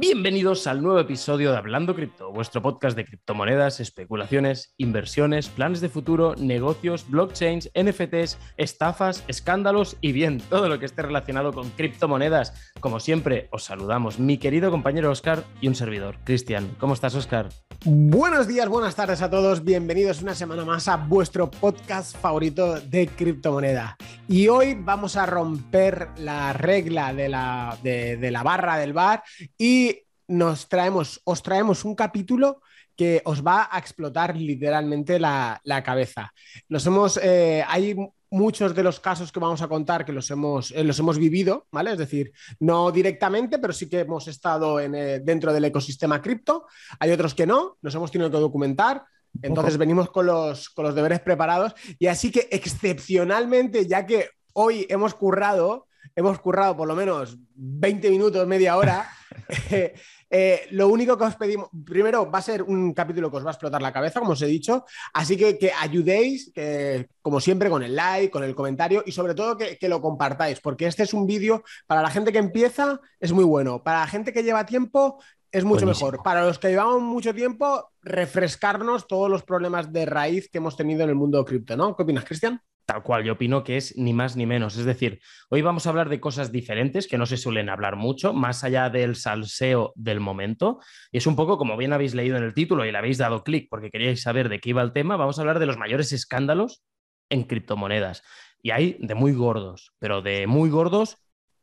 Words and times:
Bienvenidos 0.00 0.66
al 0.66 0.82
nuevo 0.82 0.98
episodio 0.98 1.52
de 1.52 1.58
Hablando 1.58 1.94
Cripto, 1.94 2.32
vuestro 2.32 2.62
podcast 2.62 2.96
de 2.96 3.04
criptomonedas, 3.04 3.80
especulaciones, 3.80 4.72
inversiones, 4.78 5.50
planes 5.50 5.82
de 5.82 5.90
futuro, 5.90 6.34
negocios, 6.36 7.04
blockchains, 7.10 7.70
NFTs, 7.74 8.38
estafas, 8.56 9.22
escándalos 9.28 9.98
y 10.00 10.12
bien, 10.12 10.38
todo 10.48 10.70
lo 10.70 10.78
que 10.78 10.86
esté 10.86 11.02
relacionado 11.02 11.52
con 11.52 11.68
criptomonedas. 11.68 12.72
Como 12.80 12.98
siempre, 12.98 13.50
os 13.52 13.64
saludamos 13.64 14.18
mi 14.18 14.38
querido 14.38 14.70
compañero 14.70 15.10
Oscar 15.10 15.44
y 15.60 15.68
un 15.68 15.74
servidor, 15.74 16.16
Cristian. 16.24 16.74
¿Cómo 16.78 16.94
estás, 16.94 17.14
Oscar? 17.14 17.50
Buenos 17.82 18.46
días, 18.46 18.68
buenas 18.68 18.94
tardes 18.94 19.22
a 19.22 19.30
todos. 19.30 19.64
Bienvenidos 19.64 20.20
una 20.20 20.34
semana 20.34 20.66
más 20.66 20.86
a 20.86 20.96
vuestro 20.96 21.50
podcast 21.50 22.14
favorito 22.14 22.78
de 22.78 23.06
criptomoneda. 23.06 23.96
Y 24.28 24.48
hoy 24.48 24.76
vamos 24.78 25.16
a 25.16 25.24
romper 25.24 26.08
la 26.18 26.52
regla 26.52 27.14
de 27.14 27.30
la, 27.30 27.78
de, 27.82 28.30
la 28.30 28.42
barra 28.42 28.76
del 28.76 28.92
bar 28.92 29.22
y 29.56 29.89
nos 30.30 30.68
traemos, 30.68 31.20
os 31.24 31.42
traemos 31.42 31.84
un 31.84 31.96
capítulo 31.96 32.62
que 32.96 33.20
os 33.24 33.44
va 33.44 33.68
a 33.70 33.78
explotar 33.78 34.36
literalmente 34.36 35.18
la, 35.18 35.60
cabeza. 35.84 36.32
Nos 36.68 36.86
hemos, 36.86 37.18
eh, 37.22 37.64
hay 37.66 37.96
muchos 38.30 38.74
de 38.74 38.84
los 38.84 39.00
casos 39.00 39.32
que 39.32 39.40
vamos 39.40 39.60
a 39.60 39.66
contar 39.66 40.04
que 40.04 40.12
los 40.12 40.30
hemos, 40.30 40.70
eh, 40.70 40.84
los 40.84 40.98
hemos 41.00 41.18
vivido, 41.18 41.66
¿vale? 41.72 41.92
Es 41.92 41.98
decir, 41.98 42.32
no 42.60 42.92
directamente, 42.92 43.58
pero 43.58 43.72
sí 43.72 43.88
que 43.88 44.00
hemos 44.00 44.28
estado 44.28 44.78
en, 44.78 44.94
eh, 44.94 45.18
dentro 45.18 45.52
del 45.52 45.64
ecosistema 45.64 46.22
cripto. 46.22 46.66
Hay 47.00 47.10
otros 47.10 47.34
que 47.34 47.46
no, 47.46 47.78
nos 47.82 47.94
hemos 47.96 48.12
tenido 48.12 48.30
que 48.30 48.36
documentar. 48.36 49.02
Entonces 49.42 49.78
venimos 49.78 50.10
con 50.10 50.26
los, 50.26 50.70
con 50.70 50.84
los 50.84 50.94
deberes 50.94 51.20
preparados 51.20 51.74
y 51.98 52.06
así 52.06 52.30
que 52.30 52.48
excepcionalmente, 52.50 53.86
ya 53.86 54.04
que 54.04 54.28
hoy 54.52 54.86
hemos 54.88 55.14
currado, 55.14 55.86
hemos 56.14 56.38
currado 56.40 56.76
por 56.76 56.88
lo 56.88 56.94
menos 56.94 57.38
20 57.54 58.10
minutos, 58.10 58.46
media 58.46 58.76
hora, 58.76 59.08
eh, 59.70 59.94
eh, 60.28 60.66
lo 60.70 60.88
único 60.88 61.16
que 61.18 61.24
os 61.24 61.36
pedimos, 61.36 61.68
primero 61.84 62.30
va 62.30 62.38
a 62.38 62.42
ser 62.42 62.62
un 62.62 62.92
capítulo 62.94 63.30
que 63.30 63.38
os 63.38 63.44
va 63.44 63.50
a 63.50 63.52
explotar 63.52 63.82
la 63.82 63.92
cabeza, 63.92 64.20
como 64.20 64.32
os 64.32 64.42
he 64.42 64.46
dicho, 64.46 64.84
así 65.12 65.36
que 65.36 65.58
que 65.58 65.72
ayudéis, 65.72 66.52
que, 66.54 67.08
como 67.22 67.40
siempre, 67.40 67.70
con 67.70 67.82
el 67.82 67.96
like, 67.96 68.30
con 68.30 68.44
el 68.44 68.54
comentario 68.54 69.02
y 69.04 69.12
sobre 69.12 69.34
todo 69.34 69.56
que, 69.56 69.88
lo 69.88 70.00
compartáis, 70.00 70.60
porque 70.60 70.86
este 70.86 71.02
es 71.02 71.14
un 71.14 71.26
vídeo 71.26 71.64
para 71.86 72.02
la 72.02 72.10
gente 72.10 72.32
que 72.32 72.38
empieza, 72.38 73.00
es 73.18 73.32
muy 73.32 73.44
bueno, 73.44 73.82
para 73.82 74.00
la 74.00 74.06
gente 74.06 74.32
que 74.32 74.44
lleva 74.44 74.66
tiempo, 74.66 75.20
es 75.52 75.64
mucho 75.64 75.86
mejor. 75.86 76.22
Para 76.22 76.44
los 76.44 76.58
que 76.58 76.68
llevamos 76.68 77.02
mucho 77.02 77.34
tiempo, 77.34 77.90
refrescarnos 78.02 79.06
todos 79.06 79.30
los 79.30 79.42
problemas 79.42 79.92
de 79.92 80.06
raíz 80.06 80.48
que 80.50 80.58
hemos 80.58 80.76
tenido 80.76 81.02
en 81.02 81.10
el 81.10 81.14
mundo 81.14 81.44
cripto, 81.44 81.76
¿no? 81.76 81.96
¿Qué 81.96 82.02
opinas, 82.02 82.24
Cristian? 82.24 82.60
Tal 82.90 83.04
cual, 83.04 83.22
yo 83.22 83.34
opino 83.34 83.62
que 83.62 83.76
es 83.76 83.96
ni 83.96 84.12
más 84.12 84.34
ni 84.34 84.46
menos. 84.46 84.76
Es 84.76 84.84
decir, 84.84 85.20
hoy 85.48 85.62
vamos 85.62 85.86
a 85.86 85.90
hablar 85.90 86.08
de 86.08 86.18
cosas 86.18 86.50
diferentes 86.50 87.06
que 87.06 87.18
no 87.18 87.26
se 87.26 87.36
suelen 87.36 87.68
hablar 87.68 87.94
mucho, 87.94 88.32
más 88.32 88.64
allá 88.64 88.90
del 88.90 89.14
salseo 89.14 89.92
del 89.94 90.18
momento. 90.18 90.80
Y 91.12 91.18
es 91.18 91.26
un 91.28 91.36
poco 91.36 91.56
como 91.56 91.76
bien 91.76 91.92
habéis 91.92 92.14
leído 92.14 92.36
en 92.36 92.42
el 92.42 92.52
título 92.52 92.84
y 92.84 92.90
le 92.90 92.98
habéis 92.98 93.18
dado 93.18 93.44
clic 93.44 93.68
porque 93.70 93.90
queríais 93.90 94.22
saber 94.22 94.48
de 94.48 94.58
qué 94.58 94.70
iba 94.70 94.82
el 94.82 94.92
tema, 94.92 95.16
vamos 95.16 95.38
a 95.38 95.42
hablar 95.42 95.60
de 95.60 95.66
los 95.66 95.76
mayores 95.76 96.12
escándalos 96.12 96.82
en 97.28 97.44
criptomonedas. 97.44 98.24
Y 98.60 98.72
hay 98.72 98.96
de 98.98 99.14
muy 99.14 99.34
gordos, 99.34 99.92
pero 100.00 100.20
de 100.20 100.48
muy 100.48 100.68
gordos, 100.68 101.16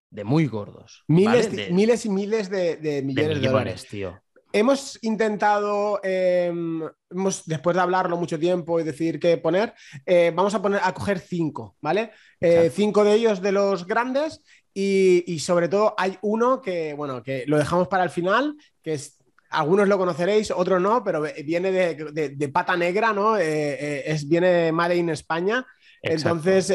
de 0.09 0.23
muy 0.23 0.47
gordos. 0.47 1.03
Miles, 1.07 1.71
miles 1.71 2.05
y 2.05 2.09
miles 2.09 2.49
de, 2.49 3.01
millones 3.03 3.41
de, 3.41 3.47
dólares, 3.47 3.87
tío. 3.89 4.21
Hemos 4.53 4.97
intentado, 5.03 5.99
em, 6.03 6.81
hemos, 7.11 7.45
después 7.45 7.75
de 7.75 7.81
hablarlo 7.81 8.15
mucho 8.17 8.39
tiempo 8.39 8.79
y 8.79 8.83
decir 8.83 9.19
qué 9.19 9.37
poner, 9.37 9.73
eh, 10.05 10.31
vamos 10.33 10.55
a 10.55 10.61
poner 10.61 10.79
a 10.83 10.93
coger 10.93 11.19
cinco, 11.19 11.75
¿vale? 11.81 12.11
Eh, 12.39 12.71
cinco 12.73 13.03
de 13.03 13.13
ellos 13.13 13.41
de 13.41 13.51
los 13.51 13.85
grandes 13.85 14.41
y, 14.73 15.39
sobre 15.39 15.67
todo 15.67 15.95
hay 15.97 16.17
uno 16.21 16.61
que, 16.61 16.93
bueno, 16.93 17.23
que 17.23 17.45
lo 17.47 17.57
dejamos 17.57 17.87
para 17.87 18.03
el 18.03 18.09
final, 18.09 18.55
que 18.81 18.93
es 18.93 19.17
algunos 19.49 19.87
lo 19.87 19.97
conoceréis, 19.97 20.51
otros 20.51 20.81
no, 20.81 21.03
pero 21.03 21.23
viene 21.43 21.71
de, 21.71 22.49
pata 22.49 22.77
negra, 22.77 23.11
¿no? 23.11 23.37
Eh, 23.37 24.03
es, 24.05 24.27
viene 24.27 24.71
Made 24.71 24.95
in 24.95 25.09
España. 25.09 25.65
Entonces, 26.01 26.69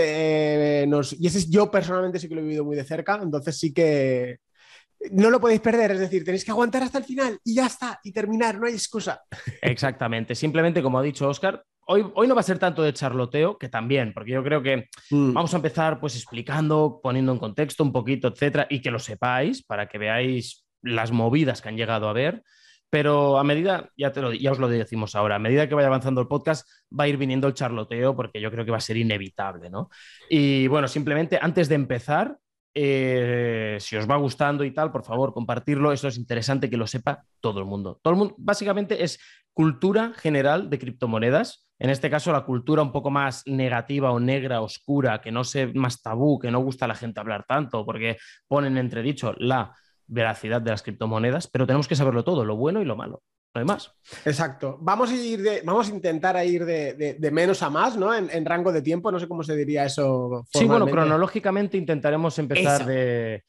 nos, 0.88 1.12
y 1.12 1.26
ese 1.26 1.38
es 1.38 1.50
yo 1.50 1.70
personalmente 1.70 2.18
sí 2.18 2.28
que 2.28 2.34
lo 2.34 2.40
he 2.40 2.44
vivido 2.44 2.64
muy 2.64 2.76
de 2.76 2.84
cerca, 2.84 3.20
entonces 3.22 3.58
sí 3.58 3.72
que 3.72 4.38
no 5.10 5.30
lo 5.30 5.40
podéis 5.40 5.60
perder, 5.60 5.92
es 5.92 6.00
decir, 6.00 6.24
tenéis 6.24 6.44
que 6.44 6.50
aguantar 6.50 6.82
hasta 6.82 6.98
el 6.98 7.04
final 7.04 7.38
y 7.44 7.54
ya 7.54 7.66
está, 7.66 8.00
y 8.04 8.12
terminar, 8.12 8.58
no 8.58 8.66
hay 8.66 8.74
excusa. 8.74 9.22
Exactamente, 9.60 10.34
simplemente 10.34 10.82
como 10.82 10.98
ha 10.98 11.02
dicho 11.02 11.28
Oscar, 11.28 11.64
hoy, 11.86 12.04
hoy 12.14 12.28
no 12.28 12.34
va 12.34 12.40
a 12.40 12.44
ser 12.44 12.58
tanto 12.58 12.82
de 12.82 12.92
charloteo, 12.92 13.58
que 13.58 13.68
también, 13.68 14.12
porque 14.12 14.32
yo 14.32 14.42
creo 14.44 14.62
que 14.62 14.88
mm. 15.10 15.32
vamos 15.32 15.52
a 15.52 15.56
empezar 15.56 16.00
pues 16.00 16.16
explicando, 16.16 17.00
poniendo 17.02 17.32
en 17.32 17.38
contexto 17.38 17.82
un 17.82 17.92
poquito, 17.92 18.28
etcétera, 18.28 18.66
y 18.70 18.80
que 18.80 18.90
lo 18.90 18.98
sepáis 18.98 19.62
para 19.64 19.88
que 19.88 19.98
veáis 19.98 20.64
las 20.82 21.12
movidas 21.12 21.60
que 21.62 21.68
han 21.68 21.76
llegado 21.76 22.08
a 22.08 22.12
ver. 22.12 22.42
Pero 22.92 23.38
a 23.38 23.42
medida, 23.42 23.88
ya, 23.96 24.12
te 24.12 24.20
lo, 24.20 24.34
ya 24.34 24.52
os 24.52 24.58
lo 24.58 24.68
decimos 24.68 25.14
ahora, 25.14 25.36
a 25.36 25.38
medida 25.38 25.66
que 25.66 25.74
vaya 25.74 25.88
avanzando 25.88 26.20
el 26.20 26.28
podcast, 26.28 26.68
va 26.92 27.04
a 27.04 27.08
ir 27.08 27.16
viniendo 27.16 27.48
el 27.48 27.54
charloteo 27.54 28.14
porque 28.14 28.38
yo 28.38 28.50
creo 28.50 28.66
que 28.66 28.70
va 28.70 28.76
a 28.76 28.82
ser 28.82 28.98
inevitable, 28.98 29.70
¿no? 29.70 29.88
Y 30.28 30.66
bueno, 30.66 30.86
simplemente 30.86 31.38
antes 31.40 31.70
de 31.70 31.74
empezar, 31.76 32.36
eh, 32.74 33.78
si 33.80 33.96
os 33.96 34.06
va 34.06 34.16
gustando 34.16 34.62
y 34.62 34.72
tal, 34.72 34.92
por 34.92 35.04
favor, 35.04 35.32
compartirlo. 35.32 35.90
Eso 35.90 36.06
es 36.06 36.18
interesante 36.18 36.68
que 36.68 36.76
lo 36.76 36.86
sepa 36.86 37.24
todo 37.40 37.60
el 37.60 37.64
mundo. 37.64 37.98
Todo 38.02 38.12
el 38.12 38.18
mundo, 38.18 38.34
básicamente, 38.36 39.02
es 39.02 39.18
cultura 39.54 40.12
general 40.14 40.68
de 40.68 40.78
criptomonedas. 40.78 41.70
En 41.78 41.88
este 41.88 42.10
caso, 42.10 42.30
la 42.30 42.44
cultura 42.44 42.82
un 42.82 42.92
poco 42.92 43.08
más 43.08 43.42
negativa 43.46 44.12
o 44.12 44.20
negra, 44.20 44.60
oscura, 44.60 45.22
que 45.22 45.32
no 45.32 45.44
sé, 45.44 45.68
más 45.68 46.02
tabú, 46.02 46.38
que 46.38 46.50
no 46.50 46.60
gusta 46.60 46.84
a 46.84 46.88
la 46.88 46.94
gente 46.94 47.20
hablar 47.20 47.46
tanto, 47.48 47.86
porque 47.86 48.18
ponen 48.46 48.76
entredicho 48.76 49.34
la 49.38 49.74
veracidad 50.12 50.60
de 50.60 50.70
las 50.70 50.82
criptomonedas, 50.82 51.46
pero 51.48 51.66
tenemos 51.66 51.88
que 51.88 51.96
saberlo 51.96 52.24
todo, 52.24 52.44
lo 52.44 52.56
bueno 52.56 52.80
y 52.80 52.84
lo 52.84 52.96
malo 52.96 53.22
no 53.54 53.60
hay 53.60 53.66
más. 53.66 53.92
Exacto. 54.24 54.78
Vamos 54.80 55.10
a, 55.10 55.14
ir 55.14 55.42
de, 55.42 55.62
vamos 55.64 55.88
a 55.88 55.94
intentar 55.94 56.44
ir 56.46 56.64
de, 56.64 57.30
menos 57.32 57.62
a 57.62 57.70
más, 57.70 57.96
¿no? 57.96 58.14
En, 58.14 58.44
rango 58.46 58.72
de 58.72 58.82
tiempo, 58.82 59.12
no 59.12 59.18
sé 59.18 59.28
cómo 59.28 59.42
se 59.42 59.54
diría 59.54 59.84
eso. 59.84 60.46
Sí, 60.52 60.64
bueno, 60.64 60.86
cronológicamente 60.86 61.76
intentaremos 61.76 62.38
empezar 62.38 62.86
de, 62.86 63.44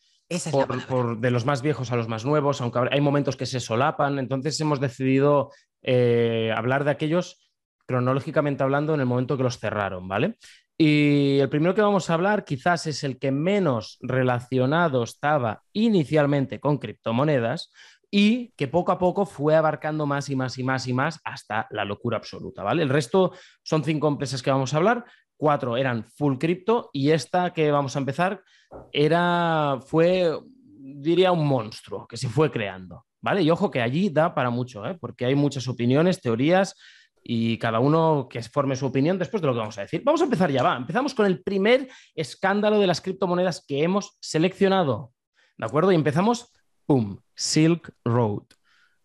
por, 0.90 1.20
de 1.20 1.32
los 1.32 1.46
más 1.46 1.62
viejos 1.62 1.92
a 1.92 1.96
los 1.96 2.08
más 2.08 2.26
nuevos, 2.26 2.60
aunque 2.62 2.80
hay 2.92 3.02
momentos 3.02 3.38
que 3.38 3.46
se 3.46 3.60
solapan. 3.60 4.20
Entonces 4.20 4.60
hemos 4.60 4.82
decidido 4.82 5.52
eh, 5.82 6.52
hablar 6.56 6.84
de 6.84 6.92
aquellos 6.92 7.40
cronológicamente 7.86 8.64
hablando 8.64 8.94
en 8.94 9.02
el 9.02 9.06
momento 9.06 9.38
que 9.38 9.44
los 9.44 9.60
cerraron, 9.60 10.08
¿vale? 10.08 10.38
Y 10.78 11.40
el 11.40 11.50
primero 11.50 11.76
que 11.76 11.82
vamos 11.82 12.10
a 12.10 12.16
hablar 12.16 12.46
quizás 12.46 12.88
es 12.88 13.04
el 13.04 13.20
que 13.20 13.32
menos 13.32 13.98
relacionado 14.02 15.04
estaba 15.04 15.64
inicialmente 15.72 16.60
con 16.60 16.78
criptomonedas, 16.78 17.70
y 18.16 18.50
que 18.50 18.68
poco 18.68 18.92
a 18.92 19.00
poco 19.00 19.26
fue 19.26 19.56
abarcando 19.56 20.06
más 20.06 20.30
y 20.30 20.36
más 20.36 20.60
y 20.60 20.64
más 20.64 20.88
y 20.88 20.94
más 20.94 21.20
hasta 21.24 21.66
la 21.72 21.84
locura 21.84 22.18
absoluta, 22.18 22.62
¿vale? 22.62 22.84
El 22.84 22.90
resto 22.90 23.32
son 23.64 23.84
cinco 23.84 24.08
empresas 24.08 24.44
que 24.44 24.52
vamos 24.52 24.72
a 24.72 24.78
hablar, 24.78 25.04
cuatro 25.36 25.78
eran 25.78 26.04
full 26.04 26.38
cripto 26.38 26.92
y 26.94 27.10
esta 27.10 27.54
que 27.54 27.72
vamos 27.72 27.96
a 27.96 28.00
empezar 28.00 28.44
era, 28.92 29.80
fue, 29.84 30.32
diría, 30.78 31.32
un 31.32 31.48
monstruo 31.48 32.06
que 32.06 32.18
se 32.18 32.30
fue 32.30 32.52
creando, 32.52 33.04
¿vale? 33.20 33.42
Y 33.42 33.50
ojo 33.50 33.72
que 33.72 33.82
allí 33.82 34.12
da 34.12 34.36
para 34.36 34.52
mucho, 34.52 34.86
¿eh? 34.86 34.96
porque 35.02 35.26
hay 35.26 35.34
muchas 35.34 35.68
opiniones, 35.68 36.22
teorías 36.22 36.76
y 37.24 37.58
cada 37.58 37.80
uno 37.80 38.28
que 38.30 38.42
forme 38.44 38.76
su 38.76 38.86
opinión 38.86 39.18
después 39.18 39.42
de 39.42 39.48
lo 39.48 39.54
que 39.54 39.60
vamos 39.60 39.78
a 39.78 39.82
decir. 39.82 40.02
Vamos 40.04 40.22
a 40.22 40.26
empezar 40.26 40.52
ya, 40.52 40.64
va. 40.64 40.76
Empezamos 40.76 41.14
con 41.14 41.26
el 41.26 41.42
primer 41.42 41.90
escándalo 42.16 42.80
de 42.80 42.88
las 42.88 43.02
criptomonedas 43.02 43.66
que 43.66 43.84
hemos 43.84 44.18
seleccionado, 44.20 45.14
¿de 45.58 45.66
acuerdo? 45.66 45.92
Y 45.92 45.96
empezamos 45.96 46.52
¡Pum! 46.86 47.18
Silk 47.36 47.94
Road. 48.04 48.44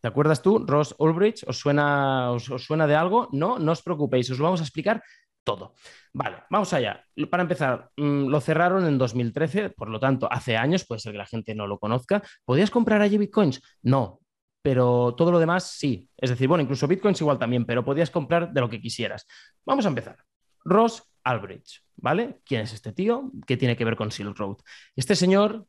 ¿Te 0.01 0.09
acuerdas 0.09 0.43
tú, 0.43 0.65
Ross 0.67 0.95
Ulbricht? 0.99 1.45
¿Os 1.47 1.59
suena, 1.59 2.33
os, 2.33 2.45
suena 2.45 2.87
de 2.87 2.97
algo? 2.97 3.29
No, 3.33 3.59
no 3.59 3.73
os 3.73 3.83
preocupéis, 3.83 4.31
os 4.31 4.39
lo 4.39 4.45
vamos 4.45 4.61
a 4.61 4.65
explicar 4.65 5.03
todo. 5.45 5.75
Vale, 6.13 6.43
vamos 6.51 6.73
allá. 6.73 7.05
Para 7.31 7.43
empezar, 7.43 7.91
mm, 7.97 8.27
lo 8.29 8.41
cerraron 8.41 8.87
en 8.87 8.99
2013, 8.99 9.71
por 9.71 9.89
lo 9.89 9.99
tanto, 9.99 10.29
hace 10.31 10.57
años, 10.57 10.85
puede 10.87 11.01
ser 11.01 11.13
que 11.13 11.19
la 11.19 11.27
gente 11.27 11.55
no 11.55 11.67
lo 11.67 11.79
conozca. 11.79 12.23
¿Podías 12.45 12.71
comprar 12.71 13.01
allí 13.01 13.19
bitcoins? 13.19 13.63
No, 13.83 14.21
pero 14.63 15.15
todo 15.17 15.33
lo 15.33 15.39
demás 15.39 15.65
sí. 15.65 16.09
Es 16.17 16.31
decir, 16.31 16.49
bueno, 16.49 16.63
incluso 16.63 16.87
bitcoins 16.87 17.21
igual 17.21 17.39
también, 17.39 17.65
pero 17.65 17.85
podías 17.85 18.11
comprar 18.11 18.53
de 18.53 18.61
lo 18.61 18.69
que 18.69 18.81
quisieras. 18.81 19.27
Vamos 19.65 19.85
a 19.87 19.89
empezar. 19.89 20.17
Ross 20.65 21.03
Ulbricht, 21.25 21.83
¿vale? 21.97 22.41
¿Quién 22.45 22.63
es 22.63 22.73
este 22.73 22.93
tío? 22.93 23.31
¿Qué 23.47 23.57
tiene 23.57 23.77
que 23.77 23.85
ver 23.85 23.97
con 23.97 24.11
Silk 24.11 24.37
Road? 24.37 24.57
Este 24.97 25.15
señor 25.15 25.67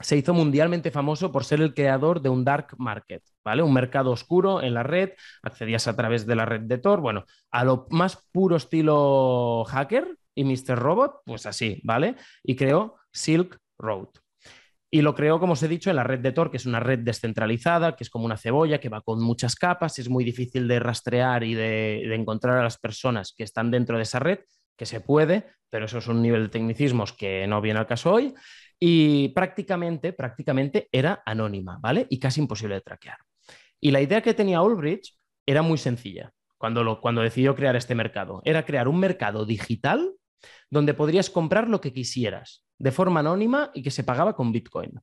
se 0.00 0.16
hizo 0.16 0.34
mundialmente 0.34 0.90
famoso 0.90 1.30
por 1.30 1.44
ser 1.44 1.60
el 1.60 1.74
creador 1.74 2.20
de 2.20 2.28
un 2.28 2.44
dark 2.44 2.74
market, 2.78 3.22
¿vale? 3.44 3.62
Un 3.62 3.72
mercado 3.72 4.10
oscuro 4.10 4.62
en 4.62 4.74
la 4.74 4.82
red, 4.82 5.10
accedías 5.42 5.86
a 5.86 5.96
través 5.96 6.26
de 6.26 6.34
la 6.34 6.46
red 6.46 6.62
de 6.62 6.78
Tor, 6.78 7.00
bueno, 7.00 7.24
a 7.50 7.64
lo 7.64 7.86
más 7.90 8.26
puro 8.32 8.56
estilo 8.56 9.64
hacker 9.68 10.18
y 10.34 10.44
Mr. 10.44 10.76
Robot, 10.76 11.20
pues 11.24 11.46
así, 11.46 11.80
¿vale? 11.84 12.16
Y 12.42 12.56
creó 12.56 12.96
Silk 13.12 13.58
Road. 13.78 14.08
Y 14.94 15.02
lo 15.02 15.12
creó, 15.16 15.40
como 15.40 15.54
os 15.54 15.62
he 15.64 15.66
dicho, 15.66 15.90
en 15.90 15.96
la 15.96 16.04
red 16.04 16.20
de 16.20 16.30
Tor, 16.30 16.52
que 16.52 16.56
es 16.56 16.66
una 16.66 16.78
red 16.78 17.00
descentralizada, 17.00 17.96
que 17.96 18.04
es 18.04 18.10
como 18.10 18.26
una 18.26 18.36
cebolla, 18.36 18.78
que 18.78 18.88
va 18.88 19.00
con 19.00 19.20
muchas 19.20 19.56
capas, 19.56 19.98
es 19.98 20.08
muy 20.08 20.22
difícil 20.22 20.68
de 20.68 20.78
rastrear 20.78 21.42
y 21.42 21.54
de, 21.54 22.14
encontrar 22.14 22.58
a 22.58 22.62
las 22.62 22.78
personas 22.78 23.34
que 23.36 23.42
están 23.42 23.72
dentro 23.72 23.96
de 23.96 24.04
esa 24.04 24.20
red, 24.20 24.38
que 24.76 24.86
se 24.86 25.00
puede, 25.00 25.46
pero 25.68 25.86
eso 25.86 25.98
es 25.98 26.06
un 26.06 26.22
nivel 26.22 26.44
de 26.44 26.48
tecnicismos 26.50 27.12
que 27.12 27.44
no 27.48 27.60
viene 27.60 27.80
al 27.80 27.88
caso 27.88 28.12
hoy. 28.12 28.34
y 28.78 29.30
prácticamente, 29.30 30.12
prácticamente 30.12 30.88
era 30.92 31.24
anónima, 31.26 31.76
¿vale? 31.80 32.06
Y 32.08 32.20
casi 32.20 32.40
imposible 32.40 32.76
de 32.76 32.82
traquear. 32.82 33.18
Y 33.80 33.90
la 33.90 34.00
idea 34.00 34.22
que 34.22 34.32
tenía 34.32 34.62
Ulbricht 34.62 35.16
era 35.44 35.62
muy 35.62 35.78
sencilla 35.78 36.32
cuando, 36.56 37.00
cuando 37.00 37.20
decidió 37.20 37.56
crear 37.56 37.74
este 37.74 37.96
mercado. 37.96 38.42
Era 38.44 38.64
crear 38.64 38.86
un 38.86 39.00
mercado 39.00 39.44
digital 39.44 40.12
donde 40.70 40.94
podrías 40.94 41.30
comprar 41.30 41.66
lo 41.68 41.80
que 41.80 41.92
quisieras 41.92 42.63
de 42.78 42.92
forma 42.92 43.20
anónima 43.20 43.70
y 43.74 43.82
que 43.82 43.90
se 43.90 44.04
pagaba 44.04 44.34
con 44.34 44.52
Bitcoin. 44.52 45.00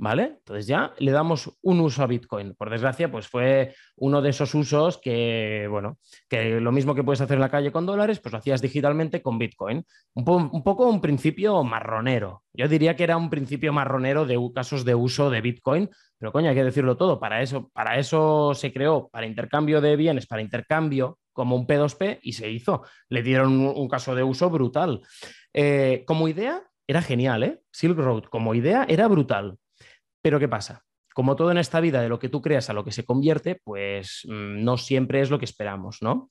¿Vale? 0.00 0.36
Entonces 0.38 0.68
ya 0.68 0.94
le 0.98 1.10
damos 1.10 1.50
un 1.60 1.80
uso 1.80 2.04
a 2.04 2.06
Bitcoin. 2.06 2.54
Por 2.54 2.70
desgracia, 2.70 3.10
pues 3.10 3.26
fue 3.26 3.74
uno 3.96 4.22
de 4.22 4.30
esos 4.30 4.54
usos 4.54 4.96
que, 4.98 5.66
bueno, 5.68 5.98
que 6.28 6.60
lo 6.60 6.70
mismo 6.70 6.94
que 6.94 7.02
puedes 7.02 7.20
hacer 7.20 7.34
en 7.34 7.40
la 7.40 7.50
calle 7.50 7.72
con 7.72 7.84
dólares, 7.84 8.20
pues 8.20 8.32
lo 8.32 8.38
hacías 8.38 8.62
digitalmente 8.62 9.22
con 9.22 9.40
Bitcoin. 9.40 9.84
Un, 10.14 10.24
poco 10.62 10.88
un 10.88 11.00
principio 11.00 11.64
marronero. 11.64 12.44
Yo 12.52 12.68
diría 12.68 12.94
que 12.94 13.02
era 13.02 13.16
un 13.16 13.28
principio 13.28 13.72
marronero 13.72 14.24
de 14.24 14.38
casos 14.54 14.84
de 14.84 14.94
uso 14.94 15.30
de 15.30 15.40
Bitcoin, 15.40 15.90
pero 16.16 16.30
coño, 16.30 16.50
hay 16.50 16.54
que 16.54 16.62
decirlo 16.62 16.96
todo. 16.96 17.18
Para 17.18 17.42
eso, 17.42 17.68
para 17.70 17.98
eso 17.98 18.54
se 18.54 18.72
creó, 18.72 19.08
para 19.08 19.26
intercambio 19.26 19.80
de 19.80 19.96
bienes, 19.96 20.28
para 20.28 20.42
intercambio 20.42 21.18
como 21.32 21.56
un 21.56 21.66
P2P 21.66 22.20
y 22.22 22.34
se 22.34 22.48
hizo. 22.48 22.84
Le 23.08 23.22
dieron 23.24 23.60
un, 23.60 23.88
caso 23.88 24.14
de 24.14 24.22
uso 24.22 24.48
brutal. 24.48 25.02
Eh, 25.52 26.04
como 26.06 26.28
idea, 26.28 26.62
era 26.88 27.02
genial, 27.02 27.42
¿eh? 27.44 27.60
Silk 27.70 27.98
Road 27.98 28.24
como 28.24 28.54
idea 28.54 28.84
era 28.88 29.06
brutal. 29.06 29.58
Pero 30.22 30.40
¿qué 30.40 30.48
pasa? 30.48 30.84
Como 31.14 31.36
todo 31.36 31.50
en 31.50 31.58
esta 31.58 31.80
vida, 31.80 32.00
de 32.00 32.08
lo 32.08 32.18
que 32.18 32.30
tú 32.30 32.40
creas 32.40 32.70
a 32.70 32.72
lo 32.72 32.84
que 32.84 32.92
se 32.92 33.04
convierte, 33.04 33.60
pues 33.62 34.22
mm, 34.24 34.64
no 34.64 34.78
siempre 34.78 35.20
es 35.20 35.30
lo 35.30 35.38
que 35.38 35.44
esperamos, 35.44 35.98
¿no? 36.00 36.30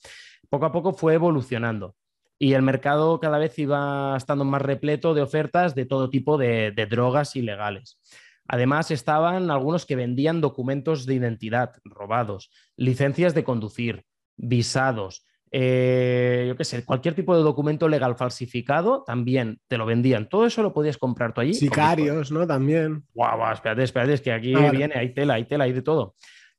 Poco 0.50 0.66
a 0.66 0.72
poco 0.72 0.94
fue 0.94 1.14
evolucionando 1.14 1.96
y 2.40 2.54
el 2.54 2.64
mercado 2.64 3.20
cada 3.20 3.38
vez 3.38 3.58
iba 3.60 4.16
estando 4.18 4.46
más 4.46 4.62
repleto 4.62 5.14
de 5.14 5.22
ofertas 5.22 5.76
de 5.76 5.86
todo 5.86 6.10
tipo 6.10 6.38
de, 6.38 6.72
de 6.72 6.86
drogas 6.86 7.36
ilegales. 7.36 8.00
Además, 8.48 8.92
estaban 8.92 9.52
algunos 9.52 9.86
que 9.86 9.96
vendían 9.96 10.42
documentos 10.42 11.06
de 11.06 11.16
identidad 11.16 11.74
robados, 11.84 12.50
licencias 12.78 13.34
de 13.36 13.44
conducir, 13.44 14.06
visados, 14.38 15.26
eh, 15.52 16.46
yo 16.48 16.56
qué 16.56 16.64
sé, 16.64 16.84
cualquier 16.84 17.16
tipo 17.16 17.36
de 17.36 17.42
documento 17.42 17.88
legal 17.88 18.16
falsificado 18.16 19.04
también 19.06 19.60
te 19.68 19.78
lo 19.78 19.86
vendían. 19.86 20.28
Todo 20.30 20.46
eso 20.46 20.62
lo 20.62 20.74
podías 20.74 20.98
comprar 20.98 21.34
tú 21.34 21.42
allí. 21.42 21.54
Sicarios, 21.54 22.32
¿no? 22.32 22.46
También. 22.46 23.04
Guau, 23.14 23.38
guau, 23.38 23.54
espérate, 23.54 23.84
espérate, 23.84 24.14
es 24.14 24.22
que 24.22 24.32
aquí 24.32 24.54
ah, 24.56 24.72
viene, 24.72 24.96
hay 24.96 25.14
tela, 25.14 25.36
hay 25.36 25.46
tela, 25.46 25.66
hay 25.66 25.74
de 25.74 25.82
todo. 25.82 26.16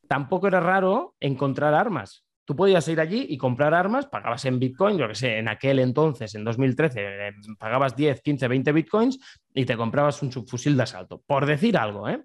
Tampoco 0.09 0.49
era 0.49 0.61
raro 0.61 1.15
encontrar 1.21 1.75
armas. 1.75 2.25
Tú 2.45 2.57
podías 2.57 2.89
ir 2.89 2.99
allí 2.99 3.27
y 3.29 3.37
comprar 3.37 3.75
armas, 3.75 4.07
pagabas 4.07 4.47
en 4.47 4.59
Bitcoin, 4.59 4.97
yo 4.97 5.07
que 5.07 5.15
sé, 5.15 5.37
en 5.37 5.49
aquel 5.49 5.81
entonces, 5.81 6.35
en 6.35 6.45
2013, 6.45 7.01
eh, 7.01 7.33
pagabas 7.59 7.95
10, 7.95 8.23
15, 8.23 8.49
20 8.49 8.73
Bitcoins 8.73 9.19
y 9.53 9.67
te 9.67 9.77
comprabas 9.77 10.23
un 10.23 10.33
subfusil 10.33 10.75
de 10.75 10.85
asalto, 10.85 11.23
por 11.27 11.45
decir 11.45 11.77
algo, 11.77 12.09
¿eh? 12.09 12.23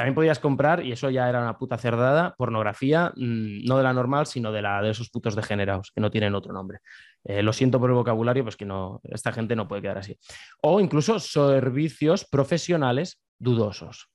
También 0.00 0.14
podías 0.14 0.38
comprar, 0.38 0.82
y 0.82 0.92
eso 0.92 1.10
ya 1.10 1.28
era 1.28 1.42
una 1.42 1.58
puta 1.58 1.76
cerdada, 1.76 2.34
pornografía, 2.38 3.12
mm, 3.16 3.66
no 3.66 3.76
de 3.76 3.82
la 3.82 3.92
normal, 3.92 4.24
sino 4.24 4.50
de 4.50 4.62
la 4.62 4.80
de 4.80 4.92
esos 4.92 5.10
putos 5.10 5.36
degenerados, 5.36 5.92
que 5.94 6.00
no 6.00 6.10
tienen 6.10 6.34
otro 6.34 6.54
nombre. 6.54 6.78
Eh, 7.22 7.42
lo 7.42 7.52
siento 7.52 7.78
por 7.78 7.90
el 7.90 7.96
vocabulario, 7.96 8.42
pues 8.42 8.56
que 8.56 8.64
no, 8.64 9.02
esta 9.04 9.30
gente 9.30 9.54
no 9.54 9.68
puede 9.68 9.82
quedar 9.82 9.98
así. 9.98 10.18
O 10.62 10.80
incluso 10.80 11.20
servicios 11.20 12.24
profesionales 12.24 13.20
dudosos. 13.38 14.08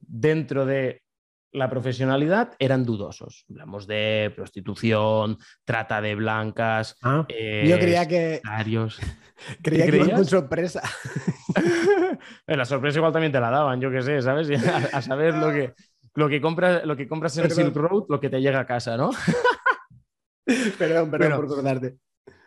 Dentro 0.00 0.66
de 0.66 1.02
la 1.52 1.70
profesionalidad 1.70 2.54
eran 2.58 2.84
dudosos. 2.84 3.44
Hablamos 3.48 3.86
de 3.86 4.32
prostitución, 4.34 5.38
trata 5.64 6.00
de 6.00 6.14
blancas. 6.14 6.96
Ah, 7.02 7.26
yo 7.28 7.78
creía 7.78 8.06
que. 8.06 8.40
Creía 9.62 9.86
que 9.86 9.96
iba 9.98 10.16
con 10.16 10.24
sorpresa. 10.24 10.82
la 12.46 12.64
sorpresa 12.64 12.98
igual 12.98 13.12
también 13.12 13.30
te 13.30 13.38
la 13.40 13.50
daban, 13.50 13.80
yo 13.80 13.90
qué 13.90 14.02
sé, 14.02 14.20
¿sabes? 14.20 14.48
A, 14.92 15.00
saber 15.00 15.34
lo 15.34 15.52
que, 15.52 15.74
lo 16.14 16.28
que, 16.28 16.40
compras, 16.40 16.84
lo 16.84 16.96
que 16.96 17.06
compras 17.06 17.38
en 17.38 17.50
Silk 17.50 17.76
Road, 17.76 18.06
lo 18.08 18.18
que 18.18 18.30
te 18.30 18.40
llega 18.40 18.58
a 18.60 18.66
casa, 18.66 18.96
¿no? 18.96 19.10
perdón, 20.78 21.10
perdón 21.10 21.36
por 21.36 21.46
cortarte. 21.46 21.98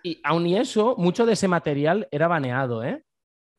Y 0.03 0.19
aun 0.23 0.47
y 0.47 0.57
eso, 0.57 0.95
mucho 0.97 1.25
de 1.25 1.33
ese 1.33 1.47
material 1.47 2.07
era 2.11 2.27
baneado, 2.27 2.83
¿eh? 2.83 3.03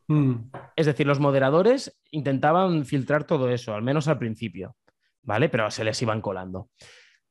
Hmm. 0.08 0.50
Es 0.76 0.86
decir, 0.86 1.06
los 1.06 1.20
moderadores 1.20 1.98
intentaban 2.10 2.84
filtrar 2.84 3.24
todo 3.24 3.48
eso, 3.48 3.74
al 3.74 3.82
menos 3.82 4.08
al 4.08 4.18
principio. 4.18 4.76
¿Vale? 5.22 5.48
Pero 5.48 5.70
se 5.70 5.84
les 5.84 6.00
iban 6.02 6.20
colando. 6.20 6.70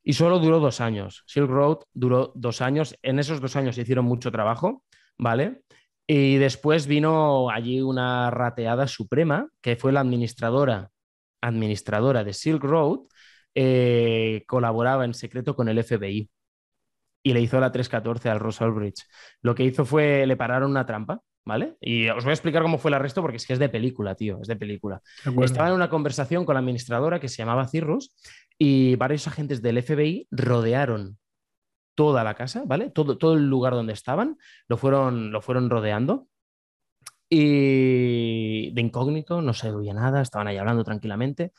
Y 0.04 0.14
solo 0.14 0.40
duró 0.40 0.60
dos 0.60 0.82
años. 0.82 1.24
Silk 1.28 1.50
Road 1.50 1.80
duró 1.94 2.32
dos 2.36 2.62
años. 2.62 2.98
En 3.02 3.20
esos 3.20 3.40
dos 3.42 3.56
años 3.56 3.78
hicieron 3.78 4.06
mucho 4.06 4.32
trabajo, 4.32 4.84
¿vale? 5.18 5.62
Y 6.08 6.38
después 6.38 6.88
vino 6.88 7.50
allí 7.50 7.82
una 7.82 8.32
rateada 8.32 8.88
suprema, 8.88 9.48
que 9.62 9.76
fue 9.76 9.92
la 9.92 10.02
administradora, 10.02 10.90
administradora 11.42 12.24
de 12.24 12.34
Silk 12.34 12.64
Road, 12.64 13.02
eh, 13.56 14.44
colaboraba 14.48 15.06
en 15.06 15.14
secreto 15.14 15.56
con 15.56 15.70
el 15.70 15.84
FBI 15.84 16.30
y 17.24 17.34
le 17.34 17.42
hizo 17.42 17.60
la 17.60 17.72
314 17.72 18.30
al 18.30 18.40
Russell 18.40 18.72
Bridge. 18.72 19.04
Lo 19.42 19.56
que 19.56 19.64
hizo 19.64 19.86
fue, 19.86 20.26
le 20.26 20.38
pararon 20.38 20.72
una 20.72 20.86
trampa, 20.86 21.22
¿vale? 21.46 21.78
Y 21.82 22.08
os 22.10 22.24
voy 22.24 22.32
a 22.32 22.34
explicar 22.34 22.62
cómo 22.62 22.78
fue 22.78 22.90
el 22.90 22.96
arresto 22.96 23.22
porque 23.22 23.38
es 23.38 23.46
que 23.46 23.54
es 23.54 23.60
de 23.60 23.70
película, 23.70 24.16
tío, 24.16 24.40
es 24.42 24.48
de 24.48 24.56
película. 24.56 25.02
Estaba 25.42 25.70
en 25.70 25.76
una 25.76 25.90
conversación 25.90 26.46
con 26.46 26.56
la 26.56 26.60
administradora 26.60 27.20
que 27.20 27.28
se 27.28 27.38
llamaba 27.38 27.68
Cirrus 27.68 28.14
y 28.58 28.96
varios 28.96 29.28
agentes 29.28 29.62
del 29.62 29.82
FBI 29.82 30.28
rodearon 30.32 31.18
toda 31.96 32.24
la 32.24 32.36
casa, 32.36 32.64
¿vale? 32.66 32.90
Todo, 32.90 33.18
todo 33.18 33.34
el 33.34 33.48
lugar 33.48 33.74
donde 33.74 33.94
estaban, 33.94 34.38
lo 34.68 34.78
fueron, 34.78 35.32
lo 35.32 35.42
fueron 35.42 35.70
rodeando. 35.70 36.28
Y 37.30 38.72
de 38.72 38.82
incógnito, 38.82 39.42
no 39.42 39.54
se 39.54 39.72
oía 39.72 39.94
nada, 39.94 40.22
estaban 40.22 40.48
ahí 40.48 40.58
hablando 40.58 40.84
tranquilamente. 40.84 41.54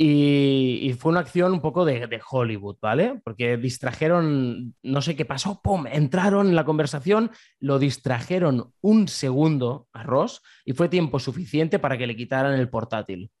Y, 0.00 0.94
fue 1.00 1.10
una 1.10 1.20
acción 1.20 1.52
un 1.52 1.60
poco 1.60 1.84
de, 1.84 2.20
Hollywood, 2.30 2.76
¿vale? 2.80 3.20
Porque 3.24 3.56
distrajeron, 3.56 4.76
no 4.80 5.02
sé 5.02 5.16
qué 5.16 5.24
pasó, 5.24 5.60
¡pum! 5.60 5.86
Entraron 5.88 6.46
en 6.48 6.54
la 6.54 6.64
conversación, 6.64 7.32
lo 7.58 7.80
distrajeron 7.80 8.72
un 8.80 9.08
segundo 9.08 9.88
a 9.92 10.04
Ross 10.04 10.40
y 10.64 10.72
fue 10.72 10.88
tiempo 10.88 11.18
suficiente 11.18 11.80
para 11.80 11.98
que 11.98 12.06
le 12.06 12.14
quitaran 12.14 12.54
el 12.54 12.70
portátil, 12.70 13.32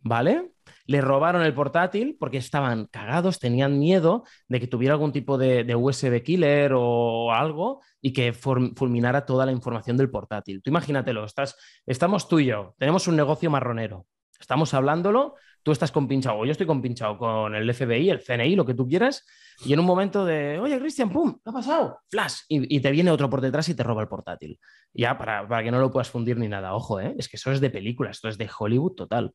¿vale? 0.00 0.50
Le 0.86 1.00
robaron 1.00 1.42
el 1.42 1.54
portátil 1.54 2.16
porque 2.18 2.38
estaban 2.38 2.86
cagados, 2.86 3.38
tenían 3.38 3.78
miedo 3.78 4.24
de 4.48 4.58
que 4.58 4.66
tuviera 4.66 4.94
algún 4.94 5.12
tipo 5.12 5.38
de, 5.38 5.72
USB 5.72 6.20
killer 6.24 6.72
o 6.74 7.32
algo 7.32 7.80
y 8.00 8.12
que 8.12 8.32
fulminara 8.32 9.24
toda 9.24 9.46
la 9.46 9.52
información 9.52 9.96
del 9.96 10.10
portátil. 10.10 10.62
Tú 10.62 10.70
imagínatelo, 10.70 11.24
estás, 11.24 11.56
estamos 11.86 12.26
tú 12.26 12.40
y 12.40 12.46
yo, 12.46 12.74
tenemos 12.76 13.06
un 13.06 13.14
negocio 13.14 13.50
marronero, 13.50 14.06
estamos 14.40 14.74
hablándolo 14.74 15.36
tú 15.62 15.72
estás 15.72 15.92
compinchado 15.92 16.38
o 16.38 16.44
yo 16.44 16.52
estoy 16.52 16.66
compinchado 16.66 17.16
con 17.16 17.54
el 17.54 17.68
FBI, 17.72 18.10
el 18.10 18.20
CNI, 18.20 18.56
lo 18.56 18.66
que 18.66 18.74
tú 18.74 18.86
quieras, 18.86 19.24
y 19.64 19.72
en 19.72 19.80
un 19.80 19.86
momento 19.86 20.24
de, 20.24 20.58
oye, 20.58 20.78
Cristian, 20.78 21.10
¡pum! 21.10 21.38
¿Qué 21.42 21.50
ha 21.50 21.52
pasado? 21.52 22.00
Flash. 22.10 22.40
Y, 22.48 22.80
te 22.80 22.90
viene 22.90 23.10
otro 23.10 23.30
por 23.30 23.40
detrás 23.40 23.68
y 23.68 23.74
te 23.74 23.82
roba 23.82 24.02
el 24.02 24.08
portátil. 24.08 24.58
Ya, 24.92 25.16
para, 25.16 25.46
para, 25.46 25.62
que 25.62 25.70
no 25.70 25.78
lo 25.78 25.90
puedas 25.90 26.10
fundir 26.10 26.36
ni 26.36 26.48
nada. 26.48 26.74
Ojo, 26.74 27.00
¿eh? 27.00 27.14
es 27.18 27.28
que 27.28 27.36
eso 27.36 27.52
es 27.52 27.60
de 27.60 27.70
película, 27.70 28.10
esto 28.10 28.28
es 28.28 28.38
de 28.38 28.50
Hollywood 28.58 28.94
total. 28.94 29.34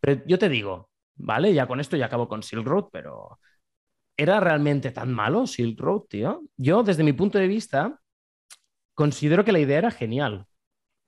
Pero 0.00 0.22
yo 0.26 0.38
te 0.38 0.48
digo, 0.48 0.90
¿vale? 1.16 1.52
Ya 1.52 1.66
con 1.66 1.80
esto 1.80 1.96
ya 1.96 2.06
acabo 2.06 2.28
con 2.28 2.42
Silk 2.42 2.66
Road, 2.66 2.86
pero 2.92 3.40
¿era 4.16 4.40
realmente 4.40 4.92
tan 4.92 5.12
malo 5.12 5.46
Silk 5.46 5.80
Road, 5.80 6.02
tío? 6.08 6.42
Yo, 6.56 6.82
desde 6.82 7.02
mi 7.02 7.12
punto 7.12 7.38
de 7.38 7.48
vista, 7.48 8.00
considero 8.94 9.44
que 9.44 9.52
la 9.52 9.58
idea 9.58 9.78
era 9.78 9.90
genial. 9.90 10.46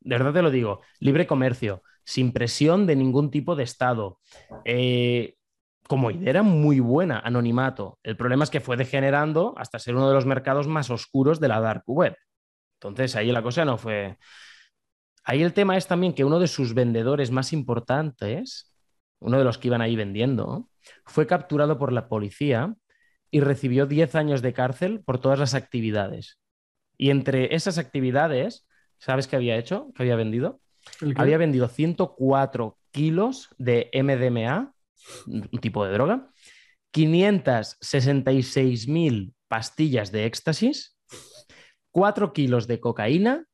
De 0.00 0.16
verdad 0.16 0.32
te 0.32 0.42
lo 0.42 0.50
digo. 0.50 0.80
Libre 1.00 1.26
comercio 1.26 1.82
sin 2.08 2.32
presión 2.32 2.86
de 2.86 2.96
ningún 2.96 3.30
tipo 3.30 3.54
de 3.54 3.64
Estado. 3.64 4.18
Eh, 4.64 5.34
como 5.86 6.10
idea 6.10 6.30
era 6.30 6.42
muy 6.42 6.80
buena, 6.80 7.18
anonimato. 7.18 7.98
El 8.02 8.16
problema 8.16 8.44
es 8.44 8.50
que 8.50 8.60
fue 8.60 8.78
degenerando 8.78 9.52
hasta 9.58 9.78
ser 9.78 9.94
uno 9.94 10.08
de 10.08 10.14
los 10.14 10.24
mercados 10.24 10.66
más 10.66 10.88
oscuros 10.88 11.38
de 11.38 11.48
la 11.48 11.60
dark 11.60 11.82
web. 11.86 12.16
Entonces 12.76 13.14
ahí 13.14 13.30
la 13.30 13.42
cosa 13.42 13.66
no 13.66 13.76
fue... 13.76 14.16
Ahí 15.22 15.42
el 15.42 15.52
tema 15.52 15.76
es 15.76 15.86
también 15.86 16.14
que 16.14 16.24
uno 16.24 16.40
de 16.40 16.48
sus 16.48 16.72
vendedores 16.72 17.30
más 17.30 17.52
importantes, 17.52 18.74
uno 19.18 19.36
de 19.36 19.44
los 19.44 19.58
que 19.58 19.68
iban 19.68 19.82
ahí 19.82 19.94
vendiendo, 19.94 20.70
fue 21.04 21.26
capturado 21.26 21.76
por 21.76 21.92
la 21.92 22.08
policía 22.08 22.74
y 23.30 23.40
recibió 23.40 23.84
10 23.84 24.14
años 24.14 24.40
de 24.40 24.54
cárcel 24.54 25.02
por 25.04 25.20
todas 25.20 25.38
las 25.38 25.52
actividades. 25.52 26.40
Y 26.96 27.10
entre 27.10 27.54
esas 27.54 27.76
actividades, 27.76 28.66
¿sabes 28.96 29.28
qué 29.28 29.36
había 29.36 29.58
hecho? 29.58 29.92
¿Qué 29.94 30.04
había 30.04 30.16
vendido? 30.16 30.62
Había 31.16 31.38
vendido 31.38 31.68
104 31.68 32.76
kilos 32.90 33.48
de 33.58 33.90
MDMA, 33.92 34.74
un 35.26 35.48
tipo 35.60 35.84
de 35.84 35.92
droga, 35.92 36.30
566.000 36.94 39.34
pastillas 39.48 40.12
de 40.12 40.26
éxtasis, 40.26 40.96
4 41.92 42.32
kilos 42.32 42.66
de 42.66 42.80
cocaína 42.80 43.44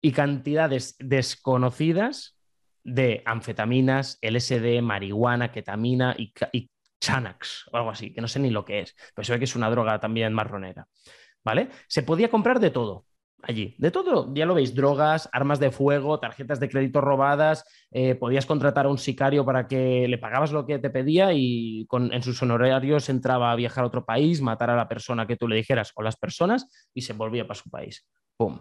y 0.00 0.12
cantidades 0.12 0.96
desconocidas 0.98 2.36
de 2.84 3.22
anfetaminas, 3.24 4.18
LSD, 4.20 4.82
marihuana, 4.82 5.52
ketamina 5.52 6.16
y, 6.18 6.32
y 6.52 6.68
Xanax 7.02 7.68
o 7.70 7.76
algo 7.76 7.90
así, 7.90 8.12
que 8.12 8.20
no 8.20 8.28
sé 8.28 8.40
ni 8.40 8.50
lo 8.50 8.64
que 8.64 8.80
es, 8.80 8.96
pero 9.14 9.24
se 9.24 9.32
ve 9.32 9.38
que 9.38 9.44
es 9.44 9.56
una 9.56 9.70
droga 9.70 10.00
también 10.00 10.32
marronera. 10.32 10.88
¿Vale? 11.44 11.70
Se 11.88 12.02
podía 12.02 12.30
comprar 12.30 12.60
de 12.60 12.70
todo 12.70 13.06
allí. 13.42 13.74
De 13.78 13.90
todo, 13.90 14.32
ya 14.34 14.46
lo 14.46 14.54
veis, 14.54 14.74
drogas, 14.74 15.28
armas 15.32 15.58
de 15.58 15.70
fuego, 15.70 16.18
tarjetas 16.20 16.60
de 16.60 16.68
crédito 16.68 17.00
robadas, 17.00 17.64
eh, 17.90 18.14
podías 18.14 18.46
contratar 18.46 18.86
a 18.86 18.88
un 18.88 18.98
sicario 18.98 19.44
para 19.44 19.66
que 19.66 20.06
le 20.08 20.18
pagabas 20.18 20.52
lo 20.52 20.64
que 20.64 20.78
te 20.78 20.90
pedía 20.90 21.32
y 21.32 21.86
en 21.90 22.22
sus 22.22 22.42
honorarios 22.42 23.08
entraba 23.08 23.52
a 23.52 23.56
viajar 23.56 23.84
a 23.84 23.88
otro 23.88 24.04
país, 24.04 24.40
matar 24.40 24.70
a 24.70 24.76
la 24.76 24.88
persona 24.88 25.26
que 25.26 25.36
tú 25.36 25.48
le 25.48 25.56
dijeras 25.56 25.92
o 25.96 26.02
las 26.02 26.16
personas 26.16 26.66
y 26.94 27.02
se 27.02 27.12
volvía 27.12 27.46
para 27.46 27.60
su 27.60 27.68
país. 27.68 28.06
¡Pum! 28.36 28.60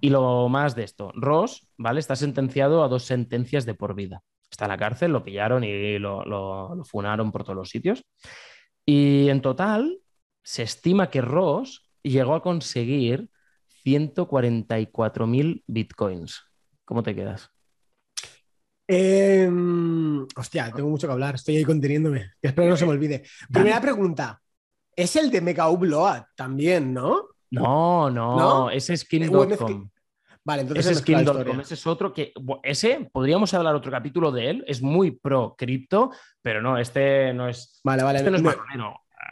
Y 0.00 0.10
lo 0.10 0.48
más 0.48 0.74
de 0.74 0.84
esto, 0.84 1.12
Ross, 1.14 1.68
¿vale? 1.76 2.00
Está 2.00 2.16
sentenciado 2.16 2.84
a 2.84 2.88
dos 2.88 3.04
sentencias 3.04 3.66
de 3.66 3.74
por 3.74 3.94
vida. 3.94 4.22
Está 4.50 4.64
en 4.64 4.70
la 4.70 4.78
cárcel, 4.78 5.12
lo 5.12 5.22
pillaron 5.22 5.64
y 5.64 5.98
lo 5.98 6.82
funaron 6.84 7.30
por 7.30 7.44
todos 7.44 7.56
los 7.56 7.68
sitios. 7.68 8.04
Y 8.84 9.28
en 9.28 9.42
total, 9.42 10.00
se 10.42 10.62
estima 10.62 11.10
que 11.10 11.20
Ross 11.20 11.90
llegó 12.02 12.34
a 12.34 12.42
conseguir 12.42 13.30
144.000 13.84 15.62
bitcoins. 15.66 16.42
¿Cómo 16.84 17.02
te 17.02 17.14
quedas? 17.14 17.50
Em, 18.92 20.26
hostia, 20.36 20.72
tengo 20.72 20.88
mucho 20.88 21.06
que 21.06 21.12
hablar, 21.12 21.36
estoy 21.36 21.56
ahí 21.56 21.64
conteniéndome. 21.64 22.32
Espero 22.42 22.66
que 22.66 22.70
no 22.70 22.76
se 22.76 22.86
me 22.86 22.92
olvide. 22.92 23.22
Primera 23.52 23.80
pregunta: 23.80 24.40
¿es 24.96 25.14
el 25.14 25.30
de 25.30 25.40
Mega 25.40 25.70
Upload 25.70 26.24
también, 26.34 26.92
no? 26.92 27.28
No, 27.50 28.10
no, 28.10 28.70
ese 28.70 28.94
es 28.94 29.00
Skin.com. 29.00 29.90
Vale, 30.42 30.62
entonces 30.62 30.86
ese 30.86 30.92
es 30.94 30.98
Skin.com, 31.00 31.60
ese 31.60 31.74
es 31.74 31.86
otro 31.86 32.12
que. 32.12 32.32
Ese 32.64 33.08
podríamos 33.12 33.54
hablar 33.54 33.76
otro 33.76 33.92
capítulo 33.92 34.32
de 34.32 34.50
él, 34.50 34.64
es 34.66 34.82
muy 34.82 35.12
pro 35.12 35.54
cripto, 35.56 36.10
pero 36.42 36.60
no, 36.60 36.76
este 36.76 37.32
no 37.32 37.48
es. 37.48 37.80
Vale, 37.84 38.02
vale. 38.02 38.18
Este 38.18 38.30
no, 38.30 38.38
es 38.38 38.56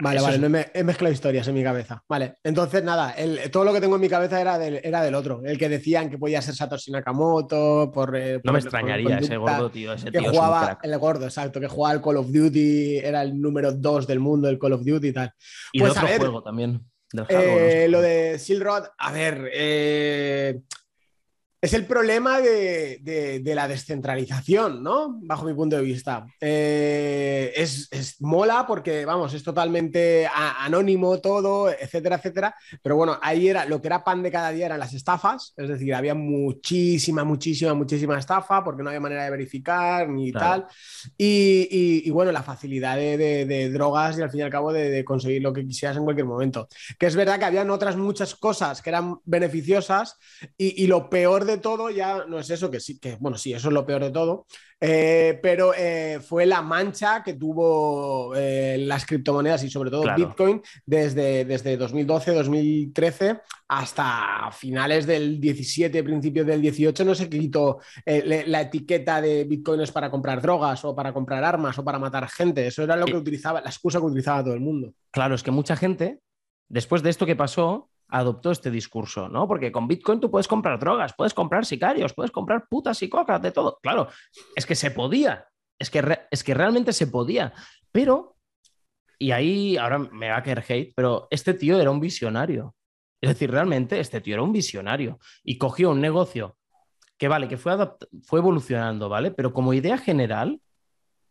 Vale, 0.00 0.21
vale, 0.21 0.38
no 0.38 0.59
he 0.73 0.85
mezclado 0.85 1.12
historias 1.12 1.49
en 1.49 1.55
mi 1.55 1.62
cabeza. 1.62 2.02
Vale, 2.09 2.37
entonces 2.45 2.85
nada, 2.85 3.14
todo 3.50 3.64
lo 3.64 3.73
que 3.73 3.81
tengo 3.81 3.97
en 3.97 4.00
mi 4.00 4.09
cabeza 4.09 4.40
era 4.40 4.59
del, 4.59 4.81
era 4.83 5.02
del 5.02 5.14
otro, 5.14 5.43
el 5.45 5.59
que 5.59 5.69
decían 5.69 6.11
que 6.11 6.19
podía 6.19 6.40
ser 6.43 6.55
Satoshi 6.55 6.90
Nakamoto, 6.90 7.90
por... 7.93 8.17
Eh, 8.17 8.40
no 8.45 8.52
me 8.52 8.59
extrañaría 8.59 9.19
ese 9.19 9.37
gordo, 9.37 9.71
tío. 9.71 9.93
Ese 9.93 10.11
que 10.11 10.21
jugaba, 10.21 10.78
el 10.83 10.99
gordo, 10.99 11.25
exacto, 11.25 11.61
que 11.61 11.69
jugaba 11.69 11.95
el 11.95 12.02
Call 12.02 12.17
of 12.17 12.31
Duty, 12.31 12.99
era 12.99 13.23
el 13.23 13.40
número 13.40 13.73
2 13.73 14.07
del 14.07 14.21
mundo, 14.21 14.49
el 14.49 14.59
Call 14.59 14.75
of 14.75 14.85
Duty 14.85 15.09
y 15.09 15.12
tal. 15.12 15.33
Y 15.73 15.81
pues, 15.81 15.93
otro 15.93 16.07
juego 16.07 16.43
también. 16.43 16.81
Eh, 17.28 17.87
lo 17.88 18.00
de 18.00 18.38
Silrod, 18.38 18.85
a 18.99 19.12
ver, 19.12 19.50
eh, 19.52 20.61
es 21.61 21.73
el 21.73 21.87
problema 21.87 22.41
de, 22.41 23.43
la 23.45 23.67
descentralización, 23.67 24.83
¿no? 24.83 25.19
Bajo 25.23 25.45
mi 25.45 25.55
punto 25.55 25.77
de 25.77 25.83
vista. 25.83 26.25
Eh, 26.41 27.53
es, 27.57 28.17
mola 28.21 28.65
porque, 28.67 29.05
vamos, 29.05 29.35
es 29.35 29.43
totalmente 29.43 30.29
anónimo 30.33 31.21
todo, 31.21 31.69
etcétera, 31.69 32.17
etcétera. 32.17 32.55
Pero 32.81 32.95
bueno, 32.95 33.19
ahí 33.21 33.49
era 33.49 33.65
lo 33.65 33.81
que 33.81 33.88
era 33.88 34.05
pan 34.05 34.23
de 34.23 34.31
cada 34.31 34.50
día 34.50 34.67
eran 34.67 34.79
las 34.79 34.95
estafas. 34.95 35.53
Es 35.57 35.69
decir, 35.69 35.93
había 35.95 36.15
muchísima, 36.15 37.25
muchísima, 37.25 37.75
muchísima 37.75 38.19
estafa 38.19 38.62
porque 38.62 38.85
no 38.85 38.91
había 38.91 39.00
manera 39.00 39.25
de 39.25 39.31
verificar 39.31 40.09
ni 40.09 40.31
tal. 40.31 40.67
Y, 41.17 42.09
bueno, 42.11 42.31
la 42.31 42.45
facilidad 42.45 42.97
de, 42.97 43.71
drogas 43.73 44.17
y 44.17 44.23
al 44.23 44.31
fin 44.31 44.41
y 44.41 44.43
al 44.45 44.50
cabo 44.50 44.73
de, 44.73 45.05
conseguir 45.05 45.43
lo 45.43 45.53
que 45.53 45.67
quisieras 45.67 45.97
en 45.97 46.05
cualquier 46.05 46.27
momento. 46.27 46.69
Que 46.99 47.07
es 47.07 47.17
verdad 47.17 47.41
que 47.41 47.47
habían 47.47 47.71
otras 47.71 47.97
muchas 47.97 48.37
cosas 48.37 48.81
que 48.81 48.91
eran 48.91 49.17
beneficiosas 49.25 50.17
y, 50.57 50.85
y 50.85 50.87
lo 50.87 51.11
peor 51.11 51.48
de 51.49 51.59
todo 51.59 51.90
ya 51.90 52.25
no 52.26 52.38
es 52.38 52.49
eso, 52.50 52.71
que 52.71 52.78
sí, 52.78 52.99
que 52.99 53.17
bueno, 53.17 53.37
sí, 53.37 53.52
eso 53.52 53.69
es 53.69 53.75
lo 53.75 53.85
peor 53.85 54.05
de 54.05 54.11
todo, 54.11 54.47
eh, 54.81 55.38
pero 55.43 55.73
eh, 55.76 56.21
fue 56.21 56.47
la 56.47 56.62
mancha 56.62 57.23
que 57.25 57.35
tuvo 57.35 58.33
eh, 58.37 58.76
las 58.78 59.05
criptomonedas 59.05 59.64
y 59.64 59.71
sobre 59.71 59.90
todo 59.90 60.14
Bitcoin 60.14 60.62
desde, 60.87 61.45
desde 61.45 61.76
2012, 61.76 62.33
2013 62.33 63.40
hasta 63.67 64.50
finales 64.52 65.07
del 65.07 65.40
17, 65.40 66.05
principios 66.05 66.47
del 66.47 66.62
18, 66.62 67.05
no 67.05 67.14
se 67.14 67.28
quitó 67.28 67.81
la 68.05 68.61
etiqueta 68.61 69.21
de 69.21 69.45
Bitcoin 69.45 69.81
es 69.81 69.90
para 69.90 70.11
comprar 70.11 70.40
drogas 70.40 70.85
o 70.85 70.95
para 70.95 71.12
comprar 71.12 71.43
armas 71.43 71.76
o 71.78 71.85
para 71.85 71.99
matar 71.99 72.28
gente, 72.28 72.67
eso 72.67 72.85
era 72.85 72.97
lo 72.97 73.07
que 73.07 73.17
utilizaba, 73.17 73.61
la 73.61 73.71
excusa 73.71 73.99
que 73.99 74.07
utilizaba 74.07 74.45
todo 74.45 74.55
el 74.55 74.61
mundo. 74.61 74.95
Claro, 75.11 75.35
es 75.35 75.43
que 75.43 75.50
mucha 75.50 75.76
gente, 75.76 76.21
después 76.69 77.02
de 77.02 77.11
esto 77.11 77.26
que 77.26 77.37
pasó, 77.37 77.90
adoptó 78.09 78.50
este 78.50 78.71
discurso, 78.71 79.29
¿no? 79.29 79.47
Porque 79.47 79.71
con 79.71 79.87
Bitcoin 79.87 80.21
tú 80.21 80.31
puedes 80.31 80.49
comprar 80.49 80.79
drogas, 80.79 81.15
puedes 81.17 81.35
comprar 81.35 81.65
sicarios, 81.65 82.15
puedes 82.15 82.31
comprar 82.31 82.67
putas 82.69 83.03
y 83.03 83.09
cocas, 83.09 83.41
de 83.43 83.53
todo. 83.53 83.79
Claro, 83.83 84.09
es 84.55 84.67
que 84.67 84.75
se 84.75 84.91
podía, 84.91 85.47
es 85.79 85.91
que, 85.91 86.19
es 86.31 86.43
que 86.43 86.55
realmente 86.55 86.93
se 86.93 87.07
podía, 87.07 87.53
pero, 87.93 88.37
y 89.19 89.33
ahí 89.33 89.77
ahora 89.77 89.99
me 89.99 90.31
va 90.31 90.38
a 90.38 90.43
caer 90.43 90.65
hate, 90.67 90.93
pero 90.95 91.29
este 91.31 91.55
tío 91.55 91.79
era 91.81 91.91
un 91.91 92.00
visionario. 92.00 92.75
Es 93.21 93.31
decir, 93.31 93.50
realmente 93.50 93.99
este 93.99 94.21
tío 94.21 94.35
era 94.35 94.43
un 94.43 94.53
visionario 94.53 95.19
y 95.43 95.59
cogió 95.59 95.91
un 95.91 96.00
negocio 96.00 96.57
que, 97.19 97.27
vale, 97.27 97.49
que 97.49 97.57
fue, 97.57 97.77
fue 98.23 98.38
evolucionando, 98.38 99.09
¿vale? 99.09 99.33
Pero 99.33 99.53
como 99.53 99.75
idea 99.75 99.99
general, 99.99 100.61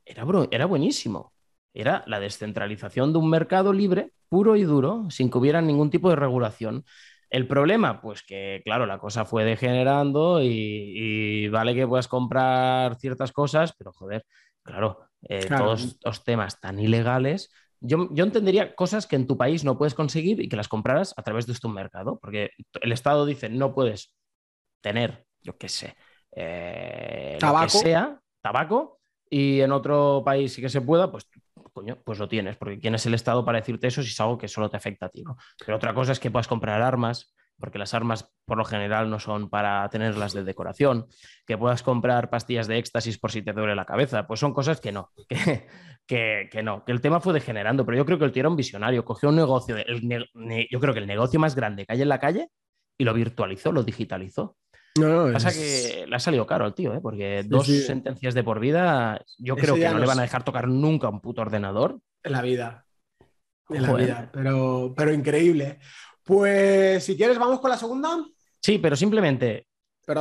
era, 0.05 0.25
era 0.51 0.65
buenísimo. 0.65 1.33
Era 1.79 2.03
la 2.07 2.19
descentralización 2.19 3.13
de 3.13 3.19
un 3.19 3.29
mercado 3.29 3.71
libre 3.71 4.11
puro 4.29 4.55
y 4.55 4.63
duro, 4.63 5.05
sin 5.11 5.29
que 5.29 5.37
hubiera 5.37 5.61
ningún 5.61 5.91
tipo 5.91 6.09
de 6.09 6.15
regulación. 6.15 6.85
El 7.29 7.47
problema, 7.47 8.01
pues 8.01 8.23
que, 8.23 8.63
claro, 8.65 8.87
la 8.87 8.97
cosa 8.97 9.25
fue 9.25 9.43
degenerando 9.43 10.41
y, 10.41 11.47
vale 11.49 11.75
que 11.75 11.85
puedas 11.85 12.07
comprar 12.07 12.95
ciertas 12.95 13.31
cosas, 13.31 13.75
pero 13.77 13.93
joder, 13.93 14.25
claro, 14.63 15.07
eh, 15.29 15.45
todos 15.55 15.83
estos 15.83 16.23
temas 16.23 16.59
tan 16.59 16.79
ilegales, 16.79 17.51
yo, 17.79 18.09
yo, 18.11 18.23
entendería 18.23 18.73
cosas 18.73 19.05
que 19.05 19.15
en 19.15 19.27
tu 19.27 19.37
país 19.37 19.63
no 19.63 19.77
puedes 19.77 19.93
conseguir 19.93 20.41
y 20.41 20.49
que 20.49 20.55
las 20.55 20.67
compraras 20.67 21.13
a 21.15 21.21
través 21.21 21.45
de 21.45 21.53
este 21.53 21.67
mercado, 21.67 22.17
porque 22.19 22.49
el 22.81 22.91
Estado 22.91 23.27
dice 23.27 23.49
no 23.49 23.75
puedes 23.75 24.15
tener, 24.81 25.27
yo 25.43 25.59
qué 25.59 25.69
sé, 25.69 25.95
eh, 26.31 27.37
tabaco. 27.39 27.69
sea, 27.69 28.19
tabaco, 28.41 28.97
y 29.29 29.61
en 29.61 29.71
otro 29.71 30.23
país 30.25 30.53
sí 30.53 30.61
que 30.61 30.69
se 30.69 30.81
pueda, 30.81 31.11
pues 31.11 31.29
pues 32.03 32.19
lo 32.19 32.27
tienes, 32.27 32.57
porque 32.57 32.79
¿quién 32.79 32.95
es 32.95 33.05
el 33.05 33.13
Estado 33.13 33.43
para 33.45 33.59
decirte 33.59 33.87
eso 33.87 34.01
si 34.01 34.09
es 34.09 34.19
algo 34.19 34.37
que 34.37 34.47
solo 34.47 34.69
te 34.69 34.77
afecta 34.77 35.07
a 35.07 35.09
ti? 35.09 35.23
Pero 35.65 35.77
otra 35.77 35.93
cosa 35.93 36.11
es 36.11 36.19
que 36.19 36.31
puedas 36.31 36.47
comprar 36.47 36.81
armas, 36.81 37.35
porque 37.59 37.79
las 37.79 37.93
armas 37.93 38.33
por 38.45 38.57
lo 38.57 38.65
general 38.65 39.09
no 39.09 39.19
son 39.19 39.49
para 39.49 39.87
tenerlas 39.89 40.33
de 40.33 40.43
decoración, 40.43 41.07
que 41.45 41.57
puedas 41.57 41.83
comprar 41.83 42.29
pastillas 42.29 42.67
de 42.67 42.77
éxtasis 42.77 43.17
por 43.17 43.31
si 43.31 43.41
te 43.41 43.53
duele 43.53 43.75
la 43.75 43.85
cabeza, 43.85 44.27
pues 44.27 44.39
son 44.39 44.53
cosas 44.53 44.79
que 44.79 44.91
no, 44.91 45.11
que, 46.07 46.49
que, 46.51 46.63
no, 46.63 46.85
que 46.85 46.91
el 46.91 47.01
tema 47.01 47.19
fue 47.19 47.33
degenerando, 47.33 47.85
pero 47.85 47.97
yo 47.97 48.05
creo 48.05 48.19
que 48.19 48.25
el 48.25 48.31
tío 48.31 48.41
era 48.41 48.49
un 48.49 48.55
visionario, 48.55 49.05
cogió 49.05 49.29
un 49.29 49.35
negocio, 49.35 49.75
yo 49.77 50.79
creo 50.79 50.93
que 50.93 50.99
el 50.99 51.07
negocio 51.07 51.39
más 51.39 51.55
grande 51.55 51.85
que 51.85 51.93
hay 51.93 52.01
en 52.01 52.09
la 52.09 52.19
calle 52.19 52.49
y 52.97 53.03
lo 53.03 53.13
virtualizó, 53.13 53.71
lo 53.71 53.83
digitalizó. 53.83 54.57
No, 54.99 55.31
Pasa 55.31 55.51
que 55.51 56.05
le 56.07 56.15
ha 56.15 56.19
salido 56.19 56.45
caro 56.45 56.65
al 56.65 56.73
tío, 56.73 56.93
¿eh? 56.93 56.99
porque 57.01 57.43
dos 57.45 57.67
sentencias 57.67 58.33
de 58.33 58.43
por 58.43 58.59
vida, 58.59 59.23
yo 59.37 59.55
creo 59.55 59.75
que 59.75 59.89
no, 59.89 59.99
le 59.99 60.05
van 60.05 60.19
a 60.19 60.23
dejar 60.23 60.43
tocar 60.43 60.67
nunca 60.67 61.09
un 61.09 61.21
puto 61.21 61.41
ordenador. 61.41 61.99
En 62.23 62.31
la 62.31 62.41
vida. 62.41 62.85
En 63.69 63.83
la 63.83 63.93
vida, 63.93 64.29
pero, 64.31 64.93
pero 64.95 65.13
increíble. 65.13 65.79
Pues 66.23 67.03
si 67.03 67.15
quieres, 67.15 67.37
vamos 67.37 67.59
con 67.59 67.69
la 67.69 67.77
segunda. 67.77 68.25
Sí, 68.61 68.77
pero 68.79 68.95
simplemente 68.95 69.67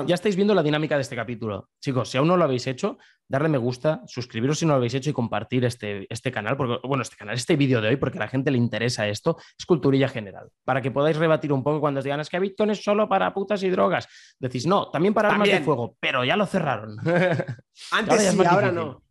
ya 0.07 0.15
estáis 0.15 0.35
viendo 0.35 0.55
la 0.55 0.63
dinámica 0.63 0.97
de 0.97 1.03
este 1.03 1.15
capítulo. 1.15 1.71
Chicos, 1.81 2.11
si 2.11 2.19
aún 2.19 2.27
no 2.27 2.37
lo 2.37 2.45
habéis 2.45 2.67
hecho, 2.67 2.99
darle 3.29 3.49
me 3.49 3.59
gusta, 3.59 4.03
suscribiros 4.07 4.59
si 4.59 4.67
no 4.67 4.73
lo 4.73 4.79
habéis 4.79 4.95
hecho 4.95 5.11
y 5.11 5.13
compartir 5.13 5.65
este, 5.65 6.07
este 6.13 6.33
canal, 6.33 6.57
porque, 6.57 6.87
bueno, 6.87 7.03
este 7.03 7.17
canal, 7.17 7.37
este 7.37 7.57
vídeo 7.57 7.81
de 7.81 7.89
hoy, 7.89 7.97
porque 7.97 8.19
a 8.19 8.23
la 8.23 8.29
gente 8.29 8.51
le 8.51 8.59
interesa 8.59 9.07
esto, 9.07 9.37
es 9.57 9.65
culturilla 9.65 10.09
general, 10.09 10.49
para 10.65 10.83
que 10.83 10.91
podáis 10.91 11.17
rebatir 11.17 11.53
un 11.53 11.63
poco 11.63 11.81
cuando 11.81 11.99
os 11.99 12.05
digan 12.05 12.21
es 12.21 12.29
que 12.29 12.41
Bitcoin 12.41 12.71
es 12.71 12.83
solo 12.83 13.09
para 13.09 13.33
putas 13.33 13.63
y 13.63 13.71
drogas. 13.71 14.09
Decís, 14.41 14.67
no, 14.67 14.91
también 14.91 15.15
para 15.15 15.31
armas 15.31 15.49
de 15.49 15.61
fuego, 15.61 15.97
pero 16.01 16.25
ya 16.25 16.37
lo 16.37 16.47
cerraron. 16.47 16.97
Antes 17.93 18.23
sí, 18.23 18.45
ahora 18.45 18.73
no. 18.73 19.03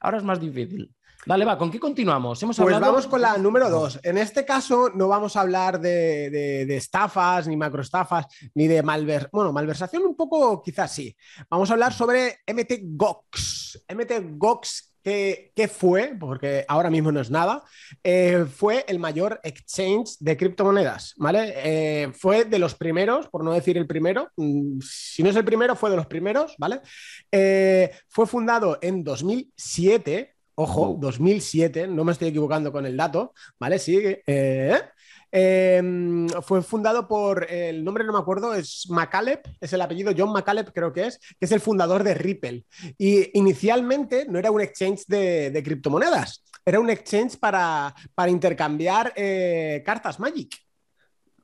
Ahora 0.00 0.18
es 0.18 0.24
más 0.24 0.40
difícil. 0.40 0.94
Dale, 1.26 1.44
va, 1.44 1.58
¿con 1.58 1.70
qué 1.70 1.80
continuamos? 1.80 2.42
Hemos 2.42 2.56
pues 2.56 2.80
vamos 2.80 3.06
con 3.06 3.20
la 3.20 3.36
número 3.36 3.68
dos. 3.68 3.98
En 4.02 4.18
este 4.18 4.44
caso 4.44 4.90
no 4.94 5.08
vamos 5.08 5.36
a 5.36 5.40
hablar 5.40 5.80
de, 5.80 6.76
estafas, 6.76 7.46
ni 7.48 7.56
macroestafas, 7.56 8.26
ni 8.54 8.66
de 8.66 8.82
malversación. 8.82 9.30
Bueno, 9.32 9.52
malversación 9.52 10.04
un 10.04 10.16
poco 10.16 10.62
quizás 10.62 10.92
sí. 10.94 11.14
Vamos 11.50 11.70
a 11.70 11.74
hablar 11.74 11.92
sobre 11.92 12.38
MTGOX. 12.46 13.84
MTGOX 13.94 14.88
¿Qué, 15.02 15.52
¿Qué, 15.54 15.68
fue? 15.68 16.16
Porque 16.18 16.64
ahora 16.68 16.90
mismo 16.90 17.12
no 17.12 17.20
es 17.20 17.30
nada. 17.30 17.62
Eh, 18.02 18.44
fue 18.52 18.84
el 18.88 18.98
mayor 18.98 19.40
exchange 19.42 20.18
de 20.18 20.36
criptomonedas, 20.36 21.14
¿vale? 21.16 21.54
Eh, 21.56 22.12
fue 22.12 22.44
de 22.44 22.58
los 22.58 22.74
primeros, 22.74 23.28
por 23.28 23.44
no 23.44 23.52
decir 23.52 23.78
el 23.78 23.86
primero. 23.86 24.28
Mm, 24.36 24.80
si 24.82 25.22
no 25.22 25.30
es 25.30 25.36
el 25.36 25.44
primero, 25.44 25.76
fue 25.76 25.90
de 25.90 25.96
los 25.96 26.06
primeros, 26.06 26.54
¿vale? 26.58 26.80
Eh, 27.30 27.90
fue 28.08 28.26
fundado 28.26 28.78
en 28.82 29.04
2007 29.04 30.34
Ojo, 30.60 30.96
2007, 30.98 31.86
no 31.86 32.02
me 32.02 32.10
estoy 32.10 32.28
equivocando 32.28 32.72
con 32.72 32.84
el 32.84 32.96
dato, 32.96 33.32
¿vale? 33.60 33.78
Sí, 33.78 33.96
eh, 34.26 34.76
em, 35.30 36.26
fue 36.42 36.62
fundado 36.62 37.06
por, 37.06 37.48
el 37.48 37.84
nombre 37.84 38.02
no 38.02 38.12
me 38.12 38.18
acuerdo, 38.18 38.54
es 38.54 38.86
McCaleb, 38.90 39.40
es 39.60 39.72
el 39.72 39.80
apellido 39.80 40.12
John 40.18 40.32
McCaleb 40.32 40.72
creo 40.72 40.92
que 40.92 41.06
es, 41.06 41.18
que 41.18 41.46
es 41.46 41.52
el 41.52 41.60
fundador 41.60 42.02
de 42.02 42.14
Ripple. 42.14 42.64
Y 42.98 43.38
inicialmente 43.38 44.26
no 44.28 44.40
era 44.40 44.50
un 44.50 44.60
exchange 44.60 45.04
de, 45.06 45.62
criptomonedas, 45.64 46.42
era 46.64 46.80
un 46.80 46.90
exchange 46.90 47.38
para, 47.38 47.94
para 48.16 48.32
intercambiar 48.32 49.12
eh, 49.14 49.80
cartas 49.86 50.18
Magic. 50.18 50.56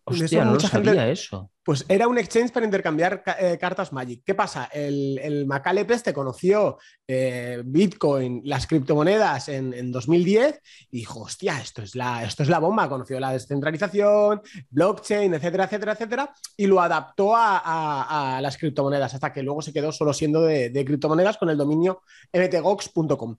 Hostia, 0.06 0.44
no 0.44 0.60
sabía 0.60 1.08
eso. 1.08 1.50
Pues 1.62 1.86
era 1.88 2.06
un 2.06 2.18
exchange 2.18 2.52
para 2.52 2.66
intercambiar 2.66 3.22
eh, 3.38 3.56
cartas 3.58 3.90
Magic. 3.90 4.22
¿Qué 4.22 4.34
pasa? 4.34 4.68
El, 4.70 5.18
el 5.18 5.46
Macalep 5.46 5.90
este 5.90 6.12
conoció 6.12 6.76
eh, 7.08 7.62
Bitcoin, 7.64 8.42
las 8.44 8.66
criptomonedas 8.66 9.48
en, 9.48 9.90
2010 9.90 10.60
y 10.90 10.98
dijo, 10.98 11.20
hostia, 11.20 11.58
esto 11.58 11.80
es, 11.80 11.94
la, 11.94 12.22
esto 12.22 12.42
es 12.42 12.50
la 12.50 12.58
bomba. 12.58 12.88
Conoció 12.90 13.18
la 13.18 13.32
descentralización, 13.32 14.42
blockchain, 14.68 15.32
etcétera, 15.32 15.64
etcétera, 15.64 15.92
etcétera, 15.92 16.34
y 16.54 16.66
lo 16.66 16.82
adaptó 16.82 17.32
a, 17.34 18.40
las 18.42 18.58
criptomonedas 18.58 19.14
hasta 19.14 19.32
que 19.32 19.42
luego 19.42 19.62
se 19.62 19.72
quedó 19.72 19.90
solo 19.90 20.12
siendo 20.12 20.42
de, 20.42 20.68
de 20.68 20.84
criptomonedas 20.84 21.38
con 21.38 21.48
el 21.48 21.56
dominio 21.56 22.02
mtgox.com. 22.30 23.38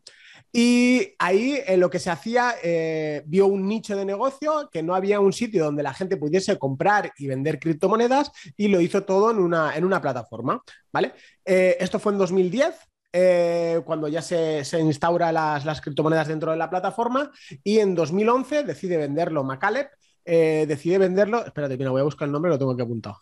Y 0.57 1.13
ahí 1.19 1.62
en 1.67 1.81
lo 1.81 1.89
que 1.89 2.00
se 2.00 2.09
hacía, 2.09 2.55
eh, 2.63 3.24
vio 3.25 3.45
un 3.45 3.67
nicho 3.67 3.93
de 3.93 4.05
negocio, 4.05 4.69
que 4.71 4.81
no 4.81 4.95
había 4.95 5.19
un 5.19 5.33
sitio 5.33 5.65
donde 5.65 5.83
la 5.83 5.93
gente 5.93 6.15
pudiese 6.15 6.57
comprar 6.57 7.12
y 7.17 7.27
vender 7.27 7.59
criptomonedas 7.59 8.31
y 8.55 8.69
lo 8.69 8.79
hizo 8.79 9.03
todo 9.03 9.31
en 9.31 9.39
una, 9.39 9.75
en 9.75 9.83
una 9.83 10.00
plataforma. 10.00 10.63
¿vale? 10.93 11.12
Eh, 11.43 11.75
esto 11.81 12.00
fue 12.00 12.13
en 12.13 12.19
2010. 12.19 12.74
Eh, 13.12 13.81
cuando 13.83 14.07
ya 14.07 14.21
se, 14.21 14.63
se 14.63 14.79
instaura 14.79 15.33
las, 15.33 15.65
las, 15.65 15.81
criptomonedas 15.81 16.29
dentro 16.29 16.51
de 16.51 16.57
la 16.57 16.69
plataforma 16.69 17.33
y 17.62 17.79
en 17.79 17.93
2011 17.93 18.63
decide 18.63 18.95
venderlo 18.95 19.43
Macalep, 19.43 19.89
decide 20.24 20.97
venderlo, 21.00 21.45
espérate, 21.45 21.77
mira, 21.77 21.91
voy 21.91 22.00
a 22.00 22.05
buscar 22.05 22.27
el 22.27 22.31
nombre, 22.31 22.50
lo 22.50 22.57
tengo 22.57 22.71
aquí 22.71 22.81
apuntado. 22.81 23.19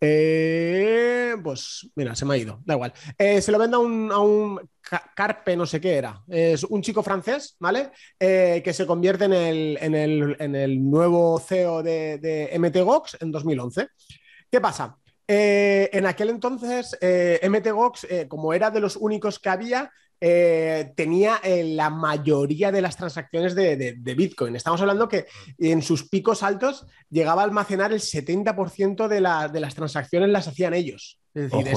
Eh, 0.00 1.34
pues 1.42 1.90
mira, 1.94 2.14
se 2.14 2.24
me 2.24 2.34
ha 2.34 2.36
ido, 2.36 2.60
da 2.64 2.74
igual. 2.74 2.92
Eh, 3.16 3.40
se 3.40 3.50
lo 3.50 3.58
vende 3.58 3.76
a 3.76 3.78
un, 3.80 4.60
Carpe, 5.14 5.56
no 5.56 5.66
sé 5.66 5.80
qué 5.80 5.96
era. 5.96 6.22
Es 6.28 6.64
un 6.64 6.82
chico 6.82 7.02
francés, 7.02 7.56
¿vale? 7.58 7.90
Eh, 8.18 8.62
que 8.64 8.72
se 8.72 8.86
convierte 8.86 9.24
en 9.24 9.94
el, 9.94 10.90
nuevo 10.90 11.38
CEO 11.40 11.82
de, 11.82 12.18
de 12.18 12.58
MTGOX 12.58 13.18
en 13.20 13.32
2011. 13.32 13.88
¿Qué 14.50 14.60
pasa? 14.60 14.96
en 15.28 16.06
aquel 16.06 16.30
entonces, 16.30 16.96
MTGOX, 17.02 18.06
como 18.28 18.52
era 18.52 18.70
de 18.70 18.78
los 18.78 18.94
únicos 18.94 19.40
que 19.40 19.48
había, 19.48 19.90
eh, 20.20 20.92
tenía 20.96 21.40
eh, 21.42 21.64
la 21.64 21.90
mayoría 21.90 22.72
de 22.72 22.80
las 22.80 22.96
transacciones 22.96 23.54
de, 23.54 23.94
Bitcoin. 24.16 24.56
Estamos 24.56 24.80
hablando 24.80 25.08
que 25.08 25.26
en 25.58 25.82
sus 25.82 26.08
picos 26.08 26.42
altos 26.42 26.86
llegaba 27.10 27.42
a 27.42 27.44
almacenar 27.44 27.92
el 27.92 28.00
70% 28.00 29.08
de, 29.08 29.20
las 29.20 29.74
transacciones 29.74 30.30
las 30.30 30.48
hacían 30.48 30.74
ellos. 30.74 31.20
Es 31.34 31.50
decir, 31.50 31.68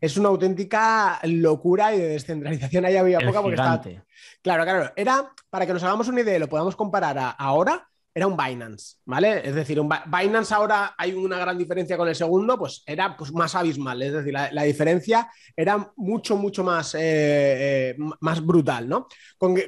es, 0.00 0.16
una, 0.16 0.28
auténtica 0.30 1.20
locura 1.24 1.94
y 1.94 1.98
de 1.98 2.08
descentralización 2.08 2.86
ahí 2.86 2.96
había 2.96 3.20
poca 3.20 3.42
porque 3.42 3.56
estaba... 3.56 3.82
Claro, 4.40 4.64
claro. 4.64 4.92
Era, 4.96 5.30
para 5.50 5.66
que 5.66 5.74
nos 5.74 5.82
hagamos 5.82 6.08
una 6.08 6.22
idea 6.22 6.36
y 6.36 6.40
lo 6.40 6.48
podamos 6.48 6.76
comparar 6.76 7.18
a 7.18 7.30
ahora, 7.30 7.88
era 8.16 8.26
un 8.26 8.34
Binance, 8.34 8.96
¿vale? 9.04 9.46
Es 9.46 9.54
decir, 9.54 9.78
un 9.78 9.90
Binance 10.06 10.54
ahora 10.54 10.94
hay 10.96 11.12
una 11.12 11.36
gran 11.36 11.58
diferencia 11.58 11.98
con 11.98 12.08
el 12.08 12.14
segundo, 12.14 12.58
pues 12.58 12.82
era 12.86 13.14
pues, 13.14 13.30
más 13.30 13.54
abismal, 13.54 14.00
es 14.00 14.14
decir, 14.14 14.32
la, 14.32 14.62
diferencia 14.62 15.30
era 15.54 15.92
mucho, 15.96 16.34
mucho 16.34 16.64
más, 16.64 16.94
eh, 16.94 17.00
eh, 17.02 17.96
más 18.20 18.42
brutal, 18.44 18.88
¿no? 18.88 19.06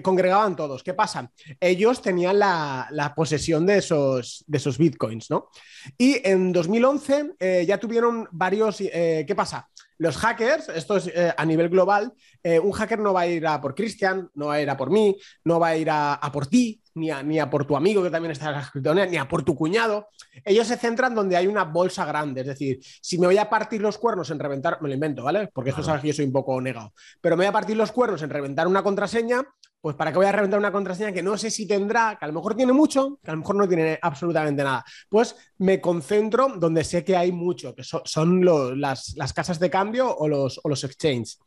congregaban 0.03 0.57
todos. 0.57 0.83
¿Qué 0.83 0.95
pasa? 0.95 1.31
Ellos 1.61 2.01
tenían 2.01 2.39
la, 2.39 3.13
posesión 3.15 3.67
de 3.67 3.79
esos, 3.79 4.43
de 4.47 4.57
esos 4.57 4.79
bitcoins, 4.79 5.31
¿no? 5.31 5.51
Y 5.99 6.27
en 6.27 6.51
2011 6.51 7.35
eh, 7.39 7.67
ya 7.69 7.77
tuvieron 7.77 8.29
varios, 8.33 8.79
¿qué 8.79 9.35
pasa? 9.37 9.69
Los 9.99 10.17
hackers, 10.17 10.71
esto 10.71 10.97
es 10.97 11.13
a 11.37 11.45
nivel 11.45 11.69
global, 11.69 12.15
un 12.63 12.73
hacker 12.73 13.01
no 13.01 13.13
va 13.13 13.23
a 13.23 13.27
ir 13.27 13.47
a 13.47 13.61
por 13.61 13.75
Christian, 13.75 14.31
no 14.35 14.47
va 14.47 14.55
a 14.55 14.63
ir 14.63 14.71
a 14.71 14.77
por 14.77 14.91
mí, 14.91 15.19
no 15.45 15.59
va 15.59 15.69
a 15.69 15.77
ir 15.77 15.89
a 15.91 16.31
por 16.33 16.47
ti, 16.47 16.81
ni 16.99 17.39
a, 17.39 17.51
por 17.51 17.65
tu 17.65 17.77
amigo 17.77 18.03
que 18.03 18.11
también 18.11 18.33
está 18.33 18.49
en 18.51 18.53
la 18.57 18.71
criptomoneda, 18.71 19.07
ni 19.07 19.17
a 19.17 19.29
por 19.29 19.43
tu 19.43 19.55
cuñado. 19.55 20.09
Ellos 20.45 20.67
se 20.67 20.77
centran 20.77 21.15
donde 21.15 21.37
hay 21.37 21.47
una 21.47 21.65
bolsa 21.65 22.05
grande. 22.05 22.43
Es 22.43 22.47
decir, 22.47 22.79
si 22.83 23.19
me 23.19 23.27
voy 23.27 23.39
a 23.39 23.49
partir 23.49 23.81
los 23.81 23.99
cuernos 23.99 24.31
en 24.31 24.39
reventar, 24.39 24.81
me 24.83 24.89
lo 24.89 24.95
invento, 24.95 25.23
¿vale? 25.23 25.49
Porque 25.53 25.71
eso 25.71 25.83
sabes 25.83 26.03
que 26.03 26.09
yo 26.09 26.15
soy 26.15 26.27
un 26.27 26.33
poco 26.33 26.61
negado. 26.61 26.93
Pero 27.21 27.37
me 27.37 27.45
voy 27.45 27.49
a 27.49 27.53
partir 27.53 27.77
los 27.77 27.93
cuernos 27.93 28.23
en 28.23 28.31
reventar 28.31 28.67
una 28.67 28.83
contraseña, 28.83 29.43
pues 29.81 29.95
¿para 29.95 30.11
qué 30.11 30.19
voy 30.19 30.27
a 30.27 30.33
reventar 30.33 30.59
una 30.59 30.73
contraseña 30.73 31.13
que 31.13 31.23
no 31.23 31.37
sé 31.39 31.51
si 31.51 31.67
tendrá, 31.67 32.17
que 32.19 32.25
a 32.25 32.29
lo 32.29 32.35
mejor 32.35 32.55
tiene 32.57 32.73
mucho, 32.73 33.19
que 33.23 33.31
a 33.31 33.35
lo 33.35 33.41
mejor 33.41 33.57
no 33.57 33.69
tiene 33.69 33.99
absolutamente 34.03 34.65
nada? 34.65 34.85
Pues 35.09 35.37
me 35.59 35.81
concentro 35.81 36.49
donde 36.57 36.85
sé 36.85 37.05
que 37.05 37.17
hay 37.17 37.31
mucho, 37.31 37.75
que 37.75 37.85
son 37.85 38.45
las, 38.81 39.15
casas 39.35 39.61
de 39.61 39.71
cambio 39.71 40.15
o 40.17 40.27
los, 40.27 40.61
o 40.63 40.69
los 40.69 40.83
exchanges. 40.85 41.39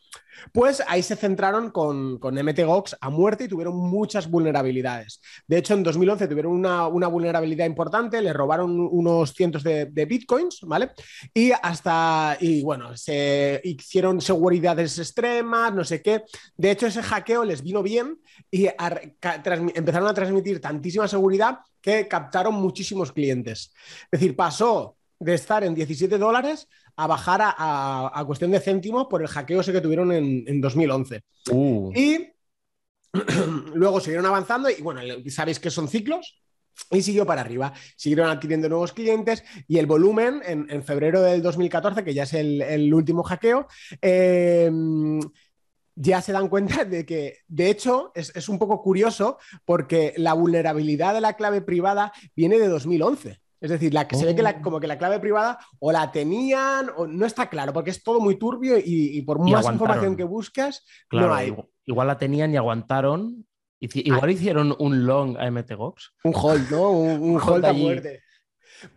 Pues 0.52 0.82
ahí 0.88 1.04
se 1.04 1.16
centraron 1.16 1.72
con, 1.72 2.18
con 2.18 2.36
MTGOX 2.36 2.98
a 3.00 3.10
muerte 3.10 3.46
y 3.46 3.48
tuvieron 3.48 3.76
muchas 3.78 4.30
vulnerabilidades. 4.30 5.22
De 5.48 5.58
hecho, 5.58 5.74
en 5.74 5.84
2011 5.84 6.28
tuvieron 6.28 6.54
una, 6.54 6.88
vulnerabilidad 6.88 7.66
importante, 7.66 8.22
le 8.22 8.34
robaron 8.34 8.80
unos 8.80 9.34
cientos 9.34 9.64
de, 9.64 9.86
bitcoins, 10.06 10.62
¿vale? 10.64 10.92
Y 11.34 11.52
hasta, 11.52 12.38
y 12.40 12.64
bueno, 12.64 12.98
se 12.98 13.62
hicieron 13.64 14.20
seguridades 14.20 14.98
extremas, 15.00 15.74
no 15.74 15.84
sé 15.84 16.02
qué. 16.02 16.24
De 16.58 16.72
hecho, 16.72 16.88
ese 16.88 17.04
hackeo 17.04 17.44
les 17.44 17.62
vino 17.62 17.84
bien 17.84 18.21
y 18.50 18.68
empezaron 18.68 20.08
a 20.08 20.14
transmitir 20.14 20.60
tantísima 20.62 21.08
seguridad 21.08 21.60
que 21.80 22.08
captaron 22.08 22.56
muchísimos 22.56 23.12
clientes. 23.12 23.74
Es 24.12 24.20
decir, 24.20 24.36
pasó 24.36 24.98
de 25.20 25.36
estar 25.36 25.64
en 25.64 25.76
17 25.76 26.18
dólares 26.18 26.68
a 26.96 27.08
bajar 27.08 27.42
a, 27.44 28.24
cuestión 28.26 28.52
de 28.52 28.60
céntimos 28.60 29.08
por 29.08 29.22
el 29.22 29.28
hackeo 29.28 29.62
ese 29.62 29.72
que 29.72 29.82
tuvieron 29.82 30.12
en, 30.12 30.62
2011. 30.62 31.24
Uh. 31.52 31.92
Y 31.96 32.28
luego 33.74 34.00
siguieron 34.00 34.26
avanzando 34.26 34.70
y 34.70 34.82
bueno, 34.82 35.02
sabéis 35.30 35.60
que 35.60 35.70
son 35.70 35.88
ciclos. 35.88 36.38
Y 36.90 37.02
siguió 37.02 37.26
para 37.26 37.42
arriba, 37.42 37.74
siguieron 37.96 38.30
adquiriendo 38.30 38.68
nuevos 38.68 38.94
clientes 38.94 39.44
y 39.68 39.78
el 39.78 39.86
volumen 39.86 40.42
en, 40.46 40.84
febrero 40.84 41.22
del 41.22 41.42
2014, 41.42 42.04
que 42.04 42.14
ya 42.14 42.24
es 42.24 42.34
el, 42.34 42.94
último 42.94 43.24
hackeo, 43.24 43.68
em, 44.02 45.20
ya 45.96 46.22
se 46.22 46.32
dan 46.32 46.48
cuenta 46.48 46.86
de 46.86 47.06
que, 47.06 47.40
de 47.48 47.70
hecho, 47.70 48.12
es, 48.16 48.36
es, 48.36 48.50
un 48.50 48.60
poco 48.60 48.82
curioso 48.82 49.38
porque 49.66 50.14
la 50.18 50.34
vulnerabilidad 50.34 51.14
de 51.14 51.22
la 51.22 51.34
clave 51.34 51.62
privada 51.62 52.12
viene 52.36 52.60
de 52.60 52.68
2011. 52.68 53.42
Es 53.62 53.70
decir, 53.70 53.94
la, 53.94 54.08
que 54.08 54.16
se 54.16 54.26
ve 54.26 54.36
que 54.36 54.42
la, 54.42 54.56
oh. 54.60 54.62
como 54.64 54.80
que 54.80 54.88
la 54.88 54.98
clave 54.98 55.20
privada 55.20 55.60
o 55.80 55.92
la 55.92 56.12
tenían 56.12 56.90
o 56.98 57.06
no 57.06 57.28
está 57.28 57.48
claro, 57.48 57.72
porque 57.72 57.92
es 57.92 58.04
todo 58.04 58.20
muy 58.20 58.36
turbio 58.38 58.76
y, 58.84 59.22
por 59.22 59.40
más 59.40 59.72
información 59.72 60.18
que 60.18 60.24
buscas, 60.24 60.84
no 61.12 61.32
hay. 61.32 61.56
Igual, 61.86 62.08
la 62.08 62.18
tenían 62.18 62.52
y 62.54 62.58
aguantaron. 62.58 63.46
Igual 63.80 64.30
ah. 64.30 64.32
hicieron 64.32 64.76
un 64.80 65.06
long 65.06 65.38
a 65.38 65.50
MTGOX. 65.50 66.14
Un 66.24 66.34
hold, 66.36 66.72
¿no? 66.72 66.90
Un, 66.90 67.40
hold 67.40 67.66
a 67.66 67.74
muerte. 67.74 68.24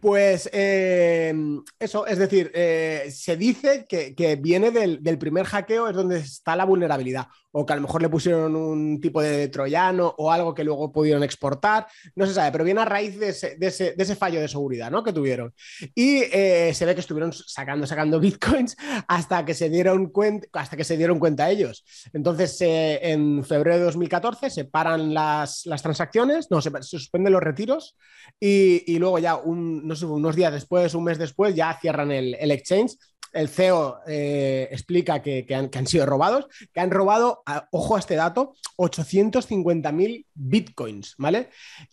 Pues 0.01 0.49
eh, 0.53 1.35
eso, 1.79 2.07
es 2.07 2.19
decir, 2.19 2.51
eh, 2.55 3.09
se 3.11 3.37
dice 3.37 3.87
que, 3.89 4.39
viene 4.41 4.71
del, 4.71 5.03
del, 5.03 5.19
primer 5.19 5.47
hackeo, 5.47 5.89
es 5.89 5.95
donde 5.95 6.19
está 6.19 6.57
la 6.57 6.65
vulnerabilidad 6.65 7.29
o 7.57 7.65
que 7.65 7.73
a 7.73 7.77
lo 7.77 7.83
mejor 7.83 8.03
le 8.03 8.09
pusieron 8.09 8.57
un 8.57 9.01
tipo 9.01 9.23
de 9.23 9.49
troyano 9.49 10.13
o 10.19 10.33
algo 10.33 10.55
que 10.55 10.65
luego 10.65 10.91
pudieron 10.91 11.23
exportar, 11.23 11.87
no 12.17 12.27
se 12.27 12.35
sabe, 12.35 12.51
pero 12.51 12.65
viene 12.65 12.81
a 12.81 12.85
raíz 12.85 13.17
de 13.19 13.29
ese, 13.29 14.17
fallo 14.17 14.41
de 14.41 14.49
seguridad 14.49 14.91
¿no? 14.91 15.05
que 15.05 15.13
tuvieron. 15.13 15.55
Y 15.95 16.19
eh, 16.33 16.73
se 16.75 16.85
ve 16.85 16.95
que 16.95 17.01
estuvieron 17.01 17.33
sacando, 17.33 17.87
sacando 17.87 18.19
bitcoins 18.25 18.77
hasta 19.07 19.45
que 19.45 19.55
se 19.55 19.71
dieron 19.71 20.09
cuenta, 20.09 20.49
hasta 20.53 20.77
que 20.77 20.83
se 20.83 20.97
dieron 20.97 21.21
cuenta 21.21 21.49
ellos. 21.49 21.85
Entonces, 22.13 22.57
en 22.61 23.45
febrero 23.45 23.79
de 23.79 23.85
2014 23.85 24.51
se 24.51 24.65
paran 24.65 25.15
las, 25.15 25.63
transacciones, 25.81 26.51
no, 26.51 26.61
se, 26.61 26.71
suspenden 26.83 27.33
los 27.33 27.43
retiros 27.43 27.97
y, 28.41 28.99
luego 28.99 29.21
ya 29.21 29.37
un, 29.37 29.87
no 29.87 29.95
sé, 29.95 30.07
unos 30.07 30.35
días 30.35 30.53
después, 30.53 30.95
un 30.95 31.05
mes 31.05 31.19
después, 31.19 31.55
ya 31.55 31.79
cierran 31.81 32.11
el, 32.11 32.35
el 32.35 32.51
exchange 32.51 32.97
el 33.35 33.49
CEO 33.49 33.99
eh, 34.07 34.69
explica 34.71 35.21
que, 35.21 35.45
han, 35.55 35.87
sido 35.87 36.07
robados, 36.07 36.47
que 36.73 36.81
han 36.81 36.91
robado, 36.91 37.43
ojo 37.73 37.97
a 37.97 37.99
este 37.99 38.15
dato, 38.15 38.55
850.000 38.77 40.27
bitcoins, 40.35 41.15
¿vale? 41.19 41.51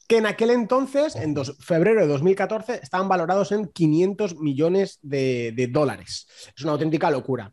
Que 0.08 0.18
en 0.18 0.28
aquel 0.28 0.52
entonces, 0.52 1.16
en 1.16 1.36
febrero 1.60 2.02
de 2.02 2.08
2014, 2.08 2.80
estaban 2.82 3.10
valorados 3.10 3.52
en 3.52 3.68
500 3.68 4.38
millones 4.38 5.00
de, 5.02 5.70
dólares. 5.72 6.28
Es 6.56 6.64
una 6.64 6.74
auténtica 6.74 7.10
locura. 7.10 7.52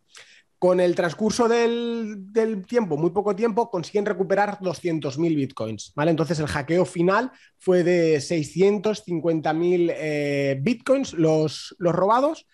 Con 0.59 0.81
el 0.81 0.95
transcurso 0.95 1.49
del, 1.49 2.65
tiempo, 2.67 2.97
muy 2.97 3.11
poco 3.11 3.35
tiempo, 3.35 3.71
consiguen 3.71 4.05
recuperar 4.05 4.59
200.000 4.59 5.37
bitcoins, 5.37 5.93
¿vale? 5.95 6.11
Entonces 6.11 6.39
el 6.41 6.49
hackeo 6.49 6.85
final 6.85 7.31
fue 7.59 7.85
de 7.85 8.19
650.000 8.19 9.95
eh, 9.97 10.59
bitcoins 10.61 11.15
los, 11.15 11.75
los 11.79 11.95
robados 11.95 12.47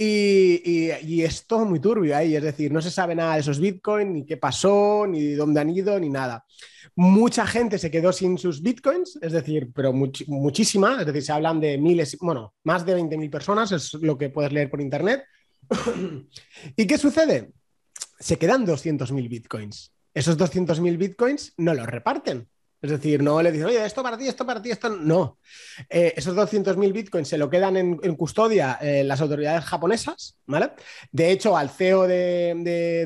y, 0.00 1.22
es 1.22 1.46
todo 1.46 1.64
muy 1.64 1.80
turbio 1.80 2.16
ahí, 2.16 2.36
es 2.36 2.42
decir, 2.42 2.70
no 2.70 2.80
se 2.80 2.90
sabe 2.90 3.16
nada 3.16 3.34
de 3.34 3.40
esos 3.40 3.58
bitcoins, 3.58 4.10
ni 4.10 4.24
qué 4.24 4.36
pasó, 4.36 5.06
ni 5.08 5.32
dónde 5.32 5.60
han 5.60 5.70
ido, 5.70 5.98
ni 5.98 6.08
nada. 6.08 6.44
Mucha 6.94 7.46
gente 7.46 7.78
se 7.78 7.90
quedó 7.90 8.12
sin 8.12 8.38
sus 8.38 8.62
bitcoins, 8.62 9.18
es 9.20 9.32
decir, 9.32 9.70
pero 9.74 9.92
muchísima, 9.92 11.00
es 11.00 11.06
decir, 11.06 11.22
se 11.22 11.32
hablan 11.32 11.60
de 11.60 11.78
miles, 11.78 12.16
bueno, 12.20 12.54
más 12.64 12.86
de 12.86 12.96
20.000 12.96 13.30
personas, 13.30 13.72
es 13.72 13.94
lo 13.94 14.16
que 14.16 14.30
puedes 14.30 14.52
leer 14.52 14.70
por 14.70 14.80
internet. 14.80 15.24
¿Y 16.76 16.86
qué 16.86 16.96
sucede? 16.96 17.52
Se 18.20 18.38
quedan 18.38 18.66
200.000 18.66 19.28
bitcoins. 19.28 19.92
Esos 20.14 20.38
200.000 20.38 20.96
bitcoins 20.96 21.54
no 21.56 21.74
los 21.74 21.86
reparten. 21.86 22.48
Es 22.80 22.90
decir, 22.90 23.22
no 23.22 23.42
le 23.42 23.50
dicen, 23.50 23.66
oye, 23.66 23.84
esto 23.84 24.02
para 24.04 24.16
ti, 24.16 24.28
esto 24.28 24.46
para 24.46 24.62
ti, 24.62 24.70
esto 24.70 24.88
no. 24.88 25.38
Eh, 25.88 26.14
esos 26.16 26.36
200.000 26.36 26.92
bitcoins 26.92 27.28
se 27.28 27.36
lo 27.36 27.50
quedan 27.50 27.76
en, 27.76 28.16
custodia 28.16 28.78
eh, 28.80 29.02
las 29.02 29.20
autoridades 29.20 29.64
japonesas, 29.64 30.38
¿vale? 30.46 30.70
De 31.10 31.32
hecho, 31.32 31.56
al 31.56 31.70
CEO 31.70 32.06
de, 32.06 32.54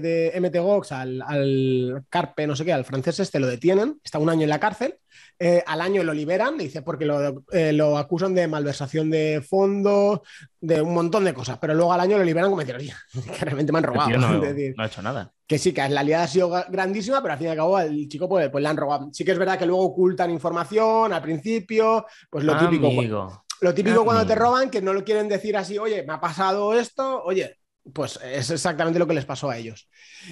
de, 0.02 0.40
MTGOX, 0.40 0.92
al, 0.92 1.22
al, 1.22 2.04
Carpe, 2.10 2.46
no 2.46 2.54
sé 2.54 2.66
qué, 2.66 2.72
al 2.72 2.84
francés 2.84 3.20
este, 3.20 3.40
lo 3.40 3.46
detienen, 3.46 3.98
está 4.04 4.18
un 4.18 4.28
año 4.28 4.42
en 4.42 4.50
la 4.50 4.60
cárcel 4.60 4.98
eh, 5.44 5.60
al 5.66 5.80
año 5.80 6.04
lo 6.04 6.14
liberan, 6.14 6.56
dice, 6.56 6.82
porque 6.82 7.04
eh, 7.50 7.72
lo, 7.72 7.98
acusan 7.98 8.32
de 8.32 8.46
malversación 8.46 9.10
de 9.10 9.44
fondos, 9.44 10.20
de 10.60 10.80
un 10.80 10.94
montón 10.94 11.24
de 11.24 11.34
cosas, 11.34 11.58
pero 11.58 11.74
luego 11.74 11.92
al 11.92 11.98
año 11.98 12.16
lo 12.16 12.22
liberan 12.22 12.48
como 12.48 12.60
decir, 12.60 12.76
oye, 12.76 12.94
que 13.38 13.44
realmente 13.44 13.72
me 13.72 13.78
han 13.78 13.84
robado. 13.84 14.10
No, 14.76 14.82
ha 14.84 14.86
hecho 14.86 15.02
nada. 15.02 15.32
Que 15.44 15.58
sí, 15.58 15.72
que 15.72 15.88
la 15.88 16.04
liada 16.04 16.22
ha 16.24 16.28
sido 16.28 16.48
grandísima, 16.68 17.20
pero 17.20 17.32
al 17.32 17.38
fin 17.38 17.48
y 17.48 17.50
al 17.50 17.56
cabo 17.56 17.80
el 17.80 18.08
chico 18.08 18.28
pues, 18.28 18.50
pues 18.50 18.62
le 18.62 18.68
han 18.68 18.76
robado. 18.76 19.08
Sí 19.12 19.24
que 19.24 19.32
es 19.32 19.38
verdad 19.38 19.58
que 19.58 19.66
luego 19.66 19.82
ocultan 19.82 20.30
información 20.30 21.12
al 21.12 21.22
principio, 21.22 22.06
pues 22.30 22.44
lo 22.44 22.56
típico. 22.56 23.42
Lo 23.62 23.74
típico 23.74 24.04
cuando 24.04 24.24
te 24.24 24.36
roban, 24.36 24.70
que 24.70 24.80
no 24.80 24.92
lo 24.92 25.02
quieren 25.02 25.28
decir 25.28 25.56
así, 25.56 25.76
oye, 25.76 26.04
me 26.04 26.12
ha 26.12 26.20
pasado 26.20 26.72
esto, 26.72 27.24
oye, 27.24 27.58
pues 27.92 28.18
es 28.22 28.50
exactamente 28.50 28.98
lo 28.98 29.06
que 29.06 29.14
les 29.14 29.24
pasó 29.24 29.50
a 29.50 29.58
ellos. 29.58 29.88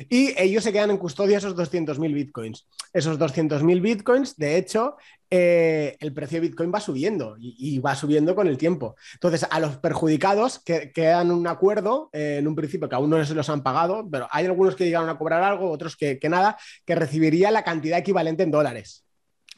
Y 0.09 0.35
ellos 0.41 0.63
se 0.63 0.73
quedan 0.73 0.91
en 0.91 0.99
custodia 0.99 1.39
esos 1.39 1.57
200.000 1.57 2.15
bitcoins. 2.15 2.69
Esos 2.93 3.19
200.000 3.19 3.81
bitcoins, 3.81 4.37
de 4.37 4.57
hecho, 4.57 4.97
eh, 5.29 5.97
el 6.01 6.13
precio 6.13 6.41
de 6.41 6.49
bitcoin 6.49 6.73
va 6.73 6.81
subiendo 6.81 7.37
y, 7.39 7.79
va 7.81 7.95
subiendo 7.97 8.35
con 8.35 8.47
el 8.47 8.57
tiempo. 8.57 8.95
Entonces, 9.15 9.47
a 9.51 9.59
los 9.59 9.79
perjudicados 9.79 10.61
que 10.61 10.93
quedan 10.93 11.31
un 11.31 11.47
acuerdo 11.47 12.11
eh, 12.13 12.37
en 12.39 12.47
un 12.47 12.55
principio 12.55 12.89
que 12.89 12.95
aún 12.95 13.11
no 13.11 13.25
se 13.25 13.35
los 13.35 13.49
han 13.49 13.63
pagado, 13.63 14.09
pero 14.11 14.29
hay 14.31 14.47
algunos 14.47 14.77
que 14.77 14.85
llegaron 14.85 15.09
a 15.09 15.19
cobrar 15.19 15.43
algo, 15.43 15.71
otros 15.71 15.97
que, 15.97 16.19
nada, 16.29 16.57
que 16.85 16.95
recibiría 16.95 17.51
la 17.51 17.65
cantidad 17.65 17.99
equivalente 17.99 18.45
en 18.45 18.51
dólares. 18.51 19.05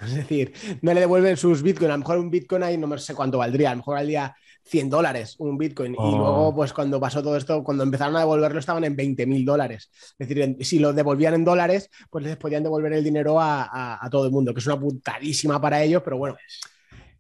Es 0.01 0.15
decir, 0.15 0.53
no 0.81 0.95
le 0.95 1.01
devuelven 1.01 1.37
sus 1.37 1.63
bitcoins. 1.63 1.91
A 1.91 1.97
lo 1.97 1.99
mejor 1.99 2.19
un 2.19 2.31
bitcoin 2.31 2.63
ahí 2.63 2.77
no 2.77 2.99
sé 2.99 3.15
cuánto 3.15 3.39
valdría. 3.39 3.71
A 3.71 3.75
lo 3.75 3.79
mejor 3.79 3.99
al 3.99 4.07
día 4.09 4.35
100 4.65 4.91
dólares 4.91 5.37
un 5.39 5.59
Bitcoin. 5.59 5.93
Y 5.93 5.97
oh. 5.99 6.17
luego, 6.17 6.55
pues 6.55 6.73
cuando 6.73 7.01
pasó 7.01 7.23
todo 7.23 7.37
esto, 7.37 7.63
cuando 7.63 7.83
empezaron 7.85 8.17
a 8.17 8.21
devolverlo, 8.21 8.59
estaban 8.59 8.85
en 8.85 8.97
20 8.97 9.27
mil 9.27 9.45
dólares. 9.45 9.91
Es 10.19 10.29
decir, 10.29 10.57
si 10.61 10.79
lo 10.79 10.93
devolvían 10.93 11.35
en 11.35 11.45
dólares, 11.45 11.91
pues 12.11 12.25
les 12.25 12.37
podían 12.37 12.63
devolver 12.63 12.93
el 12.93 13.05
dinero 13.05 13.39
a, 13.41 14.09
todo 14.11 14.27
el 14.27 14.33
mundo, 14.33 14.53
que 14.53 14.61
es 14.61 14.67
una 14.67 14.79
puntadísima 14.79 15.61
para 15.61 15.83
ellos, 15.83 16.03
pero 16.05 16.19
bueno. 16.19 16.37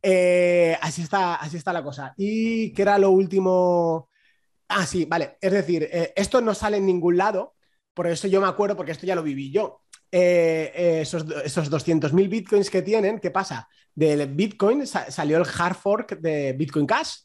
Eh, 0.02 0.76
así, 0.81 1.02
está, 1.02 1.37
así 1.37 1.57
está 1.57 1.72
la 1.72 1.83
cosa. 1.83 2.14
Y 2.16 2.72
que 2.72 2.83
era 2.83 2.98
lo 2.98 3.11
último. 3.11 4.09
Ah, 4.68 4.87
sí, 4.87 5.05
vale. 5.05 5.37
Es 5.40 5.52
decir, 5.52 5.88
eh, 5.90 6.12
esto 6.16 6.40
no 6.40 6.55
sale 6.55 6.78
en 6.78 6.87
ningún 6.87 7.16
lado, 7.16 7.55
por 7.94 8.07
eso 8.07 8.26
yo 8.28 8.40
me 8.40 8.48
acuerdo, 8.48 8.76
porque 8.76 8.92
esto 8.92 9.07
ya 9.07 9.14
lo 9.14 9.22
viví 9.22 9.50
yo. 9.50 9.83
Eh, 10.11 11.00
esos, 11.02 11.24
esos 11.44 11.70
200.000 11.70 12.28
bitcoins 12.28 12.70
que 12.70 12.83
tienen, 12.83 13.18
¿qué 13.18 13.31
pasa? 13.31 13.68
Del 13.94 14.26
Bitcoin 14.26 14.87
salió 14.87 15.37
el 15.37 15.46
hard 15.46 15.74
fork 15.74 16.18
de 16.18 16.55
Bitcoin 16.55 16.87
Cash. 16.87 17.16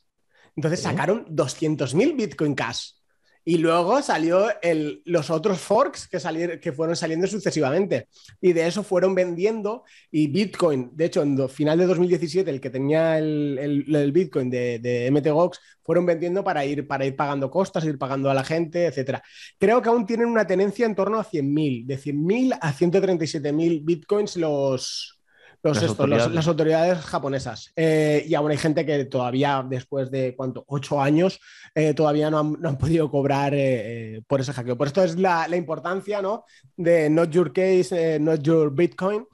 Entonces 0.58 0.82
sacaron 0.82 1.26
200.000 1.28 2.17
Bitcoin 2.17 2.56
Cash. 2.56 2.98
Y 3.46 3.60
luego 3.60 4.02
salió 4.02 4.48
el, 4.62 5.02
los 5.06 5.30
otros 5.30 5.60
forks 5.60 6.10
que, 6.10 6.60
que 6.60 6.74
fueron 6.74 6.98
saliendo 6.98 7.28
sucesivamente. 7.28 8.10
Y 8.41 8.52
de 8.52 8.67
eso 8.67 8.84
fueron 8.84 9.15
vendiendo. 9.15 9.86
Y 10.12 10.28
Bitcoin, 10.28 10.89
de 10.91 11.06
hecho, 11.06 11.22
en 11.22 11.48
final 11.48 11.78
de 11.78 11.86
2017, 11.86 12.50
el 12.50 12.60
que 12.60 12.70
tenía 12.70 13.17
el, 13.17 13.86
el, 13.88 14.12
Bitcoin 14.12 14.50
de, 14.50 14.80
de, 14.80 15.10
MTGOX, 15.12 15.62
fueron 15.82 16.06
vendiendo 16.06 16.43
para 16.43 16.65
ir, 16.65 16.86
para 16.88 17.06
ir 17.06 17.15
pagando 17.15 17.50
costas, 17.50 17.86
ir 17.86 17.98
pagando 17.98 18.30
a 18.30 18.34
la 18.34 18.43
gente, 18.43 18.88
etc. 18.88 19.20
Creo 19.58 19.82
que 19.82 19.88
aún 19.88 20.06
tienen 20.06 20.28
una 20.28 20.46
tenencia 20.46 20.86
en 20.86 20.96
torno 20.96 21.17
a 21.17 21.24
100.000, 21.24 21.86
de 21.86 21.98
100.000 21.98 22.58
a 22.60 22.74
137.000 22.74 23.86
Bitcoins 23.86 24.36
los, 24.36 25.16
las, 25.63 26.48
autoridades. 26.48 27.00
japonesas. 27.00 27.72
Eh, 27.76 28.26
y 28.28 28.36
aún 28.36 28.52
hay 28.52 28.58
gente 28.58 28.86
que 28.86 29.06
todavía, 29.06 29.65
después 29.67 30.12
de 30.12 30.36
cuánto, 30.36 30.63
ocho 30.67 31.02
años, 31.02 31.39
eh, 31.76 31.93
todavía 31.93 32.30
no 32.30 32.39
han, 32.39 32.78
podido 32.78 33.10
cobrar 33.10 33.54
eh, 33.56 34.22
por 34.28 34.41
ese 34.41 34.54
hackeo. 34.54 34.78
Por 34.78 34.88
esto 34.88 35.04
es 35.04 35.17
la, 35.17 35.48
importancia 35.56 36.22
¿no? 36.22 36.46
de 36.76 37.10
not 37.10 37.30
your 37.32 37.52
case, 37.52 38.20
not 38.20 38.41
your 38.41 38.74
Bitcoin. 38.74 39.26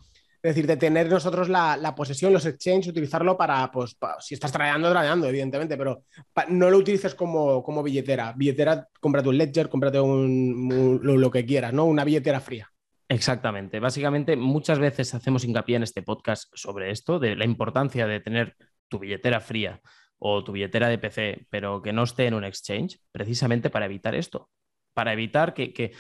Es 0.44 0.56
decir, 0.56 0.68
de 0.68 0.76
tener 0.76 1.10
nosotros 1.10 1.48
la, 1.48 1.94
posesión, 1.96 2.34
los 2.34 2.46
exchanges, 2.46 2.90
utilizarlo 2.90 3.38
para, 3.38 3.72
pues, 3.72 3.96
si 4.20 4.34
estás 4.34 4.52
tradeando, 4.52 4.92
tradeando, 4.92 5.26
evidentemente, 5.26 5.78
pero 5.78 6.04
no 6.50 6.70
lo 6.70 6.80
utilices 6.80 7.16
como, 7.16 7.64
como 7.64 7.82
billetera. 7.82 8.34
Billetera, 8.36 8.90
cómprate 9.00 9.30
un 9.30 9.38
ledger, 9.38 9.70
cómprate 9.70 10.02
un, 10.02 11.00
lo, 11.02 11.32
que 11.32 11.46
quieras, 11.46 11.72
¿no? 11.72 11.86
Una 11.86 12.04
billetera 12.04 12.42
fría. 12.42 12.70
Exactamente. 13.14 13.80
Básicamente, 13.80 14.36
muchas 14.36 14.80
veces 14.80 15.14
hacemos 15.14 15.44
hincapié 15.44 15.76
en 15.76 15.84
este 15.84 16.02
podcast 16.02 16.52
sobre 16.56 16.90
esto, 16.90 17.20
de 17.20 17.36
la 17.36 17.46
importancia 17.46 18.08
de 18.08 18.20
tener 18.20 18.56
tu 18.88 18.98
billetera 18.98 19.40
fría 19.40 19.82
o 20.18 20.44
tu 20.44 20.52
billetera 20.52 20.88
de 20.88 20.98
PC, 20.98 21.46
pero 21.52 21.84
que 21.84 21.94
no 21.94 22.04
esté 22.04 22.26
en 22.26 22.34
un 22.34 22.44
exchange, 22.44 23.00
precisamente 23.12 23.70
para 23.70 23.86
evitar 23.86 24.16
esto, 24.16 24.50
para 24.96 25.14
evitar 25.14 25.54
que, 25.54 25.92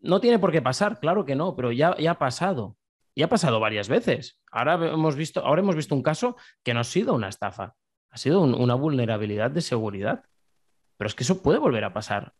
no 0.00 0.20
tiene 0.20 0.38
por 0.38 0.52
qué 0.52 0.62
pasar, 0.62 1.00
claro 1.00 1.24
que 1.24 1.34
no, 1.34 1.56
pero 1.56 1.72
ya, 1.72 1.96
ya 1.96 2.12
ha 2.12 2.18
pasado. 2.18 2.76
Y 3.16 3.22
ha 3.22 3.28
pasado 3.28 3.58
varias 3.58 3.88
veces. 3.88 4.40
Ahora 4.52 4.74
hemos 4.74 5.16
visto, 5.16 5.44
ahora 5.44 5.60
hemos 5.60 5.74
visto 5.74 5.96
un 5.96 6.04
caso 6.04 6.36
que 6.62 6.72
no 6.72 6.78
ha 6.78 6.84
sido 6.84 7.14
una 7.14 7.28
estafa, 7.28 7.74
ha 8.10 8.16
sido 8.16 8.42
una 8.42 8.74
vulnerabilidad 8.76 9.50
de 9.50 9.60
seguridad. 9.60 10.22
Pero 10.96 11.08
es 11.08 11.16
que 11.16 11.24
eso 11.24 11.42
puede 11.42 11.58
volver 11.58 11.82
a 11.82 11.92
pasar. 11.92 12.32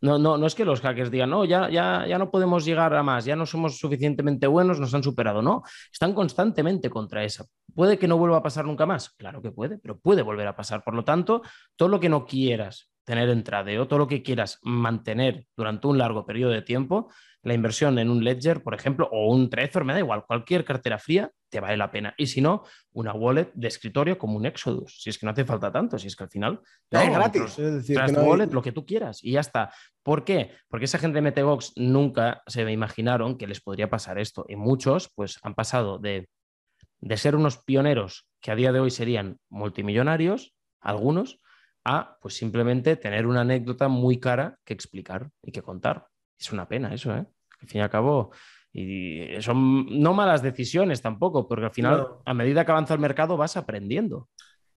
No, 0.00 0.18
no, 0.18 0.36
no 0.36 0.46
es 0.46 0.54
que 0.54 0.64
los 0.64 0.80
hackers 0.80 1.10
digan, 1.10 1.30
no, 1.30 1.44
ya, 1.44 1.70
ya, 1.70 2.06
ya 2.06 2.18
no 2.18 2.30
podemos 2.30 2.64
llegar 2.64 2.94
a 2.94 3.02
más, 3.02 3.24
ya 3.24 3.36
no 3.36 3.46
somos 3.46 3.78
suficientemente 3.78 4.46
buenos, 4.46 4.78
nos 4.78 4.92
han 4.94 5.02
superado. 5.02 5.42
No, 5.42 5.62
están 5.92 6.12
constantemente 6.12 6.90
contra 6.90 7.24
esa. 7.24 7.44
¿Puede 7.74 7.98
que 7.98 8.08
no 8.08 8.18
vuelva 8.18 8.38
a 8.38 8.42
pasar 8.42 8.64
nunca 8.64 8.86
más? 8.86 9.10
Claro 9.10 9.42
que 9.42 9.50
puede, 9.50 9.78
pero 9.78 9.98
puede 9.98 10.22
volver 10.22 10.46
a 10.46 10.56
pasar. 10.56 10.82
Por 10.84 10.94
lo 10.94 11.04
tanto, 11.04 11.42
todo 11.76 11.88
lo 11.88 12.00
que 12.00 12.08
no 12.08 12.26
quieras 12.26 12.90
tener 13.04 13.28
en 13.28 13.44
tradeo, 13.44 13.86
todo 13.86 14.00
lo 14.00 14.08
que 14.08 14.22
quieras 14.22 14.58
mantener 14.62 15.46
durante 15.56 15.86
un 15.86 15.96
largo 15.96 16.26
periodo 16.26 16.52
de 16.52 16.62
tiempo, 16.62 17.10
la 17.42 17.54
inversión 17.54 17.98
en 17.98 18.10
un 18.10 18.24
Ledger, 18.24 18.62
por 18.62 18.74
ejemplo, 18.74 19.08
o 19.12 19.32
un 19.32 19.48
Trezor, 19.48 19.84
me 19.84 19.92
da 19.92 20.00
igual, 20.00 20.24
cualquier 20.26 20.64
cartera 20.64 20.98
fría 20.98 21.30
te 21.56 21.60
vale 21.60 21.78
la 21.78 21.90
pena. 21.90 22.14
Y 22.18 22.26
si 22.26 22.42
no, 22.42 22.64
una 22.92 23.14
wallet 23.14 23.50
de 23.54 23.68
escritorio 23.68 24.18
como 24.18 24.36
un 24.36 24.44
Exodus, 24.44 25.00
si 25.00 25.08
es 25.08 25.16
que 25.16 25.24
no 25.24 25.32
hace 25.32 25.46
falta 25.46 25.72
tanto, 25.72 25.98
si 25.98 26.06
es 26.06 26.14
que 26.14 26.24
al 26.24 26.28
final 26.28 26.60
es 26.90 27.10
gratis. 27.10 27.58
Es 27.58 27.74
decir, 27.76 27.98
wallet, 28.14 28.52
lo 28.52 28.60
que 28.60 28.72
tú 28.72 28.84
quieras 28.84 29.24
y 29.24 29.32
ya 29.32 29.40
está. 29.40 29.72
¿Por 30.02 30.22
qué? 30.22 30.50
Porque 30.68 30.84
esa 30.84 30.98
gente 30.98 31.14
de 31.14 31.22
Metebox 31.22 31.72
nunca 31.76 32.42
se 32.46 32.70
imaginaron 32.70 33.38
que 33.38 33.46
les 33.46 33.62
podría 33.62 33.88
pasar 33.88 34.18
esto. 34.18 34.44
Y 34.50 34.56
muchos, 34.56 35.10
pues, 35.14 35.38
han 35.42 35.54
pasado 35.54 35.98
de, 35.98 36.28
de 37.00 37.16
ser 37.16 37.36
unos 37.36 37.56
pioneros 37.56 38.28
que 38.42 38.50
a 38.50 38.54
día 38.54 38.70
de 38.70 38.80
hoy 38.80 38.90
serían 38.90 39.38
multimillonarios, 39.48 40.54
algunos, 40.82 41.40
a 41.84 42.18
pues 42.20 42.36
simplemente 42.36 42.96
tener 42.96 43.26
una 43.26 43.40
anécdota 43.40 43.88
muy 43.88 44.20
cara 44.20 44.58
que 44.62 44.74
explicar 44.74 45.30
y 45.42 45.52
que 45.52 45.62
contar. 45.62 46.06
Es 46.38 46.52
una 46.52 46.68
pena 46.68 46.92
eso, 46.92 47.16
¿eh? 47.16 47.24
Al 47.62 47.68
fin 47.68 47.78
y 47.78 47.82
al 47.82 47.88
cabo, 47.88 48.32
y 48.78 49.40
son 49.40 49.86
no 50.02 50.12
malas 50.12 50.42
decisiones 50.42 51.00
tampoco, 51.00 51.48
porque 51.48 51.64
al 51.64 51.70
final, 51.70 52.08
a 52.26 52.34
medida 52.34 52.62
que 52.66 52.72
avanza 52.72 52.92
el 52.92 53.00
mercado, 53.00 53.38
vas 53.38 53.56
aprendiendo. 53.56 54.28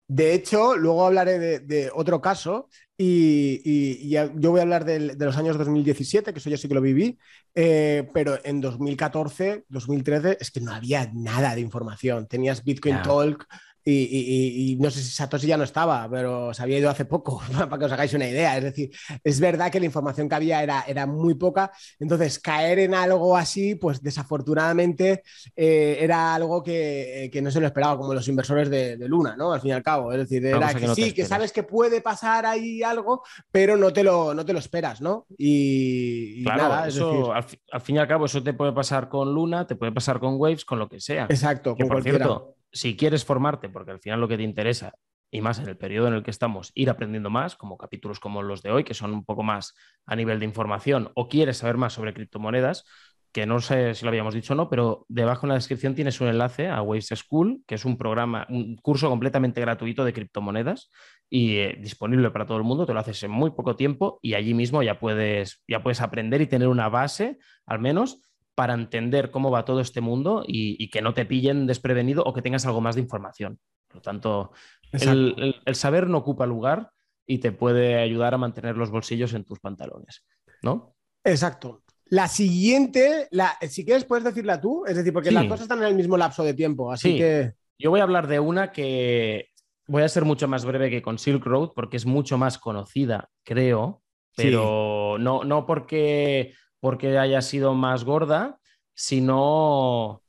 De 0.08 0.34
hecho, 0.34 0.78
luego 0.78 1.06
hablaré 1.06 1.60
de, 1.60 1.92
otro 1.94 2.22
caso 2.22 2.70
y, 2.98 4.10
yo 4.10 4.52
voy 4.52 4.60
a 4.60 4.64
hablar 4.64 4.86
de, 4.86 5.16
los 5.16 5.38
años 5.38 5.58
2017, 5.58 6.32
que 6.32 6.40
eso 6.40 6.50
ya 6.50 6.56
sí 6.56 6.70
que 6.70 6.74
lo 6.74 6.82
viví, 6.82 7.20
eh, 7.54 8.10
pero 8.14 8.40
en 8.46 8.62
2014, 8.62 9.66
2013 9.68 10.38
es 10.40 10.50
que 10.50 10.62
no 10.62 10.72
había 10.72 11.12
nada 11.14 11.54
de 11.54 11.62
información. 11.62 12.26
Tenías 12.26 12.64
Bitcoin 12.64 13.02
Talk, 13.02 13.46
y, 13.90 14.78
no 14.80 14.90
sé 14.92 15.02
si 15.02 15.12
Satoshi 15.12 15.48
ya 15.48 15.58
no 15.58 15.64
estaba, 15.64 16.08
pero 16.10 16.54
se 16.54 16.62
había 16.62 16.80
ido 16.80 16.90
hace 16.90 17.06
poco, 17.06 17.42
para 17.54 17.78
que 17.78 17.86
os 17.86 17.92
hagáis 17.92 18.14
una 18.14 18.28
idea. 18.28 18.58
Es 18.58 18.64
decir, 18.64 18.92
es 19.24 19.40
verdad 19.40 19.72
que 19.72 19.80
la 19.80 19.86
información 19.86 20.30
que 20.30 20.36
había 20.36 20.64
era, 20.64 20.84
era 20.88 21.06
muy 21.06 21.36
poca, 21.36 21.72
entonces 22.00 22.40
caer 22.40 22.80
en 22.80 22.94
algo 22.94 23.36
así, 23.36 23.76
pues 23.76 24.02
desafortunadamente 24.02 25.24
eh, 25.56 25.98
era 26.00 26.36
algo 26.36 26.64
que, 26.64 27.30
que, 27.32 27.42
no 27.42 27.52
se 27.52 27.60
lo 27.60 27.68
esperaba, 27.68 27.98
como 27.98 28.14
los 28.14 28.28
inversores 28.28 28.70
de, 28.70 28.98
Luna, 29.10 29.36
¿no? 29.36 29.54
Al 29.54 29.62
fin 29.62 29.70
y 29.70 29.74
al 29.74 29.84
cabo. 29.84 30.12
Es 30.12 30.20
decir, 30.20 30.46
era 30.46 30.74
que, 30.74 30.88
sí, 30.90 31.14
que 31.14 31.26
sabes 31.26 31.52
que 31.52 31.64
puede 31.64 32.02
pasar 32.02 32.46
ahí 32.46 32.84
algo, 32.84 33.24
pero 33.52 33.76
no 33.78 33.92
te 33.92 34.04
lo, 34.04 34.34
no 34.34 34.46
te 34.46 34.54
lo 34.54 34.60
esperas, 34.60 35.02
¿no? 35.02 35.26
Y, 35.38 36.44
nada, 36.46 36.88
eso, 36.88 37.34
al, 37.34 37.44
fin 37.82 37.96
y 37.96 38.00
al 38.00 38.08
cabo, 38.08 38.26
eso 38.26 38.44
te 38.44 38.54
puede 38.54 38.74
pasar 38.74 39.10
con 39.10 39.34
Luna, 39.34 39.66
te 39.66 39.76
puede 39.76 39.92
pasar 39.92 40.20
con 40.20 40.36
Waves, 40.36 40.66
con 40.66 40.80
lo 40.80 40.88
que 40.90 41.00
sea. 41.00 41.26
Exacto, 41.30 41.76
con 41.76 41.88
por 41.88 42.04
cierto, 42.04 42.56
si 42.72 42.96
quieres 42.96 43.26
formarte, 43.26 43.70
porque 43.70 43.92
al 43.92 44.00
final 44.00 44.20
lo 44.20 44.28
que 44.28 44.38
te 44.38 44.44
interesa, 44.44 44.94
y 45.32 45.42
más 45.42 45.60
en 45.60 45.68
el 45.68 45.78
periodo 45.78 46.08
en 46.08 46.16
el 46.16 46.24
que 46.24 46.32
estamos, 46.32 46.72
ir 46.76 46.90
aprendiendo 46.90 47.30
más, 47.30 47.56
como 47.56 47.78
capítulos 47.78 48.20
como 48.20 48.42
los 48.42 48.64
de 48.64 48.72
hoy, 48.72 48.84
que 48.84 48.94
son 48.94 49.14
un 49.14 49.26
poco 49.26 49.44
más 49.44 49.76
a 50.06 50.16
nivel 50.16 50.40
de 50.40 50.46
información, 50.46 51.12
o 51.16 51.28
quieres 51.30 51.58
saber 51.58 51.78
más 51.78 51.94
sobre 51.94 52.14
criptomonedas, 52.14 52.86
que 53.32 53.46
no 53.46 53.60
sé 53.60 53.94
si 53.94 54.06
lo 54.06 54.10
habíamos 54.10 54.34
dicho 54.34 54.54
o 54.54 54.56
no, 54.56 54.70
pero 54.70 55.06
debajo 55.08 55.46
en 55.46 55.50
la 55.50 55.56
descripción 55.56 55.94
tienes 55.94 56.20
un 56.20 56.30
enlace 56.30 56.68
a 56.68 56.82
Waves 56.82 57.14
School, 57.16 57.62
que 57.68 57.76
es 57.76 57.86
un 57.86 57.98
programa, 57.98 58.48
un 58.50 58.76
curso 58.78 59.08
completamente 59.10 59.62
gratuito 59.62 60.04
de 60.04 60.14
criptomonedas 60.14 60.90
y 61.30 61.58
eh, 61.58 61.78
disponible 61.80 62.32
para 62.32 62.48
todo 62.48 62.58
el 62.58 62.64
mundo, 62.64 62.88
te 62.88 62.94
lo 62.94 63.00
haces 63.00 63.22
en 63.22 63.32
muy 63.32 63.52
poco 63.52 63.76
tiempo 63.76 64.20
y 64.24 64.34
allí 64.34 64.56
mismo 64.56 64.82
ya 64.82 65.00
puedes, 65.00 65.64
ya 65.68 65.84
puedes 65.84 66.02
aprender 66.02 66.42
y 66.42 66.48
tener 66.48 66.68
una 66.68 66.90
base, 66.90 67.38
al 67.68 67.80
menos, 67.80 68.20
para 68.60 68.74
entender 68.74 69.32
cómo 69.32 69.52
va 69.52 69.64
todo 69.64 69.80
este 69.80 70.02
mundo 70.02 70.44
y, 70.46 70.90
que 70.90 71.02
no 71.02 71.14
te 71.14 71.24
pillen 71.24 71.66
desprevenido 71.66 72.24
o 72.26 72.34
que 72.34 72.42
tengas 72.42 72.66
algo 72.66 72.82
más 72.82 72.96
de 72.96 73.02
información. 73.02 73.58
Por 73.88 73.96
lo 73.96 74.02
tanto, 74.02 74.52
el, 74.92 75.56
saber 75.72 76.08
no 76.08 76.18
ocupa 76.18 76.46
lugar 76.46 76.92
y 77.26 77.38
te 77.38 77.54
puede 77.54 78.02
ayudar 78.02 78.34
a 78.34 78.38
mantener 78.38 78.76
los 78.76 78.92
bolsillos 78.92 79.34
en 79.34 79.46
tus 79.46 79.62
pantalones, 79.62 80.26
¿no? 80.62 80.94
Exacto. 81.24 81.84
La 82.08 82.28
siguiente, 82.28 83.30
la, 83.32 83.58
si 83.62 83.86
quieres, 83.86 84.04
puedes 84.04 84.26
decirla 84.26 84.60
tú, 84.60 84.84
es 84.86 84.98
decir, 84.98 85.14
porque 85.14 85.32
las 85.32 85.46
cosas 85.46 85.62
están 85.62 85.80
en 85.80 85.86
el 85.86 85.96
mismo 85.96 86.18
lapso 86.18 86.44
de 86.44 86.54
tiempo, 86.54 86.92
así 86.92 87.18
que. 87.18 87.54
Yo 87.78 87.92
voy 87.92 88.02
a 88.02 88.04
hablar 88.04 88.28
de 88.28 88.42
una 88.42 88.74
que 88.74 89.52
voy 89.88 90.04
a 90.04 90.10
ser 90.10 90.26
mucho 90.26 90.50
más 90.50 90.66
breve 90.66 90.90
que 90.90 91.02
con 91.02 91.18
Silk 91.18 91.46
Road 91.46 91.70
porque 91.74 91.96
es 91.96 92.06
mucho 92.06 92.38
más 92.38 92.58
conocida, 92.58 93.30
creo, 93.46 94.04
pero 94.36 95.16
no, 95.18 95.46
no 95.46 95.66
porque, 95.66 96.56
porque 96.80 97.18
haya 97.18 97.42
sido 97.42 97.74
más 97.74 98.04
gorda, 98.04 98.60
sino 98.94 100.24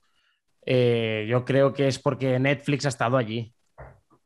eh, 0.65 1.27
yo 1.29 1.45
creo 1.45 1.73
que 1.73 1.89
es 1.89 1.99
porque 1.99 2.39
Netflix 2.39 2.87
ha 2.87 2.91
estado 2.91 3.17
allí. 3.17 3.55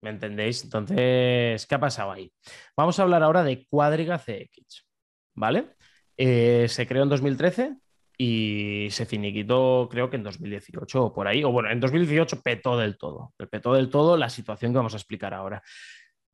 ¿Me 0.00 0.10
entendéis? 0.10 0.62
Entonces, 0.64 1.66
¿qué 1.66 1.74
ha 1.74 1.80
pasado 1.80 2.12
ahí? 2.12 2.30
Vamos 2.76 2.98
a 2.98 3.02
hablar 3.04 3.22
ahora 3.22 3.42
de 3.42 3.66
Cuadriga 3.66 4.18
CX, 4.18 4.87
¿vale? 5.34 5.74
Eh, 6.16 6.66
se 6.68 6.87
creó 6.87 7.04
en 7.04 7.08
2013 7.08 7.76
y 8.16 8.88
se 8.90 9.06
finiquitó 9.06 9.88
creo 9.90 10.08
que 10.08 10.16
en 10.16 10.22
2018 10.22 11.04
o 11.04 11.12
por 11.12 11.26
ahí, 11.26 11.42
o 11.42 11.50
bueno, 11.50 11.70
en 11.70 11.80
2018 11.80 12.42
petó 12.42 12.76
del 12.76 12.96
todo, 12.96 13.32
petó 13.50 13.74
del 13.74 13.88
todo 13.88 14.16
la 14.16 14.28
situación 14.28 14.72
que 14.72 14.76
vamos 14.76 14.94
a 14.94 14.98
explicar 14.98 15.34
ahora. 15.34 15.62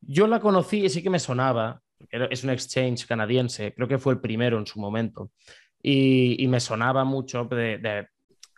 Yo 0.00 0.26
la 0.26 0.40
conocí 0.40 0.84
y 0.84 0.88
sí 0.90 1.02
que 1.02 1.10
me 1.10 1.18
sonaba, 1.18 1.80
es 2.10 2.44
un 2.44 2.50
exchange 2.50 3.06
canadiense, 3.06 3.72
creo 3.74 3.88
que 3.88 3.98
fue 3.98 4.14
el 4.14 4.20
primero 4.20 4.58
en 4.58 4.66
su 4.66 4.80
momento, 4.80 5.30
y, 5.82 6.46
me 6.48 6.60
sonaba 6.60 7.04
mucho 7.04 7.44
de, 7.44 8.06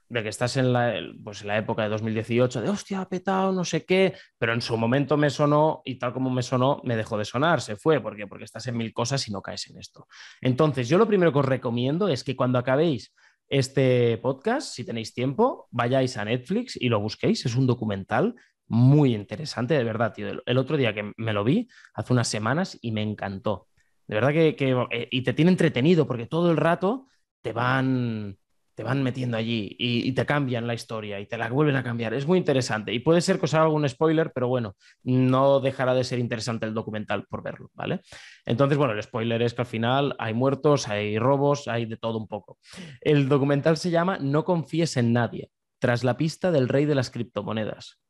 que 0.08 0.28
estás 0.28 0.56
en 0.56 0.72
la, 0.72 0.94
pues 1.22 1.42
en 1.42 1.48
la 1.48 1.58
época 1.58 1.82
de 1.82 1.88
2018, 1.88 2.60
de 2.60 2.68
hostia, 2.68 3.04
petado, 3.06 3.52
no 3.52 3.64
sé 3.64 3.84
qué, 3.84 4.14
pero 4.38 4.52
en 4.52 4.60
su 4.60 4.76
momento 4.76 5.16
me 5.16 5.30
sonó 5.30 5.82
y 5.84 5.96
tal 5.96 6.12
como 6.12 6.30
me 6.30 6.42
sonó, 6.42 6.80
me 6.84 6.96
dejó 6.96 7.16
de 7.16 7.24
sonar, 7.24 7.60
se 7.60 7.76
fue. 7.76 8.00
¿Por? 8.00 8.16
Porque 8.28 8.44
estás 8.44 8.66
en 8.66 8.76
mil 8.76 8.92
cosas 8.92 9.26
y 9.28 9.32
no 9.32 9.40
caes 9.40 9.68
en 9.70 9.78
esto. 9.78 10.06
Entonces, 10.40 10.88
yo 10.88 10.98
lo 10.98 11.06
primero 11.06 11.32
que 11.32 11.38
os 11.38 11.44
recomiendo 11.44 12.08
es 12.08 12.24
que 12.24 12.36
cuando 12.36 12.58
acabéis 12.58 13.14
este 13.48 14.18
podcast, 14.18 14.74
si 14.74 14.84
tenéis 14.84 15.12
tiempo, 15.12 15.68
vayáis 15.70 16.16
a 16.16 16.24
Netflix 16.24 16.76
y 16.80 16.88
lo 16.88 17.00
busquéis. 17.00 17.44
Es 17.46 17.54
un 17.54 17.66
documental 17.66 18.34
muy 18.66 19.14
interesante, 19.14 19.74
de 19.74 19.84
verdad, 19.84 20.14
tío. 20.14 20.42
El, 20.46 20.58
otro 20.58 20.78
día 20.78 20.94
que 20.94 21.12
me 21.16 21.32
lo 21.32 21.44
vi, 21.44 21.68
hace 21.94 22.12
unas 22.12 22.28
semanas, 22.28 22.78
y 22.80 22.92
me 22.92 23.02
encantó. 23.02 23.68
De 24.06 24.14
verdad 24.14 24.32
que, 24.32 24.56
que 24.56 24.74
eh, 24.90 25.08
y 25.10 25.22
te 25.22 25.34
tiene 25.34 25.50
entretenido 25.50 26.06
porque 26.06 26.26
todo 26.26 26.50
el 26.50 26.56
rato 26.56 27.06
te 27.42 27.52
van 27.52 28.38
te 28.74 28.82
van 28.82 29.02
metiendo 29.02 29.36
allí 29.36 29.76
y, 29.78 30.12
te 30.12 30.24
cambian 30.24 30.66
la 30.66 30.74
historia 30.74 31.20
y 31.20 31.26
te 31.26 31.36
la 31.36 31.48
vuelven 31.48 31.76
a 31.76 31.82
cambiar. 31.82 32.14
Es 32.14 32.26
muy 32.26 32.38
interesante 32.38 32.92
y 32.92 33.00
puede 33.00 33.20
ser 33.20 33.38
que 33.38 33.44
os 33.44 33.54
haga 33.54 33.64
algún 33.64 33.86
spoiler, 33.88 34.32
pero 34.32 34.48
bueno, 34.48 34.76
no 35.02 35.60
dejará 35.60 35.94
de 35.94 36.04
ser 36.04 36.18
interesante 36.18 36.66
el 36.66 36.74
documental 36.74 37.26
por 37.26 37.42
verlo, 37.42 37.70
¿vale? 37.74 38.00
Entonces, 38.46 38.78
bueno, 38.78 38.94
el 38.94 39.02
spoiler 39.02 39.42
es 39.42 39.54
que 39.54 39.62
al 39.62 39.66
final 39.66 40.16
hay 40.18 40.32
muertos, 40.32 40.88
hay 40.88 41.18
robos, 41.18 41.68
hay 41.68 41.84
de 41.84 41.96
todo 41.96 42.18
un 42.18 42.28
poco. 42.28 42.58
El 43.00 43.28
documental 43.28 43.76
se 43.76 43.90
llama 43.90 44.18
No 44.18 44.44
confíes 44.44 44.96
en 44.96 45.12
nadie, 45.12 45.50
tras 45.78 46.02
la 46.02 46.16
pista 46.16 46.50
del 46.50 46.68
rey 46.68 46.86
de 46.86 46.94
las 46.94 47.10
criptomonedas, 47.10 48.00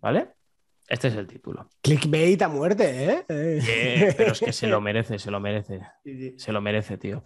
¿vale? 0.00 0.32
Este 0.88 1.08
es 1.08 1.14
el 1.14 1.26
título. 1.26 1.68
Clickbait 1.80 2.42
a 2.42 2.48
muerte, 2.48 3.24
¿eh? 3.26 4.14
pero 4.16 4.32
es 4.32 4.40
que 4.40 4.52
se 4.52 4.66
lo 4.66 4.80
merece, 4.80 5.18
se 5.18 5.30
lo 5.30 5.40
merece. 5.40 5.80
Se 6.36 6.52
lo 6.52 6.60
merece, 6.60 6.98
tío. 6.98 7.22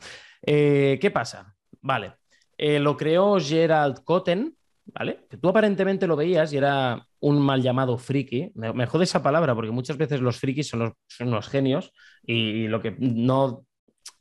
Eh, 0.46 0.98
¿Qué 1.00 1.10
pasa? 1.10 1.54
Vale, 1.82 2.14
eh, 2.56 2.78
lo 2.78 2.96
creó 2.96 3.38
Gerald 3.40 4.04
Cotten, 4.04 4.56
¿vale? 4.86 5.26
Que 5.28 5.36
tú 5.36 5.48
aparentemente 5.48 6.06
lo 6.06 6.14
veías 6.16 6.52
y 6.52 6.56
era 6.56 7.04
un 7.20 7.40
mal 7.40 7.60
llamado 7.60 7.98
friki. 7.98 8.52
Me, 8.54 8.86
jode 8.86 9.04
esa 9.04 9.22
palabra 9.22 9.54
porque 9.54 9.72
muchas 9.72 9.98
veces 9.98 10.20
los 10.20 10.38
frikis 10.38 10.68
son 10.68 10.94
los, 11.30 11.48
genios 11.48 11.92
y, 12.22 12.68
lo 12.68 12.80
que 12.80 12.94
no 12.98 13.65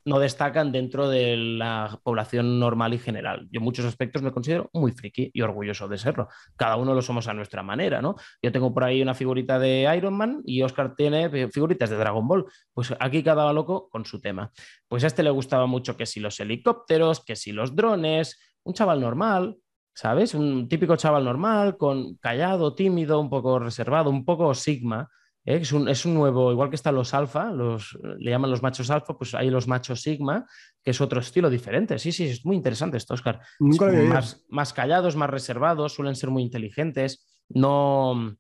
no 0.06 0.20
destacan 0.20 0.72
dentro 0.72 1.10
de 1.10 1.36
la 1.36 2.00
población 2.04 2.60
normal 2.60 2.94
y 2.94 3.00
general. 3.00 3.48
Yo 3.52 3.60
en 3.60 3.64
muchos 3.64 3.86
aspectos 3.86 4.22
me 4.22 4.32
considero 4.32 4.70
muy 4.72 4.92
friki 4.92 5.32
y 5.34 5.42
orgulloso 5.42 5.88
de 5.88 5.98
serlo. 5.98 6.28
Cada 6.56 6.78
uno 6.78 6.94
lo 6.94 7.02
somos 7.02 7.28
a 7.28 7.34
nuestra 7.34 7.64
manera, 7.64 8.02
¿no? 8.02 8.16
Yo 8.42 8.52
tengo 8.52 8.72
por 8.74 8.84
ahí 8.84 9.02
una 9.02 9.16
figurita 9.16 9.58
de 9.58 9.92
Iron 9.98 10.16
Man 10.16 10.42
y 10.46 10.62
Oscar 10.62 10.96
tiene 10.96 11.50
figuritas 11.50 11.90
de 11.90 11.98
Dragon 11.98 12.28
Ball. 12.28 12.46
Pues 12.74 12.94
aquí 13.00 13.24
cada 13.24 13.52
loco 13.52 13.90
con 13.90 14.06
su 14.06 14.22
tema. 14.22 14.52
Pues 14.88 15.04
a 15.04 15.08
este 15.08 15.24
le 15.24 15.32
gustaba 15.32 15.66
mucho 15.66 15.98
que 15.98 16.06
si 16.06 16.20
los 16.20 16.40
helicópteros, 16.40 17.26
que 17.26 17.36
si 17.36 17.52
los 17.52 17.76
drones, 17.76 18.40
un 18.64 18.74
chaval 18.74 19.02
normal, 19.02 19.58
¿sabes? 19.96 20.36
Un 20.36 20.68
típico 20.68 20.96
chaval 20.98 21.24
normal, 21.24 21.78
con 21.78 22.16
callado, 22.18 22.76
tímido, 22.76 23.20
un 23.20 23.30
poco 23.30 23.58
reservado, 23.58 24.12
un 24.12 24.24
poco 24.24 24.54
sigma 24.54 25.10
¿eh? 25.46 25.60
Es, 25.62 25.72
un, 25.72 25.88
es, 25.88 26.06
un, 26.06 26.14
nuevo, 26.14 26.52
igual 26.52 26.70
que 26.70 26.76
están 26.76 26.96
los 26.96 27.14
alfa, 27.14 27.52
los, 27.52 27.98
le 28.18 28.32
llaman 28.32 28.52
los 28.52 28.62
machos 28.62 28.90
alfa, 28.90 29.18
pues 29.18 29.34
hay 29.36 29.50
los 29.50 29.68
machos 29.68 30.02
sigma, 30.02 30.46
que 30.84 30.92
es 30.92 31.02
otro 31.02 31.20
estilo 31.20 31.50
diferente. 31.50 31.98
Sí, 32.00 32.12
sí, 32.12 32.26
es 32.26 32.46
muy 32.46 32.56
interesante 32.56 32.98
esto, 32.98 33.14
Oscar. 33.14 33.40
Más, 33.60 34.44
más, 34.50 34.74
callados, 34.74 35.16
más 35.16 35.30
reservados, 35.30 35.94
suelen 35.94 36.16
ser 36.16 36.30
muy 36.30 36.44
inteligentes, 36.44 37.26
no 37.50 38.36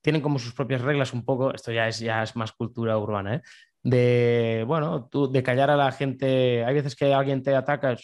tienen 0.00 0.22
como 0.22 0.38
sus 0.38 0.52
propias 0.52 0.82
reglas 0.82 1.12
un 1.12 1.24
poco, 1.24 1.54
esto 1.54 1.72
ya 1.72 1.88
es, 1.88 1.98
ya 1.98 2.22
es 2.22 2.36
más 2.36 2.52
cultura 2.52 2.98
urbana, 2.98 3.36
¿eh? 3.36 3.42
de, 3.84 4.64
bueno, 4.66 5.08
tú, 5.10 5.30
de 5.30 5.42
callar 5.42 5.70
a 5.70 5.76
la 5.76 5.92
gente, 5.92 6.64
hay 6.64 6.74
veces 6.74 6.96
que 6.96 7.12
alguien 7.12 7.42
te 7.42 7.54
ataca, 7.54 7.96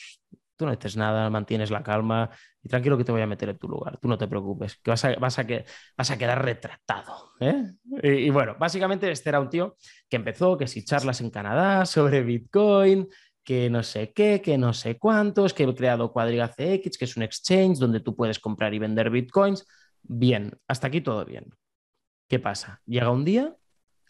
tú 0.61 0.66
no 0.66 0.77
dices 0.77 0.94
nada, 0.94 1.31
mantienes 1.31 1.70
la 1.70 1.83
calma 1.83 2.29
y 2.62 2.68
tranquilo 2.68 2.99
que 2.99 3.05
te 3.05 3.12
voy 3.12 3.23
a 3.23 3.27
meter 3.27 3.49
en 3.49 3.57
tu 3.57 3.66
lugar, 3.66 3.96
tú 3.96 4.09
no 4.09 4.18
te 4.18 4.29
preocupes, 4.29 4.77
que 4.77 4.90
vas 4.90 5.03
a, 5.07 5.14
vas 5.14 5.38
a, 5.38 5.46
que, 5.46 5.64
vas 5.96 6.11
a 6.11 6.18
quedar 6.18 6.44
retratado. 6.44 7.33
¿eh? 7.40 7.73
Y, 8.03 8.29
bueno, 8.29 8.57
básicamente 8.59 9.11
este 9.11 9.31
era 9.31 9.40
un 9.40 9.49
tío 9.49 9.79
que 10.07 10.16
empezó, 10.16 10.59
que 10.59 10.66
si 10.66 10.85
charlas 10.85 11.23
en 11.23 11.31
Canadá 11.31 11.87
sobre 11.87 12.23
Bitcoin, 12.23 13.09
que 13.42 13.70
no 13.70 13.83
sé 13.83 14.12
qué, 14.12 14.42
que 14.42 14.59
no 14.59 14.75
sé 14.75 14.99
cuántos, 14.99 15.55
que 15.55 15.62
he 15.62 15.75
creado 15.75 16.12
Cuadriga 16.12 16.49
CX, 16.49 16.99
que 16.99 17.07
es 17.07 17.16
un 17.16 17.23
exchange 17.23 17.79
donde 17.79 18.01
tú 18.01 18.14
puedes 18.14 18.38
comprar 18.38 18.75
y 18.75 18.79
vender 18.79 19.09
Bitcoins. 19.09 19.66
Bien, 20.03 20.59
hasta 20.68 20.88
aquí 20.88 21.01
todo 21.01 21.25
bien. 21.25 21.46
¿Qué 22.29 22.38
pasa? 22.38 22.83
Llega 22.85 23.11
un 23.11 23.25
día, 23.25 23.57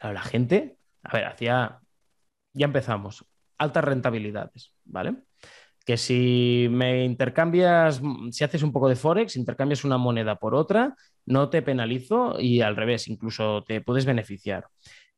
la 0.03 0.23
gente, 0.23 0.79
a 1.05 1.17
ver, 1.17 1.27
hacía, 1.27 1.79
ya 2.55 2.67
empezamos, 2.67 3.25
altas 3.57 3.85
rentabilidades, 3.85 4.75
¿vale? 4.85 5.15
Que 5.85 5.97
si 5.97 6.69
me 6.71 7.05
intercambias, 7.05 8.01
si 8.31 8.45
haces 8.45 8.62
un 8.62 8.73
poco 8.73 8.88
de 8.88 8.97
Forex, 8.97 9.37
intercambias 9.37 9.85
una 9.85 9.99
moneda 9.99 10.37
por 10.37 10.55
otra, 10.55 10.95
no 11.27 11.49
te 11.49 11.62
penalizo 11.62 12.38
y 12.38 12.61
al 12.61 12.77
revés, 12.77 13.09
incluso 13.09 13.64
te 13.64 13.81
puedes 13.81 14.05
beneficiar. 14.05 14.69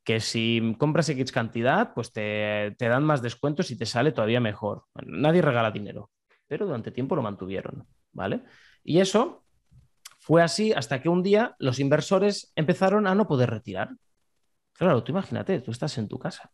Que 0.03 0.19
si 0.19 0.75
compras 0.77 1.09
X 1.09 1.31
cantidad, 1.31 1.93
pues 1.93 2.11
te, 2.11 2.75
dan 2.79 3.03
más 3.03 3.21
descuentos 3.21 3.71
y 3.71 3.77
te 3.77 3.85
sale 3.85 4.11
todavía 4.11 4.39
mejor. 4.39 4.85
nadie 5.05 5.41
regala 5.41 5.71
dinero, 5.71 6.11
pero 6.47 6.65
durante 6.65 6.91
tiempo 6.91 7.15
lo 7.15 7.21
mantuvieron, 7.21 7.85
¿vale? 8.11 8.43
Y 8.83 8.99
eso 8.99 9.45
fue 10.19 10.41
así 10.41 10.73
hasta 10.73 11.01
que 11.01 11.09
un 11.09 11.23
día 11.23 11.55
los 11.59 11.79
inversores 11.79 12.51
empezaron 12.55 13.07
a 13.07 13.15
no 13.15 13.27
poder 13.27 13.49
retirar. 13.49 13.91
Claro, 14.73 15.03
tú 15.03 15.11
imagínate, 15.11 15.61
tú 15.61 15.71
estás 15.71 15.97
en 15.97 16.07
tu 16.07 16.17
casa 16.19 16.51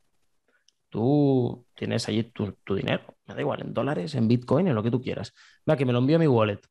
Tú 0.89 1.67
tienes 1.75 2.07
allí 2.07 2.23
tu, 2.23 2.57
dinero, 2.75 3.17
me 3.25 3.35
da 3.35 3.41
igual, 3.41 3.61
en 3.61 3.73
dólares, 3.73 4.15
en 4.15 4.27
Bitcoin, 4.27 4.67
en 4.67 4.75
lo 4.75 4.83
que 4.83 4.91
tú 4.91 5.01
quieras. 5.01 5.33
Va, 5.69 5.77
que 5.77 5.85
me 5.85 5.93
lo 5.93 5.99
envío 5.99 6.15
a 6.15 6.19
mi 6.19 6.27
wallet. 6.27 6.61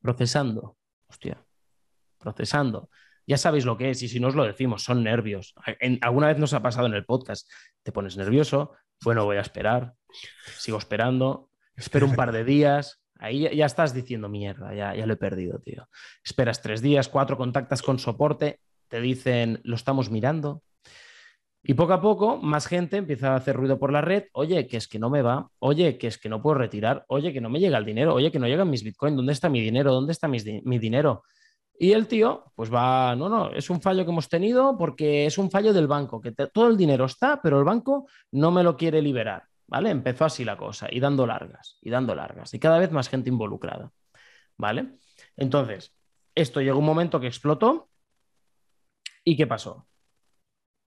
Procesando. 0.00 0.76
Hostia. 1.08 1.42
Procesando. 2.18 2.90
Ya 3.26 3.38
sabéis 3.38 3.64
lo 3.64 3.76
que 3.76 3.90
es 3.90 4.02
y 4.02 4.08
si 4.08 4.20
no 4.20 4.28
os 4.28 4.34
lo 4.34 4.44
decimos, 4.44 4.84
son 4.84 5.02
nervios. 5.02 5.54
alguna 6.02 6.28
vez 6.28 6.38
nos 6.38 6.52
ha 6.52 6.62
pasado 6.62 6.86
en 6.86 6.94
el 6.94 7.04
podcast. 7.04 7.50
Te 7.82 7.92
pones 7.92 8.16
nervioso. 8.16 8.72
Bueno, 9.02 9.24
voy 9.24 9.38
a 9.38 9.40
esperar. 9.40 9.94
Sigo 10.58 10.78
esperando. 10.78 11.50
Espero 11.74 12.06
un 12.06 12.14
par 12.14 12.30
de 12.30 12.44
días. 12.44 13.02
Ahí 13.18 13.48
ya, 13.56 13.64
estás 13.64 13.94
diciendo 13.94 14.28
mierda, 14.28 14.74
ya, 14.74 14.94
ya 14.94 15.06
lo 15.06 15.14
he 15.14 15.16
perdido, 15.16 15.58
tío. 15.60 15.88
Esperas 16.22 16.60
tres 16.60 16.82
días, 16.82 17.08
cuatro, 17.08 17.38
contactas 17.38 17.80
con 17.80 17.98
soporte, 17.98 18.60
te 18.88 19.00
dicen, 19.00 19.60
lo 19.64 19.76
estamos 19.76 20.10
mirando, 20.10 20.62
y 21.68 21.74
poco 21.74 21.94
a 21.94 22.00
poco, 22.00 22.36
más 22.36 22.68
gente 22.68 22.96
empieza 22.96 23.32
a 23.32 23.36
hacer 23.36 23.56
ruido 23.56 23.76
por 23.76 23.92
la 23.92 24.00
red. 24.00 24.26
Oye, 24.34 24.68
que 24.68 24.76
es 24.76 24.86
que 24.86 25.00
no 25.00 25.10
me 25.10 25.20
va. 25.20 25.50
Oye, 25.58 25.98
que 25.98 26.06
es 26.06 26.16
que 26.16 26.28
no 26.28 26.40
puedo 26.40 26.54
retirar. 26.54 27.04
Oye, 27.08 27.32
que 27.32 27.40
no 27.40 27.50
me 27.50 27.58
llega 27.58 27.76
el 27.76 27.84
dinero. 27.84 28.14
Oye, 28.14 28.30
que 28.30 28.38
no 28.38 28.46
llegan 28.46 28.70
mis 28.70 28.84
bitcoins. 28.84 29.16
¿Dónde 29.16 29.32
está 29.32 29.48
mi 29.48 29.60
dinero? 29.60 29.92
¿Dónde 29.92 30.12
está 30.12 30.28
mi, 30.28 30.38
dinero? 30.38 31.24
Y 31.76 31.90
el 31.90 32.06
tío, 32.06 32.52
pues 32.54 32.72
va, 32.72 33.16
no, 33.16 33.28
no, 33.28 33.50
es 33.50 33.68
un 33.68 33.80
fallo 33.80 34.04
que 34.04 34.12
hemos 34.12 34.28
tenido 34.28 34.78
porque 34.78 35.26
es 35.26 35.38
un 35.38 35.50
fallo 35.50 35.72
del 35.72 35.88
banco, 35.88 36.20
que 36.20 36.30
todo 36.30 36.68
el 36.68 36.76
dinero 36.76 37.06
está, 37.06 37.42
pero 37.42 37.58
el 37.58 37.64
banco 37.64 38.06
no 38.30 38.52
me 38.52 38.62
lo 38.62 38.76
quiere 38.76 39.02
liberar. 39.02 39.42
¿Vale? 39.66 39.90
Empezó 39.90 40.24
así 40.24 40.44
la 40.44 40.56
cosa, 40.56 40.86
y 40.88 41.00
dando 41.00 41.26
largas, 41.26 41.78
y 41.82 41.90
dando 41.90 42.14
largas, 42.14 42.54
y 42.54 42.60
cada 42.60 42.78
vez 42.78 42.92
más 42.92 43.08
gente 43.08 43.28
involucrada. 43.28 43.90
¿Vale? 44.56 44.98
Entonces, 45.36 45.92
esto 46.36 46.60
llegó 46.60 46.78
un 46.78 46.86
momento 46.86 47.18
que 47.18 47.26
explotó. 47.26 47.88
¿Y 49.24 49.36
qué 49.36 49.48
pasó? 49.48 49.88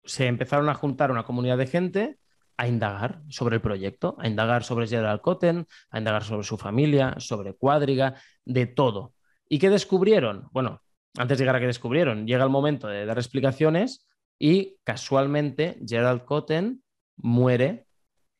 Se 0.03 0.27
empezaron 0.27 0.69
a 0.69 0.73
juntar 0.73 1.11
una 1.11 1.23
comunidad 1.23 1.57
de 1.57 1.67
gente 1.67 2.19
a 2.57 2.67
indagar 2.67 3.21
sobre 3.29 3.55
el 3.55 3.61
proyecto, 3.61 4.15
a 4.19 4.27
indagar 4.27 4.63
sobre 4.63 4.87
Gerald 4.87 5.21
Cotten, 5.21 5.65
a 5.91 5.97
indagar 5.97 6.23
sobre 6.23 6.43
su 6.43 6.57
familia, 6.57 7.15
sobre 7.17 7.53
Cuadriga, 7.53 8.15
de 8.43 8.65
todo. 8.65 9.13
¿Y 9.47 9.59
qué 9.59 9.69
descubrieron? 9.69 10.49
Bueno, 10.51 10.81
antes 11.17 11.37
de 11.37 11.43
llegar 11.43 11.55
a 11.55 11.59
qué 11.59 11.67
descubrieron, 11.67 12.27
llega 12.27 12.43
el 12.43 12.49
momento 12.49 12.87
de 12.87 13.05
dar 13.05 13.17
explicaciones 13.17 14.07
y 14.37 14.77
casualmente 14.83 15.79
Gerald 15.87 16.25
Cotten 16.25 16.83
muere 17.17 17.85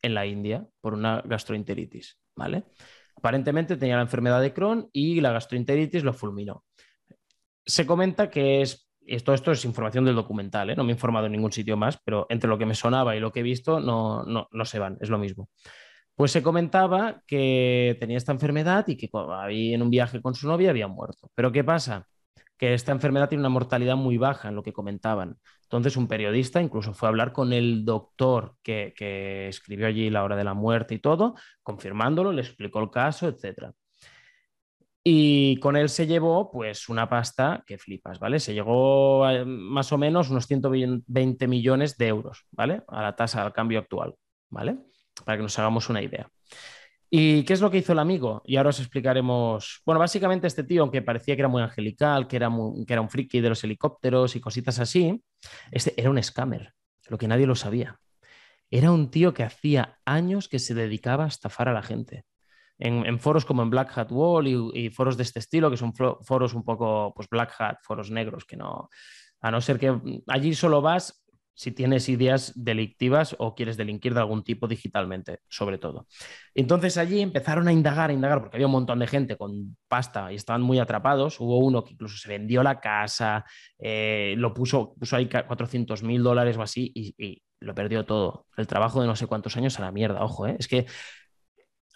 en 0.02 0.14
la 0.14 0.26
India 0.26 0.66
por 0.80 0.94
una 0.94 1.22
gastroenteritis, 1.22 2.18
¿vale? 2.36 2.64
Aparentemente 3.16 3.76
tenía 3.76 3.96
la 3.96 4.02
enfermedad 4.02 4.40
de 4.40 4.54
Crohn 4.54 4.88
y 4.92 5.20
la 5.20 5.32
gastroenteritis 5.32 6.04
lo 6.04 6.14
fulminó. 6.14 6.64
Se 7.66 7.86
comenta 7.86 8.30
que 8.30 8.62
es, 8.62 8.89
esto, 9.14 9.34
esto 9.34 9.52
es 9.52 9.64
información 9.64 10.04
del 10.04 10.14
documental, 10.14 10.70
¿eh? 10.70 10.76
no 10.76 10.84
me 10.84 10.92
he 10.92 10.94
informado 10.94 11.26
en 11.26 11.32
ningún 11.32 11.52
sitio 11.52 11.76
más, 11.76 11.98
pero 12.04 12.26
entre 12.28 12.48
lo 12.48 12.58
que 12.58 12.66
me 12.66 12.74
sonaba 12.74 13.16
y 13.16 13.20
lo 13.20 13.32
que 13.32 13.40
he 13.40 13.42
visto 13.42 13.80
no, 13.80 14.24
no, 14.24 14.48
no 14.50 14.64
se 14.64 14.78
van, 14.78 14.98
es 15.00 15.08
lo 15.10 15.18
mismo. 15.18 15.48
Pues 16.20 16.32
se 16.32 16.42
comentaba 16.42 17.22
que 17.26 17.96
tenía 17.98 18.18
esta 18.18 18.32
enfermedad 18.32 18.86
y 18.88 18.96
que 18.96 19.08
en 19.74 19.80
un 19.80 19.88
viaje 19.88 20.20
con 20.20 20.34
su 20.34 20.46
novia 20.48 20.68
había 20.68 20.86
muerto. 20.86 21.30
Pero 21.34 21.50
¿qué 21.50 21.64
pasa? 21.64 22.08
Que 22.58 22.74
esta 22.74 22.92
enfermedad 22.92 23.30
tiene 23.30 23.40
una 23.40 23.48
mortalidad 23.48 23.96
muy 23.96 24.18
baja 24.18 24.50
en 24.50 24.54
lo 24.54 24.62
que 24.62 24.74
comentaban. 24.74 25.38
Entonces 25.62 25.96
un 25.96 26.08
periodista 26.08 26.60
incluso 26.60 26.92
fue 26.92 27.08
a 27.08 27.10
hablar 27.10 27.32
con 27.32 27.54
el 27.54 27.86
doctor 27.86 28.56
que, 28.62 28.92
escribió 29.48 29.86
allí 29.86 30.10
la 30.10 30.22
hora 30.22 30.36
de 30.36 30.44
la 30.44 30.52
muerte 30.52 30.94
y 30.94 30.98
todo, 30.98 31.36
confirmándolo, 31.62 32.32
le 32.32 32.42
explicó 32.42 32.80
el 32.80 32.90
caso, 32.90 33.26
etc. 33.26 33.72
Y 35.02 35.56
con 35.60 35.76
él 35.76 35.88
se 35.88 36.06
llevó 36.06 36.50
pues 36.50 36.88
una 36.88 37.08
pasta 37.08 37.64
que 37.66 37.78
flipas, 37.78 38.18
¿vale? 38.18 38.38
Se 38.38 38.52
llegó 38.52 39.24
a, 39.24 39.44
más 39.44 39.92
o 39.92 39.98
menos 39.98 40.28
unos 40.28 40.46
120 40.46 41.48
millones 41.48 41.96
de 41.96 42.08
euros, 42.08 42.46
¿vale? 42.50 42.82
A 42.88 43.02
la 43.02 43.16
tasa 43.16 43.42
al 43.42 43.52
cambio 43.52 43.78
actual, 43.78 44.14
¿vale? 44.50 44.76
Para 45.24 45.38
que 45.38 45.42
nos 45.42 45.58
hagamos 45.58 45.88
una 45.88 46.02
idea. 46.02 46.28
¿Y 47.12 47.42
qué 47.42 47.54
es 47.54 47.60
lo 47.60 47.70
que 47.70 47.78
hizo 47.78 47.92
el 47.92 47.98
amigo? 47.98 48.40
Y 48.44 48.56
ahora 48.56 48.70
os 48.70 48.78
explicaremos. 48.78 49.82
Bueno, 49.84 49.98
básicamente 49.98 50.46
este 50.46 50.62
tío, 50.62 50.82
aunque 50.82 51.02
parecía 51.02 51.34
que 51.34 51.42
era 51.42 51.48
muy 51.48 51.62
angelical, 51.62 52.28
que 52.28 52.36
era, 52.36 52.50
que 52.86 52.92
era 52.92 53.02
un 53.02 53.10
friki 53.10 53.40
de 53.40 53.48
los 53.48 53.64
helicópteros 53.64 54.36
y 54.36 54.40
cositas 54.40 54.78
así, 54.78 55.20
este 55.72 55.92
era 56.00 56.10
un 56.10 56.22
scammer, 56.22 56.72
lo 57.08 57.18
que 57.18 57.26
nadie 57.26 57.46
lo 57.46 57.56
sabía. 57.56 57.98
Era 58.70 58.92
un 58.92 59.10
tío 59.10 59.34
que 59.34 59.42
hacía 59.42 59.98
años 60.04 60.48
que 60.48 60.60
se 60.60 60.74
dedicaba 60.74 61.24
a 61.24 61.28
estafar 61.28 61.68
a 61.68 61.72
la 61.72 61.82
gente. 61.82 62.24
En, 62.82 63.18
foros 63.18 63.44
como 63.44 63.62
en 63.62 63.70
Black 63.70 63.96
Hat 63.96 64.10
Wall 64.10 64.48
y, 64.48 64.90
foros 64.90 65.16
de 65.16 65.22
este 65.22 65.38
estilo, 65.38 65.70
que 65.70 65.76
son 65.76 65.92
foros 65.94 66.54
un 66.54 66.64
poco, 66.64 67.12
pues 67.14 67.28
Black 67.28 67.54
Hat, 67.58 67.76
foros 67.82 68.10
negros, 68.10 68.44
que 68.46 68.56
no, 68.56 68.88
a 69.40 69.50
no 69.50 69.60
ser 69.60 69.78
que 69.78 70.00
allí 70.26 70.54
solo 70.54 70.80
vas 70.80 71.22
si 71.60 71.72
tienes 71.72 72.08
ideas 72.08 72.52
delictivas 72.56 73.36
o 73.38 73.54
quieres 73.54 73.76
delinquir 73.76 74.14
de 74.14 74.20
algún 74.20 74.42
tipo 74.42 74.66
digitalmente, 74.66 75.40
sobre 75.46 75.76
todo. 75.76 76.06
Entonces 76.54 76.96
allí 76.96 77.20
empezaron 77.20 77.68
a 77.68 77.72
indagar, 77.72 78.08
a 78.08 78.14
indagar, 78.14 78.40
porque 78.40 78.56
había 78.56 78.66
un 78.66 78.72
montón 78.72 78.98
de 78.98 79.06
gente 79.06 79.36
con 79.36 79.76
pasta 79.86 80.32
y 80.32 80.36
estaban 80.36 80.62
muy 80.62 80.78
atrapados. 80.78 81.38
Hubo 81.38 81.58
uno 81.58 81.84
que 81.84 81.92
incluso 81.92 82.16
se 82.16 82.30
vendió 82.30 82.62
la 82.62 82.80
casa, 82.80 83.44
eh, 83.78 84.34
lo 84.38 84.54
puso, 84.54 84.94
puso 84.98 85.16
ahí 85.16 85.28
400 85.28 86.02
mil 86.02 86.22
dólares 86.22 86.56
o 86.56 86.62
así 86.62 86.90
y, 86.94 87.42
lo 87.60 87.74
perdió 87.74 88.06
todo. 88.06 88.46
El 88.56 88.66
trabajo 88.66 89.02
de 89.02 89.06
no 89.06 89.14
sé 89.14 89.26
cuántos 89.26 89.54
años 89.58 89.78
a 89.78 89.82
la 89.82 89.92
mierda, 89.92 90.24
ojo, 90.24 90.46
¿eh? 90.46 90.56
es 90.58 90.66
que 90.66 90.86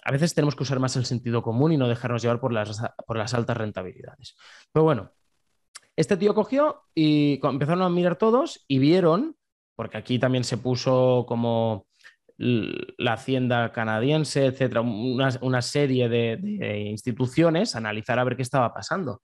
a 0.04 0.12
veces 0.12 0.34
tenemos 0.34 0.54
que 0.54 0.62
usar 0.62 0.78
más 0.78 0.96
el 0.96 1.06
sentido 1.06 1.42
común 1.42 1.72
y 1.72 1.76
no 1.76 1.88
dejarnos 1.88 2.22
llevar 2.22 2.40
por 2.40 2.52
las, 2.52 2.80
por 3.06 3.16
las 3.16 3.34
altas 3.34 3.56
rentabilidades. 3.56 4.36
Pero 4.72 4.84
bueno, 4.84 5.10
este 5.96 6.16
tío 6.16 6.34
cogió 6.34 6.82
y 6.94 7.40
empezaron 7.42 7.82
a 7.82 7.88
mirar 7.88 8.16
todos 8.16 8.64
y 8.68 8.78
vieron 8.78 9.36
porque 9.76 9.98
aquí 9.98 10.18
también 10.18 10.44
se 10.44 10.58
puso 10.58 11.24
como 11.26 11.86
la 12.36 13.12
Hacienda 13.12 13.72
canadiense, 13.72 14.46
etcétera, 14.46 14.80
una, 14.80 15.62
serie 15.62 16.08
de, 16.08 16.80
instituciones 16.90 17.74
a 17.74 17.78
analizar 17.78 18.18
a 18.18 18.24
ver 18.24 18.36
qué 18.36 18.42
estaba 18.42 18.72
pasando. 18.74 19.22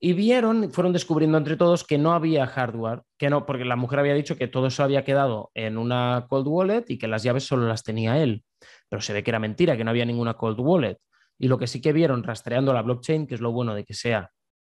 Y 0.00 0.12
vieron, 0.12 0.70
fueron 0.70 0.92
descubriendo 0.92 1.38
entre 1.38 1.56
todos 1.56 1.82
que 1.82 1.98
no 1.98 2.12
había 2.12 2.46
hardware, 2.46 3.02
que 3.18 3.30
no, 3.30 3.46
porque 3.46 3.64
la 3.64 3.74
mujer 3.74 3.98
había 3.98 4.14
dicho 4.14 4.36
que 4.36 4.46
todo 4.46 4.68
eso 4.68 4.84
había 4.84 5.04
quedado 5.04 5.50
en 5.54 5.76
una 5.76 6.26
cold 6.28 6.46
wallet 6.46 6.84
y 6.88 6.98
que 6.98 7.08
las 7.08 7.24
llaves 7.24 7.44
solo 7.44 7.66
las 7.66 7.82
tenía 7.82 8.22
él. 8.22 8.44
Pero 8.88 9.02
se 9.02 9.12
ve 9.12 9.24
que 9.24 9.30
era 9.30 9.40
mentira, 9.40 9.76
que 9.76 9.82
no 9.82 9.90
había 9.90 10.04
ninguna 10.04 10.34
cold 10.34 10.60
wallet. 10.60 10.98
Y 11.38 11.48
lo 11.48 11.58
que 11.58 11.66
sí 11.66 11.80
que 11.80 11.92
vieron 11.92 12.22
rastreando 12.22 12.72
la 12.72 12.82
blockchain, 12.82 13.26
que 13.26 13.34
es 13.34 13.40
lo 13.40 13.50
bueno 13.50 13.74
de 13.74 13.84
que 13.84 13.94
sea 13.94 14.30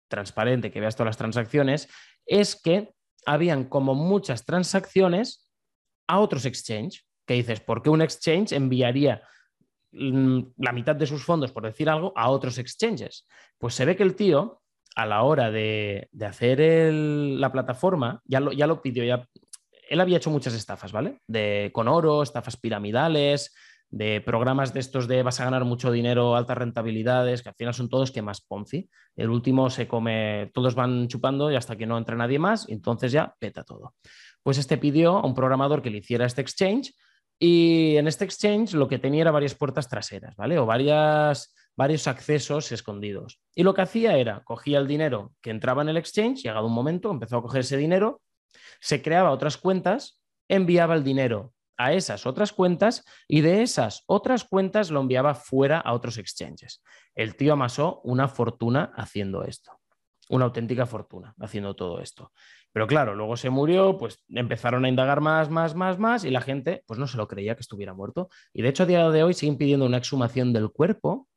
transparente, 0.08 0.72
que 0.72 0.80
veas 0.80 0.96
todas 0.96 1.10
las 1.10 1.18
transacciones, 1.18 1.88
es 2.26 2.60
que 2.60 2.94
habían 3.26 3.66
como 3.66 3.96
muchas 3.96 4.46
transacciones 4.46 5.50
a 6.08 6.20
otros 6.20 6.46
exchange, 6.46 7.06
que 7.26 7.36
dices, 7.36 7.62
¿por 7.62 7.82
qué 7.82 7.90
un 7.90 8.02
exchange 8.02 8.52
enviaría 8.52 9.24
mm, 9.92 10.42
la 10.58 10.72
mitad 10.72 10.96
de 10.96 11.08
sus 11.08 11.24
fondos, 11.24 11.52
por 11.52 11.64
decir 11.64 11.90
algo, 11.90 12.14
a 12.16 12.30
otros 12.30 12.58
exchanges? 12.58 13.28
Pues 13.58 13.76
se 13.76 13.86
ve 13.86 13.96
que 13.96 14.04
el 14.04 14.16
tío, 14.16 14.61
a 14.95 15.06
la 15.06 15.23
hora 15.23 15.51
de, 15.51 16.10
hacer 16.21 16.60
la 16.93 17.51
plataforma, 17.51 18.21
ya 18.25 18.39
lo, 18.39 18.51
ya 18.51 18.67
lo 18.67 18.82
pidió, 18.82 19.04
ya, 19.04 19.27
él 19.89 19.99
había 19.99 20.17
hecho 20.17 20.30
muchas 20.30 20.54
estafas, 20.54 20.91
¿vale? 20.91 21.19
De, 21.27 21.71
con 21.73 21.88
oro, 21.88 22.23
estafas 22.23 22.58
piramidales, 22.58 23.54
de 23.91 24.21
programas 24.21 24.73
de 24.73 24.80
estos 24.80 25.08
de 25.08 25.21
vas 25.21 25.39
a 25.41 25.43
ganar 25.43 25.65
mucho 25.65 25.91
dinero, 25.91 26.36
altas 26.36 26.58
rentabilidades, 26.58 27.43
que 27.43 27.49
al 27.49 27.56
final 27.56 27.73
son 27.73 27.89
todos 27.89 28.12
que 28.12 28.21
más 28.21 28.41
Ponzi. 28.41 28.89
El 29.17 29.30
último 29.30 29.69
se 29.69 29.88
come, 29.88 30.49
todos 30.54 30.75
van 30.75 31.10
chupando 31.10 31.51
y 31.51 31.56
hasta 31.56 31.75
que 31.75 31.86
no 31.86 31.97
entra 31.97 32.15
nadie 32.15 32.39
más, 32.39 32.67
entonces 32.69 33.12
ya 33.12 33.36
peta 33.38 33.63
todo. 33.63 33.93
Pues 34.43 34.58
este 34.58 34.77
pidió 34.77 35.17
a 35.17 35.25
un 35.25 35.36
programador 35.36 35.82
que 35.82 35.89
le 35.89 35.97
hiciera 35.97 36.25
este 36.25 36.41
exchange 36.41 36.95
y 37.38 37.97
en 37.97 38.08
este 38.08 38.23
exchange 38.23 38.73
lo 38.73 38.88
que 38.88 38.97
tenía 38.97 39.21
era 39.21 39.32
varias 39.32 39.56
puertas 39.56 39.89
traseras, 39.89 40.36
¿vale? 40.38 40.58
O 40.58 40.65
varias, 40.65 41.54
varios 41.82 42.06
accesos 42.06 42.72
escondidos. 42.72 43.41
Y 43.56 43.63
lo 43.63 43.74
que 43.74 43.82
hacía 43.82 44.15
era, 44.15 44.44
cogía 44.44 44.78
el 44.78 44.86
dinero 44.86 45.34
que 45.41 45.50
entraba 45.50 45.82
en 45.82 45.89
el 45.89 45.98
exchange, 45.98 46.44
llegado 46.44 46.67
un 46.67 46.74
momento, 46.74 47.10
empezó 47.10 47.38
a 47.38 47.41
coger 47.41 47.62
ese 47.62 47.76
dinero, 47.76 48.22
se 48.80 49.02
creaba 49.02 49.32
otras 49.32 49.58
cuentas, 49.58 50.22
enviaba 50.48 50.94
el 50.94 51.04
dinero 51.04 51.56
a 51.78 51.94
esas 51.94 52.28
otras 52.28 52.54
cuentas 52.54 53.04
y 53.28 53.41
de 53.41 53.63
esas 53.63 54.04
otras 54.06 54.44
cuentas 54.44 54.91
lo 54.91 55.02
enviaba 55.02 55.34
fuera 55.34 55.80
a 55.80 55.94
otros 55.94 56.20
exchanges. 56.20 56.84
El 57.15 57.36
tío 57.36 57.54
amasó 57.54 58.00
una 58.04 58.28
fortuna 58.28 58.91
haciendo 58.96 59.44
esto, 59.44 59.72
una 60.30 60.46
auténtica 60.46 60.86
fortuna 60.86 61.34
haciendo 61.39 61.76
todo 61.76 62.00
esto. 62.00 62.32
Pero 62.74 62.86
claro, 62.86 63.15
luego 63.15 63.38
se 63.38 63.50
murió, 63.50 63.98
pues 63.98 64.24
empezaron 64.30 64.86
a 64.86 64.89
indagar 64.89 65.20
más, 65.20 65.50
más, 65.50 65.74
más, 65.74 65.98
más 65.98 66.26
y 66.26 66.30
la 66.30 66.41
gente 66.41 66.84
pues 66.86 67.00
no 67.00 67.08
se 67.08 67.17
lo 67.17 67.28
creía 67.28 67.56
que 67.56 67.62
estuviera 67.62 67.96
muerto. 67.96 68.30
Y 68.54 68.62
de 68.62 68.70
hecho 68.70 68.84
a 68.84 68.86
día 68.86 69.10
de 69.10 69.24
hoy 69.24 69.34
siguen 69.34 69.58
pidiendo 69.58 69.88
una 69.88 69.98
exhumación 69.98 70.54
del 70.54 70.70
cuerpo 70.70 71.28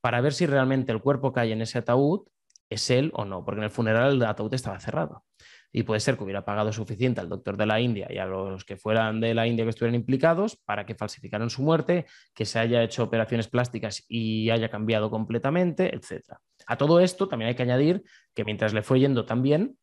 para 0.00 0.20
ver 0.20 0.32
si 0.32 0.46
realmente 0.46 0.92
el 0.92 1.00
cuerpo 1.00 1.32
que 1.32 1.40
hay 1.40 1.52
en 1.52 1.62
ese 1.62 1.78
ataúd 1.78 2.26
es 2.68 2.90
él 2.90 3.10
o 3.14 3.24
no, 3.24 3.44
porque 3.44 3.60
en 3.60 3.64
el 3.64 3.70
funeral 3.70 4.14
el 4.14 4.22
ataúd 4.22 4.54
estaba 4.54 4.80
cerrado 4.80 5.24
y 5.72 5.84
puede 5.84 6.00
ser 6.00 6.16
que 6.16 6.24
hubiera 6.24 6.44
pagado 6.44 6.72
suficiente 6.72 7.20
al 7.20 7.28
doctor 7.28 7.56
de 7.56 7.66
la 7.66 7.80
India 7.80 8.08
y 8.10 8.18
a 8.18 8.26
los 8.26 8.64
que 8.64 8.76
fueran 8.76 9.20
de 9.20 9.34
la 9.34 9.46
India 9.46 9.64
que 9.64 9.70
estuvieran 9.70 9.94
implicados 9.94 10.56
para 10.56 10.84
que 10.84 10.94
falsificaran 10.94 11.50
su 11.50 11.62
muerte, 11.62 12.06
que 12.34 12.44
se 12.44 12.58
haya 12.58 12.82
hecho 12.82 13.04
operaciones 13.04 13.48
plásticas 13.48 14.04
y 14.08 14.50
haya 14.50 14.68
cambiado 14.68 15.10
completamente, 15.10 15.94
etc. 15.94 16.38
A 16.66 16.76
todo 16.76 17.00
esto 17.00 17.28
también 17.28 17.50
hay 17.50 17.54
que 17.54 17.62
añadir 17.62 18.02
que 18.34 18.44
mientras 18.44 18.74
le 18.74 18.82
fue 18.82 19.00
yendo 19.00 19.24
tan 19.24 19.42
bien, 19.42 19.76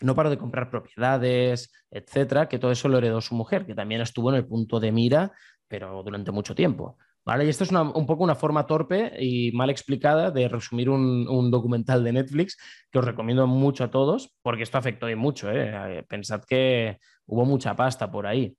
no 0.00 0.14
paró 0.14 0.30
de 0.30 0.38
comprar 0.38 0.70
propiedades, 0.70 1.72
etcétera, 1.90 2.48
que 2.48 2.58
todo 2.58 2.70
eso 2.70 2.88
lo 2.88 2.98
heredó 2.98 3.20
su 3.20 3.34
mujer, 3.34 3.66
que 3.66 3.74
también 3.74 4.00
estuvo 4.00 4.30
en 4.30 4.36
el 4.36 4.46
punto 4.46 4.80
de 4.80 4.92
mira, 4.92 5.32
pero 5.66 6.02
durante 6.02 6.30
mucho 6.30 6.54
tiempo. 6.54 6.96
Y 7.36 7.48
esto 7.48 7.64
es 7.64 7.72
un 7.72 8.06
poco 8.06 8.24
una 8.24 8.34
forma 8.34 8.66
torpe 8.66 9.12
y 9.22 9.52
mal 9.52 9.68
explicada 9.68 10.30
de 10.30 10.48
resumir 10.48 10.88
un, 10.88 11.50
documental 11.50 12.02
de 12.02 12.12
Netflix 12.12 12.56
que 12.90 12.98
os 12.98 13.04
recomiendo 13.04 13.46
mucho 13.46 13.84
a 13.84 13.90
todos, 13.90 14.34
porque 14.40 14.62
esto 14.62 14.78
afectó 14.78 15.10
y 15.10 15.14
mucho. 15.14 15.50
¿eh? 15.52 16.04
Pensad 16.08 16.42
que 16.48 16.98
hubo 17.26 17.44
mucha 17.44 17.76
pasta 17.76 18.10
por 18.10 18.26
ahí. 18.26 18.56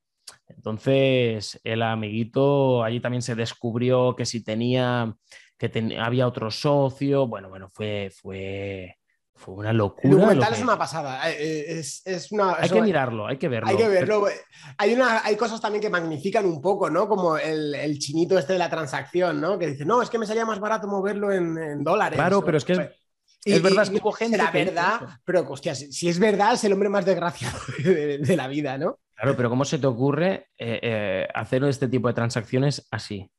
Entonces, 0.47 1.59
el 1.63 1.81
amiguito 1.81 2.83
allí 2.83 2.99
también 2.99 3.23
se 3.23 3.33
descubrió 3.33 4.15
que 4.15 4.25
si 4.25 4.43
tenía, 4.43 5.15
que 5.57 5.97
había 5.99 6.27
otro 6.27 6.51
socio, 6.51 7.27
bueno, 7.27 7.49
bueno, 7.49 7.69
fue, 7.69 8.11
fue, 8.13 8.98
fue 9.39 9.53
una 9.53 9.71
locura. 9.71 10.03
El 10.03 10.19
documental 10.19 10.53
es 10.53 10.61
una 10.61 10.77
pasada. 10.77 11.31
Eh, 11.31 11.37
eh, 11.39 11.79
es, 11.79 12.31
una, 12.31 12.57
hay 12.59 12.69
que 12.69 12.81
mirarlo, 12.81 13.25
hay 13.25 13.37
que 13.37 13.47
verlo. 13.47 13.69
Hay 13.69 13.77
que 13.77 13.87
verlo. 13.87 14.27
Hay, 14.77 14.93
una, 14.93 15.23
hay 15.23 15.37
cosas 15.37 15.61
también 15.61 15.81
que 15.81 15.89
magnifican 15.89 16.45
un 16.45 16.61
poco, 16.61 16.89
¿no? 16.89 17.07
Como 17.07 17.37
el, 17.37 17.97
chinito 17.99 18.37
este 18.37 18.53
de 18.53 18.59
la 18.59 18.69
transacción, 18.69 19.39
¿no? 19.39 19.57
Que 19.57 19.67
dice, 19.67 19.85
no, 19.85 20.01
es 20.01 20.09
que 20.09 20.19
me 20.19 20.25
salía 20.25 20.45
más 20.45 20.59
barato 20.59 20.87
moverlo 20.87 21.31
en, 21.31 21.83
dólares. 21.83 22.17
Claro, 22.17 22.43
pero 22.43 22.57
es 22.57 22.65
que 22.65 22.73
es, 22.73 22.79
es 23.45 23.61
verdad, 23.61 23.83
es 23.83 23.89
que 23.89 24.01
gente. 24.17 24.37
La 24.37 24.51
verdad, 24.51 24.99
pero 25.23 25.49
hostia, 25.49 25.73
si, 25.73 26.09
es 26.09 26.19
verdad, 26.19 26.55
es 26.55 26.63
el 26.65 26.73
hombre 26.73 26.89
más 26.89 27.05
desgraciado 27.05 27.57
de, 27.83 28.35
la 28.35 28.47
vida, 28.49 28.77
¿no? 28.77 28.99
Claro, 29.15 29.37
pero 29.37 29.49
¿cómo 29.49 29.63
se 29.63 29.79
te 29.79 29.87
ocurre 29.87 30.49
eh, 30.57 31.27
hacer 31.33 31.63
este 31.63 31.87
tipo 31.87 32.09
de 32.09 32.13
transacciones 32.13 32.85
así? 32.91 33.31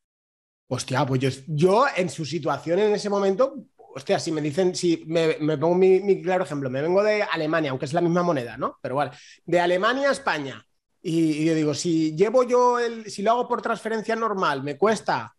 Hostia, 0.72 1.04
pues 1.04 1.20
yo, 1.20 1.28
yo 1.48 1.84
en 1.96 2.08
su 2.08 2.24
situación 2.24 2.78
en 2.78 2.94
ese 2.94 3.10
momento 3.10 3.56
hostia, 3.94 4.18
si 4.18 4.32
me 4.32 4.40
dicen, 4.40 4.74
si 4.74 5.04
me, 5.06 5.34
pongo 5.58 5.74
mi, 5.74 6.22
claro 6.22 6.44
ejemplo, 6.44 6.70
me 6.70 6.82
vengo 6.82 7.02
de 7.02 7.22
Alemania, 7.22 7.70
aunque 7.70 7.86
es 7.86 7.92
la 7.92 8.00
misma 8.00 8.22
moneda, 8.22 8.56
¿no? 8.56 8.78
Pero 8.80 8.96
vale, 8.96 9.12
de 9.44 9.60
Alemania 9.60 10.08
a 10.08 10.12
España, 10.12 10.66
Y, 11.02 11.44
yo 11.44 11.54
digo, 11.54 11.74
si 11.74 12.14
llevo 12.14 12.42
yo 12.44 12.78
el, 12.78 13.10
si 13.10 13.22
lo 13.22 13.30
hago 13.32 13.48
por 13.48 13.62
transferencia 13.62 14.16
normal, 14.16 14.62
me 14.62 14.76
cuesta 14.76 15.34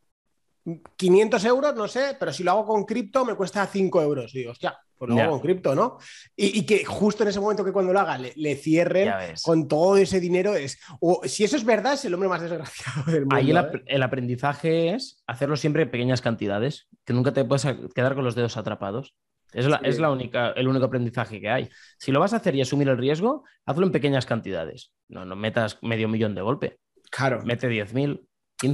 500 0.95 1.45
euros, 1.45 1.75
no 1.75 1.87
sé, 1.87 2.15
pero 2.19 2.31
si 2.31 2.43
lo 2.43 2.51
hago 2.51 2.65
con 2.65 2.85
cripto 2.85 3.25
me 3.25 3.35
cuesta 3.35 3.65
5 3.65 4.01
euros. 4.01 4.31
Digo, 4.31 4.51
hostia, 4.51 4.77
pues 5.01 5.09
lo 5.09 5.19
hago 5.19 5.31
con 5.31 5.39
cripto, 5.39 5.73
¿no? 5.73 5.97
Y, 6.35 6.63
que 6.63 6.85
justo 6.85 7.23
en 7.23 7.29
ese 7.29 7.39
momento 7.39 7.65
que 7.65 7.71
cuando 7.71 7.91
lo 7.91 7.99
haga 7.99 8.19
le, 8.19 8.55
cierren 8.55 9.11
con 9.43 9.67
todo 9.67 9.97
ese 9.97 10.19
dinero 10.19 10.53
es, 10.53 10.79
o 10.99 11.21
si 11.25 11.43
eso 11.43 11.57
es 11.57 11.65
verdad, 11.65 11.93
es 11.93 12.05
el 12.05 12.13
hombre 12.13 12.29
más 12.29 12.41
desgraciado 12.41 13.11
del 13.11 13.21
mundo. 13.21 13.35
Ahí 13.35 13.49
¿eh? 13.49 13.83
el, 13.87 14.03
aprendizaje 14.03 14.93
es 14.93 15.23
hacerlo 15.25 15.57
siempre 15.57 15.83
en 15.83 15.89
pequeñas 15.91 16.21
cantidades, 16.21 16.87
que 17.03 17.13
nunca 17.13 17.33
te 17.33 17.43
puedes 17.43 17.65
quedar 17.95 18.13
con 18.13 18.23
los 18.23 18.35
dedos 18.35 18.57
atrapados. 18.57 19.15
Es, 19.53 19.65
la, 19.65 19.77
es 19.77 19.99
la 19.99 20.11
única, 20.11 20.51
el 20.51 20.67
único 20.67 20.85
aprendizaje 20.85 21.41
que 21.41 21.49
hay. 21.49 21.69
Si 21.97 22.11
lo 22.11 22.19
vas 22.19 22.33
a 22.33 22.37
hacer 22.37 22.55
y 22.55 22.61
asumir 22.61 22.87
el 22.87 22.97
riesgo, 22.97 23.43
hazlo 23.65 23.85
en 23.87 23.91
pequeñas 23.91 24.27
cantidades. 24.27 24.93
No, 25.09 25.25
no 25.25 25.35
metas 25.35 25.79
medio 25.81 26.07
millón 26.07 26.35
de 26.35 26.41
golpe. 26.41 26.79
Claro. 27.09 27.41
Mete 27.43 27.69
10.000. 27.69 28.21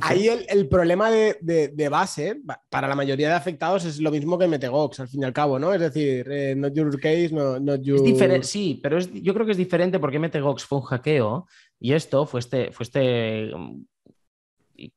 Ahí 0.01 0.27
el, 0.27 0.67
problema 0.67 1.09
de, 1.09 1.88
base 1.89 2.41
para 2.69 2.88
la 2.88 2.95
mayoría 2.95 3.29
de 3.29 3.35
afectados 3.35 3.85
es 3.85 3.99
lo 3.99 4.11
mismo 4.11 4.38
que 4.38 4.47
Metegox, 4.47 4.99
al 4.99 5.07
fin 5.07 5.21
y 5.21 5.25
al 5.25 5.33
cabo, 5.33 5.57
¿no? 5.59 5.73
Es 5.73 5.79
decir, 5.79 6.27
eh, 6.29 6.55
not 6.55 6.73
your 6.73 6.99
case, 6.99 7.29
no, 7.31 7.59
not 7.59 7.81
your... 7.81 7.99
sí, 8.43 8.79
pero 8.81 8.99
yo 8.99 9.33
creo 9.33 9.45
que 9.45 9.53
es 9.53 9.57
diferente 9.57 9.99
porque 9.99 10.19
Metegox 10.19 10.65
fue 10.65 10.79
un 10.79 10.85
hackeo 10.85 11.47
y 11.79 11.93
esto 11.93 12.25
fue 12.25 12.41
este, 12.41 12.71
fue 12.71 12.83
este 12.83 13.51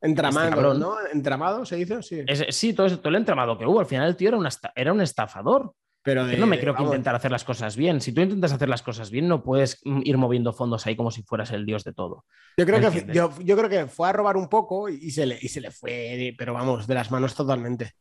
Entramado, 0.01 0.75
¿no? 0.75 0.95
Entramado, 1.13 1.65
se 1.65 1.77
dice, 1.77 2.03
sí. 2.03 2.23
sí, 2.51 2.75
todo, 2.75 2.99
todo, 2.99 3.09
el 3.09 3.17
entramado 3.17 3.57
que 3.57 3.65
hubo. 3.65 3.81
Al 3.81 3.87
final 3.87 4.09
el 4.09 4.17
tío 4.17 4.29
era, 4.29 4.39
era 4.75 4.93
un 4.93 5.01
estafador. 5.01 5.73
Pero 6.03 6.25
no 6.25 6.47
me 6.47 6.59
creo 6.59 6.75
que 6.75 6.83
intentar 6.83 7.15
hacer 7.15 7.31
las 7.31 7.45
cosas 7.45 7.77
bien. 7.77 8.01
Si 8.01 8.13
tú 8.13 8.23
intentas 8.23 8.53
hacer 8.53 8.69
las 8.69 8.83
cosas 8.83 9.11
bien, 9.11 9.29
no 9.29 9.43
puedes 9.43 9.81
mm, 9.85 10.01
ir 10.05 10.17
moviendo 10.17 10.53
fondos 10.53 10.87
ahí 10.87 10.97
como 10.97 11.11
si 11.11 11.23
fueras 11.23 11.51
el 11.51 11.67
dios 11.67 11.85
de 11.85 11.93
todo. 11.93 12.25
Yo 12.57 12.65
creo, 12.65 12.91
que, 12.91 13.07
yo, 13.13 13.57
creo 13.57 13.69
que 13.69 13.87
fue 13.87 14.09
a 14.09 14.13
robar 14.13 14.37
un 14.37 14.49
poco 14.49 14.89
y 14.89 15.11
se, 15.11 15.27
le, 15.27 15.39
y 15.41 15.49
se 15.49 15.61
le 15.61 15.71
fue, 15.71 16.35
pero 16.39 16.55
vamos, 16.55 16.87
de 16.87 16.95
las 16.95 17.11
manos 17.11 17.35
totalmente. 17.35 17.93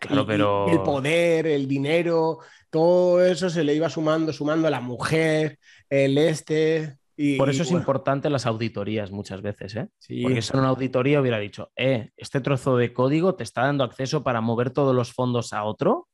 Claro, 0.00 0.26
pero. 0.26 0.68
el 0.68 0.82
poder, 0.82 1.46
el 1.46 1.68
dinero, 1.68 2.40
todo 2.70 3.24
eso 3.24 3.48
se 3.48 3.62
le 3.62 3.74
iba 3.74 3.88
sumando, 3.88 4.32
sumando 4.32 4.68
a 4.68 4.70
la 4.70 4.80
mujer, 4.80 5.58
el 5.88 6.18
este. 6.18 6.98
Por 7.38 7.48
eso 7.48 7.62
es 7.62 7.70
importante 7.70 8.28
las 8.28 8.44
auditorías 8.44 9.12
muchas 9.12 9.40
veces, 9.40 9.76
¿eh? 9.76 9.88
Porque 10.22 10.42
si 10.42 10.52
en 10.52 10.58
una 10.58 10.70
auditoría 10.70 11.20
hubiera 11.20 11.38
dicho, 11.38 11.70
eh, 11.76 12.10
este 12.16 12.40
trozo 12.40 12.76
de 12.76 12.92
código 12.92 13.36
te 13.36 13.44
está 13.44 13.62
dando 13.62 13.84
acceso 13.84 14.24
para 14.24 14.40
mover 14.40 14.70
todos 14.70 14.96
los 14.96 15.12
fondos 15.12 15.52
a 15.52 15.62
otro. 15.62 16.08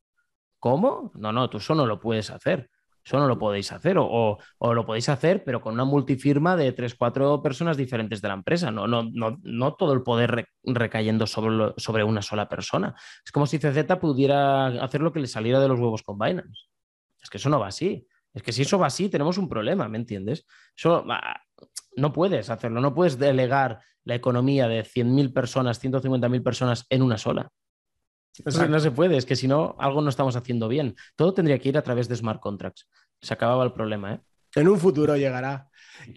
¿Cómo? 0.61 1.11
No, 1.15 1.33
no, 1.33 1.51
tú 1.51 1.59
eso 1.59 1.75
no 1.75 1.87
lo 1.87 1.99
puedes 1.99 2.31
hacer. 2.31 2.71
Eso 3.03 3.19
no 3.19 3.27
lo 3.27 3.39
podéis 3.39 3.73
hacer. 3.73 3.97
O, 3.99 4.39
lo 4.61 4.87
podéis 4.87 5.09
hacer, 5.09 5.43
pero 5.43 5.61
con 5.61 5.75
una 5.75 5.85
multifirma 5.85 6.55
de 6.55 6.73
tres, 6.73 6.95
cuatro 6.95 7.43
personas 7.43 7.77
diferentes 7.77 8.21
de 8.21 8.29
la 8.29 8.35
empresa. 8.35 8.71
No, 8.71 8.87
no, 8.87 9.09
no, 9.11 9.39
no 9.43 9.75
todo 9.75 9.95
el 9.95 10.03
poder 10.03 10.47
recayendo 10.63 11.27
sobre, 11.27 11.73
sobre 11.79 12.05
una 12.05 12.23
sola 12.23 12.49
persona. 12.49 12.95
Es 13.25 13.33
como 13.33 13.47
si 13.47 13.59
CZ 13.59 13.97
pudiera 13.99 14.67
hacer 14.85 15.01
lo 15.01 15.13
que 15.13 15.21
le 15.21 15.27
saliera 15.27 15.59
de 15.61 15.69
los 15.69 15.81
huevos 15.81 16.03
con 16.03 16.19
Binance. 16.19 16.69
Es 17.23 17.31
que 17.31 17.39
eso 17.39 17.49
no 17.49 17.59
va 17.59 17.69
así. 17.69 18.07
Es 18.33 18.43
que 18.43 18.53
si 18.53 18.63
eso 18.63 18.79
va 18.79 18.87
así, 18.87 19.09
tenemos 19.09 19.39
un 19.39 19.49
problema, 19.49 19.89
¿me 19.89 19.99
entiendes? 19.99 20.47
Eso 20.77 21.05
no 21.97 22.13
puedes 22.13 22.49
hacerlo, 22.49 22.81
no 22.81 22.95
puedes 22.95 23.19
delegar 23.19 23.81
la 24.05 24.15
economía 24.15 24.69
de 24.69 24.85
100.000 24.85 25.33
personas, 25.33 25.83
150.000 25.83 26.43
personas 26.43 26.87
en 26.91 27.03
una 27.03 27.19
sola. 27.19 27.51
No 28.69 28.81
se 28.81 28.91
puede, 28.91 29.17
es 29.17 29.27
que 29.27 29.37
si 29.37 29.49
no, 29.49 29.77
algo 29.79 30.01
no 30.03 30.11
estamos 30.11 30.37
haciendo 30.37 30.69
bien. 30.69 30.97
Todo 31.17 31.35
tendría 31.35 31.59
que 31.59 31.69
ir 31.69 31.79
a 31.79 31.83
través 31.83 32.09
de 32.09 32.17
smart 32.17 32.41
contracts. 32.41 32.89
Se 33.21 33.35
acababa 33.35 33.65
el 33.65 33.73
problema, 33.73 34.15
¿eh? 34.15 34.21
En 34.55 34.69
un 34.69 34.79
futuro 34.79 35.17
llegará. 35.17 35.69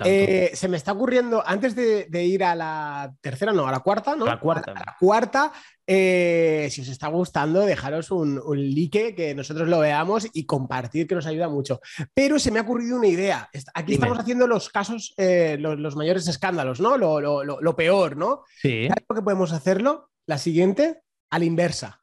Eh, 0.05 0.51
se 0.53 0.67
me 0.67 0.77
está 0.77 0.93
ocurriendo, 0.93 1.43
antes 1.45 1.75
de, 1.75 2.25
ir 2.25 2.43
a 2.43 2.55
la 2.55 3.13
tercera, 3.21 3.51
no, 3.51 3.67
a 3.67 3.71
la 3.71 3.81
cuarta, 3.81 4.15
¿no? 4.15 4.25
La 4.25 4.39
cuarta. 4.39 4.71
A 4.71 4.79
la 4.79 4.95
cuarta, 4.99 5.51
eh, 5.85 6.67
si 6.71 6.81
os 6.81 6.87
está 6.87 7.09
gustando, 7.09 7.61
dejaros 7.61 8.09
un, 8.09 8.41
like, 8.73 9.13
que 9.13 9.35
nosotros 9.35 9.67
lo 9.67 9.79
veamos 9.79 10.27
y 10.33 10.45
compartir, 10.45 11.05
que 11.05 11.15
nos 11.15 11.27
ayuda 11.27 11.49
mucho. 11.49 11.79
Pero 12.13 12.39
se 12.39 12.49
me 12.49 12.59
ha 12.59 12.63
ocurrido 12.63 12.97
una 12.97 13.07
idea. 13.07 13.49
Aquí 13.73 13.95
estamos 13.95 14.17
haciendo 14.17 14.47
los 14.47 14.69
casos, 14.69 15.13
eh, 15.17 15.57
los, 15.59 15.95
mayores 15.95 16.27
escándalos, 16.27 16.79
¿no? 16.79 16.97
Lo, 16.97 17.75
peor, 17.75 18.17
¿no? 18.17 18.43
Sí. 18.61 18.87
¿Sabes 18.87 19.03
que 19.07 19.21
podemos 19.21 19.51
hacerlo? 19.51 20.09
La 20.25 20.37
siguiente, 20.37 21.01
a 21.29 21.39
la 21.39 21.45
inversa. 21.45 22.02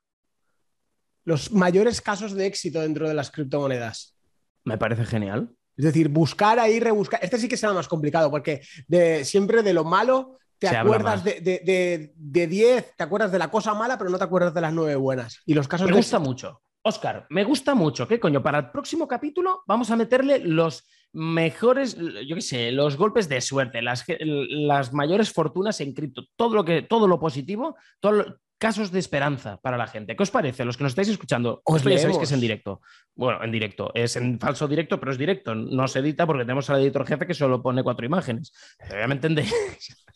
Los 1.31 1.53
mayores 1.53 2.01
casos 2.01 2.35
de 2.35 2.45
éxito 2.45 2.81
dentro 2.81 3.07
de 3.07 3.15
las 3.15 3.31
criptomonedas. 3.31 4.17
Me 4.65 4.77
parece 4.77 5.05
genial. 5.05 5.55
Es 5.77 5.85
decir, 5.85 6.09
buscar 6.09 6.59
ahí, 6.59 6.81
rebuscar. 6.81 7.21
Este 7.23 7.39
sí 7.39 7.47
que 7.47 7.57
será 7.57 7.73
más 7.73 7.87
complicado 7.87 8.33
porque 8.33 8.63
de, 8.89 9.25
siempre 9.25 9.63
de 9.63 9.73
lo 9.73 9.85
malo 9.85 10.39
te 10.59 10.67
acuerdas 10.67 11.23
de 11.23 12.13
10, 12.19 12.97
te 12.97 13.05
acuerdas 13.05 13.31
de 13.31 13.39
la 13.39 13.49
cosa 13.49 13.75
mala, 13.75 13.97
pero 13.97 14.11
no 14.11 14.19
te 14.19 14.25
acuerdas 14.25 14.53
de 14.53 14.61
las 14.61 14.73
nueve 14.73 14.97
buenas. 14.97 15.41
Y 15.47 15.55
los 15.55 15.69
casos 15.69 15.89
me 15.89 15.97
gusta 15.97 16.19
mucho. 16.19 16.63
Oscar, 16.83 17.27
me 17.31 17.45
gusta 17.45 17.77
mucho. 17.77 18.09
¿Qué 18.09 18.19
coño? 18.19 18.43
Para 18.43 18.59
el 18.59 18.71
próximo 18.73 19.07
capítulo 19.07 19.63
vamos 19.69 19.93
a 19.93 19.97
meterle 19.97 20.41
los 20.41 20.85
mejores, 21.13 21.97
yo 22.27 22.35
qué 22.35 22.43
sé, 22.43 22.73
los 22.73 22.97
golpes 22.97 23.29
de 23.29 23.41
suerte, 23.41 23.83
las, 23.83 24.05
las 24.19 24.93
mayores 24.93 25.33
fortunas 25.33 25.81
en 25.81 25.95
cripto, 25.95 26.25
todo 26.35 26.57
lo 26.57 26.65
que, 26.65 26.83
todo 26.83 27.07
lo 27.07 27.21
positivo, 27.21 27.77
todo, 28.01 28.41
casos 28.61 28.93
de 28.93 28.99
esperanza 28.99 29.57
para 29.57 29.79
la 29.79 29.87
gente. 29.87 30.15
¿Qué 30.15 30.23
os 30.23 30.31
parece? 30.31 30.65
Los 30.65 30.77
que 30.77 30.85
nos 30.85 30.93
estáis 30.93 31.09
escuchando, 31.09 31.63
os 31.65 31.83
ya 31.83 31.99
sabéis 31.99 32.19
que 32.19 32.25
es 32.25 32.33
en 32.33 32.41
directo. 32.41 32.83
Bueno, 33.17 33.43
en 33.43 33.51
directo. 33.51 33.91
Es 33.95 34.17
en 34.17 34.39
falso 34.39 34.69
directo, 34.69 35.01
pero 35.01 35.11
es 35.11 35.19
directo. 35.19 35.55
No 35.55 35.89
se 35.89 36.01
edita 36.01 36.27
porque 36.27 36.45
tenemos 36.45 36.69
al 36.69 36.83
editor 36.83 37.07
jefe 37.07 37.27
que 37.27 37.35
solo 37.35 37.63
pone 37.63 37.83
cuatro 37.83 38.05
imágenes. 38.05 38.53
ya 38.89 39.09
me 39.09 39.15
entendéis. 39.15 39.51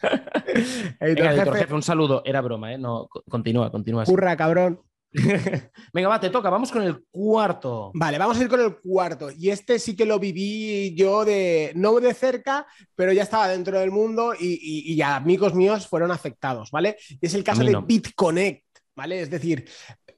editor, 1.00 1.56
jefe. 1.56 1.74
un 1.74 1.82
saludo. 1.82 2.22
Era 2.24 2.42
broma, 2.42 2.74
¿eh? 2.74 2.78
No, 2.78 3.08
continúa, 3.28 3.70
continúa. 3.70 4.04
Curra, 4.04 4.36
cabrón. 4.36 4.80
Venga, 5.92 6.08
va, 6.08 6.18
te 6.18 6.30
toca, 6.30 6.50
vamos 6.50 6.72
con 6.72 6.82
el 6.82 7.04
cuarto. 7.10 7.92
Vale, 7.94 8.18
vamos 8.18 8.36
a 8.36 8.42
ir 8.42 8.48
con 8.48 8.60
el 8.60 8.76
cuarto. 8.78 9.30
Y 9.30 9.50
este 9.50 9.78
sí 9.78 9.94
que 9.94 10.04
lo 10.04 10.18
viví 10.18 10.92
yo 10.96 11.24
de, 11.24 11.72
no 11.76 12.00
de 12.00 12.12
cerca, 12.14 12.66
pero 12.96 13.12
ya 13.12 13.22
estaba 13.22 13.48
dentro 13.48 13.78
del 13.78 13.92
mundo 13.92 14.34
y, 14.38 15.00
amigos 15.02 15.54
míos 15.54 15.86
fueron 15.86 16.10
afectados, 16.10 16.70
¿vale? 16.72 16.96
Y 17.08 17.26
es 17.26 17.34
el 17.34 17.44
caso 17.44 17.62
de 17.62 17.78
BitConnect, 17.86 18.64
¿vale? 18.96 19.20
Es 19.20 19.30
decir, 19.30 19.68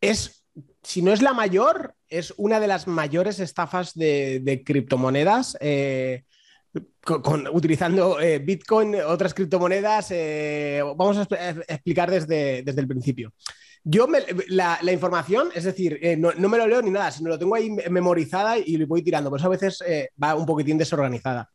es, 0.00 0.44
si 0.82 1.02
no 1.02 1.12
es 1.12 1.20
la 1.20 1.34
mayor, 1.34 1.94
es 2.08 2.32
una 2.38 2.58
de 2.58 2.68
las 2.68 2.86
mayores 2.86 3.38
estafas 3.38 3.92
de, 3.94 4.62
criptomonedas. 4.64 5.58
Eh, 5.60 6.24
utilizando 7.52 8.20
eh, 8.20 8.38
Bitcoin, 8.38 8.96
otras 8.96 9.32
criptomonedas, 9.32 10.10
eh, 10.10 10.82
vamos 10.96 11.18
a 11.18 11.50
explicar 11.68 12.10
desde, 12.10 12.62
desde 12.62 12.80
el 12.80 12.88
principio. 12.88 13.32
Yo 13.88 14.08
la, 14.48 14.92
información, 14.92 15.50
es 15.54 15.62
decir, 15.62 15.96
eh, 16.02 16.16
no, 16.16 16.32
me 16.32 16.58
lo 16.58 16.66
leo 16.66 16.82
ni 16.82 16.90
nada, 16.90 17.12
sino 17.12 17.28
lo 17.30 17.38
tengo 17.38 17.54
ahí 17.54 17.70
memorizada 17.88 18.58
y 18.58 18.76
lo 18.78 18.86
voy 18.88 19.00
tirando, 19.00 19.30
por 19.30 19.38
eso 19.38 19.46
a 19.46 19.50
veces 19.50 19.80
eh, 19.86 20.10
va 20.20 20.34
un 20.34 20.44
poquitín 20.44 20.76
desorganizada. 20.76 21.48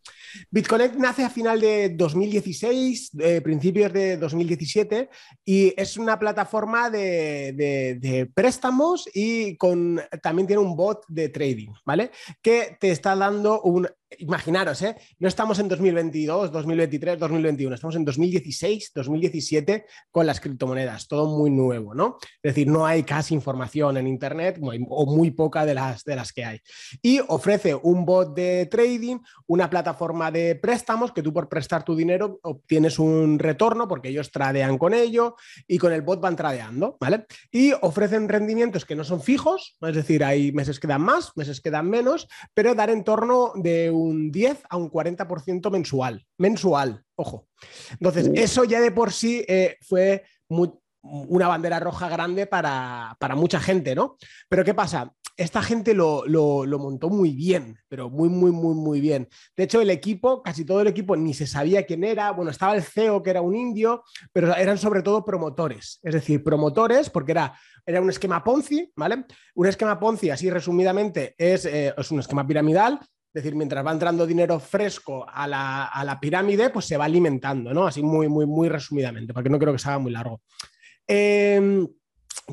BitConnect 0.49 0.95
nace 0.95 1.23
a 1.23 1.29
final 1.29 1.59
de 1.59 1.89
2016, 1.89 3.11
principios 3.43 3.93
de 3.93 4.17
2017, 4.17 5.09
y 5.45 5.73
es 5.75 5.97
una 5.97 6.17
plataforma 6.19 6.89
de, 6.89 8.29
préstamos 8.33 9.09
y 9.13 9.57
con, 9.57 9.99
también 10.21 10.47
tiene 10.47 10.61
un 10.61 10.75
bot 10.75 11.03
de 11.07 11.29
trading, 11.29 11.71
¿vale? 11.85 12.11
Que 12.41 12.77
te 12.79 12.91
está 12.91 13.15
dando 13.15 13.61
un, 13.61 13.87
imaginaros, 14.19 14.81
¿eh? 14.81 14.95
no 15.19 15.27
estamos 15.27 15.59
en 15.59 15.67
2022, 15.67 16.51
2023, 16.51 17.19
2021, 17.19 17.75
estamos 17.75 17.95
en 17.95 18.05
2016, 18.05 18.91
2017 18.93 19.85
con 20.11 20.25
las 20.25 20.39
criptomonedas, 20.39 21.07
todo 21.07 21.37
muy 21.37 21.49
nuevo, 21.49 21.93
¿no? 21.93 22.17
Es 22.41 22.53
decir, 22.53 22.67
no 22.67 22.85
hay 22.85 23.03
casi 23.03 23.33
información 23.33 23.97
en 23.97 24.07
Internet 24.07 24.59
o 24.89 25.05
muy 25.05 25.31
poca 25.31 25.65
de 25.65 25.73
las, 25.73 26.03
de 26.03 26.15
las 26.15 26.33
que 26.33 26.45
hay. 26.45 26.59
Y 27.01 27.19
ofrece 27.27 27.75
un 27.75 28.05
bot 28.05 28.35
de 28.35 28.65
trading, 28.65 29.19
una 29.47 29.69
plataforma 29.69 30.20
de 30.29 30.55
préstamos 30.55 31.11
que 31.11 31.23
tú 31.23 31.33
por 31.33 31.49
prestar 31.49 31.83
tu 31.83 31.95
dinero 31.95 32.39
obtienes 32.43 32.99
un 32.99 33.39
retorno 33.39 33.87
porque 33.87 34.09
ellos 34.09 34.29
tradean 34.29 34.77
con 34.77 34.93
ello 34.93 35.35
y 35.67 35.79
con 35.79 35.93
el 35.93 36.03
bot 36.03 36.21
van 36.21 36.35
tradeando, 36.35 36.97
¿vale? 36.99 37.25
Y 37.49 37.71
ofrecen 37.81 38.29
rendimientos 38.29 38.85
que 38.85 38.95
no 38.95 39.03
son 39.03 39.21
fijos, 39.21 39.77
es 39.81 39.95
decir, 39.95 40.23
hay 40.23 40.51
meses 40.51 40.79
que 40.79 40.87
dan 40.87 41.01
más, 41.01 41.31
meses 41.35 41.61
que 41.61 41.71
dan 41.71 41.89
menos, 41.89 42.27
pero 42.53 42.75
dar 42.75 42.91
en 42.91 43.03
torno 43.03 43.53
de 43.55 43.89
un 43.89 44.11
un 44.11 44.31
10 44.31 44.63
a 44.69 44.77
un 44.77 44.91
40% 44.91 45.71
mensual. 45.71 46.25
Mensual, 46.37 47.03
ojo. 47.15 47.47
Entonces, 47.91 48.29
eso 48.35 48.63
ya 48.63 48.79
de 48.81 48.91
por 48.91 49.11
sí 49.11 49.43
eh, 49.47 49.77
fue 49.81 50.23
una 50.49 51.47
bandera 51.47 51.79
roja 51.79 52.09
grande 52.09 52.45
para, 52.45 53.17
mucha 53.35 53.59
gente, 53.59 53.95
¿no? 53.95 54.17
Pero 54.49 54.63
¿qué 54.63 54.73
pasa? 54.73 55.11
Esta 55.41 55.63
gente 55.63 55.95
lo, 55.95 56.23
montó 56.77 57.09
muy 57.09 57.31
bien, 57.31 57.75
pero 57.87 58.11
muy, 58.11 58.29
muy, 58.29 58.51
muy, 58.51 58.75
muy 58.75 59.01
bien. 59.01 59.27
De 59.57 59.63
hecho, 59.63 59.81
el 59.81 59.89
equipo, 59.89 60.43
casi 60.43 60.65
todo 60.65 60.81
el 60.81 60.87
equipo, 60.87 61.15
ni 61.15 61.33
se 61.33 61.47
sabía 61.47 61.83
quién 61.87 62.03
era. 62.03 62.29
Bueno, 62.29 62.51
estaba 62.51 62.75
el 62.75 62.83
CEO, 62.83 63.23
que 63.23 63.31
era 63.31 63.41
un 63.41 63.55
indio, 63.55 64.03
pero 64.31 64.55
eran 64.55 64.77
sobre 64.77 65.01
todo 65.01 65.25
promotores. 65.25 65.99
Es 66.03 66.13
decir, 66.13 66.43
promotores, 66.43 67.09
porque 67.09 67.31
era, 67.31 67.57
era 67.87 68.01
un 68.01 68.11
esquema 68.11 68.43
Ponzi, 68.43 68.91
¿vale? 68.95 69.25
Un 69.55 69.65
esquema 69.65 69.99
Ponzi, 69.99 70.29
así 70.29 70.47
resumidamente, 70.47 71.33
es, 71.35 71.65
eh, 71.65 71.91
es 71.97 72.11
un 72.11 72.19
esquema 72.19 72.45
piramidal 72.45 72.99
Es 73.01 73.41
decir, 73.41 73.55
mientras 73.55 73.83
va 73.83 73.93
entrando 73.93 74.27
dinero 74.27 74.59
fresco 74.59 75.25
a 75.27 75.47
la, 75.47 76.19
pirámide, 76.21 76.69
pues 76.69 76.85
se 76.85 76.97
va 76.97 77.05
alimentando, 77.05 77.73
¿no? 77.73 77.87
Así 77.87 78.03
muy, 78.03 78.27
muy, 78.27 78.45
muy 78.45 78.69
resumidamente, 78.69 79.33
porque 79.33 79.49
no 79.49 79.57
creo 79.57 79.73
que 79.73 79.79
se 79.79 79.89
haga 79.89 79.97
muy 79.97 80.11
largo. 80.11 80.39
Em, 81.07 81.87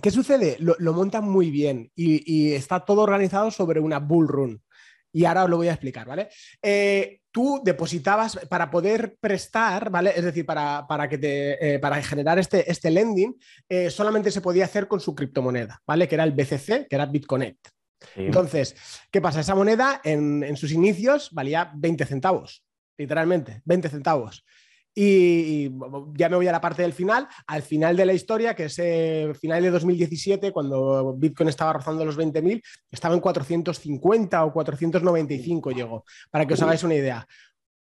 ¿Qué 0.02 0.10
sucede? 0.10 0.56
Lo, 0.60 0.92
montan 0.92 1.24
muy 1.24 1.50
bien 1.50 1.90
y, 1.94 2.52
está 2.52 2.80
todo 2.80 3.02
organizado 3.02 3.50
sobre 3.50 3.80
una 3.80 3.98
bull 3.98 4.28
run. 4.28 4.62
Y 5.10 5.24
ahora 5.24 5.44
os 5.44 5.50
lo 5.50 5.56
voy 5.56 5.68
a 5.68 5.72
explicar, 5.72 6.06
¿vale? 6.06 6.28
Eh, 6.62 7.20
tú 7.30 7.62
depositabas 7.64 8.36
para 8.48 8.70
poder 8.70 9.16
prestar, 9.18 9.90
¿vale? 9.90 10.12
Es 10.14 10.24
decir, 10.24 10.44
para, 10.44 11.08
que 11.08 11.18
te, 11.18 11.74
eh, 11.74 11.78
para 11.78 12.02
generar 12.02 12.38
este, 12.38 12.70
este 12.70 12.90
lending, 12.90 13.34
eh, 13.68 13.90
solamente 13.90 14.30
se 14.30 14.42
podía 14.42 14.66
hacer 14.66 14.86
con 14.86 15.00
su 15.00 15.14
criptomoneda, 15.14 15.80
¿vale? 15.86 16.06
Que 16.06 16.14
era 16.14 16.24
el 16.24 16.32
BCC, 16.32 16.86
que 16.88 16.96
era 16.96 17.06
Bitconnect. 17.06 17.68
Entonces, 18.16 18.76
¿qué 19.10 19.20
pasa? 19.20 19.40
Esa 19.40 19.54
moneda 19.54 20.00
en, 20.04 20.56
sus 20.56 20.72
inicios 20.72 21.30
valía 21.32 21.72
20 21.74 22.04
centavos, 22.06 22.64
literalmente, 22.96 23.62
20 23.64 23.88
centavos. 23.88 24.44
Y, 25.00 25.70
ya 26.14 26.28
me 26.28 26.34
voy 26.34 26.48
a 26.48 26.52
la 26.52 26.60
parte 26.60 26.82
del 26.82 26.92
final, 26.92 27.28
al 27.46 27.62
final 27.62 27.96
de 27.96 28.04
la 28.04 28.12
historia, 28.12 28.56
que 28.56 28.64
es 28.64 28.80
el 28.80 29.36
final 29.36 29.62
de 29.62 29.70
2017, 29.70 30.50
cuando 30.50 31.14
Bitcoin 31.16 31.48
estaba 31.48 31.74
rozando 31.74 32.04
los 32.04 32.18
20.000, 32.18 32.60
estaba 32.90 33.14
en 33.14 33.20
450 33.20 34.44
o 34.44 34.52
495 34.52 35.70
llegó, 35.70 36.04
para 36.32 36.46
que 36.46 36.54
os 36.54 36.62
hagáis 36.62 36.82
una 36.82 36.96
idea. 36.96 37.24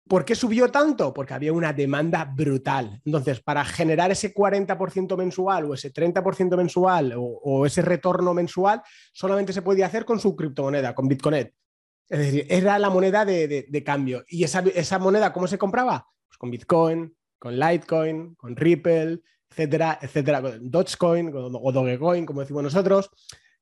¿Por 0.08 0.26
qué 0.26 0.36
subió 0.36 0.70
tanto? 0.70 1.12
Porque 1.12 1.34
había 1.34 1.52
una 1.54 1.74
demanda 1.74 2.24
brutal. 2.24 3.02
Entonces, 3.04 3.42
para 3.42 3.66
generar 3.66 4.12
ese 4.12 4.32
40% 4.32 5.18
mensual 5.18 5.66
o 5.66 5.74
ese 5.74 5.92
30% 5.92 6.56
mensual 6.56 7.16
o, 7.18 7.66
ese 7.66 7.82
retorno 7.82 8.36
mensual, 8.36 8.84
solamente 9.12 9.54
se 9.54 9.64
podía 9.64 9.88
hacer 9.88 10.06
con 10.06 10.20
su 10.20 10.36
criptomoneda, 10.36 10.94
con 10.94 11.08
Bitcoin. 11.08 11.52
Es 12.10 12.20
decir, 12.20 12.46
era 12.48 12.78
la 12.78 12.92
moneda 12.92 13.26
de, 13.26 13.84
cambio. 13.84 14.24
¿Y 14.28 14.44
esa, 14.44 14.60
esa, 14.76 15.00
moneda 15.00 15.34
cómo 15.34 15.48
se 15.48 15.58
compraba? 15.58 16.06
Con 16.38 16.52
Bitcoin, 16.52 17.16
con 17.40 17.58
Litecoin, 17.58 18.36
con 18.36 18.56
Ripple, 18.56 19.20
etcétera, 19.50 20.00
etcétera, 20.02 20.42
con 20.42 20.70
Dogecoin 20.70 21.32
o 21.34 21.72
Dogecoin, 21.72 22.26
como 22.26 22.42
decimos 22.42 22.64
nosotros. 22.64 23.10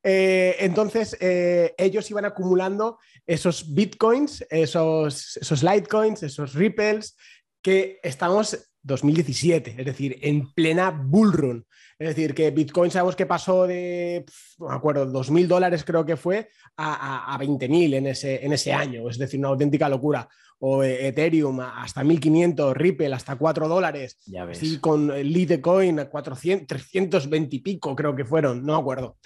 Eh, 0.04 0.58
entonces, 0.60 1.18
eh, 1.20 1.74
ellos 1.78 2.10
iban 2.12 2.26
acumulando 2.26 3.00
esos 3.26 3.74
bitcoins, 3.74 4.46
esos, 4.50 5.38
esos 5.38 5.64
litecoins, 5.64 6.22
esos 6.22 6.54
ripples, 6.54 7.16
que 7.62 8.00
estamos 8.04 8.75
2017, 8.86 9.76
es 9.78 9.86
decir, 9.86 10.18
en 10.22 10.54
plena 10.54 10.92
bull 10.92 11.34
run. 11.34 11.66
Es 11.98 12.10
decir, 12.10 12.36
que 12.36 12.52
Bitcoin 12.52 12.92
sabemos 12.92 13.16
que 13.16 13.26
pasó 13.26 13.66
de, 13.66 14.26
no 14.60 14.68
me 14.68 14.76
acuerdo, 14.76 15.06
2.000 15.12 15.48
dólares 15.48 15.84
creo 15.84 16.06
que 16.06 16.16
fue, 16.18 16.50
a, 16.78 17.34
a, 17.34 17.40
20.000 17.40 17.96
en 17.96 18.08
ese, 18.08 18.46
en 18.46 18.54
ese 18.54 18.74
año. 18.74 19.10
Es 19.10 19.18
decir, 19.18 19.40
una 19.40 19.50
auténtica 19.50 19.90
locura. 19.90 20.28
O 20.60 20.84
Ethereum 20.84 21.60
hasta 21.60 22.04
1.500, 22.04 22.74
Ripple 22.74 23.14
hasta 23.14 23.36
4 23.36 23.68
dólares. 23.68 24.20
Ya 24.26 24.46
ves. 24.46 24.60
Sí, 24.60 24.80
con 24.80 25.08
Litecoin 25.08 26.00
a 26.00 26.10
400, 26.10 26.68
320 26.68 27.56
y 27.56 27.60
pico 27.60 27.96
creo 27.96 28.16
que 28.16 28.24
fueron, 28.24 28.66
no 28.66 28.74
me 28.74 28.80
acuerdo. 28.80 29.18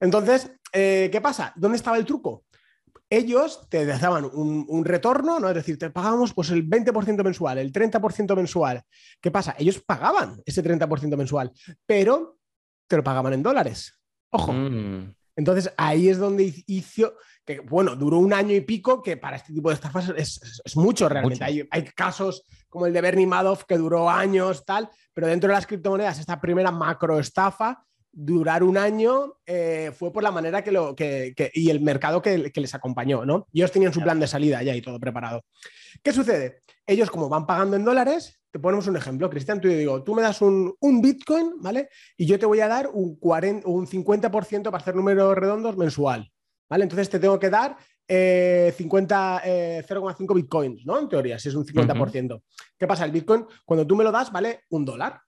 Entonces, 0.00 0.50
eh, 0.72 1.08
¿qué 1.10 1.20
pasa? 1.20 1.52
¿Dónde 1.56 1.76
estaba 1.76 1.98
el 1.98 2.04
truco? 2.04 2.44
Ellos 3.10 3.66
te 3.70 3.86
daban 3.86 4.26
un, 4.32 4.84
retorno, 4.84 5.40
¿no? 5.40 5.48
Es 5.48 5.54
decir, 5.54 5.78
te 5.78 5.90
pagamos 5.90 6.34
pues 6.34 6.50
el 6.50 6.68
20% 6.68 7.24
mensual, 7.24 7.58
el 7.58 7.72
30% 7.72 8.36
mensual. 8.36 8.82
¿Qué 9.20 9.30
pasa? 9.30 9.54
Ellos 9.58 9.80
pagaban 9.80 10.42
ese 10.44 10.62
30% 10.62 11.16
mensual, 11.16 11.50
pero 11.86 12.38
te 12.86 12.96
lo 12.96 13.04
pagaban 13.04 13.32
en 13.32 13.42
dólares. 13.42 13.98
Ojo. 14.30 14.52
Mm. 14.52 15.14
Entonces 15.36 15.72
ahí 15.76 16.08
es 16.08 16.18
donde 16.18 16.52
hizo, 16.66 17.14
que 17.46 17.60
bueno, 17.60 17.96
duró 17.96 18.18
un 18.18 18.32
año 18.32 18.54
y 18.54 18.60
pico, 18.60 19.00
que 19.00 19.16
para 19.16 19.36
este 19.36 19.52
tipo 19.52 19.68
de 19.68 19.76
estafas 19.76 20.12
es, 20.16 20.60
mucho 20.74 21.08
realmente. 21.08 21.44
Hay, 21.44 21.66
hay, 21.70 21.84
casos 21.84 22.44
como 22.68 22.86
el 22.86 22.92
de 22.92 23.00
Bernie 23.00 23.26
Madoff 23.26 23.64
que 23.64 23.78
duró 23.78 24.10
años, 24.10 24.64
tal, 24.66 24.90
pero 25.14 25.28
dentro 25.28 25.48
de 25.48 25.54
las 25.54 25.66
criptomonedas, 25.66 26.18
esta 26.18 26.40
primera 26.40 26.72
macro 26.72 27.18
estafa 27.18 27.86
durar 28.20 28.64
un 28.64 28.76
año 28.76 29.36
eh, 29.46 29.92
fue 29.96 30.12
por 30.12 30.24
la 30.24 30.32
manera 30.32 30.64
que 30.64 30.72
lo 30.72 30.96
que, 30.96 31.32
y 31.54 31.70
el 31.70 31.80
mercado 31.80 32.20
que, 32.20 32.50
les 32.52 32.74
acompañó, 32.74 33.24
¿no? 33.24 33.46
ellos 33.52 33.70
tenían 33.70 33.92
su 33.92 34.00
plan 34.00 34.18
de 34.18 34.26
salida 34.26 34.60
ya 34.60 34.74
y 34.74 34.82
todo 34.82 34.98
preparado. 34.98 35.44
¿Qué 36.02 36.12
sucede? 36.12 36.62
Ellos, 36.84 37.12
como 37.12 37.28
van 37.28 37.46
pagando 37.46 37.76
en 37.76 37.84
dólares, 37.84 38.40
te 38.50 38.58
ponemos 38.58 38.88
un 38.88 38.96
ejemplo, 38.96 39.30
Cristian, 39.30 39.60
tú 39.60 39.68
digo, 39.68 40.02
tú 40.02 40.16
me 40.16 40.22
das 40.22 40.42
un, 40.42 40.74
Bitcoin, 40.80 41.60
¿vale? 41.60 41.90
Y 42.16 42.26
yo 42.26 42.40
te 42.40 42.46
voy 42.46 42.58
a 42.58 42.66
dar 42.66 42.90
un, 42.92 43.14
40, 43.20 43.68
un 43.68 43.86
50% 43.86 44.64
para 44.64 44.78
hacer 44.78 44.96
números 44.96 45.36
redondos 45.36 45.76
mensual, 45.76 46.28
¿vale? 46.68 46.82
Entonces 46.82 47.08
te 47.08 47.20
tengo 47.20 47.38
que 47.38 47.50
dar 47.50 47.76
50, 48.08 49.42
eh, 49.44 49.84
0,5 49.88 50.32
eh, 50.32 50.34
bitcoins, 50.34 50.84
¿no? 50.84 50.98
En 50.98 51.08
teoría, 51.08 51.38
si 51.38 51.50
es 51.50 51.54
un 51.54 51.64
50%. 51.64 52.42
¿Qué 52.76 52.86
pasa? 52.88 53.04
El 53.04 53.12
bitcoin, 53.12 53.46
cuando 53.64 53.86
tú 53.86 53.94
me 53.94 54.02
lo 54.02 54.10
das, 54.10 54.32
vale 54.32 54.64
un 54.70 54.84
dólar. 54.84 55.20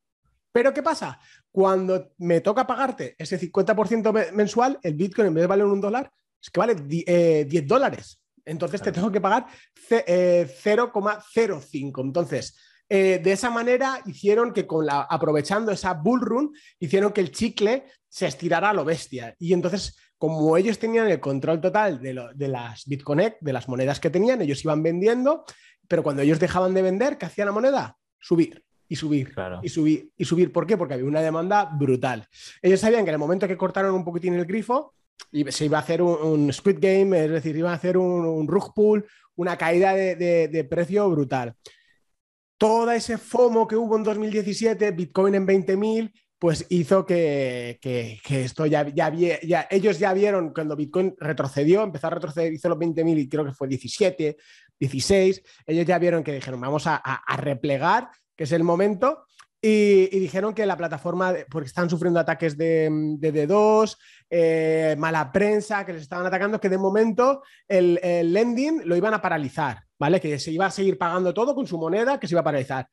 Pero 0.53 0.75
¿qué 0.75 0.83
pasa? 0.83 1.21
Cuando 1.51 2.13
me 2.19 2.41
toca 2.41 2.67
pagarte 2.67 3.15
ese 3.19 3.39
50% 3.39 4.33
mensual, 4.33 4.79
el 4.83 4.95
Bitcoin 4.95 5.29
en 5.29 5.35
vez 5.35 5.43
de 5.43 5.49
valer 5.49 5.67
un 5.67 5.81
dólar, 5.81 6.11
es 6.43 6.51
que 6.51 6.61
vale 6.61 6.75
10 6.75 7.05
eh, 7.07 7.63
dólares. 7.65 8.21
Entonces 8.45 8.83
te 8.83 8.93
tengo 8.93 9.13
que 9.13 9.21
pagar 9.21 9.47
0,05. 9.89 11.99
Eh, 11.99 12.03
Entonces, 12.03 12.57
eh, 12.89 13.21
de 13.23 13.33
esa 13.33 13.51
manera 13.51 14.01
hicieron 14.07 14.53
que 14.53 14.67
con 14.67 14.87
la, 14.87 15.03
aprovechando 15.03 15.71
esa 15.71 15.95
bull 15.95 16.21
run, 16.21 16.53
hicieron 16.81 17.13
que 17.13 17.21
el 17.21 17.31
chicle 17.31 17.85
se 18.09 18.27
estirara 18.27 18.71
a 18.71 18.75
lo 18.75 18.85
bestia. 18.85 19.37
Y 19.39 19.53
entonces, 19.53 19.97
como 20.19 20.57
ellos 20.57 20.79
tenían 20.79 21.09
el 21.09 21.21
control 21.21 21.61
total 21.61 22.01
de, 22.01 22.29
de 22.35 22.49
las 22.49 22.87
BitConnect, 22.87 23.41
de 23.41 23.53
las 23.53 23.69
monedas 23.69 24.01
que 24.01 24.11
tenían, 24.11 24.43
ellos 24.43 24.65
iban 24.65 24.83
vendiendo, 24.83 25.45
pero 25.87 26.03
cuando 26.03 26.23
ellos 26.23 26.41
dejaban 26.41 26.75
de 26.75 26.83
vender, 26.83 27.19
¿qué 27.19 27.27
hacía 27.27 27.45
la 27.45 27.53
moneda? 27.53 27.97
Subir 28.19 28.65
y 28.91 28.97
subir, 28.97 29.33
y 29.63 29.69
subir, 29.69 30.11
y 30.17 30.25
subir. 30.25 30.53
¿Por 30.53 30.67
qué? 30.67 30.77
Porque 30.77 30.95
había 30.95 31.07
una 31.07 31.23
demanda 31.23 31.65
brutal. 31.65 32.27
Ellos 32.61 32.81
sabían 32.81 33.05
que 33.05 33.11
en 33.11 33.15
el 33.15 33.21
momento 33.21 33.47
que 33.47 33.57
cortaron 33.57 33.95
un 33.95 34.05
poquitín 34.05 34.35
el 34.35 34.45
grifo, 34.45 34.95
se 35.49 35.65
iba 35.65 35.79
a 35.79 35.81
hacer 35.81 36.03
un, 36.03 36.53
Squid 36.53 36.79
Game, 36.81 37.25
es 37.25 37.31
decir, 37.31 37.57
iba 37.57 37.71
a 37.71 37.75
hacer 37.75 37.97
un, 37.97 38.49
rug 38.49 38.75
pull, 38.75 39.07
una 39.37 39.57
caída 39.57 39.95
de, 39.95 40.67
precio 40.69 41.09
brutal. 41.09 41.55
Todo 42.59 42.91
ese 42.91 43.17
FOMO 43.17 43.69
que 43.69 43.77
hubo 43.77 43.97
en 43.97 44.03
2017, 44.03 44.91
Bitcoin 44.91 45.37
en 45.37 45.47
20.000, 45.47 46.13
pues 46.37 46.67
hizo 46.71 47.07
que, 47.07 47.79
esto 48.29 48.67
ya, 48.67 48.89
ya, 48.89 49.15
ya, 49.15 49.69
ellos 49.71 50.01
ya 50.01 50.13
vieron 50.13 50.53
cuando 50.53 50.75
Bitcoin 50.75 51.15
retrocedió, 51.17 51.85
empezó 51.85 52.09
a 52.09 52.11
retroceder, 52.11 52.53
hizo 52.53 52.69
los 52.69 52.79
20.000 52.79 53.19
y 53.21 53.29
creo 53.29 53.45
que 53.45 53.53
fue 53.53 53.69
17, 53.69 54.37
16, 54.81 55.43
ellos 55.67 55.87
ya 55.87 55.97
vieron 56.01 56.25
que 56.25 56.33
dijeron, 56.33 56.61
vamos 56.61 56.89
a, 56.89 56.97
a 56.97 57.37
replegar 57.37 58.11
que 58.41 58.45
es 58.45 58.53
el 58.53 58.65
momento. 58.65 59.27
Y, 59.61 60.07
dijeron 60.19 60.55
que 60.55 60.65
la 60.65 60.79
plataforma, 60.79 61.35
porque 61.51 61.67
están 61.67 61.91
sufriendo 61.91 62.19
ataques 62.19 62.57
de, 62.57 62.89
de 63.19 63.47
D2, 63.47 63.99
eh, 64.31 64.97
mala 64.99 65.31
prensa, 65.31 65.85
que 65.85 65.93
les 65.93 66.01
estaban 66.01 66.25
atacando, 66.25 66.59
que 66.59 66.71
de 66.71 66.79
momento 66.79 67.43
el, 67.69 68.01
lending 68.33 68.81
lo 68.87 68.97
iban 68.97 69.13
a 69.13 69.21
paralizar, 69.21 69.83
¿vale? 69.99 70.23
Que 70.23 70.39
se 70.39 70.53
iba 70.53 70.65
a 70.65 70.71
seguir 70.71 70.97
pagando 70.97 71.35
todo 71.35 71.55
con 71.55 71.67
su 71.67 71.77
moneda, 71.77 72.19
que 72.19 72.27
se 72.27 72.33
iba 72.33 72.41
a 72.41 72.45
paralizar. 72.45 72.89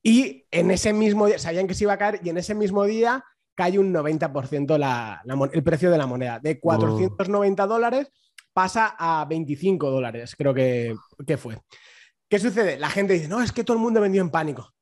Y 0.00 0.46
en 0.52 0.70
ese 0.70 0.92
mismo 0.92 1.26
día, 1.26 1.40
sabían 1.40 1.66
que 1.66 1.74
se 1.74 1.82
iba 1.82 1.94
a 1.94 1.98
caer, 1.98 2.20
y 2.22 2.28
en 2.28 2.38
ese 2.38 2.54
mismo 2.54 2.84
día 2.84 3.24
cae 3.56 3.80
un 3.80 3.92
90% 3.92 5.50
el 5.52 5.62
precio 5.64 5.90
de 5.90 5.98
la 5.98 6.06
moneda. 6.06 6.38
De 6.38 6.60
490 6.60 7.66
dólares 7.66 8.12
pasa 8.52 8.94
a 8.96 9.24
25 9.24 9.90
dólares, 9.90 10.36
creo 10.36 10.54
que, 10.54 10.94
que 11.26 11.36
fue. 11.36 11.58
¿Qué 12.32 12.38
sucede? 12.38 12.78
La 12.78 12.88
gente 12.88 13.12
dice, 13.12 13.28
no, 13.28 13.42
es 13.42 13.52
que 13.52 13.62
todo 13.62 13.76
el 13.76 13.82
mundo 13.82 14.00
vendió 14.00 14.22
en 14.22 14.30
pánico. 14.30 14.72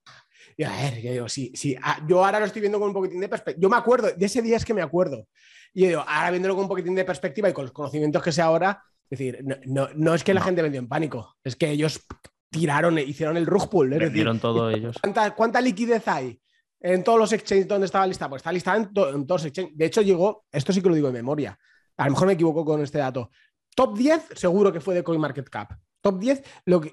Y 0.56 0.62
a 0.62 0.70
ver, 0.70 1.02
yo 1.02 1.10
digo, 1.10 1.28
sí, 1.28 1.50
sí, 1.56 1.76
ah, 1.82 2.00
yo 2.06 2.24
ahora 2.24 2.38
lo 2.38 2.46
estoy 2.46 2.60
viendo 2.60 2.78
con 2.78 2.86
un 2.86 2.94
poquitín 2.94 3.18
de 3.18 3.28
perspectiva. 3.28 3.60
Yo 3.60 3.68
me 3.68 3.76
acuerdo, 3.76 4.12
de 4.16 4.24
ese 4.24 4.40
día 4.40 4.56
es 4.56 4.64
que 4.64 4.72
me 4.72 4.82
acuerdo. 4.82 5.26
Y 5.74 5.80
yo 5.80 5.88
digo, 5.88 6.04
ahora 6.06 6.30
viéndolo 6.30 6.54
con 6.54 6.62
un 6.62 6.68
poquitín 6.68 6.94
de 6.94 7.04
perspectiva 7.04 7.50
y 7.50 7.52
con 7.52 7.64
los 7.64 7.72
conocimientos 7.72 8.22
que 8.22 8.30
sé 8.30 8.40
ahora, 8.40 8.80
es 9.10 9.18
decir, 9.18 9.44
no, 9.66 10.14
es 10.14 10.22
que 10.22 10.32
la 10.32 10.42
gente 10.42 10.62
vendió 10.62 10.78
en 10.78 10.86
pánico, 10.86 11.38
es 11.42 11.56
que 11.56 11.70
ellos 11.70 12.06
tiraron, 12.50 12.96
hicieron 13.00 13.36
el 13.36 13.46
rug 13.46 13.68
pull. 13.68 13.88
Vendieron 13.90 14.38
todo 14.38 14.70
ellos. 14.70 14.96
¿cuánta, 15.34 15.60
liquidez 15.60 16.06
hay 16.06 16.40
en 16.78 17.02
todos 17.02 17.18
los 17.18 17.32
exchanges 17.32 17.66
donde 17.66 17.86
estaba 17.86 18.06
lista? 18.06 18.28
Pues 18.28 18.42
está 18.42 18.52
listada 18.52 18.76
en, 18.76 18.84
en, 18.84 19.26
todos 19.26 19.42
los 19.42 19.46
exchanges. 19.46 19.76
De 19.76 19.86
hecho, 19.86 20.02
llegó, 20.02 20.44
esto 20.52 20.72
sí 20.72 20.80
que 20.80 20.88
lo 20.88 20.94
digo 20.94 21.08
de 21.08 21.14
memoria, 21.14 21.58
a 21.96 22.04
lo 22.04 22.12
mejor 22.12 22.28
me 22.28 22.34
equivoco 22.34 22.64
con 22.64 22.80
este 22.80 22.98
dato. 22.98 23.32
Top 23.74 23.98
10 23.98 24.34
seguro 24.36 24.72
que 24.72 24.80
fue 24.80 24.94
de 24.94 25.02
CoinMarketCap. 25.02 25.72
Top 26.00 26.18
10 26.18 26.42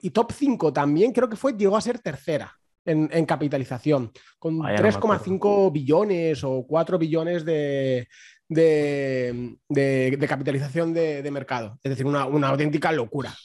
y 0.01 0.10
top 0.10 0.32
5 0.32 0.74
también 0.74 1.14
creo 1.14 1.30
que 1.30 1.36
fue, 1.38 1.53
llegó 1.53 1.78
a 1.78 1.82
ser 1.82 1.99
tercera 1.99 2.58
en, 2.86 3.26
capitalización, 3.26 4.12
con 4.39 4.60
3,5 4.60 5.72
billones 5.72 6.43
o 6.43 6.66
4 6.66 6.97
billones 6.97 7.43
de, 7.43 8.08
de, 8.47 10.26
capitalización 10.28 10.93
de, 10.93 11.30
mercado. 11.32 11.80
Es 11.84 11.89
decir, 11.91 12.05
una, 12.05 12.24
auténtica 12.47 12.91
locura. 12.91 13.36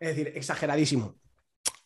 Es 0.00 0.16
decir, 0.16 0.32
exageradísimo. 0.34 1.16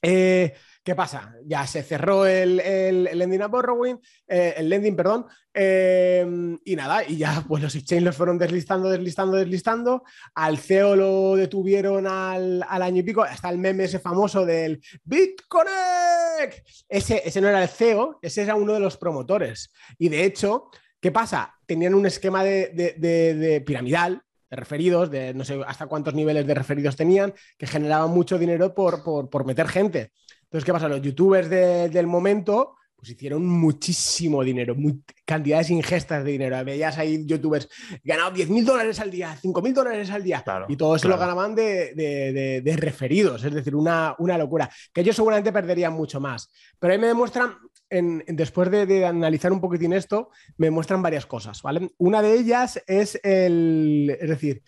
Eh, 0.01 0.55
¿Qué 0.87 0.95
pasa? 0.95 1.35
Ya 1.45 1.67
se 1.67 1.83
cerró 1.83 2.27
el, 2.27 2.61
el, 2.61 3.09
el 3.09 3.19
lending 3.19 3.43
a 3.43 3.49
borrowing, 3.49 3.97
eh, 4.29 4.55
el 4.57 4.69
lending, 4.69 4.95
perdón, 4.95 5.27
eh, 5.53 6.25
y 6.65 6.77
nada, 6.77 7.03
y 7.03 7.17
ya 7.17 7.43
pues 7.49 7.61
los 7.61 7.75
exchanges 7.75 8.05
los 8.05 8.17
fueron 8.17 8.39
deslistando, 8.39 8.89
deslistando, 8.89 9.37
deslistando. 9.37 10.05
Al 10.37 10.59
CEO 10.59 10.95
lo 10.95 11.35
detuvieron 11.35 12.07
al, 12.07 12.65
al 12.69 12.83
año 12.83 13.01
y 13.01 13.03
pico. 13.03 13.25
Hasta 13.25 13.51
el 13.51 13.59
meme 13.59 13.83
ese 13.83 13.99
famoso 13.99 14.47
del 14.47 14.81
BitConnect. 15.03 16.65
Ese, 16.89 17.21
ese 17.25 17.41
no 17.41 17.49
era 17.49 17.65
el 17.65 17.69
CEO, 17.69 18.21
ese 18.23 18.43
era 18.43 18.55
uno 18.55 18.73
de 18.73 18.79
los 18.79 18.97
promotores. 18.97 19.73
Y 19.99 20.09
de 20.09 20.25
hecho, 20.25 20.71
¿qué 21.01 21.11
pasa? 21.11 21.53
Tenían 21.67 21.97
un 21.97 22.07
esquema 22.07 22.45
de, 22.45 22.69
de 22.97 23.61
piramidal 23.67 24.23
de 24.51 24.57
referidos, 24.57 25.11
de 25.11 25.35
no 25.35 25.45
sé 25.45 25.61
hasta 25.67 25.87
cuántos 25.87 26.15
niveles 26.15 26.47
de 26.47 26.55
referidos 26.55 26.97
tenían, 26.97 27.35
que 27.59 27.67
generaban 27.67 28.11
mucho 28.11 28.39
dinero 28.39 28.75
por, 28.75 29.03
por, 29.03 29.29
por 29.29 29.45
meter 29.45 29.67
gente. 29.69 30.13
Entonces, 30.47 30.65
¿qué 30.65 30.73
pasa? 30.73 30.89
Los 30.89 31.03
youtubers 31.03 31.49
de, 31.51 31.89
del 31.89 32.07
momento 32.07 32.77
pues 32.97 33.11
hicieron 33.11 33.47
muchísimo 33.47 34.43
dinero, 34.43 34.75
muy, 34.75 35.03
cantidades 35.25 35.71
ingestas 35.71 36.25
de 36.25 36.33
dinero. 36.33 36.65
Veías 36.65 36.97
ahí 36.97 37.27
youtubers 37.27 37.69
ganaban 38.03 38.33
10 38.33 38.49
mil 38.49 38.65
dólares 38.65 38.99
al 39.01 39.11
día, 39.11 39.37
5 39.41 39.63
mil 39.63 39.75
dólares 39.75 40.11
al 40.11 40.23
día, 40.23 40.43
claro, 40.43 40.67
y 40.69 40.77
todo 40.77 40.97
eso 40.97 41.07
claro. 41.07 41.17
lo 41.17 41.21
ganaban 41.21 41.55
de, 41.55 41.95
de, 41.95 42.63
de, 42.63 42.77
referidos, 42.77 43.45
es 43.45 43.53
decir, 43.53 43.77
una, 43.77 44.15
una, 44.19 44.39
locura, 44.39 44.71
que 44.93 45.03
ellos 45.03 45.15
seguramente 45.15 45.53
perderían 45.53 45.93
mucho 45.93 46.21
más. 46.21 46.51
Pero 46.79 46.93
ahí 46.93 46.99
me 46.99 47.09
demuestran, 47.09 47.59
en, 47.91 48.25
después 48.29 48.71
de, 48.71 49.05
analizar 49.05 49.53
un 49.53 49.61
poquitín 49.61 49.93
esto, 49.93 50.31
me 50.57 50.71
muestran 50.71 51.03
varias 51.03 51.27
cosas, 51.27 51.61
¿vale? 51.63 51.91
Una 51.99 52.23
de 52.23 52.33
ellas 52.33 52.83
es 52.87 53.21
el, 53.23 54.17
es 54.19 54.29
decir, 54.29 54.63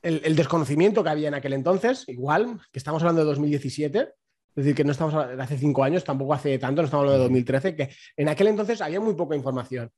el, 0.00 0.20
el 0.24 0.36
desconocimiento 0.36 1.02
que 1.02 1.10
había 1.10 1.28
en 1.28 1.34
aquel 1.34 1.54
entonces, 1.54 2.04
igual, 2.06 2.60
que 2.70 2.78
estamos 2.78 3.02
hablando 3.02 3.22
de 3.22 3.26
2017, 3.26 4.08
es 4.58 4.64
decir, 4.64 4.74
que 4.74 4.82
no 4.82 4.90
estamos 4.90 5.14
hablando 5.14 5.36
de 5.36 5.42
hace 5.44 5.56
cinco 5.56 5.84
años, 5.84 6.02
tampoco 6.02 6.34
hace 6.34 6.58
tanto, 6.58 6.82
no 6.82 6.86
estamos 6.86 7.04
hablando 7.04 7.22
de 7.22 7.28
2013, 7.28 7.76
que 7.76 7.90
en 8.16 8.28
aquel 8.28 8.48
entonces 8.48 8.80
había 8.80 8.98
muy 8.98 9.14
poca 9.14 9.36
información. 9.36 9.88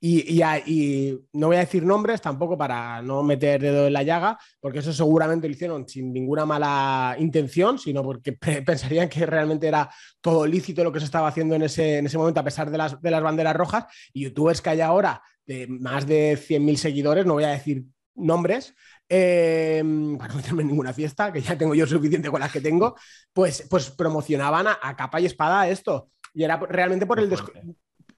Y, 0.00 0.36
y, 0.36 0.42
y, 0.66 1.20
no 1.34 1.46
voy 1.46 1.56
a 1.56 1.60
decir 1.60 1.84
nombres 1.84 2.20
tampoco 2.20 2.58
para 2.58 3.02
no 3.02 3.22
meter 3.22 3.60
dedo 3.60 3.86
en 3.86 3.92
la 3.92 4.02
llaga, 4.02 4.36
porque 4.58 4.80
eso 4.80 4.92
seguramente 4.92 5.46
lo 5.46 5.54
hicieron 5.54 5.88
sin 5.88 6.12
ninguna 6.12 6.44
mala 6.44 7.14
intención, 7.20 7.78
sino 7.78 8.02
porque 8.02 8.32
pensarían 8.66 9.08
que 9.08 9.26
realmente 9.26 9.68
era 9.68 9.88
todo 10.20 10.44
lícito 10.44 10.82
lo 10.82 10.90
que 10.90 10.98
se 10.98 11.04
estaba 11.04 11.28
haciendo 11.28 11.54
en 11.54 11.62
ese, 11.62 11.98
en 11.98 12.06
ese 12.06 12.18
momento, 12.18 12.40
a 12.40 12.44
pesar 12.44 12.68
de 12.68 12.78
las, 12.78 13.00
de 13.00 13.10
las 13.12 13.22
banderas 13.22 13.54
rojas. 13.54 13.84
Y 14.12 14.24
youtubers 14.24 14.60
que 14.60 14.70
hay 14.70 14.80
ahora 14.80 15.22
de 15.46 15.68
más 15.68 16.04
de 16.04 16.36
100.000 16.36 16.74
seguidores, 16.74 17.26
no 17.26 17.34
voy 17.34 17.44
a 17.44 17.50
decir 17.50 17.84
nombres, 18.16 18.74
eh, 19.10 19.82
para 20.18 20.32
no 20.32 20.36
meterme 20.36 20.62
en 20.62 20.68
ninguna 20.68 20.94
fiesta, 20.94 21.32
que 21.32 21.42
ya 21.42 21.58
tengo 21.58 21.74
yo 21.74 21.86
suficiente 21.86 22.30
con 22.30 22.40
las 22.40 22.52
que 22.52 22.60
tengo, 22.62 22.96
pues, 23.32 23.66
pues 23.68 23.90
promocionaban 23.90 24.68
a, 24.68 24.78
a 24.80 24.96
capa 24.96 25.20
y 25.20 25.26
espada 25.26 25.68
esto. 25.68 26.08
Y 26.32 26.44
era 26.44 26.56
realmente 26.56 27.04
por 27.04 27.18
el... 27.18 27.28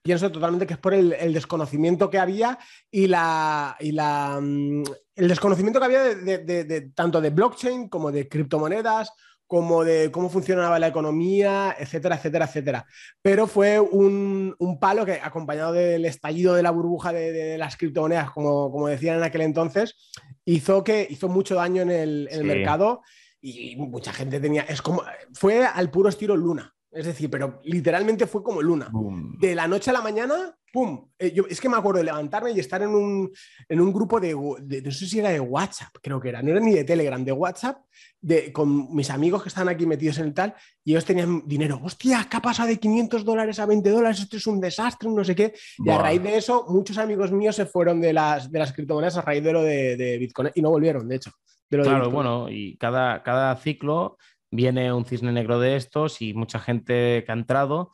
Pienso 0.04 0.32
totalmente 0.32 0.66
que 0.66 0.74
es 0.74 0.80
por 0.80 0.94
el, 0.94 1.12
el 1.12 1.32
desconocimiento 1.32 2.10
que 2.10 2.18
había 2.18 2.58
y 2.90 3.06
la, 3.06 3.76
y 3.78 3.92
la 3.92 4.36
el 4.38 5.28
desconocimiento 5.28 5.78
que 5.78 5.84
había 5.86 6.02
de, 6.02 6.16
de, 6.16 6.38
de, 6.38 6.64
de, 6.64 6.80
tanto 6.90 7.20
de 7.20 7.30
blockchain 7.30 7.88
como 7.88 8.10
de 8.10 8.28
criptomonedas 8.28 9.12
como 9.52 9.84
de 9.84 10.10
cómo 10.10 10.30
funcionaba 10.30 10.78
la 10.78 10.86
economía, 10.86 11.76
etcétera, 11.78 12.16
etcétera, 12.16 12.46
etcétera. 12.46 12.86
Pero 13.20 13.46
fue 13.46 13.78
un, 13.78 14.56
un 14.58 14.80
palo 14.80 15.04
que, 15.04 15.20
acompañado 15.22 15.74
del 15.74 16.06
estallido 16.06 16.54
de 16.54 16.62
la 16.62 16.70
burbuja 16.70 17.12
de, 17.12 17.32
de 17.32 17.58
las 17.58 17.76
criptomonedas, 17.76 18.30
como, 18.30 18.72
como, 18.72 18.88
decían 18.88 19.18
en 19.18 19.24
aquel 19.24 19.42
entonces, 19.42 20.10
hizo, 20.46 20.82
que, 20.82 21.06
hizo 21.10 21.28
mucho 21.28 21.56
daño 21.56 21.82
en 21.82 21.90
el, 21.90 22.28
en 22.30 22.34
el 22.36 22.40
sí. 22.40 22.46
mercado 22.46 23.02
y 23.42 23.76
mucha 23.76 24.14
gente 24.14 24.40
tenía. 24.40 24.62
Es 24.62 24.80
como. 24.80 25.02
Fue 25.34 25.66
al 25.66 25.90
puro 25.90 26.08
estilo 26.08 26.34
Luna. 26.34 26.74
Es 26.92 27.06
decir, 27.06 27.30
pero 27.30 27.60
literalmente 27.64 28.26
fue 28.26 28.42
como 28.42 28.60
Luna. 28.60 28.88
Boom. 28.92 29.38
De 29.38 29.54
la 29.54 29.66
noche 29.66 29.88
a 29.88 29.94
la 29.94 30.02
mañana, 30.02 30.54
¡pum! 30.70 31.08
Eh, 31.18 31.32
yo, 31.32 31.44
es 31.48 31.58
que 31.58 31.68
me 31.68 31.78
acuerdo 31.78 31.98
de 31.98 32.04
levantarme 32.04 32.52
y 32.52 32.60
estar 32.60 32.82
en 32.82 32.90
un, 32.90 33.30
en 33.66 33.80
un 33.80 33.92
grupo 33.92 34.20
de, 34.20 34.36
de, 34.60 34.82
no 34.82 34.90
sé 34.90 35.06
si 35.06 35.18
era 35.18 35.30
de 35.30 35.40
WhatsApp, 35.40 35.96
creo 36.02 36.20
que 36.20 36.28
era, 36.28 36.42
no 36.42 36.50
era 36.50 36.60
ni 36.60 36.72
de 36.72 36.84
Telegram, 36.84 37.24
de 37.24 37.32
WhatsApp, 37.32 37.78
de, 38.20 38.52
con 38.52 38.94
mis 38.94 39.08
amigos 39.08 39.42
que 39.42 39.48
están 39.48 39.70
aquí 39.70 39.86
metidos 39.86 40.18
en 40.18 40.26
el 40.26 40.34
tal, 40.34 40.54
y 40.84 40.92
ellos 40.92 41.06
tenían 41.06 41.42
dinero. 41.46 41.80
¡Hostia, 41.82 42.26
qué 42.30 42.36
ha 42.36 42.42
pasado 42.42 42.68
de 42.68 42.78
500 42.78 43.24
dólares 43.24 43.58
a 43.58 43.64
20 43.64 43.88
dólares! 43.88 44.20
Esto 44.20 44.36
es 44.36 44.46
un 44.46 44.60
desastre, 44.60 45.08
no 45.08 45.24
sé 45.24 45.34
qué. 45.34 45.54
Y 45.78 45.84
wow. 45.84 45.94
a 45.94 46.02
raíz 46.02 46.22
de 46.22 46.36
eso, 46.36 46.66
muchos 46.68 46.98
amigos 46.98 47.32
míos 47.32 47.56
se 47.56 47.64
fueron 47.64 48.02
de 48.02 48.12
las, 48.12 48.52
de 48.52 48.58
las 48.58 48.72
criptomonedas 48.72 49.16
a 49.16 49.22
raíz 49.22 49.42
de 49.42 49.52
lo 49.52 49.62
de, 49.62 49.96
de 49.96 50.18
Bitcoin 50.18 50.50
y 50.54 50.60
no 50.60 50.68
volvieron, 50.68 51.08
de 51.08 51.16
hecho. 51.16 51.30
De 51.70 51.78
lo 51.78 51.84
claro, 51.84 52.10
bueno, 52.10 52.50
y 52.50 52.76
cada, 52.76 53.22
cada 53.22 53.56
ciclo 53.56 54.18
viene 54.52 54.92
un 54.92 55.04
cisne 55.04 55.32
negro 55.32 55.58
de 55.58 55.74
estos 55.74 56.22
y 56.22 56.34
mucha 56.34 56.60
gente 56.60 57.24
que 57.24 57.32
ha 57.32 57.34
entrado 57.34 57.90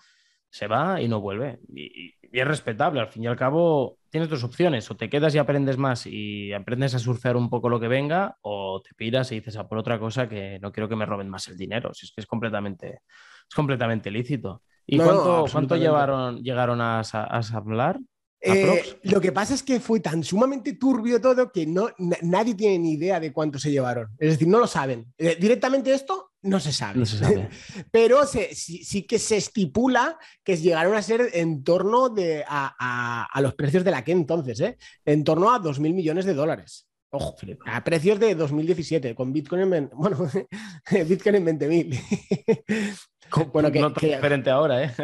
se 0.51 0.67
va 0.67 1.01
y 1.01 1.09
no 1.09 1.21
vuelve. 1.21 1.61
Y, 1.75 2.09
y, 2.09 2.15
es 2.31 2.47
respetable, 2.47 3.01
al 3.01 3.09
fin 3.09 3.25
y 3.25 3.27
al 3.27 3.37
cabo 3.37 3.99
tienes 4.11 4.29
dos 4.29 4.45
opciones, 4.45 4.91
o 4.91 4.97
te 4.97 5.09
quedas 5.09 5.35
y 5.35 5.39
aprendes 5.39 5.79
más 5.79 6.07
y 6.07 6.53
aprendes 6.53 6.95
a 6.95 6.99
surfear 6.99 7.37
un 7.37 7.49
poco 7.49 7.71
lo 7.71 7.81
que 7.81 7.89
venga, 7.89 8.37
o 8.43 8.83
te 8.83 8.95
piras 8.95 9.33
y 9.33 9.37
dices 9.37 9.57
a 9.57 9.67
por 9.67 9.79
otra 9.79 9.99
cosa 9.99 10.29
que 10.29 10.59
no 10.61 10.71
quiero 10.71 10.89
que 10.89 10.97
me 10.97 11.07
roben 11.07 11.31
más 11.31 11.49
el 11.49 11.57
dinero, 11.57 11.95
si 11.95 12.05
es 12.07 12.13
que 12.13 12.21
es 12.21 12.27
completamente, 12.27 13.01
es 13.49 13.55
completamente 13.55 14.11
lícito. 14.11 14.63
¿Y 14.87 14.99
no, 14.99 15.05
cuánto, 15.05 15.37
no, 15.39 15.45
cuánto 15.51 15.77
llevaron, 15.77 16.43
llegaron 16.43 16.81
a, 16.81 17.01
a, 17.01 17.39
a 17.39 17.41
hablar? 17.55 17.99
Eh, 18.41 19.01
lo 19.03 19.21
que 19.21 19.33
pasa 19.33 19.55
es 19.55 19.63
que 19.63 19.81
fue 19.81 20.01
tan 20.01 20.23
sumamente 20.23 20.75
turbio 20.75 21.21
todo 21.21 21.51
que 21.51 21.67
no, 21.67 21.89
nadie 22.23 22.55
tiene 22.55 22.79
ni 22.79 22.93
idea 22.93 23.19
de 23.19 23.33
cuánto 23.33 23.59
se 23.59 23.71
llevaron. 23.71 24.09
Es 24.19 24.31
decir, 24.31 24.49
no 24.49 24.61
lo 24.61 24.67
saben. 24.67 25.13
Eh, 25.19 25.37
directamente 25.41 25.93
esto 25.93 26.33
no 26.43 26.61
se 26.61 26.73
sabe. 26.73 26.99
No 26.99 27.07
se 27.07 27.19
sabe. 27.19 27.49
Pero 27.91 28.25
se, 28.27 28.55
sí, 28.55 28.85
sí, 28.85 29.03
que 29.03 29.19
se 29.19 29.37
estipula 29.37 30.19
que 30.45 30.57
llegaron 30.57 30.95
a 30.95 31.03
ser 31.03 31.31
en 31.33 31.65
torno 31.65 32.09
de, 32.09 32.45
a, 32.47 32.75
a, 32.79 33.25
a 33.25 33.41
los 33.41 33.55
precios 33.55 33.85
de 33.85 33.91
la 33.91 34.05
que 34.05 34.13
entonces, 34.13 34.61
¿eh? 34.61 34.79
en 35.05 35.25
torno 35.25 35.53
a 35.53 35.61
2.000 35.61 35.95
millones 35.95 36.25
de 36.25 36.35
dólares. 36.35 36.89
Ojo, 37.11 37.37
a 37.65 37.83
precios 37.85 38.21
de 38.21 38.35
2017, 38.35 39.15
con 39.15 39.33
Bitcoin 39.33 39.73
en, 39.73 39.91
bueno, 39.95 40.29
Bitcoin 41.09 41.37
en 41.37 41.59
20.000. 41.59 42.99
bueno, 43.53 43.71
que, 43.71 43.81
no 43.81 43.93
que, 43.93 44.15
diferente 44.15 44.51
ahora, 44.51 44.83
¿eh? 44.85 44.95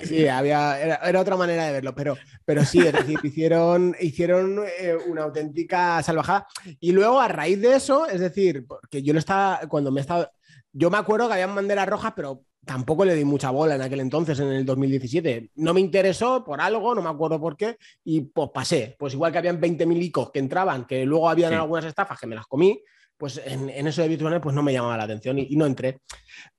sí, 0.00 0.06
sí 0.06 0.28
había, 0.28 0.80
era, 0.80 0.96
era, 0.96 1.20
otra 1.20 1.36
manera 1.36 1.66
de 1.66 1.72
verlo, 1.72 1.94
pero, 1.94 2.16
pero 2.44 2.64
sí, 2.64 2.78
es 2.80 2.92
decir, 2.92 3.18
hicieron, 3.22 3.94
hicieron 4.00 4.64
eh, 4.78 4.96
una 5.06 5.24
auténtica 5.24 6.02
salvajada. 6.02 6.46
Y 6.80 6.92
luego, 6.92 7.20
a 7.20 7.28
raíz 7.28 7.60
de 7.60 7.76
eso, 7.76 8.06
es 8.06 8.20
decir, 8.20 8.66
porque 8.66 9.02
yo 9.02 9.12
no 9.12 9.18
estaba, 9.18 9.60
cuando 9.68 9.90
me 9.90 10.00
estaba, 10.00 10.30
yo 10.72 10.90
me 10.90 10.98
acuerdo 10.98 11.28
que 11.28 11.34
habían 11.34 11.54
banderas 11.54 11.88
rojas, 11.88 12.12
pero 12.14 12.44
tampoco 12.64 13.04
le 13.04 13.14
di 13.14 13.24
mucha 13.24 13.50
bola 13.50 13.76
en 13.76 13.82
aquel 13.82 14.00
entonces, 14.00 14.38
en 14.40 14.48
el 14.48 14.66
2017. 14.66 15.52
No 15.56 15.72
me 15.72 15.80
interesó 15.80 16.44
por 16.44 16.60
algo, 16.60 16.94
no 16.94 17.02
me 17.02 17.08
acuerdo 17.08 17.40
por 17.40 17.56
qué, 17.56 17.78
y 18.04 18.20
pues 18.20 18.50
pasé. 18.52 18.94
Pues 18.98 19.14
igual 19.14 19.32
que 19.32 19.38
habían 19.38 19.60
20.000 19.60 20.02
icos 20.02 20.30
que 20.30 20.38
entraban, 20.38 20.86
que 20.86 21.04
luego 21.06 21.28
habían 21.28 21.50
sí. 21.50 21.56
algunas 21.56 21.86
estafas 21.86 22.20
que 22.20 22.26
me 22.26 22.36
las 22.36 22.46
comí, 22.46 22.80
pues 23.18 23.40
en, 23.44 23.68
en, 23.68 23.86
eso 23.88 24.00
de 24.00 24.08
Bitcoin 24.08 24.40
pues 24.40 24.54
no 24.54 24.62
me 24.62 24.72
llamaba 24.72 24.96
la 24.96 25.02
atención 25.04 25.38
y, 25.38 25.48
y 25.50 25.56
no 25.56 25.66
entré. 25.66 26.00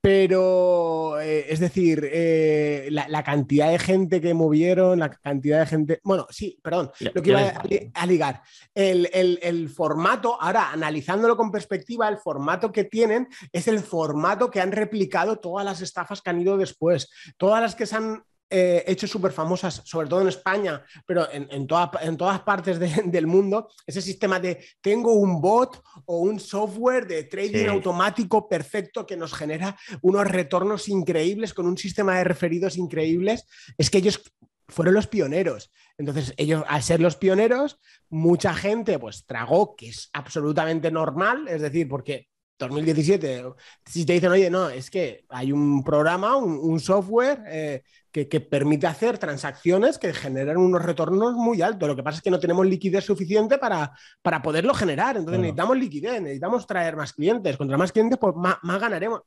Pero, 0.01 1.19
eh, 1.19 1.45
es 1.49 1.59
decir, 1.59 2.07
eh, 2.11 2.89
la, 2.91 3.07
la, 3.07 3.23
cantidad 3.23 3.71
de 3.71 3.79
gente 3.79 4.19
que 4.19 4.33
movieron, 4.33 4.99
la 4.99 5.09
cantidad 5.09 5.61
de 5.61 5.65
gente... 5.65 6.01
Bueno, 6.03 6.27
sí, 6.29 6.59
perdón, 6.61 6.91
lo 7.13 7.21
que 7.21 7.29
iba 7.29 7.41
a, 7.41 7.63
a 7.93 8.05
ligar. 8.05 8.41
El, 8.75 9.09
el, 9.13 9.39
el, 9.41 9.69
formato, 9.69 10.41
ahora 10.41 10.71
analizándolo 10.71 11.37
con 11.37 11.51
perspectiva, 11.51 12.09
el 12.09 12.17
formato 12.17 12.71
que 12.71 12.83
tienen 12.83 13.27
es 13.53 13.67
el 13.69 13.79
formato 13.79 14.51
que 14.51 14.59
han 14.59 14.73
replicado 14.73 15.37
todas 15.37 15.65
las 15.65 15.81
estafas 15.81 16.21
que 16.21 16.29
han 16.29 16.41
ido 16.41 16.57
después. 16.57 17.09
Todas 17.37 17.61
las 17.61 17.75
que 17.75 17.85
se 17.85 17.95
han 17.95 18.23
eh, 18.49 18.83
hecho 18.87 19.07
súper 19.07 19.31
famosas, 19.31 19.81
sobre 19.85 20.07
todo 20.07 20.21
en 20.21 20.27
España, 20.27 20.83
pero 21.05 21.31
en, 21.31 21.47
en, 21.51 21.67
toda, 21.67 21.91
en 22.01 22.17
todas 22.17 22.39
partes 22.41 22.79
de, 22.79 22.89
del 23.05 23.27
mundo, 23.27 23.69
ese 23.85 24.01
sistema 24.01 24.39
de 24.39 24.65
tengo 24.81 25.13
un 25.13 25.39
bot 25.39 25.83
o 26.05 26.19
un 26.19 26.39
software 26.39 27.05
de 27.05 27.25
trading 27.25 27.59
sí. 27.59 27.67
automático 27.67 28.49
perfecto 28.49 29.05
que 29.05 29.17
nos 29.17 29.33
genera 29.33 29.77
unos 30.01 30.27
retornos 30.27 30.89
increíbles 30.89 31.53
con 31.53 31.67
un 31.67 31.77
sistema 31.77 32.17
de 32.17 32.23
referidos 32.23 32.77
increíbles, 32.77 33.45
es 33.77 33.89
que 33.89 33.99
ellos 33.99 34.21
fueron 34.67 34.93
los 34.93 35.07
pioneros. 35.07 35.71
Entonces, 35.97 36.33
ellos, 36.37 36.63
al 36.67 36.81
ser 36.81 37.01
los 37.01 37.17
pioneros, 37.17 37.79
mucha 38.09 38.53
gente 38.53 38.97
pues 38.97 39.25
tragó, 39.25 39.75
que 39.75 39.89
es 39.89 40.09
absolutamente 40.13 40.91
normal, 40.91 41.47
es 41.47 41.61
decir, 41.61 41.87
porque 41.89 42.28
2017, 42.59 43.43
si 43.85 44.05
te 44.05 44.13
dicen, 44.13 44.31
oye, 44.31 44.49
no, 44.49 44.69
es 44.69 44.89
que 44.89 45.25
hay 45.29 45.51
un 45.51 45.83
programa, 45.83 46.35
un, 46.35 46.59
un 46.61 46.79
software 46.79 47.41
eh, 47.47 47.83
que, 48.11 48.27
que, 48.27 48.41
permite 48.41 48.85
hacer 48.85 49.17
transacciones 49.17 49.97
que 49.97 50.13
generan 50.13 50.57
unos 50.57 50.83
retornos 50.83 51.33
muy 51.33 51.61
altos. 51.61 51.87
Lo 51.87 51.95
que 51.95 52.03
pasa 52.03 52.17
es 52.17 52.21
que 52.21 52.31
no 52.31 52.39
tenemos 52.39 52.65
liquidez 52.65 53.05
suficiente 53.05 53.57
para, 53.57 53.91
para 54.21 54.41
poderlo 54.41 54.73
generar. 54.73 55.11
Entonces 55.11 55.37
bueno. 55.37 55.41
necesitamos 55.43 55.77
liquidez, 55.77 56.21
necesitamos 56.21 56.67
traer 56.67 56.95
más 56.95 57.13
clientes. 57.13 57.55
Contra 57.55 57.77
más 57.77 57.91
clientes, 57.91 58.19
pues 58.19 58.35
más, 58.35 58.57
más 58.61 58.79
ganaremos. 58.79 59.21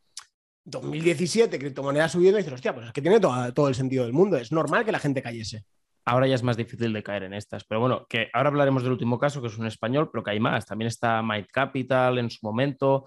2017, 0.65 1.59
criptomonedas 1.59 2.13
subiendo 2.13 2.39
y 2.39 2.43
dices, 2.43 2.55
hostia, 2.55 2.75
pues 2.75 2.87
es 2.87 2.93
que 2.93 3.03
tiene 3.03 3.19
todo, 3.19 3.53
todo, 3.53 3.69
el 3.69 3.75
sentido 3.75 4.05
del 4.05 4.13
mundo. 4.13 4.37
Es 4.37 4.53
normal 4.53 4.85
que 4.85 4.93
la 4.93 5.01
gente 5.01 5.23
cayese. 5.23 5.65
Ahora 6.05 6.27
ya 6.27 6.35
es 6.35 6.43
más 6.43 6.57
difícil 6.57 6.93
de 6.93 7.03
caer 7.03 7.25
en 7.25 7.35
estas. 7.35 7.65
Pero 7.65 7.81
bueno, 7.81 8.07
que 8.09 8.29
ahora 8.33 8.49
hablaremos 8.49 8.83
del 8.83 8.93
último 8.93 9.19
caso, 9.19 9.41
que 9.41 9.49
es 9.49 9.59
un 9.59 9.67
español, 9.67 10.11
pero 10.11 10.25
que 10.25 10.33
hay 10.33 10.41
más. 10.41 10.67
También 10.67 10.89
está 10.89 11.23
Might 11.23 11.49
Capital 11.51 12.19
en 12.19 12.31
su 12.31 12.39
momento, 12.43 13.07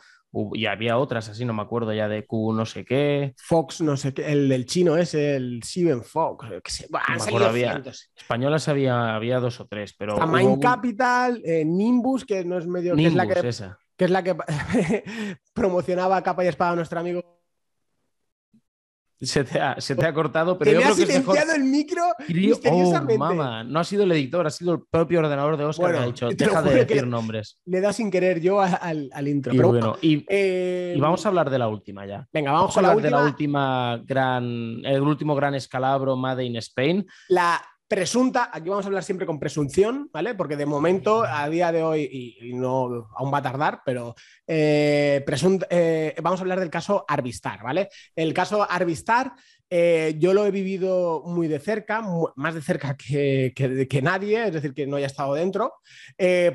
y 0.54 0.66
había 0.66 0.98
otras 0.98 1.30
así, 1.30 1.46
no 1.46 1.54
me 1.54 1.62
acuerdo 1.62 1.94
ya 1.94 2.08
de 2.08 2.26
Q 2.26 2.54
no 2.54 2.66
sé 2.66 2.84
qué. 2.84 3.34
Fox, 3.38 3.82
no 3.82 3.96
sé 3.96 4.14
qué, 4.14 4.32
el 4.32 4.50
del 4.50 4.66
chino 4.66 4.98
es 4.98 5.14
el 5.14 5.62
Steven 5.64 6.04
Fox. 6.04 6.48
había, 7.42 7.82
españolas 8.16 8.68
había, 8.68 9.16
había 9.16 9.40
dos 9.40 9.60
o 9.62 9.68
tres, 9.68 9.96
pero. 9.98 10.16
Mind 10.28 10.62
Capital, 10.62 11.42
eh, 11.46 11.64
Nimbus, 11.66 12.26
que 12.26 12.44
no 12.44 12.58
es 12.58 12.68
medio. 12.68 12.96
que 12.96 13.08
es 13.08 13.16
la 13.16 13.28
que, 13.28 13.34
que, 13.96 14.06
es 14.06 14.12
la 14.12 14.24
que 14.24 14.36
promocionaba 15.54 16.22
capa 16.22 16.44
y 16.44 16.48
espada 16.48 16.72
a 16.72 16.76
nuestro 16.76 17.00
amigo 17.00 17.45
se 19.22 19.44
te, 19.44 19.60
ha, 19.60 19.80
se 19.80 19.96
te 19.96 20.06
ha, 20.06 20.14
cortado, 20.14 20.58
pero 20.58 20.72
yo 20.72 20.82
creo 20.82 20.96
que 20.96 21.04
es 21.04 21.20
mejor. 21.20 21.38
el 21.56 21.64
micro 21.64 22.04
misteriosamente. 22.28 23.24
Oh, 23.24 23.64
no 23.64 23.80
ha 23.80 23.84
sido 23.84 24.04
el 24.04 24.12
editor, 24.12 24.46
ha 24.46 24.50
sido 24.50 24.74
el 24.74 24.82
propio 24.90 25.20
ordenador 25.20 25.58
de 25.58 25.66
Oscar 25.66 25.94
que 25.94 25.98
ha 25.98 26.06
dicho, 26.06 26.30
deja 26.30 26.62
de 26.62 26.86
decir 26.86 27.08
nombres. 27.08 27.60
Le 27.66 27.82
da 27.82 27.94
sin 27.94 28.12
querer 28.12 28.42
yo 28.42 28.62
al, 28.62 29.10
al 29.14 29.28
intro. 29.28 29.54
Y, 29.54 29.60
bueno, 29.60 29.98
eh, 30.02 30.94
y, 30.96 31.00
vamos 31.00 31.26
a 31.26 31.30
hablar 31.30 31.50
de 31.50 31.60
la 31.60 31.68
última 31.68 32.06
ya. 32.06 32.28
Venga, 32.32 32.52
vamos, 32.52 32.76
a 32.76 32.80
hablar 32.80 33.02
de 33.02 33.12
la 33.12 33.24
última 33.24 34.02
gran, 34.06 34.82
el 34.84 35.02
último 35.02 35.36
gran 35.36 35.56
escalabro 35.56 36.16
Made 36.16 36.44
in 36.44 36.58
Spain. 36.58 37.06
La 37.30 37.62
presunta, 37.88 38.50
aquí 38.52 38.70
vamos 38.70 38.86
a 38.86 38.88
hablar 38.88 39.04
siempre 39.04 39.28
con 39.28 39.40
presunción, 39.40 40.10
¿vale? 40.12 40.34
Porque 40.34 40.58
de 40.58 40.66
momento, 40.66 41.24
a 41.24 41.48
día 41.50 41.72
de 41.72 41.84
hoy, 41.84 42.38
y, 42.42 42.54
no 42.54 43.10
aún 43.16 43.34
va 43.34 43.40
a 43.40 43.44
tardar, 43.44 43.82
pero 43.86 44.16
eh, 44.48 45.24
eh, 45.70 46.16
vamos 46.22 46.40
a 46.40 46.44
hablar 46.44 46.60
del 46.60 46.70
caso 46.70 47.06
Arvistar, 47.08 47.62
¿vale? 47.64 47.90
El 48.16 48.34
caso 48.34 48.70
Arvistar, 48.70 49.34
eh, 49.70 50.16
yo 50.18 50.34
lo 50.34 50.46
he 50.46 50.52
vivido 50.52 51.24
muy 51.26 51.48
de 51.48 51.60
cerca, 51.60 52.04
más 52.36 52.56
de 52.56 52.62
cerca 52.62 52.96
que, 52.96 53.54
que, 53.56 54.02
nadie, 54.02 54.48
es 54.48 54.54
decir, 54.54 54.74
que 54.74 54.88
no 54.88 54.98
haya 54.98 55.08
estado 55.08 55.34
dentro. 55.36 55.74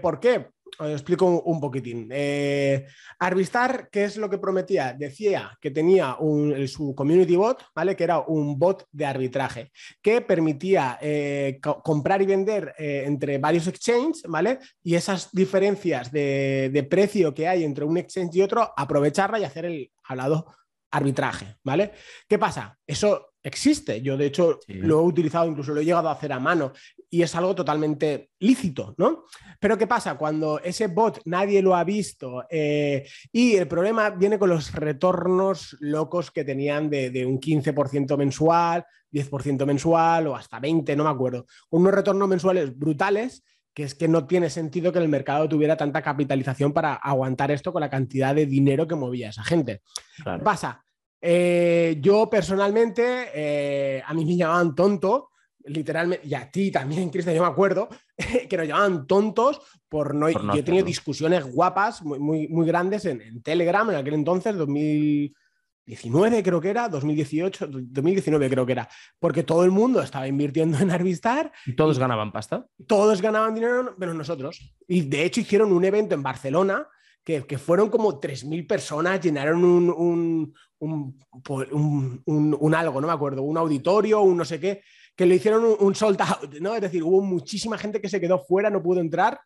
¿Por 0.02 0.20
qué? 0.20 0.48
Os 0.80 0.90
explico 0.90 1.26
un, 1.26 1.60
poquitín. 1.60 2.08
Eh, 2.10 2.86
Arvistar, 3.18 3.90
¿qué 3.90 4.04
es 4.04 4.16
lo 4.16 4.30
que 4.30 4.38
prometía? 4.38 4.94
Decía 4.94 5.58
que 5.60 5.70
tenía 5.70 6.16
un, 6.18 6.66
su 6.68 6.94
community 6.94 7.36
bot, 7.36 7.62
¿vale? 7.74 7.94
Que 7.94 8.04
era 8.04 8.20
un 8.20 8.58
bot 8.58 8.86
de 8.90 9.04
arbitraje 9.04 9.72
que 10.00 10.22
permitía 10.22 10.98
eh, 11.02 11.60
comprar 11.60 12.22
y 12.22 12.26
vender 12.26 12.74
eh, 12.78 13.02
entre 13.04 13.36
varios 13.36 13.66
exchanges, 13.66 14.22
¿vale? 14.26 14.58
Y 14.82 14.94
esas 14.94 15.30
diferencias 15.32 16.10
de, 16.10 16.70
de, 16.72 16.82
precio 16.84 17.34
que 17.34 17.46
hay 17.46 17.62
entre 17.62 17.84
un 17.84 17.98
exchange 17.98 18.36
y 18.36 18.42
otro, 18.42 18.72
aprovecharla 18.74 19.38
y 19.38 19.44
hacer 19.44 19.66
el 19.66 19.92
hablado 20.04 20.46
arbitraje, 20.92 21.56
¿vale? 21.62 21.92
¿Qué 22.26 22.38
pasa? 22.38 22.78
Eso 22.86 23.34
existe. 23.42 24.00
Yo, 24.02 24.16
de 24.16 24.26
hecho, 24.26 24.60
lo 24.66 25.00
he 25.00 25.02
utilizado, 25.02 25.46
incluso 25.46 25.72
lo 25.72 25.80
he 25.80 25.84
llegado 25.84 26.08
a 26.08 26.12
hacer 26.12 26.32
a 26.32 26.40
mano 26.40 26.72
y 27.10 27.22
es 27.22 27.34
algo 27.34 27.54
totalmente 27.56 28.30
lícito, 28.38 28.94
¿no? 28.96 29.24
Pero 29.58 29.76
¿qué 29.76 29.88
pasa? 29.88 30.16
Cuando 30.16 30.60
ese 30.60 30.86
bot 30.86 31.20
nadie 31.24 31.60
lo 31.60 31.74
ha 31.74 31.82
visto 31.82 32.44
eh, 32.48 33.06
y 33.32 33.56
el 33.56 33.66
problema 33.66 34.10
viene 34.10 34.38
con 34.38 34.48
los 34.48 34.72
retornos 34.72 35.76
locos 35.80 36.30
que 36.30 36.44
tenían 36.44 36.88
de, 36.88 37.26
un 37.26 37.40
15% 37.40 38.16
mensual, 38.16 38.86
10% 39.12 39.66
mensual 39.66 40.28
o 40.28 40.36
hasta 40.36 40.60
20, 40.60 40.94
no 40.94 41.04
me 41.04 41.10
acuerdo, 41.10 41.46
con 41.68 41.80
unos 41.82 41.94
retornos 41.94 42.28
mensuales 42.28 42.78
brutales 42.78 43.42
que 43.74 43.84
es 43.84 43.94
que 43.94 44.08
no 44.08 44.26
tiene 44.26 44.50
sentido 44.50 44.92
que 44.92 44.98
el 44.98 45.08
mercado 45.08 45.48
tuviera 45.48 45.76
tanta 45.76 46.02
capitalización 46.02 46.72
para 46.72 46.94
aguantar 46.94 47.52
esto 47.52 47.72
con 47.72 47.80
la 47.80 47.90
cantidad 47.90 48.34
de 48.34 48.46
dinero 48.46 48.86
que 48.86 48.96
movía 48.96 49.28
esa 49.28 49.44
gente. 49.44 49.82
¿Qué 50.16 50.42
Pasa, 50.42 50.84
eh, 51.20 51.96
yo 52.00 52.28
personalmente, 52.28 53.28
eh, 53.34 54.02
a 54.04 54.12
mí 54.14 54.24
me 54.24 54.36
llamaban 54.36 54.74
tonto, 54.74 55.29
literalmente, 55.64 56.26
y 56.26 56.34
a 56.34 56.50
ti 56.50 56.70
también, 56.70 57.10
Cristian, 57.10 57.36
yo 57.36 57.42
me 57.42 57.48
acuerdo, 57.48 57.88
que 58.48 58.56
nos 58.56 58.66
llamaban 58.66 59.06
tontos 59.06 59.60
por 59.88 60.14
no... 60.14 60.28
yo 60.28 60.54
he 60.54 60.62
tenido 60.62 60.84
discusiones 60.84 61.44
guapas, 61.44 62.02
muy, 62.02 62.48
muy, 62.48 62.66
grandes 62.66 63.04
en, 63.04 63.42
Telegram 63.42 63.88
en 63.90 63.96
aquel 63.96 64.14
entonces, 64.14 64.56
2019 64.56 66.42
creo 66.42 66.60
que 66.60 66.70
era, 66.70 66.88
2018, 66.88 67.66
2019 67.68 68.50
creo 68.50 68.66
que 68.66 68.72
era, 68.72 68.88
porque 69.18 69.42
todo 69.42 69.64
el 69.64 69.70
mundo 69.70 70.02
estaba 70.02 70.26
invirtiendo 70.26 70.78
en 70.78 70.90
Arvistar. 70.90 71.52
¿Y 71.66 71.74
todos 71.74 71.98
ganaban 71.98 72.32
pasta? 72.32 72.66
Todos 72.86 73.20
ganaban 73.20 73.54
dinero, 73.54 73.94
menos 73.98 74.14
nosotros. 74.14 74.76
Y 74.86 75.02
de 75.02 75.24
hecho 75.24 75.40
hicieron 75.40 75.72
un 75.72 75.84
evento 75.84 76.14
en 76.14 76.22
Barcelona 76.22 76.86
que, 77.22 77.44
que, 77.46 77.58
fueron 77.58 77.90
como 77.90 78.18
3.000 78.18 78.66
personas, 78.66 79.20
llenaron 79.20 79.62
un, 79.62 79.90
un, 79.90 80.54
un, 82.28 82.74
algo, 82.74 83.00
no 83.00 83.06
me 83.06 83.12
acuerdo, 83.12 83.42
un 83.42 83.58
auditorio, 83.58 84.22
un 84.22 84.38
no 84.38 84.44
sé 84.44 84.58
qué, 84.58 84.82
que 85.20 85.26
le 85.26 85.34
hicieron 85.34 85.76
un, 85.78 85.94
out, 86.18 86.54
¿no? 86.62 86.74
Es 86.74 86.80
decir, 86.80 87.02
hubo 87.02 87.20
muchísima 87.20 87.76
gente 87.76 88.00
que 88.00 88.08
se 88.08 88.22
quedó 88.22 88.38
fuera, 88.38 88.70
no 88.70 88.82
pudo 88.82 89.00
entrar. 89.00 89.38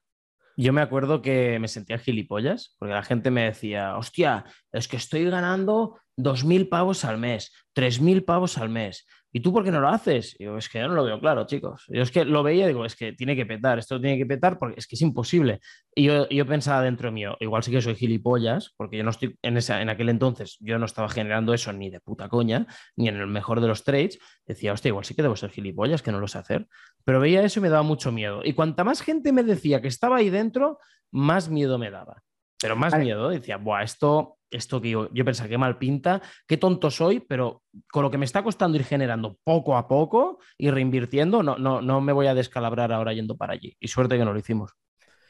Yo 0.56 0.72
me 0.72 0.80
acuerdo 0.80 1.20
que 1.20 1.58
me 1.58 1.66
sentía 1.66 1.98
gilipollas, 1.98 2.76
porque 2.78 2.94
la 2.94 3.02
gente 3.02 3.32
me 3.32 3.46
decía, 3.46 3.96
hostia, 3.96 4.44
es 4.70 4.86
que 4.86 4.98
estoy 4.98 5.24
ganando 5.24 5.98
2.000 6.16 6.68
pavos 6.68 7.04
al 7.04 7.18
mes, 7.18 7.52
3.000 7.74 8.24
pavos 8.24 8.58
al 8.58 8.68
mes. 8.68 9.06
¿Y 9.36 9.40
tú 9.40 9.52
por 9.52 9.64
qué 9.64 9.72
no 9.72 9.80
lo 9.80 9.88
haces? 9.88 10.36
Yo, 10.38 10.56
es 10.56 10.68
que 10.68 10.78
yo 10.78 10.86
no 10.86 10.94
lo 10.94 11.02
veo 11.02 11.18
claro, 11.18 11.44
chicos. 11.44 11.86
Yo 11.88 12.02
es 12.02 12.12
que 12.12 12.24
lo 12.24 12.44
veía 12.44 12.66
y 12.66 12.68
digo, 12.68 12.84
es 12.84 12.94
que 12.94 13.12
tiene 13.14 13.34
que 13.34 13.44
petar, 13.44 13.80
esto 13.80 14.00
tiene 14.00 14.16
que 14.16 14.26
petar 14.26 14.60
porque 14.60 14.78
es 14.78 14.86
que 14.86 14.94
es 14.94 15.02
imposible. 15.02 15.58
Y 15.92 16.04
yo, 16.04 16.28
yo 16.28 16.46
pensaba 16.46 16.82
dentro 16.82 17.10
mío, 17.10 17.36
igual 17.40 17.64
sí 17.64 17.72
que 17.72 17.82
soy 17.82 17.96
gilipollas, 17.96 18.72
porque 18.76 18.96
yo 18.96 19.02
no 19.02 19.10
estoy 19.10 19.36
en, 19.42 19.56
esa, 19.56 19.82
en 19.82 19.88
aquel 19.88 20.08
entonces, 20.08 20.56
yo 20.60 20.78
no 20.78 20.86
estaba 20.86 21.08
generando 21.08 21.52
eso 21.52 21.72
ni 21.72 21.90
de 21.90 21.98
puta 21.98 22.28
coña, 22.28 22.68
ni 22.94 23.08
en 23.08 23.16
el 23.16 23.26
mejor 23.26 23.60
de 23.60 23.66
los 23.66 23.82
trades. 23.82 24.20
Decía, 24.46 24.72
hostia, 24.72 24.90
igual 24.90 25.04
sí 25.04 25.16
que 25.16 25.22
debo 25.22 25.34
ser 25.34 25.50
gilipollas, 25.50 26.00
que 26.00 26.12
no 26.12 26.20
lo 26.20 26.28
sé 26.28 26.38
hacer. 26.38 26.68
Pero 27.04 27.18
veía 27.18 27.42
eso 27.42 27.58
y 27.58 27.62
me 27.62 27.70
daba 27.70 27.82
mucho 27.82 28.12
miedo. 28.12 28.40
Y 28.44 28.52
cuanta 28.52 28.84
más 28.84 29.02
gente 29.02 29.32
me 29.32 29.42
decía 29.42 29.82
que 29.82 29.88
estaba 29.88 30.18
ahí 30.18 30.30
dentro, 30.30 30.78
más 31.10 31.48
miedo 31.48 31.76
me 31.76 31.90
daba. 31.90 32.22
Pero 32.64 32.76
más 32.76 32.98
miedo, 32.98 33.28
decía, 33.28 33.58
Buah, 33.58 33.82
esto 33.82 34.38
esto 34.50 34.80
que 34.80 34.88
yo, 34.90 35.12
yo 35.12 35.24
pensaba, 35.24 35.48
qué 35.48 35.58
mal 35.58 35.76
pinta, 35.76 36.22
qué 36.46 36.56
tonto 36.56 36.90
soy, 36.90 37.20
pero 37.20 37.62
con 37.90 38.02
lo 38.02 38.10
que 38.10 38.18
me 38.18 38.24
está 38.24 38.42
costando 38.42 38.78
ir 38.78 38.84
generando 38.84 39.36
poco 39.44 39.76
a 39.76 39.86
poco 39.86 40.38
y 40.56 40.70
reinvirtiendo, 40.70 41.42
no, 41.42 41.58
no, 41.58 41.82
no 41.82 42.00
me 42.00 42.12
voy 42.12 42.26
a 42.26 42.34
descalabrar 42.34 42.90
ahora 42.90 43.12
yendo 43.12 43.36
para 43.36 43.52
allí. 43.52 43.76
Y 43.80 43.88
suerte 43.88 44.16
que 44.16 44.24
no 44.24 44.32
lo 44.32 44.38
hicimos. 44.38 44.72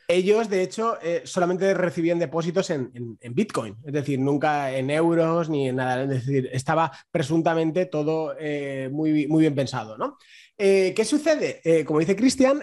Ellos, 0.07 0.51
de 0.51 0.63
hecho, 0.63 0.99
eh, 1.03 1.23
solamente 1.25 1.73
recibían 1.73 2.19
depósitos 2.19 2.69
en, 2.69 3.19
Bitcoin, 3.31 3.79
es 3.85 3.93
decir, 3.93 4.21
nunca 4.21 4.71
en 4.77 4.91
euros 4.91 5.49
ni 5.49 5.69
en 5.71 5.77
nada. 5.77 6.03
Es 6.03 6.09
decir, 6.11 6.51
estaba 6.53 6.93
presuntamente 7.11 7.87
todo 7.87 8.37
eh, 8.39 8.91
muy, 8.93 9.27
muy 9.27 9.41
bien 9.41 9.55
pensado. 9.55 9.97
¿no? 9.97 10.19
Eh, 10.59 10.93
¿Qué 10.95 11.05
sucede? 11.05 11.85
como 11.87 12.01
dice 12.01 12.15
Cristian, 12.15 12.61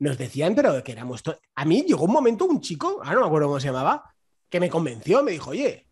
nos 0.00 0.18
decían, 0.18 0.54
pero 0.54 0.82
que 0.82 0.92
éramos. 0.92 1.22
A 1.54 1.64
mí 1.64 1.84
llegó 1.86 2.04
un 2.04 2.12
momento 2.12 2.46
un 2.46 2.60
chico, 2.60 3.00
ahora 3.02 3.14
no 3.14 3.20
me 3.20 3.26
acuerdo 3.26 3.48
cómo 3.48 3.60
se 3.60 3.68
llamaba, 3.68 4.14
que 4.48 4.58
me 4.58 4.70
convenció, 4.70 5.22
me 5.22 5.32
dijo, 5.32 5.50
oye, 5.50 5.86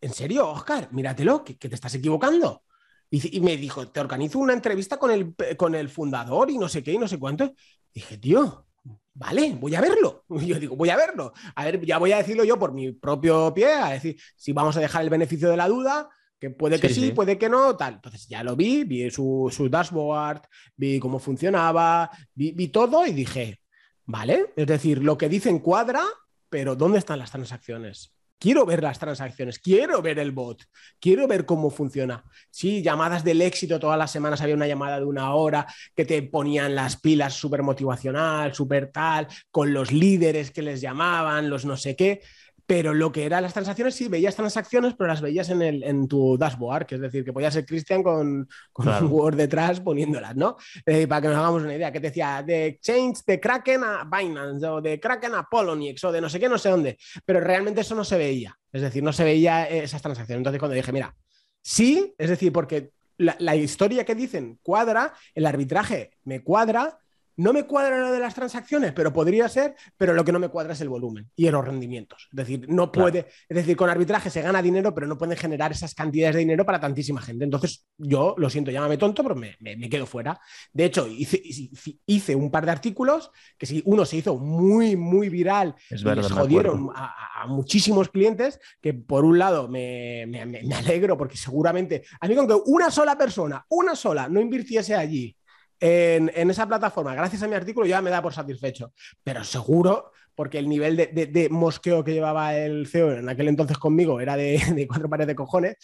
¿en 0.00 0.12
serio, 0.12 0.48
Oscar? 0.48 0.88
Míratelo, 0.92 1.44
que, 1.44 1.54
te 1.54 1.74
estás 1.74 1.94
equivocando. 1.94 2.64
Y, 3.10 3.40
me 3.40 3.56
dijo, 3.56 3.88
te 3.88 4.00
organizo 4.00 4.38
una 4.38 4.52
entrevista 4.52 4.96
con 4.96 5.10
el, 5.10 5.34
con 5.56 5.74
el 5.74 5.88
fundador 5.88 6.50
y 6.50 6.58
no 6.58 6.68
sé 6.68 6.82
qué 6.82 6.92
y 6.92 6.98
no 6.98 7.08
sé 7.08 7.18
cuánto. 7.18 7.52
dije, 7.92 8.16
tío, 8.18 8.66
vale, 9.12 9.56
voy 9.60 9.74
a 9.74 9.80
verlo. 9.80 10.24
Yo 10.28 10.58
digo, 10.58 10.76
voy 10.76 10.90
a 10.90 10.96
verlo. 10.96 11.32
A 11.54 11.64
ver, 11.64 11.84
ya 11.84 11.98
voy 11.98 12.12
a 12.12 12.18
decirlo 12.18 12.44
yo 12.44 12.58
por 12.58 12.72
mi 12.72 12.92
propio 12.92 13.52
pie, 13.52 13.72
a 13.74 13.90
decir, 13.90 14.18
si 14.36 14.52
vamos 14.52 14.76
a 14.76 14.80
dejar 14.80 15.02
el 15.02 15.10
beneficio 15.10 15.50
de 15.50 15.56
la 15.56 15.68
duda, 15.68 16.08
que 16.40 16.50
puede 16.50 16.80
que 16.80 16.88
sí, 16.88 17.12
puede 17.12 17.36
que 17.36 17.50
no, 17.50 17.76
tal. 17.76 17.94
Entonces 17.94 18.26
ya 18.26 18.42
lo 18.42 18.56
vi, 18.56 18.84
vi 18.84 19.10
su, 19.10 19.52
su 19.54 19.68
dashboard, 19.68 20.40
vi 20.74 20.98
cómo 20.98 21.18
funcionaba, 21.18 22.10
vi, 22.34 22.52
vi, 22.52 22.68
todo 22.68 23.06
y 23.06 23.12
dije, 23.12 23.60
vale, 24.06 24.46
es 24.56 24.66
decir, 24.66 25.04
lo 25.04 25.18
que 25.18 25.28
dicen 25.28 25.58
cuadra, 25.58 26.02
pero 26.48 26.74
¿dónde 26.74 26.98
están 26.98 27.18
las 27.18 27.30
transacciones? 27.30 28.14
Quiero 28.38 28.64
ver 28.64 28.82
las 28.82 28.98
transacciones, 28.98 29.58
quiero 29.58 30.00
ver 30.00 30.18
el 30.18 30.30
bot, 30.30 30.64
quiero 30.98 31.28
ver 31.28 31.44
cómo 31.44 31.68
funciona. 31.68 32.24
Sí, 32.50 32.82
llamadas 32.82 33.22
del 33.22 33.42
éxito, 33.42 33.78
todas 33.78 33.98
las 33.98 34.10
semanas 34.10 34.40
había 34.40 34.54
una 34.54 34.66
llamada 34.66 34.98
de 34.98 35.04
una 35.04 35.34
hora 35.34 35.66
que 35.94 36.06
te 36.06 36.22
ponían 36.22 36.74
las 36.74 36.98
pilas 36.98 37.34
súper 37.34 37.62
motivacional, 37.62 38.54
súper 38.54 38.90
tal, 38.90 39.28
con 39.50 39.74
los 39.74 39.92
líderes 39.92 40.52
que 40.52 40.62
les 40.62 40.80
llamaban, 40.80 41.50
los 41.50 41.66
no 41.66 41.76
sé 41.76 41.94
qué 41.94 42.22
pero 42.70 42.94
lo 42.94 43.10
que 43.10 43.24
eran 43.24 43.42
las 43.42 43.52
transacciones, 43.52 43.96
sí, 43.96 44.06
veías 44.06 44.36
transacciones, 44.36 44.94
pero 44.96 45.08
las 45.08 45.20
veías 45.20 45.48
en, 45.48 45.60
el, 45.60 45.82
en 45.82 46.06
tu 46.06 46.38
dashboard, 46.38 46.86
que 46.86 46.94
es 46.94 47.00
decir, 47.00 47.24
que 47.24 47.32
podía 47.32 47.50
ser 47.50 47.66
Cristian 47.66 48.00
con, 48.00 48.48
con 48.72 48.86
un 48.86 49.10
Word 49.10 49.34
detrás 49.34 49.80
poniéndolas, 49.80 50.36
¿no? 50.36 50.56
Eh, 50.86 51.08
para 51.08 51.20
que 51.20 51.26
nos 51.26 51.36
hagamos 51.36 51.64
una 51.64 51.74
idea, 51.74 51.90
que 51.90 51.98
te 51.98 52.06
decía 52.06 52.44
de 52.46 52.66
Exchange 52.66 53.24
de 53.26 53.40
Kraken 53.40 53.82
a 53.82 54.04
Binance, 54.04 54.64
o 54.68 54.80
de 54.80 55.00
Kraken 55.00 55.34
a 55.34 55.48
Poloniex, 55.50 56.04
o 56.04 56.12
de 56.12 56.20
no 56.20 56.28
sé 56.28 56.38
qué, 56.38 56.48
no 56.48 56.58
sé 56.58 56.68
dónde, 56.68 56.96
pero 57.24 57.40
realmente 57.40 57.80
eso 57.80 57.96
no 57.96 58.04
se 58.04 58.16
veía, 58.16 58.56
es 58.72 58.82
decir, 58.82 59.02
no 59.02 59.12
se 59.12 59.24
veía 59.24 59.68
esas 59.68 60.00
transacciones. 60.00 60.38
Entonces, 60.38 60.60
cuando 60.60 60.76
dije, 60.76 60.92
mira, 60.92 61.12
sí, 61.60 62.14
es 62.16 62.30
decir, 62.30 62.52
porque 62.52 62.92
la, 63.16 63.34
la 63.40 63.56
historia 63.56 64.04
que 64.04 64.14
dicen 64.14 64.60
cuadra, 64.62 65.12
el 65.34 65.44
arbitraje 65.44 66.12
me 66.22 66.44
cuadra, 66.44 67.00
no 67.40 67.54
me 67.54 67.64
cuadra 67.64 67.98
lo 67.98 68.12
de 68.12 68.20
las 68.20 68.34
transacciones, 68.34 68.92
pero 68.92 69.12
podría 69.12 69.48
ser, 69.48 69.74
pero 69.96 70.12
lo 70.12 70.24
que 70.24 70.32
no 70.32 70.38
me 70.38 70.48
cuadra 70.48 70.74
es 70.74 70.80
el 70.82 70.90
volumen 70.90 71.30
y 71.34 71.48
los 71.48 71.64
rendimientos. 71.64 72.28
Es 72.30 72.36
decir, 72.36 72.66
no 72.68 72.92
puede, 72.92 73.28
es 73.48 73.56
decir, 73.56 73.76
con 73.76 73.88
arbitraje 73.88 74.28
se 74.28 74.42
gana 74.42 74.60
dinero, 74.60 74.94
pero 74.94 75.06
no 75.06 75.16
pueden 75.16 75.38
generar 75.38 75.72
esas 75.72 75.94
cantidades 75.94 76.34
de 76.34 76.40
dinero 76.40 76.66
para 76.66 76.78
tantísima 76.78 77.22
gente. 77.22 77.44
Entonces, 77.44 77.86
yo 77.96 78.34
lo 78.36 78.50
siento, 78.50 78.70
llámame 78.70 78.98
tonto, 78.98 79.22
pero 79.22 79.34
me, 79.34 79.56
quedo 79.88 80.04
fuera. 80.04 80.38
De 80.72 80.84
hecho, 80.84 81.06
hice, 81.08 82.36
un 82.36 82.50
par 82.50 82.66
de 82.66 82.72
artículos 82.72 83.30
que 83.56 83.66
si 83.66 83.82
uno 83.86 84.04
se 84.04 84.18
hizo 84.18 84.36
muy, 84.36 84.96
muy 84.96 85.30
viral 85.30 85.74
es 85.88 86.02
y 86.02 86.04
les 86.04 86.30
jodieron 86.30 86.90
a, 86.94 87.46
muchísimos 87.48 88.10
clientes, 88.10 88.60
que 88.82 88.92
por 88.92 89.24
un 89.24 89.38
lado 89.38 89.66
me, 89.66 90.26
me 90.26 90.74
alegro 90.74 91.16
porque 91.16 91.38
seguramente, 91.38 92.04
a 92.20 92.28
mí 92.28 92.36
con 92.36 92.46
que 92.46 92.54
una 92.66 92.90
sola 92.90 93.16
persona, 93.16 93.64
una 93.70 93.96
sola, 93.96 94.28
no 94.28 94.40
invirtiese 94.40 94.94
allí 94.94 95.34
en, 95.80 96.50
esa 96.50 96.66
plataforma, 96.66 97.14
gracias 97.14 97.42
a 97.42 97.48
mi 97.48 97.54
artículo, 97.54 97.86
ya 97.86 98.02
me 98.02 98.10
da 98.10 98.20
por 98.22 98.34
satisfecho. 98.34 98.92
Pero 99.24 99.42
seguro, 99.44 100.12
porque 100.34 100.58
el 100.58 100.68
nivel 100.68 100.96
de, 100.96 101.48
mosqueo 101.50 102.04
que 102.04 102.12
llevaba 102.12 102.56
el 102.56 102.86
CEO 102.86 103.12
en 103.12 103.28
aquel 103.28 103.48
entonces 103.48 103.78
conmigo 103.78 104.20
era 104.20 104.36
de, 104.36 104.86
cuatro 104.88 105.08
pares 105.08 105.26
de 105.26 105.34
cojones, 105.34 105.76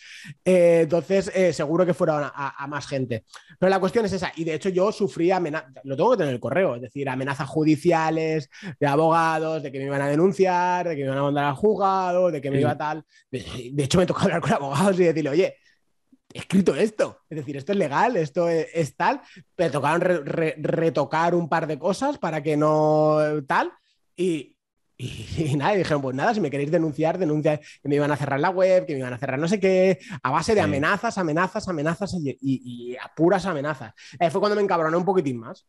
eh, 0.44 0.80
entonces 0.82 1.30
eh, 1.34 1.52
seguro 1.52 1.84
que 1.84 1.94
fuera 1.94 2.32
a, 2.34 2.66
más 2.66 2.86
gente. 2.86 3.24
Pero 3.58 3.70
la 3.70 3.80
cuestión 3.80 4.04
es 4.04 4.12
esa, 4.12 4.32
y 4.36 4.44
de 4.44 4.54
hecho 4.54 4.68
yo 4.68 4.92
sufría 4.92 5.36
amenazas, 5.36 5.70
lo 5.84 5.96
tengo 5.96 6.10
que 6.10 6.18
tener 6.18 6.30
en 6.30 6.34
el 6.34 6.40
correo, 6.40 6.76
es 6.76 6.82
decir, 6.82 7.08
amenazas 7.08 7.48
judiciales 7.48 8.50
de 8.78 8.86
abogados, 8.86 9.62
de 9.62 9.72
que 9.72 9.78
me 9.78 9.86
iban 9.86 10.02
a 10.02 10.08
denunciar, 10.08 10.88
de 10.88 10.96
que 10.96 11.02
me 11.02 11.08
iban 11.08 11.18
a 11.18 11.22
mandar 11.22 11.44
al 11.44 11.54
juzgado, 11.54 12.30
de 12.30 12.40
que 12.40 12.50
me 12.50 12.60
iba 12.60 12.72
a 12.72 12.78
tal. 12.78 13.04
De 13.30 13.84
hecho, 13.84 13.98
me 13.98 14.06
tocó 14.06 14.22
hablar 14.22 14.40
con 14.40 14.52
abogados 14.52 14.98
y 15.00 15.04
decirle, 15.04 15.30
oye, 15.30 15.54
escrito 16.36 16.74
esto. 16.74 17.20
Es 17.28 17.38
decir, 17.38 17.56
esto 17.56 17.72
es 17.72 17.78
legal, 17.78 18.16
esto 18.16 18.48
es, 18.48 18.96
tal. 18.96 19.20
Me 19.56 19.70
tocaron 19.70 20.00
retocar 20.00 21.34
un 21.34 21.48
par 21.48 21.66
de 21.66 21.78
cosas 21.78 22.18
para 22.18 22.42
que 22.42 22.56
no 22.56 23.18
tal. 23.46 23.72
Y, 24.16 24.56
y, 24.98 25.54
nada, 25.56 25.74
dijeron, 25.74 26.00
pues 26.00 26.16
nada, 26.16 26.34
si 26.34 26.40
me 26.40 26.50
queréis 26.50 26.70
denunciar, 26.70 27.18
denuncia 27.18 27.58
que 27.58 27.88
me 27.88 27.96
iban 27.96 28.10
a 28.10 28.16
cerrar 28.16 28.40
la 28.40 28.50
web, 28.50 28.86
que 28.86 28.94
me 28.94 29.00
iban 29.00 29.12
a 29.12 29.18
cerrar 29.18 29.38
no 29.38 29.48
sé 29.48 29.60
qué, 29.60 29.98
a 30.22 30.30
base 30.30 30.54
de 30.54 30.60
amenazas, 30.60 31.18
amenazas, 31.18 31.68
amenazas 31.68 32.14
y, 32.40 32.96
a 32.96 33.14
puras 33.14 33.46
amenazas. 33.46 33.92
Eh, 34.18 34.30
fue 34.30 34.40
cuando 34.40 34.56
me 34.56 34.62
encabroné 34.62 34.96
un 34.96 35.04
poquitín 35.04 35.38
más. 35.38 35.66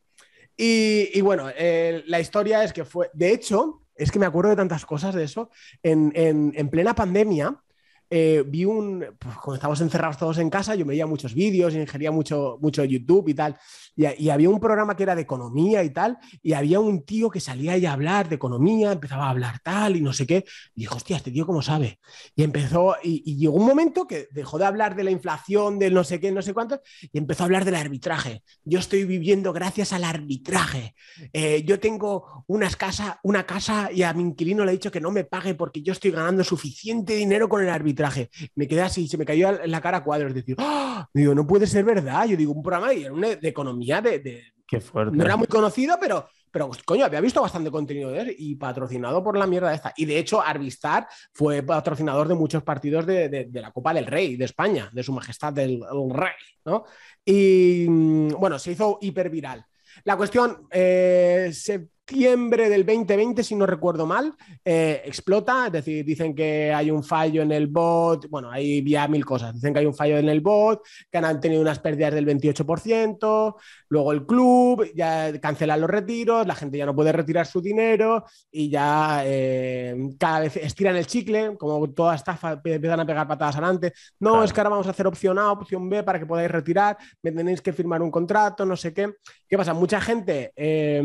Y, 0.55 1.21
bueno, 1.21 1.49
eh, 1.55 2.03
la 2.07 2.19
historia 2.19 2.63
es 2.63 2.73
que 2.73 2.83
fue, 2.83 3.11
de 3.13 3.31
hecho, 3.31 3.83
es 3.95 4.11
que 4.11 4.17
me 4.17 4.25
acuerdo 4.25 4.49
de 4.49 4.55
tantas 4.55 4.85
cosas 4.85 5.13
de 5.13 5.23
eso, 5.23 5.51
en, 5.83 6.11
en 6.15 6.69
plena 6.69 6.95
pandemia, 6.95 7.61
eh, 8.09 8.43
vi 8.45 8.65
un, 8.65 9.05
pues, 9.19 9.35
cuando 9.35 9.55
estábamos 9.55 9.81
encerrados 9.81 10.17
todos 10.17 10.37
en 10.37 10.49
casa, 10.49 10.75
yo 10.75 10.85
veía 10.85 11.05
muchos 11.05 11.33
vídeos, 11.33 11.73
ingería 11.75 12.11
mucho, 12.11 12.57
mucho 12.61 12.83
YouTube 12.83 13.29
y 13.29 13.33
tal, 13.33 13.57
y, 13.97 14.29
había 14.29 14.49
un 14.49 14.59
programa 14.59 14.95
que 14.95 15.03
era 15.03 15.15
de 15.15 15.23
economía 15.23 15.83
y 15.83 15.89
tal, 15.89 16.19
y 16.43 16.53
había 16.53 16.79
un 16.79 17.03
tío 17.03 17.31
que 17.31 17.39
salía 17.39 17.73
ahí 17.73 17.85
a 17.85 17.93
hablar 17.93 18.29
de 18.29 18.35
economía, 18.35 18.91
empezaba 18.91 19.25
a 19.25 19.31
hablar 19.31 19.59
tal 19.59 19.95
y 19.95 20.01
no 20.01 20.13
sé 20.13 20.27
qué, 20.27 20.45
y 20.75 20.81
dijo, 20.81 20.95
hostia, 20.95 21.17
este 21.17 21.31
tío 21.31 21.47
cómo 21.47 21.63
sabe. 21.63 21.99
Y 22.35 22.43
empezó, 22.43 22.95
y, 23.03 23.35
llegó 23.35 23.55
un 23.55 23.65
momento 23.65 24.05
que 24.07 24.27
dejó 24.31 24.59
de 24.59 24.65
hablar 24.65 24.95
de 24.95 25.03
la 25.03 25.11
inflación, 25.11 25.79
del 25.79 25.95
no 25.95 26.03
sé 26.03 26.19
qué, 26.19 26.31
no 26.31 26.43
sé 26.43 26.53
cuánto, 26.53 26.79
y 27.11 27.17
empezó 27.17 27.43
a 27.43 27.45
hablar 27.45 27.65
del 27.65 27.75
arbitraje. 27.75 28.43
Yo 28.63 28.79
estoy 28.79 29.05
viviendo 29.05 29.51
gracias 29.51 29.93
al 29.93 30.03
arbitraje. 30.03 30.93
Eh, 31.33 31.63
yo 31.65 31.79
tengo 31.79 32.43
una 32.45 32.69
casa, 32.69 33.19
una 33.23 33.45
casa 33.45 33.89
y 33.91 34.03
a 34.03 34.13
mi 34.13 34.21
inquilino 34.21 34.63
le 34.63 34.71
he 34.71 34.75
dicho 34.75 34.91
que 34.91 35.01
no 35.01 35.09
me 35.09 35.23
pague 35.23 35.55
porque 35.55 35.81
yo 35.81 35.93
estoy 35.93 36.11
ganando 36.11 36.43
suficiente 36.43 37.15
dinero 37.15 37.49
con 37.49 37.63
el 37.63 37.69
arbitraje. 37.69 38.29
Me 38.53 38.67
quedé 38.67 38.81
así, 38.81 39.07
se 39.07 39.17
me 39.17 39.25
cayó 39.25 39.51
la 39.65 39.81
cara 39.81 40.03
cuadros, 40.03 40.35
decir, 40.35 40.55
¡Ah! 40.59 41.09
digo, 41.13 41.33
no 41.33 41.47
puede 41.47 41.65
ser 41.65 41.83
verdad. 41.83 42.27
Yo 42.27 42.37
digo, 42.37 42.51
un 42.51 42.61
programa 42.61 42.89
de 42.89 43.47
economía 43.47 43.86
de... 44.01 44.43
Qué 44.67 44.81
fuerte. 44.81 45.15
No 45.15 45.23
era 45.23 45.37
muy 45.37 45.47
conocido, 45.47 45.97
pero, 45.99 46.27
pero 46.51 46.69
coño, 46.83 47.05
había 47.05 47.21
visto 47.21 47.41
bastante 47.41 47.71
contenido 47.71 48.11
de 48.11 48.19
él 48.19 48.35
y 48.37 48.55
patrocinado 48.55 49.23
por 49.23 49.37
la 49.37 49.47
mierda 49.47 49.73
esta. 49.73 49.93
Y 49.95 50.05
de 50.05 50.19
hecho, 50.19 50.41
Arvistar 50.41 51.07
fue 51.31 51.63
patrocinador 51.63 52.27
de 52.27 52.35
muchos 52.35 52.63
partidos 52.63 53.05
de, 53.05 53.49
la 53.53 53.71
Copa 53.71 53.93
del 53.93 54.05
Rey 54.05 54.35
de 54.35 54.43
España, 54.43 54.89
de 54.91 55.03
su 55.03 55.13
majestad 55.13 55.53
del 55.53 55.81
Rey, 56.09 56.33
¿no? 56.65 56.83
Y 57.23 57.85
mm, 57.87 58.29
bueno, 58.39 58.59
se 58.59 58.71
hizo 58.73 58.97
hiperviral. 59.01 59.65
La 60.03 60.17
cuestión, 60.17 60.67
eh, 60.69 61.49
se 61.53 61.87
septiembre 62.07 62.69
del 62.69 62.85
2020, 62.85 63.43
si 63.43 63.53
no 63.53 63.65
recuerdo 63.65 64.05
mal, 64.05 64.33
eh, 64.63 65.01
explota, 65.03 65.65
es 65.67 65.73
decir, 65.73 66.05
dicen 66.05 66.33
que 66.33 66.73
hay 66.73 66.89
un 66.89 67.03
fallo 67.03 67.41
en 67.41 67.51
el 67.51 67.67
bot, 67.67 68.29
bueno, 68.29 68.49
hay 68.49 68.81
ya 68.89 69.09
mil 69.09 69.25
cosas, 69.25 69.53
dicen 69.53 69.73
que 69.73 69.79
hay 69.79 69.85
un 69.85 69.93
fallo 69.93 70.17
en 70.17 70.29
el 70.29 70.39
bot, 70.39 70.81
que 71.11 71.17
han 71.17 71.41
tenido 71.41 71.61
unas 71.61 71.79
pérdidas 71.79 72.13
del 72.13 72.25
28%, 72.25 73.55
luego 73.89 74.11
el 74.13 74.25
club 74.25 74.89
ya 74.95 75.37
cancela 75.41 75.75
los 75.75 75.89
retiros, 75.89 76.47
la 76.47 76.55
gente 76.55 76.77
ya 76.77 76.85
no 76.85 76.95
puede 76.95 77.11
retirar 77.11 77.45
su 77.45 77.59
dinero 77.59 78.23
y 78.49 78.69
ya 78.69 79.23
eh, 79.25 79.93
cada 80.17 80.39
vez 80.39 80.55
estiran 80.55 80.95
el 80.95 81.07
chicle, 81.07 81.57
como 81.57 81.89
toda 81.91 82.15
estafa 82.15 82.61
empiezan 82.63 83.01
a 83.01 83.05
pegar 83.05 83.27
patadas 83.27 83.57
adelante, 83.57 83.91
no, 84.21 84.45
es 84.45 84.53
que 84.53 84.61
ahora 84.61 84.69
vamos 84.69 84.87
a 84.87 84.91
hacer 84.91 85.07
opción 85.07 85.37
A, 85.39 85.51
opción 85.51 85.89
B 85.89 86.03
para 86.03 86.19
que 86.19 86.25
podáis 86.25 86.49
retirar, 86.49 86.97
me 87.21 87.33
tenéis 87.33 87.61
que 87.61 87.73
firmar 87.73 88.01
un 88.01 88.11
contrato, 88.11 88.65
no 88.65 88.77
sé 88.77 88.93
qué. 88.93 89.13
¿Qué 89.45 89.57
pasa? 89.57 89.73
Mucha 89.73 89.99
gente... 89.99 90.53
Eh, 90.55 91.03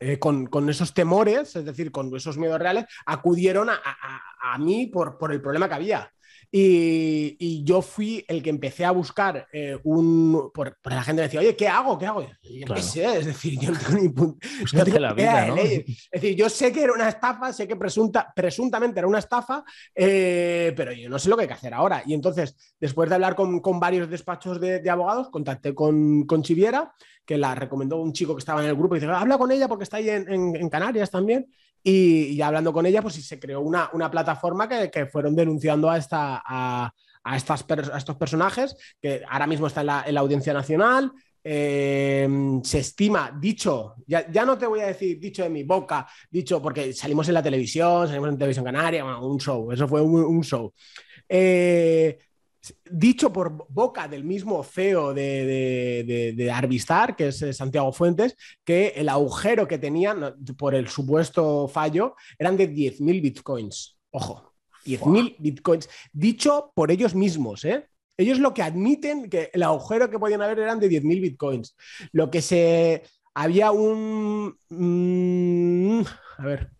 eh, 0.00 0.18
con, 0.18 0.68
esos 0.68 0.94
temores, 0.94 1.56
es 1.56 1.64
decir, 1.64 1.90
con 1.90 2.14
esos 2.14 2.38
miedos 2.38 2.58
reales, 2.58 2.86
acudieron 3.06 3.68
a, 3.70 4.58
mí 4.58 4.86
por, 4.86 5.18
por, 5.18 5.32
el 5.32 5.40
problema 5.40 5.68
que 5.68 5.74
había. 5.74 6.12
Y, 6.50 7.62
yo 7.64 7.82
fui 7.82 8.24
el 8.26 8.42
que 8.42 8.50
empecé 8.50 8.84
a 8.84 8.90
buscar 8.90 9.46
eh, 9.52 9.78
un. 9.84 10.50
Por, 10.52 10.78
la 10.84 11.02
gente 11.02 11.20
me 11.20 11.26
decía, 11.26 11.40
oye, 11.40 11.54
¿qué 11.54 11.68
hago? 11.68 11.98
¿Qué 11.98 12.06
hago? 12.06 12.22
yo 12.22 12.74
qué 12.74 12.82
sé, 12.82 13.18
es 13.18 13.26
decir, 13.26 13.58
yo 13.58 13.70
no 13.70 13.78
tengo 13.78 14.00
ni 14.00 14.08
punto. 14.08 14.38
la 15.00 15.12
vida, 15.12 15.48
Es 15.58 15.86
decir, 16.10 16.36
yo 16.36 16.48
sé 16.48 16.72
que 16.72 16.82
era 16.82 16.92
una 16.92 17.08
estafa, 17.08 17.52
sé 17.52 17.68
que 17.68 17.76
presunta, 17.76 18.32
presuntamente 18.34 19.00
era 19.00 19.08
una 19.08 19.18
estafa, 19.18 19.62
eh, 19.94 20.72
pero 20.74 20.92
yo 20.92 21.10
no 21.10 21.18
sé 21.18 21.28
lo 21.28 21.36
que 21.36 21.42
hay 21.42 21.48
que 21.48 21.54
hacer 21.54 21.74
ahora. 21.74 22.02
Y 22.06 22.14
entonces, 22.14 22.56
después 22.80 23.08
de 23.08 23.16
hablar 23.16 23.34
con, 23.34 23.60
con 23.60 23.78
varios 23.78 24.08
despachos 24.08 24.60
de, 24.60 24.80
de, 24.80 24.90
abogados, 24.90 25.28
contacté 25.30 25.74
con, 25.74 26.24
con 26.24 26.42
Chiviera 26.42 26.92
que 27.28 27.36
la 27.36 27.54
recomendó 27.54 27.98
un 27.98 28.14
chico 28.14 28.34
que 28.34 28.38
estaba 28.38 28.62
en 28.62 28.70
el 28.70 28.74
grupo 28.74 28.96
y 28.96 29.00
dice, 29.00 29.12
habla 29.12 29.36
con 29.36 29.52
ella 29.52 29.68
porque 29.68 29.84
está 29.84 29.98
ahí 29.98 30.08
en, 30.08 30.70
Canarias 30.70 31.10
también. 31.10 31.46
Y, 31.82 32.40
hablando 32.42 32.72
con 32.72 32.86
ella, 32.86 33.02
pues 33.02 33.14
se 33.14 33.38
creó 33.38 33.60
una, 33.60 33.90
una 33.92 34.10
plataforma 34.10 34.68
que, 34.68 35.06
fueron 35.06 35.34
denunciando 35.34 35.88
a, 35.90 35.96
esta, 35.96 36.42
a, 36.44 36.92
estas, 37.36 37.64
a 37.92 37.98
estos 37.98 38.16
personajes, 38.16 38.76
que 39.00 39.22
ahora 39.28 39.46
mismo 39.46 39.66
está 39.66 39.80
en 39.80 39.86
la, 39.86 40.04
en 40.06 40.14
la 40.14 40.20
Audiencia 40.20 40.52
Nacional. 40.52 41.12
Eh, 41.50 42.28
se 42.62 42.80
estima, 42.80 43.34
dicho, 43.40 43.94
ya, 44.06 44.30
ya, 44.30 44.44
no 44.44 44.58
te 44.58 44.66
voy 44.66 44.80
a 44.80 44.86
decir 44.88 45.18
dicho 45.18 45.44
de 45.44 45.48
mi 45.48 45.62
boca, 45.62 46.06
dicho 46.30 46.60
porque 46.60 46.92
salimos 46.92 47.28
en 47.28 47.34
la 47.34 47.42
televisión, 47.42 48.06
salimos 48.06 48.28
en 48.28 48.36
televisión 48.36 48.64
canaria, 48.66 49.04
un 49.04 49.38
show, 49.38 49.72
eso 49.72 49.88
fue 49.88 50.02
un, 50.02 50.24
un 50.24 50.42
show. 50.42 50.74
Eh, 51.28 52.18
dicho 52.90 53.32
por 53.32 53.66
boca 53.68 54.08
del 54.08 54.24
mismo 54.24 54.62
CEO 54.62 55.14
de, 55.14 56.34
de, 56.36 56.50
Arvistar, 56.50 57.16
que 57.16 57.28
es 57.28 57.42
eh, 57.42 57.52
Santiago 57.52 57.92
Fuentes, 57.92 58.36
que 58.64 58.88
el 58.96 59.08
agujero 59.08 59.66
que 59.68 59.78
tenían 59.78 60.34
por 60.56 60.74
el 60.74 60.88
supuesto 60.88 61.68
fallo 61.68 62.14
eran 62.38 62.56
de 62.56 62.72
10.000 62.72 63.22
bitcoins. 63.22 63.98
Ojo, 64.10 64.54
10.000 64.84 65.36
bitcoins. 65.38 65.88
Dicho 66.12 66.72
por 66.74 66.90
ellos 66.90 67.14
mismos, 67.14 67.64
¿eh? 67.64 67.86
Ellos 68.16 68.40
lo 68.40 68.52
que 68.52 68.62
admiten 68.62 69.30
que 69.30 69.50
el 69.52 69.62
agujero 69.62 70.10
que 70.10 70.18
podían 70.18 70.42
haber 70.42 70.58
eran 70.58 70.80
de 70.80 70.90
10.000 70.90 71.20
bitcoins. 71.20 71.76
Lo 72.12 72.30
que 72.30 72.42
se... 72.42 73.04
Había 73.34 73.70
un... 73.70 74.58
Mm, 74.68 76.02
a 76.38 76.44
ver, 76.44 76.70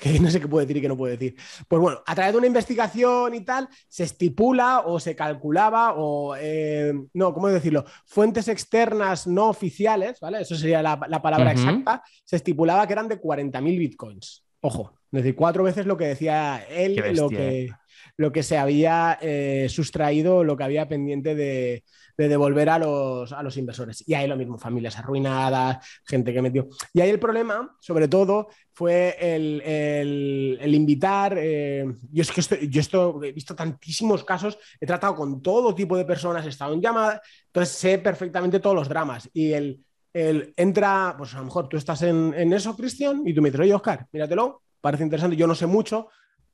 que 0.12 0.18
no 0.18 0.30
sé 0.30 0.40
qué 0.40 0.48
puedo 0.48 0.66
decir 0.66 0.78
y 0.78 0.80
qué 0.80 0.88
no 0.88 0.96
puedo 0.96 1.12
decir. 1.12 1.36
Pues 1.68 1.80
bueno, 1.80 2.02
a 2.06 2.14
través 2.14 2.32
de 2.32 2.38
una 2.38 2.46
investigación 2.46 3.34
y 3.34 3.42
tal, 3.42 3.68
se 3.88 4.04
estipula 4.04 4.80
o 4.80 4.98
se 4.98 5.14
calculaba 5.14 5.94
o, 5.96 6.34
eh, 6.36 6.94
no, 7.12 7.34
¿cómo 7.34 7.48
decirlo? 7.48 7.84
Fuentes 8.06 8.48
externas 8.48 9.26
no 9.26 9.48
oficiales, 9.48 10.18
¿vale? 10.20 10.40
Eso 10.40 10.56
sería 10.56 10.82
la, 10.82 10.98
palabra 10.98 11.52
exacta, 11.52 12.02
se 12.24 12.36
estipulaba 12.36 12.86
que 12.86 12.94
eran 12.94 13.08
de 13.08 13.20
40.000 13.20 13.78
bitcoins. 13.78 14.44
Ojo, 14.62 14.92
es 15.12 15.22
decir, 15.22 15.34
cuatro 15.34 15.64
veces 15.64 15.86
lo 15.86 15.96
que 15.96 16.06
decía 16.06 16.64
él, 16.68 16.96
lo 17.14 17.28
que, 17.28 17.64
eh. 17.64 17.70
Lo 18.16 18.32
que 18.32 18.42
se 18.42 18.58
había 18.58 19.18
eh, 19.20 19.66
sustraído, 19.68 20.44
lo 20.44 20.56
que 20.56 20.64
había 20.64 20.88
pendiente 20.88 21.34
de, 21.34 21.84
de 22.20 22.28
devolver 22.28 22.68
a 22.68 22.78
los, 22.78 23.32
a 23.32 23.42
los 23.42 23.56
inversores. 23.56 24.06
Y 24.06 24.12
ahí 24.12 24.26
lo 24.26 24.36
mismo, 24.36 24.58
familias 24.58 24.98
arruinadas, 24.98 25.78
gente 26.04 26.34
que 26.34 26.42
metió. 26.42 26.68
Y 26.92 27.00
ahí 27.00 27.08
el 27.08 27.18
problema, 27.18 27.76
sobre 27.80 28.08
todo, 28.08 28.48
fue 28.74 29.16
el, 29.18 29.62
el, 29.62 30.74
invitar. 30.74 31.34
Eh, 31.38 31.86
yo 32.12 32.22
es 32.22 32.30
que 32.30 32.40
esto, 32.40 32.56
yo 32.56 32.80
esto, 32.80 33.22
he 33.22 33.32
visto 33.32 33.54
tantísimos 33.54 34.22
casos, 34.22 34.58
he 34.78 34.86
tratado 34.86 35.14
con 35.14 35.40
todo 35.40 35.74
tipo 35.74 35.96
de 35.96 36.04
personas, 36.04 36.44
he 36.44 36.50
estado 36.50 36.74
en 36.74 36.82
llamadas, 36.82 37.20
entonces 37.46 37.74
sé 37.74 37.98
perfectamente 37.98 38.60
todos 38.60 38.76
los 38.76 38.88
dramas. 38.88 39.30
Y 39.32 39.52
el, 39.52 39.84
el 40.12 40.52
entra, 40.56 41.14
pues 41.16 41.34
a 41.34 41.38
lo 41.38 41.44
mejor 41.44 41.70
tú 41.70 41.78
estás 41.78 42.02
en, 42.02 42.34
en 42.36 42.52
eso, 42.52 42.76
Cristian, 42.76 43.22
y 43.26 43.32
tú 43.32 43.40
me 43.40 43.48
dices, 43.48 43.60
oye, 43.60 43.72
Oscar, 43.72 44.06
míratelo, 44.12 44.62
parece 44.80 45.04
interesante, 45.04 45.36
yo 45.36 45.46
no 45.46 45.54
sé 45.54 45.66
mucho, 45.66 46.08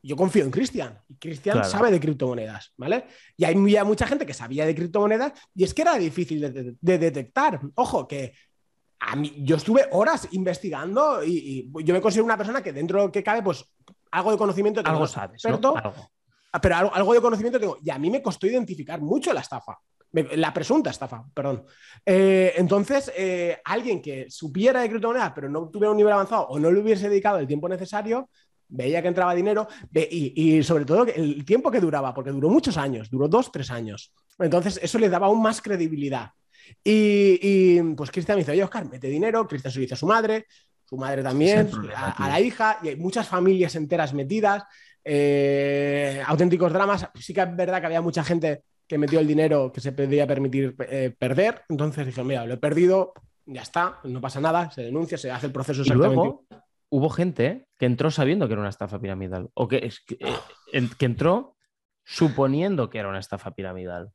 yo 0.07 0.17
confío 0.17 0.45
en 0.45 0.51
Cristian 0.51 0.99
y 1.09 1.17
Cristian 1.17 1.65
sabe 1.65 1.91
de 1.91 1.99
criptomonedas, 1.99 2.73
¿vale? 2.77 3.07
Y 3.37 3.45
hay 3.45 3.57
mucha 3.57 4.07
gente 4.07 4.25
que 4.25 4.35
sabía 4.35 4.65
de 4.65 4.75
criptomonedas 4.75 5.33
y 5.55 5.65
es 5.65 5.75
que 5.75 5.83
era 5.83 5.97
difícil 5.97 6.77
de, 6.81 6.99
detectar. 6.99 7.61
Ojo, 7.75 8.07
que 8.07 8.33
a 9.01 9.17
mí, 9.17 9.35
yo 9.39 9.57
estuve 9.57 9.89
horas 9.91 10.29
investigando 10.33 11.25
y, 11.25 11.71
yo 11.83 11.93
me 11.93 12.01
considero 12.01 12.25
una 12.25 12.37
persona 12.37 12.63
que 12.63 12.73
dentro 12.73 13.01
de 13.01 13.07
lo 13.07 13.13
que 13.13 13.23
cabe, 13.23 13.43
pues 13.43 13.65
algo 14.13 14.31
de 14.31 14.39
conocimiento 14.39 14.83
tengo. 14.83 14.97
Algo 14.97 15.07
sabes, 15.07 15.43
ah, 15.45 16.61
Pero 16.61 16.77
algo, 16.77 17.13
de 17.13 17.21
conocimiento 17.21 17.59
tengo. 17.59 17.79
Y 17.83 17.91
a 17.91 17.99
mí 17.99 18.09
me 18.09 18.23
costó 18.23 18.47
identificar 18.47 19.01
mucho 19.01 19.33
la 19.33 19.41
estafa. 19.41 19.79
La 20.13 20.55
presunta 20.55 20.91
estafa, 20.91 21.25
perdón. 21.35 21.67
Eh, 22.05 22.55
entonces, 22.57 23.13
eh, 23.17 23.61
alguien 23.65 24.01
que 24.01 24.31
supiera 24.31 24.81
de 24.81 24.89
criptomonedas, 24.89 25.33
pero 25.35 25.51
no 25.51 25.69
tuviera 25.69 25.91
un 25.91 25.97
nivel 25.97 26.13
avanzado 26.13 26.47
o 26.47 26.59
no 26.59 26.71
le 26.71 26.81
hubiese 26.81 27.09
dedicado 27.09 27.39
el 27.39 27.47
tiempo 27.47 27.69
necesario, 27.69 28.31
veía 28.69 29.03
que 29.03 29.09
entraba 29.09 29.35
dinero 29.35 29.69
y, 29.93 30.57
y, 30.57 30.63
sobre 30.63 30.85
todo 30.85 31.07
el 31.07 31.45
tiempo 31.45 31.71
que 31.71 31.81
duraba, 31.81 32.13
porque 32.15 32.31
duró 32.31 32.49
muchos 32.49 32.77
años, 32.77 33.11
duró 33.11 33.29
dos, 33.29 33.53
tres 33.53 33.71
años. 33.71 34.13
Entonces, 34.39 34.79
eso 34.83 34.99
le 34.99 35.09
daba 35.09 35.27
aún 35.27 35.43
más 35.43 35.61
credibilidad. 35.63 36.31
Y, 36.83 37.81
pues 37.95 38.11
Cristian 38.11 38.37
me 38.37 38.43
dice, 38.43 38.53
oye, 38.53 38.65
Oscar, 38.65 38.89
mete 38.89 39.09
dinero, 39.09 39.47
Cristian 39.47 39.73
se 39.73 39.79
lo 39.79 39.83
dice 39.83 39.95
a 39.95 39.99
su 39.99 40.07
madre, 40.07 40.47
su 40.85 40.97
madre 40.97 41.23
también, 41.23 41.71
a, 41.95 42.29
la 42.29 42.41
hija, 42.41 42.79
y 42.83 42.89
hay 42.89 42.97
muchas 42.97 43.29
familias 43.29 43.75
enteras 43.75 44.15
metidas, 44.15 44.65
eh, 45.05 46.23
auténticos 46.27 46.73
dramas. 46.73 47.09
Sí 47.15 47.33
que 47.33 47.43
es 47.43 47.57
verdad 47.57 47.81
que 47.81 47.87
había 47.87 48.01
mucha 48.01 48.25
gente 48.25 48.63
que 48.87 48.99
metió 48.99 49.19
el 49.19 49.27
dinero 49.27 49.73
que 49.73 49.81
se 49.81 49.93
podía 49.93 50.27
permitir 50.27 50.77
eh, 50.89 51.15
perder, 51.17 51.63
entonces 51.69 52.07
dije, 52.07 52.23
mira, 52.23 52.47
lo 52.47 52.55
he 52.55 52.59
perdido, 52.59 53.15
ya 53.45 53.63
está, 53.63 53.99
no 54.05 54.21
pasa 54.21 54.41
nada, 54.41 54.71
se 54.71 54.83
denuncia, 54.83 55.19
se 55.19 55.31
hace 55.31 55.47
el 55.47 55.53
proceso 55.53 55.83
exactamente. 55.83 56.13
Y 56.13 56.17
luego 56.17 56.45
hubo 56.89 57.11
gente 57.11 57.67
que 57.79 57.87
entró 57.87 58.11
sabiendo 58.11 58.47
que 58.47 58.53
era 58.55 58.61
una 58.61 58.71
estafa 58.71 59.01
piramidal, 59.01 59.51
o 59.55 59.69
que, 59.69 59.91
que, 60.07 60.19
eh, 60.21 60.89
que 60.99 61.05
entró 61.07 61.57
suponiendo 62.05 62.89
que 62.91 62.99
era 62.99 63.09
una 63.09 63.19
estafa 63.19 63.53
piramidal. 63.55 64.13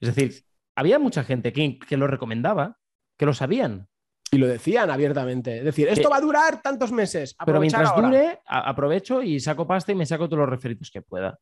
Es 0.00 0.14
decir, 0.14 0.44
había 0.74 0.98
mucha 0.98 1.24
gente 1.24 1.52
que, 1.52 1.96
lo 1.96 2.06
recomendaba, 2.06 2.78
que 3.16 3.26
lo 3.26 3.34
sabían. 3.34 3.88
Y 4.30 4.38
lo 4.38 4.46
decían 4.46 4.90
abiertamente. 4.90 5.58
Es 5.58 5.64
decir, 5.64 5.88
esto 5.88 6.10
va 6.10 6.18
a 6.18 6.20
durar 6.20 6.62
tantos 6.62 6.92
meses. 6.92 7.34
Pero 7.44 7.60
mientras 7.60 7.96
dure, 7.96 8.40
aprovecho 8.46 9.22
y 9.22 9.40
saco 9.40 9.66
pasta 9.66 9.92
y 9.92 9.94
me 9.94 10.06
saco 10.06 10.28
todos 10.28 10.40
los 10.40 10.48
referidos 10.48 10.90
que 10.90 11.02
pueda. 11.02 11.38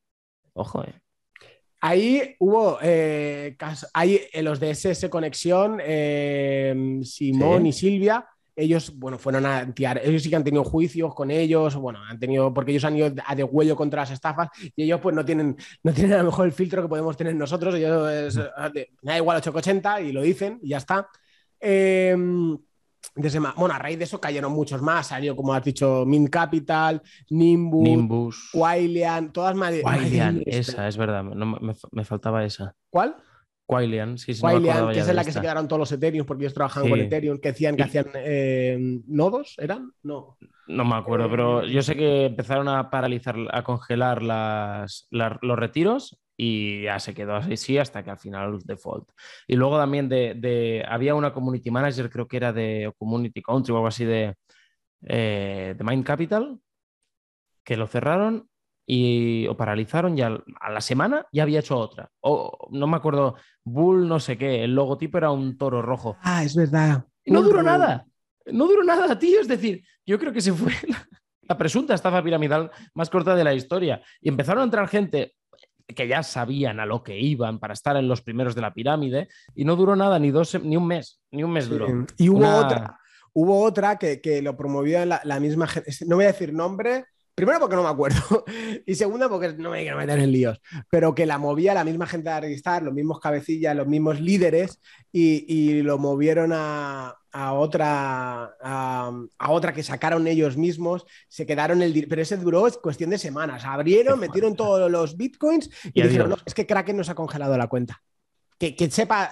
Ojo, 0.55 0.85
eh. 0.85 0.95
Ahí 1.81 2.35
hubo 2.39 2.79
eh, 2.81 3.57
hay 3.93 4.23
eh, 4.33 4.43
los 4.43 4.59
de 4.59 4.71
SS 4.71 5.11
Conexión, 5.11 5.79
eh, 5.83 7.01
Simón 7.03 7.67
y 7.67 7.73
Silvia, 7.73 8.27
ellos, 8.57 8.99
bueno, 8.99 9.19
fueron 9.19 9.45
a 9.45 9.63
ellos 10.03 10.23
sí 10.23 10.31
que 10.31 10.37
han 10.37 10.45
tenido 10.45 10.65
juicios 10.65 11.15
con 11.15 11.31
ellos, 11.31 11.77
bueno, 11.77 12.01
han 12.03 12.19
tenido, 12.19 12.53
porque 12.53 12.73
ellos 12.73 12.85
han 12.85 12.97
ido 12.97 13.13
a 13.25 13.35
de 13.35 13.45
huello 13.45 13.77
contra 13.77 14.01
las 14.01 14.11
estafas 14.11 14.49
y 14.75 14.83
ellos 14.83 14.99
pues 15.01 15.15
no 15.15 15.25
tienen, 15.25 15.57
no 15.83 15.93
tienen 15.93 16.15
a 16.15 16.19
lo 16.19 16.25
mejor 16.25 16.47
el 16.47 16.53
filtro 16.53 16.83
que 16.83 16.89
podemos 16.89 17.17
tener 17.17 17.35
nosotros, 17.37 17.75
ellos 17.75 18.37
me 19.03 19.13
da 19.13 19.19
igual 19.19 19.37
880 19.37 20.01
y 20.01 20.13
lo 20.13 20.23
dicen 20.23 20.59
y 20.63 20.71
ya 20.71 20.79
está. 20.79 21.09
Em, 21.61 22.57
bueno, 23.57 23.75
a 23.75 23.79
raíz 23.79 23.99
de 23.99 24.05
eso 24.05 24.21
cayeron 24.21 24.53
muchos 24.53 24.83
más. 24.83 25.09
Salió, 25.09 25.35
como 25.35 25.55
has 25.55 25.65
dicho, 25.65 26.05
Min 26.07 26.27
Capital, 26.27 27.03
Nimbus, 27.31 27.83
Nimbus. 27.83 28.51
todas 29.33 29.55
más. 29.55 29.73
esa, 30.45 30.89
es 30.89 30.97
verdad. 30.97 31.23
me, 31.25 32.05
faltaba 32.05 32.45
esa. 32.45 32.75
¿Cuál? 32.91 33.17
Quailian, 33.67 34.17
sí, 34.17 34.33
sí. 34.33 34.43
que 34.43 35.01
es 35.01 35.09
en 35.09 35.17
la 35.17 35.25
que 35.25 35.33
se 35.33 35.41
quedaron 35.41 35.67
todos 35.67 35.81
los 35.81 35.93
Ethereum, 35.93 36.25
porque 36.25 36.45
ellos 36.45 36.55
trabajaban 36.55 36.89
con 36.89 37.01
Ethereum, 37.01 37.39
que 37.39 37.49
decían 37.49 37.77
que 37.77 37.83
hacían 37.83 38.07
eh, 38.15 38.79
nodos, 39.09 39.57
¿eran? 39.59 39.93
No. 40.03 40.39
No 40.69 40.85
me 40.85 40.95
acuerdo, 40.95 41.29
pero 41.29 41.65
yo 41.65 41.83
sé 41.83 41.97
que 41.97 42.27
empezaron 42.27 42.69
a 42.69 42.91
paralizar, 42.91 43.37
a 43.53 43.63
congelar 43.63 44.23
las, 44.23 45.09
los 45.11 45.59
retiros 45.59 46.19
y 46.37 46.83
ya 46.83 46.99
se 47.01 47.15
quedó 47.15 47.37
así 47.37 47.79
hasta 47.79 48.05
que 48.05 48.11
al 48.11 48.19
final 48.19 48.59
default. 48.65 49.09
Y 49.47 49.57
luego 49.57 49.79
también 49.79 50.09
de, 50.09 50.85
había 50.89 51.15
una 51.15 51.33
community 51.33 51.71
manager, 51.71 52.11
creo 52.11 52.29
que 52.29 52.37
era 52.37 52.53
de 52.53 52.93
Community 52.99 53.43
Country 53.43 53.73
o 53.73 53.77
algo 53.77 53.89
así 53.89 54.05
de, 54.05 54.35
eh, 55.07 55.75
de 55.77 55.85
Mind 55.85 56.05
Capital, 56.05 56.61
que 57.65 57.77
lo 57.77 57.87
cerraron 57.87 58.49
y 58.87 59.47
o 59.49 59.57
paralizaron 59.57 60.17
ya 60.17 60.39
a 60.61 60.71
la 60.71 60.81
semana 60.81 61.27
ya 61.33 61.43
había 61.43 61.61
hecho 61.61 61.77
otra. 61.77 62.09
O 62.21 62.69
no 62.71 62.87
me 62.87 62.97
acuerdo, 62.97 63.35
Bull 63.65 64.07
no 64.07 64.21
sé 64.21 64.39
qué, 64.39 64.63
el 64.63 64.75
logotipo 64.75 65.19
era 65.19 65.31
un 65.31 65.59
toro 65.59 65.83
rojo. 65.83 66.17
Ah, 66.23 66.45
es 66.45 66.55
verdad. 66.55 67.05
no 67.27 67.43
duró 67.43 67.63
nada. 67.63 68.07
No 68.47 68.67
duró 68.69 68.85
nada, 68.85 69.19
tío. 69.19 69.41
Es 69.41 69.49
decir, 69.49 69.83
yo 70.07 70.19
creo 70.21 70.33
que 70.33 70.41
se 70.41 70.53
fue 70.53 70.73
la, 71.43 71.59
presunta 71.59 71.95
estafa 71.95 72.23
piramidal 72.23 72.71
más 72.95 73.11
corta 73.11 73.35
de 73.35 73.43
la 73.43 73.55
historia. 73.55 74.01
Y 74.21 74.29
empezaron 74.29 74.61
a 74.61 74.65
entrar 74.65 74.87
gente 74.87 75.35
que 75.89 76.07
ya 76.07 76.23
sabían 76.23 76.79
a 76.79 76.87
lo 76.87 77.03
que 77.03 77.19
iban 77.19 77.59
para 77.59 77.75
estar 77.75 77.97
en 77.97 78.09
los 78.09 78.23
primeros 78.23 78.55
de 78.55 78.61
la 78.61 78.73
pirámide 78.75 79.29
y 79.55 79.65
no 79.65 79.77
duró 79.77 79.95
nada, 79.97 80.19
ni, 80.19 80.31
dos, 80.31 80.61
ni 80.63 80.77
un 80.77 80.87
mes, 80.87 81.21
ni 81.31 81.43
un 81.43 81.53
mes 81.53 81.69
duró. 81.69 82.07
Y 82.17 82.29
hubo 82.29 82.49
otra, 82.49 82.99
hubo 83.33 83.63
otra 83.63 83.97
que, 83.97 84.21
que 84.21 84.43
lo 84.43 84.57
promovió 84.57 85.05
la, 85.05 85.21
la 85.23 85.39
misma 85.39 85.69
gente, 85.69 85.93
no 86.07 86.17
voy 86.17 86.25
a 86.25 86.33
decir 86.33 86.53
nombre, 86.53 87.07
Primero 87.37 87.61
porque 87.61 87.77
no 87.77 87.83
me 87.83 87.91
acuerdo. 87.91 88.45
Y 88.87 88.95
segundo 88.95 89.29
porque 89.29 89.53
no 89.53 89.71
me 89.71 89.83
quiero 89.83 89.99
meter 89.99 90.19
en 90.19 90.33
líos, 90.33 90.61
pero 90.89 91.15
que 91.15 91.27
la 91.27 91.39
movía 91.39 91.75
la 91.75 91.85
misma 91.85 92.07
gente 92.07 92.31
de 92.31 92.41
registrar, 92.41 92.83
los 92.83 92.95
mismos 92.95 93.21
cabecillas, 93.21 93.77
los 93.77 93.87
mismos 93.87 94.21
líderes 94.21 94.81
y, 95.13 95.83
lo 95.83 95.99
movieron 95.99 96.53
a, 96.55 97.15
otra, 97.53 98.57
a, 98.63 99.51
otra 99.51 99.75
que 99.75 99.83
sacaron 99.83 100.27
ellos 100.27 100.57
mismos, 100.57 101.05
se 101.29 101.45
quedaron 101.45 101.83
el... 101.83 102.07
Pero 102.09 102.23
ese 102.23 102.39
duró 102.39 102.67
cuestión 102.81 103.11
de 103.11 103.19
semanas, 103.19 103.65
abrieron, 103.65 104.19
metieron 104.19 104.57
todos 104.57 104.91
los 104.91 105.17
bitcoins 105.17 105.69
y, 105.93 106.03
dijeron, 106.03 106.31
no, 106.31 106.37
es 106.45 106.55
que 106.55 106.67
Kraken 106.67 106.97
nos 106.97 107.11
ha 107.11 107.15
congelado 107.15 107.59
la 107.59 107.67
cuenta. 107.67 108.03
Que, 108.59 108.75
sepa, 108.91 109.31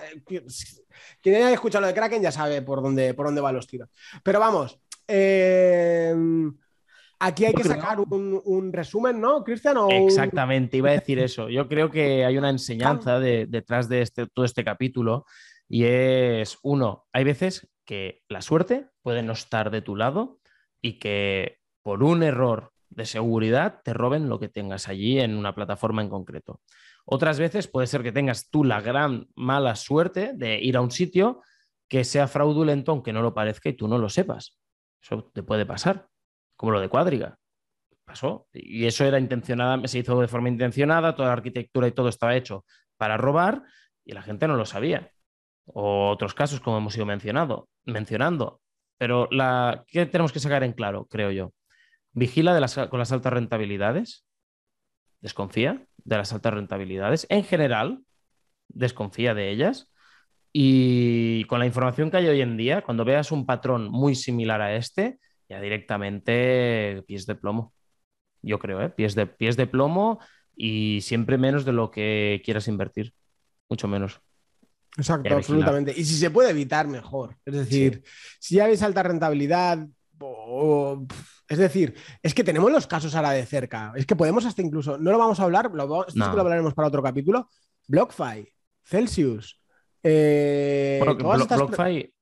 quien 1.22 1.36
haya 1.36 1.52
escuchado 1.52 1.82
lo 1.82 1.86
de 1.86 1.94
Kraken 1.94 2.22
ya 2.22 2.32
sabe 2.32 2.60
por 2.60 2.82
dónde, 2.82 3.14
por 3.14 3.26
dónde 3.26 3.40
van 3.40 3.54
los 3.54 3.66
tiros. 3.66 3.88
Pero 4.22 4.40
vamos, 4.40 4.78
eh, 5.08 6.14
Aquí 7.24 7.46
hay 7.46 7.54
que 7.54 7.64
sacar 7.64 7.98
un, 8.00 8.70
resumen, 8.70 9.18
¿no, 9.18 9.42
Cristian? 9.42 9.78
Exactamente, 9.88 10.76
iba 10.76 10.90
a 10.90 10.92
decir 10.92 11.18
eso. 11.18 11.48
Yo 11.48 11.66
creo 11.68 11.90
que 11.90 12.22
hay 12.22 12.36
una 12.36 12.50
enseñanza 12.50 13.18
detrás 13.18 13.88
de 13.88 14.02
este, 14.02 14.26
todo 14.26 14.44
este 14.44 14.62
capítulo 14.62 15.24
y 15.66 15.84
es, 15.84 16.58
uno, 16.62 17.06
hay 17.14 17.24
veces 17.24 17.66
que 17.86 18.20
la 18.28 18.42
suerte 18.42 18.90
puede 19.00 19.22
no 19.22 19.32
estar 19.32 19.70
de 19.70 19.80
tu 19.80 19.96
lado 19.96 20.38
y 20.82 20.98
que 20.98 21.60
por 21.82 22.02
un 22.02 22.22
error 22.22 22.72
de 22.90 23.06
seguridad 23.06 23.80
te 23.82 23.94
roben 23.94 24.28
lo 24.28 24.38
que 24.38 24.50
tengas 24.50 24.88
allí 24.88 25.18
en 25.18 25.34
una 25.34 25.54
plataforma 25.54 26.02
en 26.02 26.10
concreto. 26.10 26.60
Otras 27.06 27.38
veces 27.38 27.68
puede 27.68 27.86
ser 27.86 28.02
que 28.02 28.12
tengas 28.12 28.50
tú 28.50 28.64
la 28.64 28.82
gran 28.82 29.28
mala 29.34 29.76
suerte 29.76 30.32
de 30.34 30.60
ir 30.60 30.76
a 30.76 30.82
un 30.82 30.90
sitio 30.90 31.40
que 31.88 32.04
sea 32.04 32.28
fraudulento 32.28 32.92
aunque 32.92 33.14
no 33.14 33.22
lo 33.22 33.32
parezca 33.32 33.70
y 33.70 33.74
tú 33.74 33.88
no 33.88 33.96
lo 33.96 34.10
sepas. 34.10 34.58
Eso 35.00 35.30
te 35.32 35.42
puede 35.42 35.64
pasar 35.64 36.08
como 36.56 36.72
lo 36.72 36.80
de 36.80 36.88
Cuadriga. 36.88 37.36
Pasó. 38.04 38.46
Y 38.52 38.84
eso 38.86 39.04
era 39.04 39.18
intencionada, 39.18 39.86
se 39.88 39.98
hizo 39.98 40.20
de 40.20 40.28
forma 40.28 40.48
intencionada, 40.48 41.14
toda 41.14 41.28
la 41.28 41.34
arquitectura 41.34 41.88
y 41.88 41.92
todo 41.92 42.08
estaba 42.08 42.36
hecho 42.36 42.64
para 42.96 43.16
robar 43.16 43.62
y 44.04 44.12
la 44.12 44.22
gente 44.22 44.46
no 44.46 44.56
lo 44.56 44.66
sabía. 44.66 45.10
O 45.66 46.10
otros 46.10 46.34
casos, 46.34 46.60
como 46.60 46.78
hemos 46.78 46.96
ido 46.96 47.06
mencionado, 47.06 47.68
mencionando. 47.84 48.60
Pero 48.98 49.28
la, 49.30 49.84
¿qué 49.86 50.06
tenemos 50.06 50.32
que 50.32 50.40
sacar 50.40 50.62
en 50.62 50.72
claro, 50.72 51.06
creo 51.06 51.30
yo? 51.30 51.52
Vigila 52.12 52.54
de 52.54 52.60
las, 52.60 52.74
con 52.74 52.98
las 52.98 53.12
altas 53.12 53.32
rentabilidades. 53.32 54.26
Desconfía 55.20 55.86
de 55.96 56.16
las 56.16 56.32
altas 56.32 56.54
rentabilidades. 56.54 57.26
En 57.30 57.44
general, 57.44 58.04
desconfía 58.68 59.34
de 59.34 59.50
ellas. 59.50 59.90
Y 60.52 61.44
con 61.44 61.58
la 61.58 61.66
información 61.66 62.10
que 62.10 62.18
hay 62.18 62.28
hoy 62.28 62.40
en 62.40 62.56
día, 62.56 62.82
cuando 62.82 63.04
veas 63.04 63.32
un 63.32 63.46
patrón 63.46 63.90
muy 63.90 64.14
similar 64.14 64.60
a 64.60 64.76
este, 64.76 65.18
ya 65.48 65.60
directamente 65.60 67.02
pies 67.06 67.26
de 67.26 67.34
plomo. 67.34 67.72
Yo 68.42 68.58
creo, 68.58 68.82
¿eh? 68.82 68.90
Pies 68.90 69.14
de, 69.14 69.26
pies 69.26 69.56
de 69.56 69.66
plomo 69.66 70.20
y 70.56 71.00
siempre 71.02 71.38
menos 71.38 71.64
de 71.64 71.72
lo 71.72 71.90
que 71.90 72.42
quieras 72.44 72.68
invertir. 72.68 73.14
Mucho 73.68 73.88
menos. 73.88 74.20
Exacto, 74.96 75.34
absolutamente. 75.34 75.92
Y 75.96 76.04
si 76.04 76.16
se 76.16 76.30
puede 76.30 76.50
evitar, 76.50 76.86
mejor. 76.86 77.36
Es 77.44 77.54
decir, 77.54 78.02
si 78.38 78.56
ya 78.56 78.66
veis 78.66 78.82
alta 78.82 79.02
rentabilidad, 79.02 79.86
es 81.48 81.58
decir, 81.58 81.94
es 82.22 82.34
que 82.34 82.44
tenemos 82.44 82.70
los 82.70 82.86
casos 82.86 83.14
ahora 83.14 83.30
de 83.30 83.44
cerca. 83.44 83.92
Es 83.96 84.06
que 84.06 84.16
podemos 84.16 84.44
hasta 84.44 84.62
incluso, 84.62 84.98
no 84.98 85.10
lo 85.10 85.18
vamos 85.18 85.40
a 85.40 85.44
hablar, 85.44 85.70
lo, 85.72 86.06
esto 86.06 86.32
lo 86.32 86.40
hablaremos 86.40 86.74
para 86.74 86.88
otro 86.88 87.02
capítulo. 87.02 87.48
BlockFi, 87.88 88.48
Celsius. 88.84 89.60
Eh, 90.02 91.00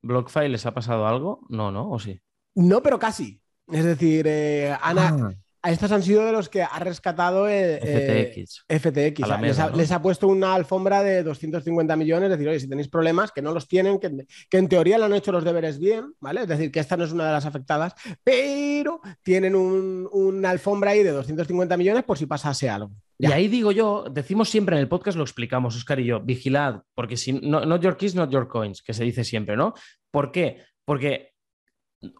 BlockFi, 0.02 0.48
les 0.48 0.66
ha 0.66 0.72
pasado 0.72 1.06
algo? 1.06 1.40
No, 1.48 1.70
¿no? 1.70 1.90
¿O 1.90 1.98
sí? 1.98 2.20
No, 2.54 2.82
pero 2.82 2.98
casi. 2.98 3.40
Es 3.70 3.84
decir, 3.84 4.26
eh, 4.28 4.76
Ana, 4.82 5.34
ah. 5.62 5.70
estos 5.70 5.90
han 5.92 6.02
sido 6.02 6.26
de 6.26 6.32
los 6.32 6.48
que 6.48 6.62
ha 6.62 6.78
rescatado 6.78 7.46
FTX. 7.46 8.64
FTX. 8.68 9.74
les, 9.74 9.92
ha, 9.92 10.02
puesto 10.02 10.28
una 10.28 10.54
alfombra 10.54 11.02
de 11.02 11.22
250 11.22 11.96
millones. 11.96 12.26
Es 12.26 12.30
decir, 12.32 12.48
oye, 12.48 12.60
si 12.60 12.68
tenéis 12.68 12.88
problemas, 12.88 13.32
que 13.32 13.40
no 13.40 13.52
los 13.52 13.68
tienen, 13.68 13.98
que, 13.98 14.26
en 14.50 14.68
teoría 14.68 14.98
lo 14.98 15.06
han 15.06 15.14
hecho 15.14 15.32
los 15.32 15.44
deberes 15.44 15.78
bien, 15.78 16.12
¿vale? 16.20 16.42
Es 16.42 16.48
decir, 16.48 16.70
que 16.70 16.80
esta 16.80 16.96
no 16.96 17.04
es 17.04 17.12
una 17.12 17.26
de 17.26 17.32
las 17.32 17.46
afectadas, 17.46 17.94
pero 18.22 19.00
tienen 19.22 19.54
una 19.54 20.50
alfombra 20.50 20.90
ahí 20.90 21.02
de 21.02 21.12
250 21.12 21.76
millones 21.76 22.04
por 22.04 22.18
si 22.18 22.26
pasase 22.26 22.68
algo. 22.68 22.92
Y 23.18 23.26
ahí 23.30 23.46
digo 23.46 23.70
yo, 23.70 24.04
decimos 24.10 24.50
siempre 24.50 24.74
en 24.74 24.80
el 24.80 24.88
podcast, 24.88 25.16
lo 25.16 25.22
explicamos, 25.22 25.76
Oscar 25.76 26.00
y 26.00 26.06
yo, 26.06 26.20
vigilad, 26.20 26.82
porque 26.92 27.16
si 27.16 27.32
no, 27.32 27.64
not 27.64 27.80
your 27.80 27.96
keys, 27.96 28.16
not 28.16 28.30
your 28.30 28.48
coins, 28.48 28.82
que 28.82 28.92
se 28.92 29.04
dice 29.04 29.22
siempre, 29.22 29.56
¿no? 29.56 29.74
¿Por 30.10 30.32
qué? 30.32 30.58
porque 30.84 31.31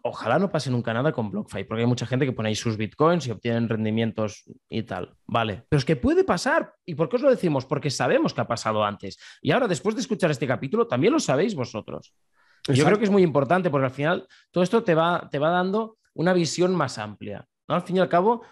ojalá 0.03 0.39
no 0.39 0.51
pase 0.51 0.69
nunca 0.69 0.93
nada 0.93 1.11
con 1.11 1.29
BlockFi, 1.29 1.65
porque 1.65 1.81
hay 1.81 1.87
mucha 1.87 2.05
gente 2.05 2.25
que 2.25 2.31
pone 2.31 2.49
ahí 2.49 2.55
sus 2.55 2.77
bitcoins 2.77 3.27
y 3.27 3.31
obtienen 3.31 3.69
rendimientos 3.69 4.43
y 4.69 4.83
tal. 4.83 5.15
Vale, 5.25 5.65
pero 5.69 5.77
es 5.77 5.85
que 5.85 5.95
puede 5.95 6.23
pasar. 6.23 6.73
¿Y 6.85 6.95
por 6.95 7.09
qué 7.09 7.17
os 7.17 7.21
lo 7.21 7.29
decimos? 7.29 7.65
Porque 7.65 7.89
sabemos 7.89 8.33
que 8.33 8.41
ha 8.41 8.47
pasado 8.47 8.83
antes. 8.83 9.17
Y 9.41 9.51
ahora, 9.51 9.67
después 9.67 9.95
de 9.95 10.01
escuchar 10.01 10.31
este 10.31 10.47
capítulo, 10.47 10.87
también 10.87 11.13
lo 11.13 11.19
sabéis 11.19 11.55
vosotros. 11.55 12.13
Yo 12.67 12.85
creo 12.85 12.97
que 12.97 13.03
es 13.03 13.11
muy 13.11 13.23
importante 13.23 13.69
porque 13.69 13.85
al 13.85 13.91
final 13.91 14.27
todo 14.51 14.63
esto 14.63 14.83
te 14.83 14.95
va, 14.95 15.27
te 15.29 15.37
va 15.37 15.49
dando 15.49 15.97
una 16.13 16.33
visión 16.33 16.73
más 16.75 16.97
amplia. 16.97 17.45
¿no? 17.67 17.75
Al 17.75 17.81
fin 17.81 17.97
y 17.97 17.99
al 17.99 18.07
cabo, 18.07 18.43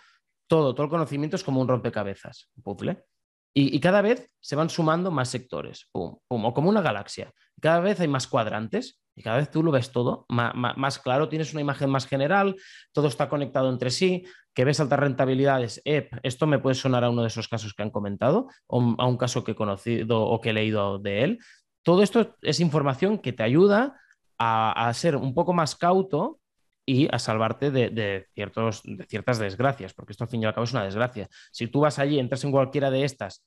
todo, 0.48 0.76
todo 0.76 0.84
el 0.86 0.90
conocimiento 0.90 1.38
es 1.38 1.44
como 1.44 1.62
un 1.62 1.68
rompecabezas, 1.68 2.50
un 2.58 2.64
puzzle. 2.64 3.06
Y, 3.54 3.78
cada 3.82 4.02
vez 4.02 4.34
se 4.40 4.56
van 4.56 4.70
sumando 4.70 5.12
más 5.12 5.28
sectores, 5.28 5.90
o 5.92 6.22
como 6.30 6.70
una 6.70 6.82
galaxia. 6.82 7.34
Cada 7.60 7.82
vez 7.82 8.00
hay 8.00 8.08
más 8.08 8.26
cuadrantes 8.26 9.01
y 9.16 9.24
cada 9.24 9.38
vez 9.38 9.52
tú 9.52 9.64
lo 9.64 9.72
ves 9.72 9.92
todo 9.92 10.26
más, 10.30 11.00
claro, 11.00 11.30
tienes 11.30 11.52
una 11.54 11.62
imagen 11.62 11.90
más 11.90 12.08
general, 12.08 12.56
todo 12.92 13.08
está 13.08 13.30
conectado 13.30 13.70
entre 13.70 13.90
sí, 13.90 14.24
que 14.54 14.66
ves 14.66 14.80
altas 14.80 15.00
rentabilidades. 15.00 15.82
esto 15.86 16.48
me 16.48 16.60
puede 16.60 16.76
sonar 16.76 17.04
a 17.04 17.10
uno 17.10 17.22
de 17.22 17.28
esos 17.28 17.48
casos 17.48 17.74
que 17.74 17.84
han 17.84 17.92
comentado, 17.92 18.48
o 18.68 18.96
a 18.98 19.06
un 19.06 19.18
caso 19.18 19.44
que 19.44 19.52
he 19.52 19.56
conocido 19.56 20.22
o 20.22 20.40
que 20.42 20.50
he 20.50 20.54
leído 20.54 21.00
de 21.00 21.24
él. 21.24 21.40
Todo 21.84 22.04
esto 22.04 22.36
es 22.42 22.60
información 22.60 23.18
que 23.20 23.34
te 23.34 23.44
ayuda 23.44 24.00
a, 24.38 24.92
ser 24.94 25.16
un 25.16 25.34
poco 25.34 25.54
más 25.54 25.76
cauto 25.76 26.40
y 26.86 27.08
a 27.14 27.20
salvarte 27.20 27.70
de, 27.70 28.28
ciertos, 28.34 28.82
de 28.84 29.06
ciertas 29.06 29.38
desgracias, 29.38 29.94
porque 29.94 30.14
esto 30.14 30.24
al 30.24 30.30
fin 30.30 30.42
y 30.42 30.46
al 30.46 30.54
cabo 30.54 30.64
es 30.64 30.74
una 30.74 30.84
desgracia. 30.84 31.28
Si 31.52 31.68
tú 31.68 31.82
vas 31.82 32.00
allí, 32.00 32.18
entras 32.18 32.44
en 32.44 32.52
cualquiera 32.52 32.90
de 32.90 33.04
estas 33.04 33.44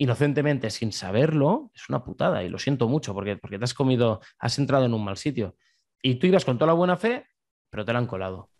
inocentemente 0.00 0.70
sin 0.70 0.92
saberlo, 0.92 1.70
es 1.74 1.88
una 1.90 2.02
putada 2.02 2.42
y 2.42 2.48
lo 2.48 2.58
siento 2.58 2.88
mucho 2.88 3.12
porque, 3.12 3.36
porque 3.36 3.58
te 3.58 3.64
has 3.64 3.74
comido, 3.74 4.20
has 4.38 4.58
entrado 4.58 4.86
en 4.86 4.94
un 4.94 5.04
mal 5.04 5.18
sitio. 5.18 5.56
Y 6.02 6.14
tú 6.14 6.26
ibas 6.26 6.46
con 6.46 6.56
toda 6.56 6.68
la 6.68 6.72
buena 6.72 6.96
fe, 6.96 7.26
pero 7.68 7.84
te 7.84 7.92
la 7.92 7.98
han 7.98 8.06
colado. 8.06 8.50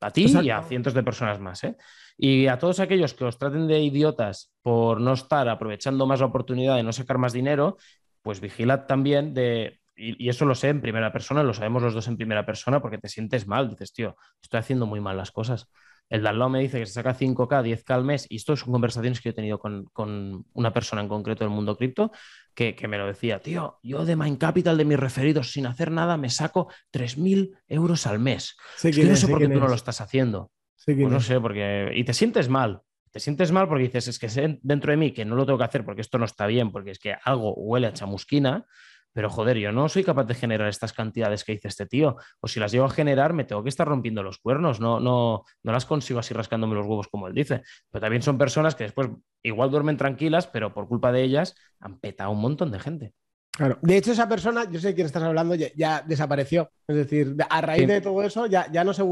A 0.00 0.10
ti 0.10 0.26
y 0.26 0.50
a 0.50 0.62
cientos 0.62 0.92
de 0.92 1.02
personas 1.02 1.40
más. 1.40 1.64
¿eh? 1.64 1.76
Y 2.18 2.46
a 2.46 2.58
todos 2.58 2.78
aquellos 2.78 3.14
que 3.14 3.24
os 3.24 3.38
traten 3.38 3.68
de 3.68 3.80
idiotas 3.80 4.52
por 4.60 5.00
no 5.00 5.14
estar 5.14 5.48
aprovechando 5.48 6.06
más 6.06 6.20
la 6.20 6.26
oportunidad 6.26 6.76
de 6.76 6.82
no 6.82 6.92
sacar 6.92 7.16
más 7.16 7.32
dinero, 7.32 7.78
pues 8.20 8.40
vigilad 8.40 8.84
también 8.84 9.32
de, 9.32 9.80
y, 9.96 10.28
eso 10.28 10.44
lo 10.44 10.54
sé 10.54 10.68
en 10.68 10.82
primera 10.82 11.10
persona, 11.10 11.42
lo 11.42 11.54
sabemos 11.54 11.82
los 11.82 11.94
dos 11.94 12.06
en 12.06 12.18
primera 12.18 12.44
persona 12.44 12.82
porque 12.82 12.98
te 12.98 13.08
sientes 13.08 13.46
mal, 13.46 13.70
dices, 13.70 13.94
tío, 13.94 14.14
estoy 14.42 14.60
haciendo 14.60 14.84
muy 14.84 15.00
mal 15.00 15.16
las 15.16 15.30
cosas 15.30 15.68
el 16.12 16.22
de 16.22 16.28
al 16.28 16.38
lado 16.38 16.50
me 16.50 16.60
dice 16.60 16.78
que 16.78 16.84
se 16.84 16.92
saca 16.92 17.16
5K, 17.16 17.62
10K 17.62 17.94
al 17.94 18.04
mes, 18.04 18.26
y 18.28 18.36
esto 18.36 18.54
son 18.54 18.70
conversaciones 18.70 19.18
que 19.18 19.28
yo 19.28 19.30
he 19.30 19.34
tenido 19.34 19.58
con, 19.58 20.44
una 20.52 20.70
persona 20.70 21.00
en 21.00 21.08
concreto 21.08 21.42
del 21.42 21.54
mundo 21.54 21.74
cripto, 21.74 22.12
que, 22.54 22.76
me 22.86 22.98
lo 22.98 23.06
decía, 23.06 23.40
tío, 23.40 23.78
yo 23.82 24.04
de 24.04 24.14
Mind 24.14 24.36
Capital, 24.36 24.76
de 24.76 24.84
mis 24.84 25.00
referidos, 25.00 25.52
sin 25.52 25.64
hacer 25.64 25.90
nada, 25.90 26.18
me 26.18 26.28
saco 26.28 26.70
3.000 26.92 27.56
euros 27.66 28.06
al 28.06 28.18
mes. 28.18 28.56
no 28.84 29.16
sé 29.16 29.26
por 29.26 29.38
qué 29.38 29.48
tú 29.48 29.58
no 29.58 29.68
lo 29.68 29.74
estás 29.74 30.02
haciendo. 30.02 30.52
pues 30.84 30.98
no 30.98 31.20
sé, 31.20 31.40
porque... 31.40 31.90
Y 31.94 32.04
te 32.04 32.12
sientes 32.12 32.50
mal. 32.50 32.82
Te 33.10 33.18
sientes 33.18 33.50
mal 33.50 33.66
porque 33.66 33.84
dices, 33.84 34.08
es 34.08 34.18
que 34.18 34.58
dentro 34.62 34.90
de 34.90 34.98
mí 34.98 35.12
que 35.12 35.24
no 35.24 35.34
lo 35.34 35.46
tengo 35.46 35.58
que 35.58 35.64
hacer 35.64 35.82
porque 35.82 36.02
esto 36.02 36.18
no 36.18 36.26
está 36.26 36.46
bien, 36.46 36.72
porque 36.72 36.90
es 36.90 36.98
que 36.98 37.14
algo 37.24 37.54
huele 37.54 37.86
a 37.86 37.94
chamusquina, 37.94 38.66
pero 39.12 39.28
joder, 39.30 39.58
yo 39.58 39.72
no 39.72 39.88
soy 39.88 40.04
capaz 40.04 40.24
de 40.24 40.34
generar 40.34 40.68
estas 40.68 40.92
cantidades 40.92 41.44
que 41.44 41.52
dice 41.52 41.68
este 41.68 41.86
tío. 41.86 42.16
O 42.40 42.48
si 42.48 42.60
las 42.60 42.72
llevo 42.72 42.86
a 42.86 42.90
generar, 42.90 43.32
me 43.32 43.44
tengo 43.44 43.62
que 43.62 43.68
estar 43.68 43.86
rompiendo 43.86 44.22
los 44.22 44.38
cuernos. 44.38 44.80
No, 44.80 45.00
no, 45.00 45.44
no 45.62 45.72
las 45.72 45.86
consigo 45.86 46.20
así 46.20 46.34
rascándome 46.34 46.74
los 46.74 46.86
huevos 46.86 47.08
como 47.08 47.28
él 47.28 47.34
dice. 47.34 47.62
Pero 47.90 48.00
también 48.00 48.22
son 48.22 48.38
personas 48.38 48.74
que 48.74 48.84
después 48.84 49.10
igual 49.42 49.70
duermen 49.70 49.96
tranquilas, 49.96 50.46
pero 50.46 50.72
por 50.72 50.88
culpa 50.88 51.12
de 51.12 51.22
ellas 51.22 51.54
han 51.80 51.98
petado 51.98 52.30
un 52.30 52.40
montón 52.40 52.70
de 52.70 52.80
gente. 52.80 53.14
Claro. 53.54 53.78
De 53.82 53.98
hecho, 53.98 54.12
esa 54.12 54.26
persona, 54.26 54.64
yo 54.70 54.80
sé 54.80 54.88
de 54.88 54.94
quién 54.94 55.06
estás 55.06 55.22
hablando, 55.22 55.54
ya, 55.54 56.02
desapareció. 56.06 56.70
Es 56.88 56.96
decir, 56.96 57.36
a 57.50 57.60
raíz 57.60 57.86
de 57.86 58.00
todo 58.00 58.22
eso, 58.22 58.46
ya, 58.46 58.70
ya 58.72 58.82
no 58.82 58.94
se 58.94 59.02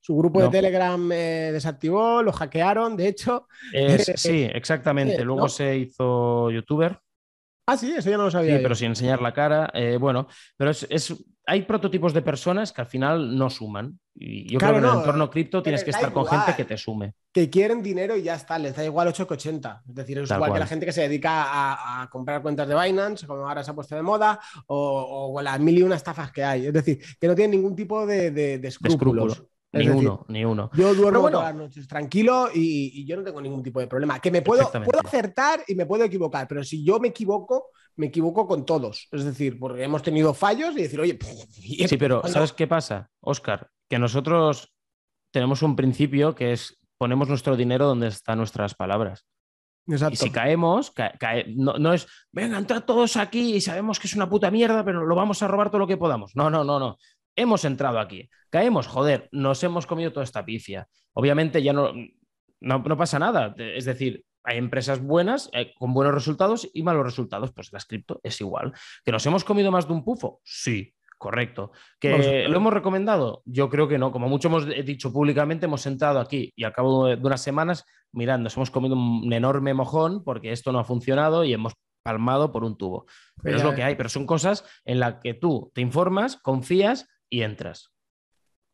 su 0.00 0.16
grupo 0.16 0.40
de 0.40 0.48
Telegram 0.48 1.12
eh, 1.12 1.50
desactivó, 1.52 2.22
lo 2.22 2.32
hackearon, 2.32 2.96
de 2.96 3.08
hecho. 3.08 3.46
sí, 4.16 4.48
exactamente. 4.50 5.22
Luego 5.22 5.50
se 5.50 5.76
hizo 5.76 6.50
youtuber. 6.50 6.98
Ah, 7.68 7.76
sí, 7.76 7.92
eso 7.94 8.08
ya 8.08 8.16
no 8.16 8.24
lo 8.24 8.30
sabía. 8.30 8.56
Sí, 8.56 8.62
pero 8.62 8.74
sin 8.74 8.88
enseñar 8.88 9.20
la 9.20 9.34
cara. 9.34 9.70
Eh, 9.74 9.98
bueno, 10.00 10.26
pero 10.56 10.70
es, 10.70 11.14
hay 11.44 11.62
prototipos 11.62 12.14
de 12.14 12.22
personas 12.22 12.72
que 12.72 12.80
al 12.80 12.86
final 12.86 13.36
no 13.36 13.50
suman. 13.50 14.00
Y 14.14 14.50
yo 14.50 14.58
creo 14.58 14.72
que 14.72 14.78
en 14.78 14.84
el 14.86 14.90
entorno 14.90 15.28
cripto 15.28 15.62
tienes 15.62 15.84
que 15.84 15.90
estar 15.90 16.10
con 16.10 16.24
gente 16.24 16.56
que 16.56 16.64
te 16.64 16.78
sume. 16.78 17.12
Que 17.30 17.50
quieren 17.50 17.82
dinero 17.82 18.16
y 18.16 18.22
ya 18.22 18.36
está, 18.36 18.58
les 18.58 18.74
da 18.74 18.82
igual 18.82 19.08
8 19.08 19.26
que 19.26 19.34
80. 19.34 19.82
Es 19.86 19.94
decir, 19.94 20.18
es 20.18 20.30
igual 20.30 20.50
que 20.50 20.58
la 20.58 20.66
gente 20.66 20.86
que 20.86 20.92
se 20.92 21.02
dedica 21.02 22.00
a, 22.02 22.08
comprar 22.08 22.40
cuentas 22.40 22.66
de 22.66 22.74
Binance, 22.74 23.26
como 23.26 23.46
ahora 23.46 23.62
se 23.62 23.70
ha 23.70 23.74
puesto 23.74 23.94
de 23.94 24.00
moda, 24.00 24.40
o, 24.66 25.34
o 25.34 25.42
las 25.42 25.60
mil 25.60 25.76
y 25.76 25.82
una 25.82 25.96
estafas 25.96 26.32
que 26.32 26.42
hay. 26.42 26.68
Es 26.68 26.72
decir, 26.72 26.98
que 27.20 27.28
no 27.28 27.34
tienen 27.34 27.50
ningún 27.50 27.76
tipo 27.76 28.06
de, 28.06 28.54
escrúpulos. 28.62 29.42
Ni 29.72 29.88
uno, 29.88 30.24
ni 30.28 30.44
uno. 30.44 30.70
Yo 30.74 30.94
duermo 30.94 31.30
todas 31.30 31.48
las 31.48 31.54
noches 31.54 31.86
tranquilo 31.86 32.48
y, 32.54 33.04
yo 33.04 33.16
no 33.16 33.22
tengo 33.22 33.40
ningún 33.40 33.62
tipo 33.62 33.80
de 33.80 33.86
problema. 33.86 34.18
Que 34.18 34.30
me 34.30 34.40
puedo, 34.40 34.70
puedo 34.70 35.00
acertar 35.04 35.62
y 35.66 35.74
me 35.74 35.84
puedo 35.84 36.04
equivocar, 36.04 36.48
pero 36.48 36.64
si 36.64 36.82
yo 36.82 36.98
me 36.98 37.08
equivoco, 37.08 37.66
me 37.96 38.06
equivoco 38.06 38.46
con 38.46 38.64
todos. 38.64 39.08
Es 39.12 39.24
decir, 39.24 39.58
porque 39.58 39.84
hemos 39.84 40.02
tenido 40.02 40.32
fallos 40.32 40.74
y 40.76 40.82
decir, 40.82 41.00
oye, 41.00 41.18
sí, 41.50 41.96
pero 41.98 42.22
¿sabes 42.26 42.52
qué 42.52 42.66
pasa, 42.66 43.10
Oscar? 43.20 43.68
Que 43.88 43.98
nosotros 43.98 44.72
tenemos 45.30 45.62
un 45.62 45.76
principio 45.76 46.34
que 46.34 46.52
es 46.52 46.78
ponemos 46.96 47.28
nuestro 47.28 47.56
dinero 47.56 47.86
donde 47.86 48.08
están 48.08 48.38
nuestras 48.38 48.74
palabras. 48.74 49.26
Y 49.86 50.16
si 50.16 50.30
caemos, 50.30 50.92
no, 51.56 51.78
no, 51.78 51.94
es, 51.94 52.06
venga, 52.30 52.58
entrad 52.58 52.82
todos 52.82 53.16
aquí 53.16 53.54
y 53.54 53.60
sabemos 53.62 53.98
que 53.98 54.06
es 54.06 54.14
una 54.14 54.28
puta 54.28 54.50
mierda, 54.50 54.84
pero 54.84 55.06
lo 55.06 55.14
vamos 55.14 55.42
a 55.42 55.48
robar 55.48 55.70
todo 55.70 55.78
lo 55.78 55.86
que 55.86 55.96
podamos. 55.96 56.36
No, 56.36 56.50
no, 56.50 56.62
no, 56.62 56.78
no 56.78 56.98
hemos 57.38 57.64
entrado 57.64 57.98
aquí, 58.00 58.28
caemos, 58.50 58.86
joder, 58.86 59.28
nos 59.32 59.62
hemos 59.62 59.86
comido 59.86 60.12
toda 60.12 60.24
esta 60.24 60.44
pifia. 60.44 60.88
Obviamente 61.14 61.62
ya 61.62 61.72
no, 61.72 61.92
no, 62.60 62.96
pasa 62.96 63.18
nada, 63.18 63.54
es 63.56 63.84
decir, 63.84 64.24
hay 64.44 64.58
empresas 64.58 65.00
buenas 65.00 65.50
eh, 65.52 65.72
con 65.78 65.94
buenos 65.94 66.14
resultados 66.14 66.68
y 66.72 66.82
malos 66.82 67.04
resultados, 67.04 67.52
pues 67.52 67.72
la 67.72 67.80
cripto 67.80 68.20
es 68.22 68.40
igual. 68.40 68.72
¿Que 69.04 69.12
nos 69.12 69.24
hemos 69.26 69.44
comido 69.44 69.70
más 69.70 69.86
de 69.86 69.92
un 69.92 70.04
pufo? 70.04 70.40
Sí, 70.42 70.94
correcto. 71.18 71.72
¿Que 72.00 72.48
lo 72.48 72.56
hemos 72.56 72.72
recomendado? 72.72 73.42
Yo 73.44 73.68
creo 73.68 73.88
que 73.88 73.98
no. 73.98 74.10
Como 74.10 74.28
mucho 74.28 74.48
hemos 74.48 74.66
dicho 74.66 75.12
públicamente, 75.12 75.66
hemos 75.66 75.86
entrado 75.86 76.18
aquí 76.20 76.52
y 76.56 76.64
al 76.64 76.72
cabo 76.72 77.06
de 77.06 77.16
unas 77.16 77.42
semanas, 77.42 77.84
mirando, 78.12 78.44
nos 78.44 78.56
hemos 78.56 78.70
comido 78.70 78.96
un 78.96 79.32
enorme 79.32 79.74
mojón 79.74 80.24
porque 80.24 80.52
esto 80.52 80.72
no 80.72 80.78
ha 80.78 80.84
funcionado 80.84 81.44
y 81.44 81.52
hemos 81.52 81.74
palmado 82.02 82.52
por 82.52 82.64
un 82.64 82.78
tubo. 82.78 83.06
Pero 83.42 83.58
es 83.58 83.64
lo 83.64 83.74
que 83.74 83.82
hay, 83.82 83.94
pero 83.94 84.08
son 84.08 84.26
cosas 84.26 84.64
en 84.84 85.00
las 85.00 85.16
que 85.22 85.34
tú 85.34 85.70
te 85.74 85.82
informas, 85.82 86.36
confías 86.36 87.06
y 87.30 87.42
entras. 87.42 87.92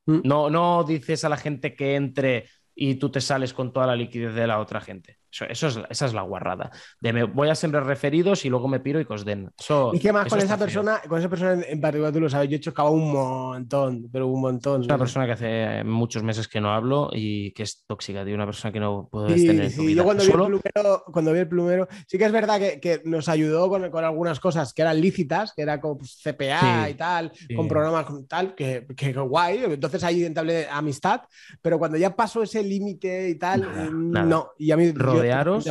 Mm. 0.07 0.21
No, 0.25 0.51
no 0.51 0.85
dices 0.85 1.25
a 1.25 1.29
la 1.29 1.37
gente 1.37 1.75
que 1.75 1.97
entre 1.97 2.49
y 2.75 2.97
tú 2.97 3.11
te 3.11 3.21
sales 3.21 3.55
con 3.55 3.73
toda 3.73 3.87
la 3.87 3.97
liquidez 3.97 4.35
de 4.35 4.47
la 4.47 4.61
otra 4.61 4.81
gente. 4.81 5.19
Eso, 5.49 5.67
es, 5.67 5.81
esa 5.91 6.07
es 6.07 6.15
la 6.15 6.23
guarrada. 6.23 6.71
De 7.01 7.13
me 7.13 7.25
voy 7.25 7.49
a 7.49 7.55
siempre 7.55 7.81
referidos 7.81 8.45
y 8.45 8.49
luego 8.49 8.69
me 8.69 8.81
piro 8.81 9.01
y 9.01 9.05
que 9.05 9.13
os 9.13 9.25
den. 9.25 9.51
y 9.93 9.99
qué 9.99 10.13
más 10.13 10.29
con 10.29 10.39
esa 10.39 10.57
persona, 10.57 11.01
con 11.09 11.19
esa 11.19 11.29
persona 11.29 11.63
en 11.67 11.81
particular, 11.81 12.13
tú 12.13 12.21
lo 12.21 12.31
sabes, 12.31 12.49
yo 12.49 12.57
he 12.57 12.61
chocado 12.61 12.91
un 12.91 13.13
montón, 13.13 14.09
pero 14.13 14.27
un 14.29 14.41
montón. 14.41 14.83
Es 14.83 14.87
una 14.87 14.99
persona 14.99 15.27
que 15.27 15.33
hace 15.33 15.85
muchos 15.85 16.23
meses 16.23 16.49
que 16.49 16.61
no 16.61 16.73
hablo 16.73 17.11
y 17.13 17.53
que 17.53 17.65
es 17.65 17.85
tóxica, 17.87 18.25
de 18.25 18.35
una 18.35 18.47
persona 18.47 18.73
que 18.73 18.81
no 18.81 19.09
puedes 19.11 19.45
tener. 19.45 19.71
Sí, 19.71 19.95
yo 19.95 20.05
cuando 20.05 20.25
vi, 20.25 20.31
el 20.31 20.37
plumero, 20.37 21.05
cuando 21.13 21.33
vi 21.33 21.39
el 21.41 21.49
plumero, 21.49 21.89
sí 22.07 22.19
que 22.19 22.25
es 22.25 22.33
verdad 22.33 22.61
que, 22.81 23.03
nos 23.05 23.29
ayudó 23.29 23.69
con, 23.69 23.85
algunas 24.05 24.41
cosas 24.41 24.73
que 24.73 24.83
eran 24.83 25.01
lícitas, 25.01 25.53
que 25.55 25.63
era 25.63 25.81
con 25.81 25.99
pues, 25.99 26.21
CPA 26.23 26.89
y 26.91 26.95
tal, 26.95 27.33
con 27.57 27.69
programas 27.69 28.07
tal, 28.29 28.55
que, 28.55 28.87
que, 28.97 29.13
guay. 29.13 29.65
Entonces 29.65 30.03
ahí 30.05 30.25
entablé 30.25 30.67
amistad, 30.71 31.23
pero 31.61 31.79
cuando 31.79 31.99
ya 31.99 32.15
pasó 32.15 32.43
ese 32.43 32.63
límite 32.63 33.29
y 33.29 33.35
tal, 33.37 33.69
no. 33.93 34.51
Y 34.59 34.71
a 34.71 34.77
mí 34.77 34.93
rodearos, 35.33 35.67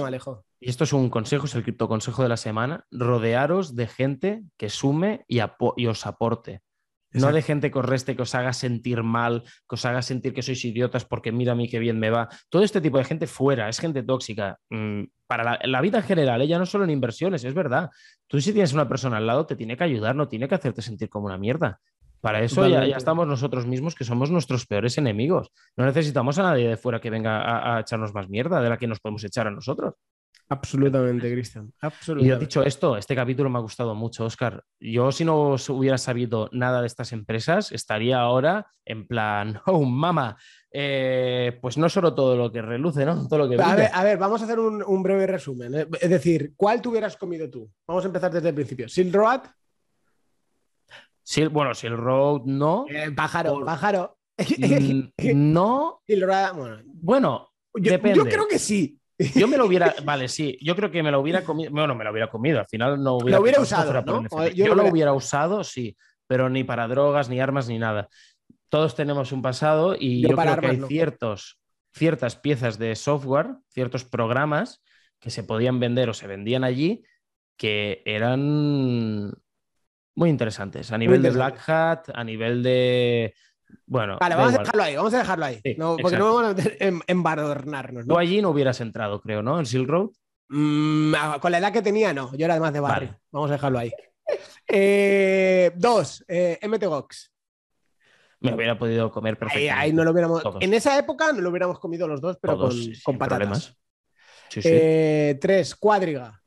y 0.59 0.69
esto 0.69 0.85
es 0.85 0.93
un 0.93 1.09
consejo, 1.09 1.45
es 1.45 1.55
el 1.55 1.63
cripto 1.63 1.87
consejo 1.87 2.23
de 2.23 2.29
la 2.29 2.37
semana, 2.37 2.85
rodearos 2.89 3.75
de 3.75 3.87
gente 3.87 4.43
que 4.57 4.69
sume 4.69 5.25
y, 5.27 5.41
os 5.87 6.05
aporte. 6.05 6.61
No 7.11 7.31
de 7.31 7.43
gente 7.43 7.69
que 7.69 7.77
os 7.77 7.85
reste, 7.85 8.15
que 8.15 8.23
os 8.23 8.33
haga 8.33 8.53
sentir 8.53 9.03
mal, 9.03 9.43
que 9.69 9.75
os 9.75 9.85
haga 9.85 10.01
sentir 10.01 10.33
que 10.33 10.41
sois 10.41 10.65
idiotas 10.65 11.05
porque 11.05 11.31
mira 11.31 11.51
a 11.51 11.55
mí 11.55 11.69
qué 11.69 11.77
bien 11.77 11.99
me 11.99 12.09
va. 12.09 12.27
Todo 12.49 12.63
este 12.63 12.81
tipo 12.81 12.97
de 12.97 13.03
gente 13.03 13.27
fuera, 13.27 13.69
es 13.69 13.79
gente 13.79 14.01
tóxica. 14.01 14.57
Mm, 14.69 15.03
para 15.27 15.59
la, 15.63 15.81
vida 15.81 15.99
en 15.99 16.05
general, 16.05 16.41
ella 16.41 16.57
no 16.57 16.65
solo 16.65 16.85
en 16.85 16.89
inversiones, 16.89 17.43
es 17.43 17.53
verdad. 17.53 17.89
Tú 18.27 18.41
si 18.41 18.51
tienes 18.51 18.73
una 18.73 18.87
persona 18.87 19.17
al 19.17 19.27
lado, 19.27 19.45
te 19.45 19.55
tiene 19.55 19.77
que 19.77 19.83
ayudar, 19.83 20.15
no 20.15 20.27
tiene 20.27 20.47
que 20.47 20.55
hacerte 20.55 20.81
sentir 20.81 21.09
como 21.09 21.27
una 21.27 21.37
mierda. 21.37 21.79
Para 22.23 22.41
eso 22.41 22.65
ya, 22.69 22.85
estamos 22.85 23.27
nosotros 23.27 23.67
mismos, 23.67 23.95
que 23.95 24.05
somos 24.05 24.31
nuestros 24.31 24.65
peores 24.65 24.97
enemigos. 24.97 25.51
No 25.75 25.85
necesitamos 25.85 26.39
a 26.39 26.43
nadie 26.43 26.69
de 26.69 26.77
fuera 26.77 27.01
que 27.01 27.09
venga 27.09 27.75
a, 27.75 27.81
echarnos 27.81 28.13
más 28.13 28.29
mierda 28.29 28.61
de 28.61 28.69
la 28.69 28.77
que 28.77 28.87
nos 28.87 29.01
podemos 29.01 29.25
echar 29.25 29.45
a 29.45 29.51
nosotros. 29.51 29.95
Absolutamente, 30.47 31.29
Cristian. 31.29 31.73
Y 32.19 32.27
yo 32.27 32.39
dicho 32.39 32.63
esto, 32.63 32.95
este 32.95 33.13
capítulo 33.13 33.49
me 33.49 33.57
ha 33.57 33.61
gustado 33.61 33.93
mucho, 33.93 34.23
Oscar. 34.23 34.63
Yo, 34.79 35.11
si 35.11 35.25
no 35.25 35.55
hubiera 35.67 35.97
sabido 35.97 36.47
nada 36.53 36.79
de 36.79 36.87
estas 36.87 37.11
empresas, 37.11 37.73
estaría 37.73 38.21
ahora 38.21 38.67
en 38.85 39.05
plan, 39.05 39.59
oh, 39.65 39.83
mama. 39.83 40.37
Eh, 40.71 41.59
pues 41.61 41.77
no 41.77 41.89
solo 41.89 42.15
todo 42.15 42.37
lo 42.37 42.49
que 42.53 42.61
reluce, 42.61 43.03
¿no? 43.03 43.27
Todo 43.27 43.39
lo 43.39 43.49
que 43.49 43.61
a, 43.61 43.75
ver, 43.75 43.89
a 43.93 44.01
ver, 44.01 44.17
vamos 44.17 44.39
a 44.39 44.45
hacer 44.45 44.59
un, 44.59 45.03
breve 45.03 45.27
resumen. 45.27 45.75
¿eh? 45.75 45.87
Es 45.99 46.09
decir, 46.09 46.53
¿cuál 46.55 46.81
te 46.81 46.87
hubieras 46.87 47.17
comido 47.17 47.49
tú? 47.49 47.69
Vamos 47.85 48.05
a 48.05 48.07
empezar 48.07 48.31
desde 48.31 48.47
el 48.47 48.55
principio. 48.55 48.87
Silk 48.87 49.13
Road, 49.13 49.41
Sí, 51.23 51.45
bueno, 51.47 51.73
si 51.73 51.87
el 51.87 51.97
Road 51.97 52.41
no. 52.45 52.85
El 52.87 53.15
pájaro, 53.15 53.63
pájaro. 53.65 54.17
Mm, 54.37 55.01
no. 55.33 56.01
Bueno, 56.05 56.83
bueno 57.01 57.49
yo, 57.75 57.97
yo, 58.13 58.23
creo 58.25 58.47
que 58.47 58.59
sí. 58.59 58.99
Yo 59.35 59.47
me 59.47 59.57
lo 59.57 59.65
hubiera, 59.65 59.93
vale, 60.05 60.27
sí, 60.27 60.57
yo 60.61 60.75
creo 60.75 60.91
que 60.91 61.03
me 61.03 61.11
lo 61.11 61.19
hubiera 61.19 61.43
comido, 61.43 61.71
bueno, 61.71 61.95
me 61.95 62.03
lo 62.03 62.11
hubiera 62.11 62.29
comido, 62.29 62.59
al 62.59 62.65
final 62.65 63.01
no 63.01 63.17
hubiera, 63.17 63.37
lo 63.37 63.43
hubiera 63.43 63.61
usado, 63.61 63.93
¿no? 64.01 64.47
Yo, 64.49 64.75
lo 64.75 64.87
hubiera 64.87 65.13
usado, 65.13 65.63
sí, 65.63 65.95
pero 66.27 66.49
ni 66.49 66.63
para 66.63 66.87
drogas, 66.87 67.29
ni 67.29 67.39
armas, 67.39 67.67
ni 67.67 67.77
nada. 67.77 68.09
Todos 68.69 68.95
tenemos 68.95 69.31
un 69.31 69.41
pasado 69.41 69.95
y 69.97 70.21
yo, 70.21 70.35
creo 70.35 70.59
que 70.59 70.67
hay 70.67 70.81
ciertos, 70.87 71.59
ciertas 71.93 72.35
piezas 72.35 72.79
de 72.79 72.95
software, 72.95 73.55
ciertos 73.69 74.03
programas 74.03 74.81
que 75.19 75.29
se 75.29 75.43
podían 75.43 75.79
vender 75.79 76.09
o 76.09 76.13
se 76.13 76.27
vendían 76.27 76.63
allí 76.63 77.03
que 77.55 78.01
eran 78.05 79.31
muy 80.15 80.29
interesantes 80.29 80.91
a 80.91 80.97
nivel 80.97 81.21
de 81.21 81.31
Black 81.31 81.69
Hat, 81.69 82.09
a 82.13 82.23
nivel 82.23 82.61
de 82.63 83.33
bueno, 83.85 84.17
vale, 84.19 84.35
vamos 84.35 84.55
a 84.55 84.59
dejarlo 84.59 84.83
ahí, 84.83 84.95
vamos 84.95 85.13
a 85.13 85.17
dejarlo 85.17 85.45
ahí. 85.45 85.61
porque 85.77 86.17
no 86.17 86.33
vamos 86.33 86.43
a 86.43 86.53
meter 86.53 86.77
en. 86.79 88.07
Tú 88.07 88.17
allí 88.17 88.41
no 88.41 88.49
hubieras 88.49 88.79
entrado, 88.81 89.21
creo, 89.21 89.41
¿no? 89.41 89.59
En 89.59 89.65
Silk 89.65 89.87
Road. 89.87 90.09
Mm, 90.49 91.15
ah, 91.15 91.37
con 91.41 91.51
la 91.51 91.57
edad 91.57 91.73
que 91.73 91.81
tenía, 91.81 92.13
no. 92.13 92.35
Yo 92.35 92.45
era 92.45 92.53
además 92.53 92.73
de 92.73 92.79
barrio. 92.79 93.19
Vamos 93.31 93.49
a 93.49 93.53
dejarlo 93.53 93.79
ahí. 93.79 93.91
Eh, 94.75 95.71
dos, 95.75 96.23
eh, 96.27 96.57
MTGOX. 96.63 97.31
Me 98.39 98.55
hubiera 98.55 98.79
podido 98.79 99.11
comer 99.11 99.37
perfectamente. 99.37 99.71
Ahí, 99.71 99.93
no 99.93 100.03
lo 100.03 100.11
hubiéramos. 100.11 100.41
En 100.61 100.73
esa 100.73 100.97
época 100.97 101.31
no 101.33 101.41
lo 101.41 101.49
hubiéramos 101.49 101.77
comido 101.77 102.07
los 102.07 102.21
dos, 102.21 102.37
pero 102.41 102.57
con, 102.57 103.17
patatas. 103.17 103.77
Sí, 104.49 104.61
eh, 104.63 105.37
tres, 105.39 105.75
Cuadriga. 105.75 106.41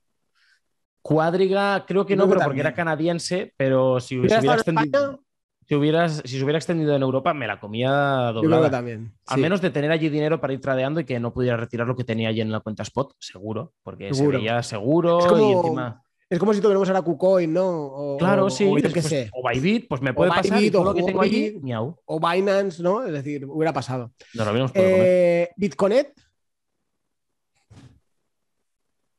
Cuadriga, 1.07 1.85
creo 1.87 2.05
que 2.05 2.16
no, 2.16 2.28
pero 2.28 2.41
porque 2.41 2.59
era 2.59 2.74
canadiense, 2.74 3.55
pero 3.57 4.01
si, 4.01 4.19
hubiera 4.19 4.39
extendido 4.39 5.20
si, 5.65 5.77
hubieras, 5.77 6.20
si 6.24 6.37
se 6.37 6.43
hubiera 6.43 6.59
extendido 6.59 6.97
en 6.97 7.03
Europa, 7.03 7.33
me 7.33 7.47
la 7.47 7.61
comía 7.61 8.33
doblada. 8.35 8.73
también. 8.73 9.15
Al 9.27 9.41
menos 9.41 9.61
de 9.61 9.70
tener 9.70 9.93
allí 9.93 10.09
dinero 10.09 10.41
para 10.41 10.53
ir 10.53 10.61
tradeando 10.61 10.99
y 10.99 11.05
que 11.05 11.20
no 11.20 11.33
pudiera 11.33 11.57
retirar 11.57 11.87
lo 11.87 11.95
que 11.95 12.03
tenía 12.03 12.31
allí 12.31 12.41
en 12.41 12.51
la 12.51 12.59
cuenta 12.59 12.83
spot, 12.83 13.15
seguro, 13.20 13.73
porque 13.85 14.12
se 14.12 14.27
veía 14.27 14.65
seguro 14.65 15.20
es 15.20 15.27
como, 15.27 15.49
y 15.49 15.53
encima. 15.53 16.03
Es 16.28 16.41
como 16.41 16.53
si 16.53 16.61
tuviéramos 16.61 16.89
ahora 16.89 17.03
KuCoin, 17.03 17.53
¿no? 17.53 18.16
claro, 18.19 18.51
sí. 18.51 18.69
O, 18.69 19.01
sé. 19.01 19.31
o 19.33 19.49
Bybit, 19.49 19.87
pues 19.87 20.03
me 20.03 20.12
puede 20.12 20.31
pasar 20.31 20.61
y 20.61 20.73
todo 20.73 20.87
lo 20.87 20.93
que 20.95 21.05
tengo 21.05 21.23
allí, 21.23 21.57
miau. 21.62 21.97
O 22.05 22.19
Binance, 22.19 22.83
¿no? 22.83 23.05
Es 23.05 23.12
decir, 23.12 23.45
hubiera 23.45 23.73
pasado. 23.73 24.11
No 24.35 24.45
lo 24.45 24.70
eh, 24.74 25.51
Bitconet. 25.57 26.12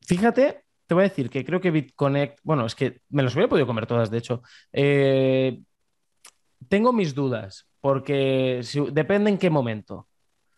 Fíjate, 0.01 0.66
te 0.87 0.93
voy 0.93 1.03
a 1.03 1.09
decir 1.09 1.29
que 1.29 1.45
creo 1.45 1.61
que 1.61 1.71
BitConnect, 1.71 2.39
bueno, 2.43 2.65
es 2.65 2.73
que 2.73 3.01
me 3.09 3.23
los 3.23 3.33
hubiera 3.35 3.49
podido 3.49 3.67
comer 3.67 3.85
todas, 3.85 4.09
de 4.09 4.17
hecho. 4.17 4.41
Eh, 4.71 5.59
tengo 6.69 6.93
mis 6.93 7.13
dudas, 7.13 7.67
porque 7.81 8.61
depende 8.91 9.29
en 9.29 9.37
qué 9.37 9.49
momento. 9.49 10.07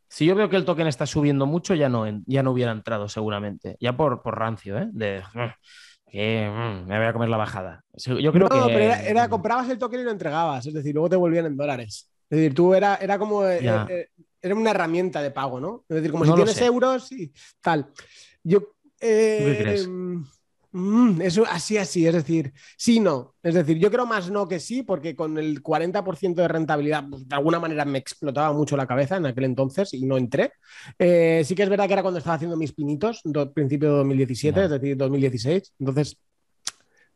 Si 0.07 0.25
yo 0.25 0.35
veo 0.35 0.49
que 0.49 0.55
el 0.55 0.65
token 0.65 0.87
está 0.87 1.05
subiendo 1.05 1.45
mucho, 1.45 1.75
ya 1.75 1.89
no, 1.89 2.05
ya 2.25 2.41
no 2.41 2.51
hubiera 2.51 2.71
entrado 2.71 3.07
seguramente. 3.07 3.77
Ya 3.79 3.95
por, 3.95 4.21
por 4.21 4.39
rancio, 4.39 4.77
¿eh? 4.77 4.89
De 4.91 5.21
que 6.09 6.49
mm, 6.49 6.87
me 6.87 6.97
voy 6.97 7.07
a 7.07 7.13
comer 7.13 7.29
la 7.29 7.37
bajada. 7.37 7.83
Yo 7.93 8.31
creo 8.31 8.47
no, 8.47 8.67
pero 8.67 8.79
era, 8.79 9.29
comprabas 9.29 9.69
el 9.69 9.77
token 9.77 10.01
y 10.01 10.03
lo 10.03 10.11
entregabas, 10.11 10.65
es 10.65 10.73
decir, 10.73 10.93
luego 10.93 11.09
te 11.09 11.15
volvían 11.15 11.45
en 11.45 11.55
dólares. 11.55 12.09
Es 12.29 12.37
decir, 12.37 12.53
tú 12.53 12.73
era, 12.73 12.95
era 12.95 13.17
como 13.17 13.45
eh, 13.45 13.59
eh, 13.89 14.09
era 14.41 14.55
una 14.55 14.71
herramienta 14.71 15.21
de 15.21 15.31
pago, 15.31 15.59
¿no? 15.59 15.85
Es 15.87 15.97
decir, 15.97 16.11
como 16.11 16.25
si 16.25 16.33
tienes 16.33 16.61
euros 16.61 17.11
y 17.11 17.31
tal. 17.61 17.91
Yo. 18.43 18.73
¿Qué 18.99 19.57
crees? 19.59 19.85
Em, 19.85 20.25
Mm, 20.71 21.21
eso 21.21 21.45
así, 21.49 21.77
así, 21.77 22.05
es 22.05 22.13
decir, 22.13 22.53
sí, 22.77 22.99
no. 22.99 23.35
Es 23.41 23.55
decir, 23.55 23.79
yo 23.79 23.89
creo 23.89 24.05
más 24.05 24.29
no 24.29 24.47
que 24.47 24.59
sí, 24.59 24.83
porque 24.83 25.15
con 25.15 25.37
el 25.39 25.63
40% 25.63 26.43
de 26.43 26.47
rentabilidad, 26.47 27.05
pues, 27.09 27.27
de 27.27 27.35
alguna 27.35 27.59
manera 27.59 27.85
me 27.85 27.97
explotaba 27.97 28.53
mucho 28.53 28.77
la 28.77 28.85
cabeza 28.85 29.17
en 29.17 29.25
aquel 29.25 29.45
entonces 29.45 29.93
y 29.93 30.05
no 30.05 30.17
entré. 30.17 30.53
Eh, 30.99 31.41
sí 31.43 31.55
que 31.55 31.63
es 31.63 31.69
verdad 31.69 31.87
que 31.87 31.93
era 31.93 32.03
cuando 32.03 32.19
estaba 32.19 32.35
haciendo 32.35 32.55
mis 32.55 32.73
pinitos, 32.73 33.23
principio 33.53 33.89
de 33.89 33.97
2017, 33.97 34.63
es 34.65 34.69
decir, 34.69 34.95
2016. 34.95 35.73
Entonces, 35.79 36.17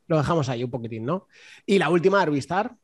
lo 0.07 0.17
dejamos 0.17 0.49
ahí 0.49 0.63
un 0.63 0.71
poquitín, 0.71 1.05
¿no? 1.05 1.27
Y 1.65 1.77
la 1.77 1.89
última, 1.89 2.21
Arvistar. 2.21 2.75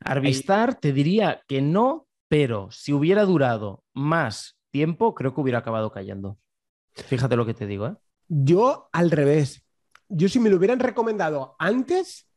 Arvistar, 0.00 0.74
te 0.78 0.92
diría 0.92 1.42
que 1.48 1.62
no, 1.62 2.06
pero 2.28 2.70
si 2.70 2.92
hubiera 2.92 3.24
durado 3.24 3.84
más 3.94 4.58
tiempo, 4.70 5.14
creo 5.14 5.34
que 5.34 5.40
hubiera 5.40 5.58
acabado 5.60 5.90
cayendo. 5.90 6.38
Fíjate 6.92 7.36
lo 7.36 7.46
que 7.46 7.54
te 7.54 7.66
digo, 7.66 7.86
¿eh? 7.86 7.94
Yo 8.30 8.88
al 8.92 9.10
revés 9.10 9.64
yo 10.10 10.28
si 10.28 10.40
me 10.40 10.50
lo 10.50 10.56
hubieran 10.56 10.80
recomendado 10.80 11.54
antes, 11.58 12.28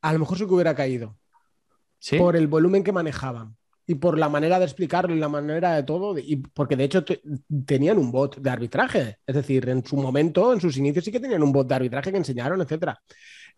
a 0.00 0.12
lo 0.12 0.18
mejor 0.18 0.38
sí 0.38 0.46
que 0.46 0.54
hubiera 0.54 0.74
caído. 0.74 1.18
Por 2.18 2.34
el 2.34 2.48
volumen 2.48 2.82
que 2.82 2.90
manejaban 2.90 3.56
y 3.86 3.94
por 3.96 4.18
la 4.18 4.28
manera 4.28 4.58
de 4.58 4.64
explicarlo 4.64 5.14
y 5.14 5.18
la 5.18 5.28
manera 5.28 5.74
de 5.74 5.82
todo, 5.82 6.18
y 6.18 6.36
porque 6.36 6.74
de 6.74 6.84
hecho 6.84 7.04
tenían 7.66 7.98
un 7.98 8.10
bot 8.10 8.38
de 8.38 8.50
arbitraje, 8.50 9.18
es 9.26 9.34
decir, 9.34 9.68
en 9.68 9.84
su 9.84 9.96
momento, 9.96 10.52
en 10.52 10.60
sus 10.60 10.76
inicios 10.76 11.04
sí 11.04 11.12
que 11.12 11.20
tenían 11.20 11.42
un 11.42 11.52
bot 11.52 11.68
de 11.68 11.74
arbitraje 11.74 12.10
que 12.10 12.16
enseñaron, 12.16 12.60
etc. 12.60 12.94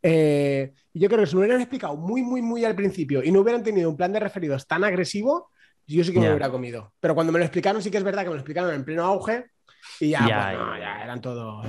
Eh, 0.03 0.73
y 0.93 1.01
yo 1.01 1.09
creo 1.09 1.21
que 1.21 1.27
si 1.27 1.37
me 1.37 1.43
hubieran 1.43 1.61
explicado 1.61 1.97
muy, 1.97 2.23
muy, 2.23 2.43
muy 2.43 2.65
al 2.65 2.75
principio 2.75 3.23
y 3.23 3.31
no 3.31 3.41
hubieran 3.41 3.63
tenido 3.63 3.89
un 3.89 3.97
plan 3.97 4.13
de 4.13 4.21
referidos 4.21 4.67
tan 4.67 4.85
agresivo, 4.85 5.51
yo 5.87 6.03
sí 6.03 6.13
que 6.13 6.21
me 6.21 6.29
hubiera 6.29 6.51
comido. 6.51 6.93
Pero 7.01 7.15
cuando 7.15 7.33
me 7.33 7.39
lo 7.39 7.45
explicaron, 7.45 7.83
sí 7.83 7.91
que 7.91 7.99
es 7.99 8.05
verdad 8.05 8.23
que 8.23 8.29
me 8.29 8.35
lo 8.35 8.41
explicaron 8.41 8.75
en 8.75 8.85
pleno 8.85 9.05
auge 9.05 9.45
y 10.01 10.11
ya, 10.11 10.27
ya, 10.29 11.03
eran 11.03 11.21
todo, 11.21 11.63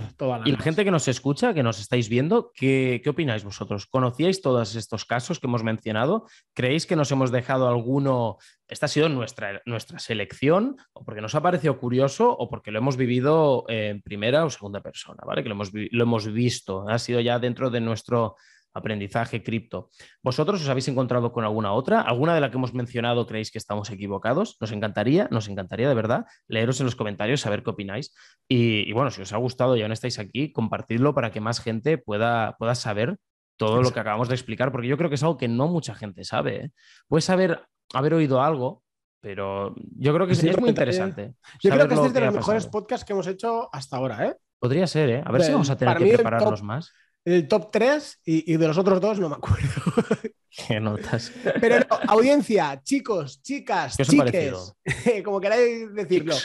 Y 0.45 0.51
la 0.51 0.59
gente 0.59 0.83
que 0.83 0.91
nos 0.91 1.07
escucha, 1.07 1.53
que 1.53 1.63
nos 1.63 1.79
estáis 1.79 2.09
viendo, 2.09 2.51
¿qué, 2.53 3.01
¿qué, 3.03 3.09
opináis 3.09 3.43
vosotros? 3.43 3.85
¿Conocíais 3.85 4.41
todos 4.41 4.75
estos 4.75 5.05
casos 5.05 5.39
que 5.39 5.47
hemos 5.47 5.63
mencionado? 5.63 6.25
¿Creéis 6.53 6.85
que 6.85 6.95
nos 6.95 7.11
hemos 7.11 7.31
dejado 7.31 7.67
alguno? 7.67 8.37
Esta 8.67 8.87
ha 8.87 8.89
sido 8.89 9.09
nuestra, 9.09 9.61
nuestra 9.65 9.99
selección, 9.99 10.77
o 10.93 11.03
porque 11.03 11.21
nos 11.21 11.35
ha 11.35 11.41
parecido 11.41 11.77
curioso, 11.77 12.31
o 12.31 12.49
porque 12.49 12.71
lo 12.71 12.79
hemos 12.79 12.97
vivido 12.97 13.65
en 13.67 14.01
primera 14.01 14.45
o 14.45 14.49
segunda 14.49 14.81
persona, 14.81 15.23
¿vale? 15.25 15.43
Que 15.43 15.49
lo 15.49 15.55
hemos, 15.55 15.71
lo 15.73 16.03
hemos 16.03 16.31
visto. 16.31 16.87
Ha 16.87 16.99
sido 16.99 17.19
ya 17.19 17.39
dentro 17.39 17.69
de 17.69 17.81
nuestro 17.81 18.35
aprendizaje 18.75 19.41
cripto. 19.41 19.89
¿Vosotros 20.21 20.61
os 20.61 20.69
habéis 20.69 20.87
encontrado 20.89 21.31
con 21.31 21.45
alguna 21.45 21.71
otra? 21.71 22.01
¿Alguna 22.01 22.35
de 22.35 22.41
la 22.41 22.51
que 22.51 22.57
hemos 22.57 22.73
mencionado 22.73 23.25
creéis 23.25 23.49
que 23.49 23.57
estamos 23.57 23.89
equivocados? 23.89 24.57
Nos 24.59 24.71
encantaría, 24.71 25.27
nos 25.31 25.47
encantaría 25.47 25.87
de 25.87 25.95
verdad 25.95 26.25
leeros 26.47 26.79
en 26.81 26.85
los 26.85 26.95
comentarios, 26.95 27.41
saber 27.41 27.63
qué 27.63 27.71
opináis. 27.71 28.13
Y, 28.47 28.91
bueno, 28.91 29.09
si 29.09 29.21
os 29.21 29.33
ha 29.33 29.37
gustado 29.37 29.77
y 29.77 29.81
aún 29.81 29.93
estáis 29.93 30.19
aquí, 30.19 30.51
compartidlo 30.51 31.15
para 31.15 31.31
que 31.31 31.39
más 31.39 31.61
gente 31.61 31.97
pueda, 31.97 32.55
pueda 32.59 32.75
saber 32.75 33.17
todo 33.57 33.81
lo 33.81 33.91
que 33.91 34.01
acabamos 34.01 34.27
de 34.27 34.35
explicar, 34.35 34.73
porque 34.73 34.89
yo 34.89 34.97
creo 34.97 35.09
que 35.09 35.15
es 35.15 35.23
algo 35.23 35.37
que 35.37 35.47
no 35.47 35.69
mucha 35.69 35.95
gente 35.95 36.25
sabe. 36.25 36.65
¿eh? 36.65 36.71
Puedes 37.07 37.29
haber, 37.29 37.65
haber 37.93 38.13
oído 38.13 38.41
algo, 38.41 38.83
pero 39.21 39.73
yo 39.97 40.13
creo 40.13 40.27
que 40.27 40.33
es, 40.33 40.59
muy 40.59 40.69
interesante. 40.69 41.33
Yo 41.61 41.71
creo 41.71 41.87
que 41.87 41.93
este 41.93 42.07
es 42.07 42.13
de 42.13 42.21
los 42.21 42.33
mejores 42.33 42.67
podcasts 42.67 43.05
que 43.05 43.13
hemos 43.13 43.27
hecho 43.27 43.69
hasta 43.73 43.95
ahora. 43.95 44.27
¿eh? 44.27 44.35
Podría 44.59 44.85
ser, 44.85 45.09
¿eh? 45.09 45.23
A 45.25 45.31
ver 45.31 45.43
si 45.43 45.53
vamos 45.53 45.69
a 45.69 45.77
tener 45.77 45.97
que 45.97 46.13
prepararnos 46.15 46.61
más 46.61 46.91
el 47.25 47.47
top 47.47 47.71
3 47.71 48.21
y, 48.23 48.55
de 48.55 48.67
los 48.67 48.77
otros 48.77 49.01
dos 49.01 49.19
no 49.19 49.29
me 49.29 49.35
acuerdo. 49.35 49.67
¿Qué 50.49 50.79
notas? 50.79 51.33
Pero 51.59 51.79
no, 51.79 51.99
audiencia, 52.07 52.81
chicos, 52.81 53.41
chicas, 53.41 53.97
chiques, 53.97 54.73
como 55.25 55.41
queráis 55.41 55.93
decirlo. 55.93 56.35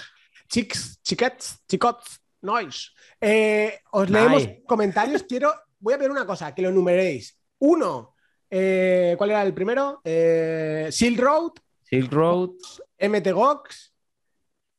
Chics, 0.48 1.00
chiquets, 1.02 1.62
chicots, 1.68 2.20
noise. 2.40 2.88
Eh, 3.20 3.78
os 3.92 4.10
leemos 4.10 4.48
comentarios. 4.66 5.22
Quiero, 5.22 5.54
voy 5.78 5.94
a 5.94 5.98
ver 5.98 6.10
una 6.10 6.26
cosa, 6.26 6.52
que 6.52 6.62
lo 6.62 6.70
enumeréis. 6.70 7.38
Uno, 7.58 8.16
eh, 8.48 9.14
¿cuál 9.16 9.30
era 9.30 9.42
el 9.42 9.54
primero? 9.54 10.00
Eh, 10.02 10.88
Silk 10.90 11.20
Road. 11.20 11.52
Silk 11.84 12.12
Road. 12.12 12.50
MTGOX. 12.98 13.94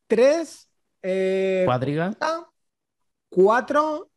Tres. 0.07 0.67
Cuadriga. 1.65 2.11
Cuatro. 3.29 4.11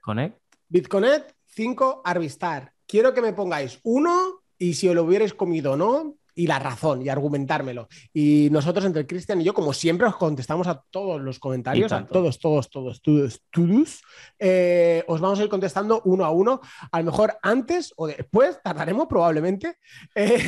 Connect. 0.00 0.43
Bitconet 0.68 1.34
5, 1.46 2.02
Arvistar. 2.04 2.72
Quiero 2.86 3.14
que 3.14 3.22
me 3.22 3.32
pongáis 3.32 3.78
uno 3.82 4.40
y 4.58 4.74
si 4.74 4.88
os 4.88 4.94
lo 4.94 5.04
hubierais 5.04 5.34
comido 5.34 5.72
o 5.72 5.76
no, 5.76 6.16
y 6.34 6.46
la 6.46 6.58
razón, 6.58 7.02
y 7.02 7.08
argumentármelo. 7.08 7.88
Y 8.12 8.48
nosotros, 8.50 8.84
entre 8.84 9.06
Cristian 9.06 9.40
y 9.40 9.44
yo, 9.44 9.54
como 9.54 9.72
siempre, 9.72 10.06
os 10.06 10.16
contestamos 10.16 10.66
a 10.66 10.82
todos 10.90 11.20
los 11.20 11.38
comentarios, 11.38 11.92
a 11.92 12.06
todos, 12.06 12.38
todos, 12.38 12.70
todos, 12.70 13.00
todos, 13.00 13.42
todos. 13.50 14.02
Eh, 14.38 15.04
os 15.06 15.20
vamos 15.20 15.38
a 15.38 15.44
ir 15.44 15.48
contestando 15.48 16.02
uno 16.04 16.24
a 16.24 16.30
uno. 16.30 16.60
A 16.90 16.98
lo 16.98 17.04
mejor 17.06 17.38
antes 17.42 17.92
o 17.96 18.06
después, 18.06 18.60
tardaremos 18.62 19.06
probablemente, 19.06 19.78
eh, 20.14 20.42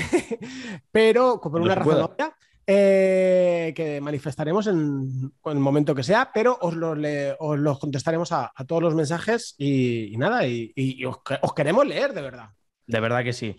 pero 0.91 1.41
por 1.41 1.61
una 1.61 1.75
razón 1.75 2.03
obvia. 2.03 2.37
Eh, 2.69 3.73
que 3.77 4.01
manifestaremos 4.01 4.67
en, 4.67 5.33
el 5.45 5.59
momento 5.61 5.95
que 5.95 6.03
sea, 6.03 6.33
pero 6.35 6.59
os 6.61 6.75
los, 6.75 7.79
contestaremos 7.79 8.33
a, 8.33 8.53
todos 8.67 8.83
los 8.83 8.95
mensajes 8.97 9.55
y, 9.57 10.13
nada, 10.17 10.49
y, 10.49 11.05
os, 11.05 11.19
queremos 11.55 11.87
leer, 11.87 12.13
de 12.13 12.23
verdad. 12.23 12.51
De 12.85 12.99
verdad 12.99 13.23
que 13.23 13.33
sí. 13.33 13.57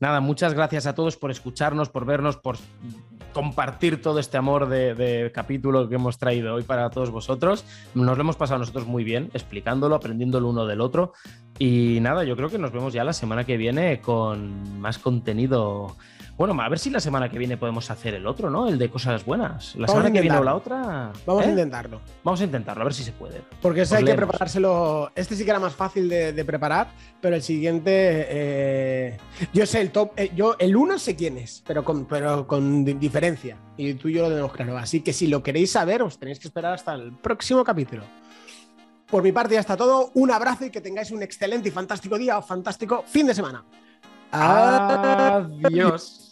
Nada, 0.00 0.20
muchas 0.20 0.54
gracias 0.54 0.86
a 0.86 0.94
todos 0.94 1.18
por 1.18 1.30
escucharnos, 1.30 1.90
por 1.90 2.06
vernos, 2.06 2.38
por 2.38 2.56
compartir 3.34 4.00
todo 4.00 4.18
este 4.20 4.38
amor 4.38 4.70
de, 4.70 4.94
de, 4.94 5.30
capítulo 5.32 5.88
que 5.90 5.96
hemos 5.96 6.16
traído 6.16 6.54
hoy 6.54 6.62
para 6.62 6.88
todos 6.88 7.10
vosotros. 7.10 7.64
Nos 7.94 8.16
lo 8.16 8.22
hemos 8.22 8.36
pasado 8.36 8.58
nosotros 8.58 8.86
muy 8.86 9.04
bien, 9.04 9.30
explicándolo, 9.34 9.94
aprendiendo 9.94 10.38
el 10.38 10.44
uno 10.44 10.64
del 10.64 10.80
otro. 10.80 11.12
Y 11.58 11.98
nada, 12.00 12.24
yo 12.24 12.36
creo 12.36 12.48
que 12.48 12.58
nos 12.58 12.72
vemos 12.72 12.94
ya 12.94 13.04
la 13.04 13.12
semana 13.12 13.44
que 13.44 13.58
viene 13.58 14.00
con 14.00 14.80
más 14.80 14.98
contenido 14.98 15.94
bueno, 16.36 16.60
a 16.60 16.68
ver 16.68 16.78
si 16.78 16.90
la 16.90 17.00
semana 17.00 17.30
que 17.30 17.38
viene 17.38 17.56
podemos 17.56 17.90
hacer 17.90 18.12
el 18.12 18.26
otro, 18.26 18.50
¿no? 18.50 18.68
El 18.68 18.78
de 18.78 18.90
cosas 18.90 19.24
buenas. 19.24 19.74
La 19.76 19.88
semana 19.88 20.12
que 20.12 20.20
viene 20.20 20.36
o 20.36 20.44
la 20.44 20.54
otra. 20.54 21.10
Vamos 21.24 21.44
a 21.44 21.46
¿eh? 21.46 21.50
intentarlo. 21.50 22.00
Vamos 22.22 22.40
a 22.42 22.44
intentarlo, 22.44 22.82
a 22.82 22.84
ver 22.84 22.92
si 22.92 23.04
se 23.04 23.12
puede. 23.12 23.40
Porque 23.62 23.82
ese 23.82 23.96
hay 23.96 24.04
que 24.04 24.14
preparárselo. 24.14 25.10
Este 25.14 25.34
sí 25.34 25.44
que 25.44 25.50
era 25.50 25.58
más 25.58 25.74
fácil 25.74 26.10
de, 26.10 26.44
preparar, 26.44 26.88
pero 27.22 27.36
el 27.36 27.42
siguiente. 27.42 27.90
Eh, 28.28 29.16
yo 29.54 29.64
sé 29.64 29.80
el 29.80 29.90
top. 29.90 30.12
Eh, 30.16 30.30
yo 30.36 30.56
el 30.58 30.76
uno 30.76 30.98
sé 30.98 31.16
quién 31.16 31.38
es, 31.38 31.62
pero 31.66 31.82
con, 31.82 32.04
pero 32.04 32.46
con 32.46 32.84
diferencia. 32.84 33.56
Y 33.78 33.94
tú 33.94 34.08
y 34.08 34.14
yo 34.14 34.22
lo 34.22 34.28
tenemos 34.28 34.52
claro. 34.52 34.76
Así 34.76 35.00
que 35.00 35.14
si 35.14 35.28
lo 35.28 35.42
queréis 35.42 35.72
saber, 35.72 36.02
os 36.02 36.18
tenéis 36.18 36.38
que 36.38 36.48
esperar 36.48 36.74
hasta 36.74 36.92
el 36.92 37.12
próximo 37.12 37.64
capítulo. 37.64 38.04
Por 39.06 39.22
mi 39.22 39.32
parte 39.32 39.54
ya 39.54 39.60
está 39.60 39.74
todo. 39.76 40.10
Un 40.12 40.30
abrazo 40.30 40.66
y 40.66 40.70
que 40.70 40.82
tengáis 40.82 41.10
un 41.12 41.22
excelente 41.22 41.70
y 41.70 41.72
fantástico 41.72 42.18
día 42.18 42.36
o 42.36 42.42
fantástico 42.42 43.04
fin 43.06 43.26
de 43.26 43.34
semana. 43.34 43.64
Adiós. 44.30 46.25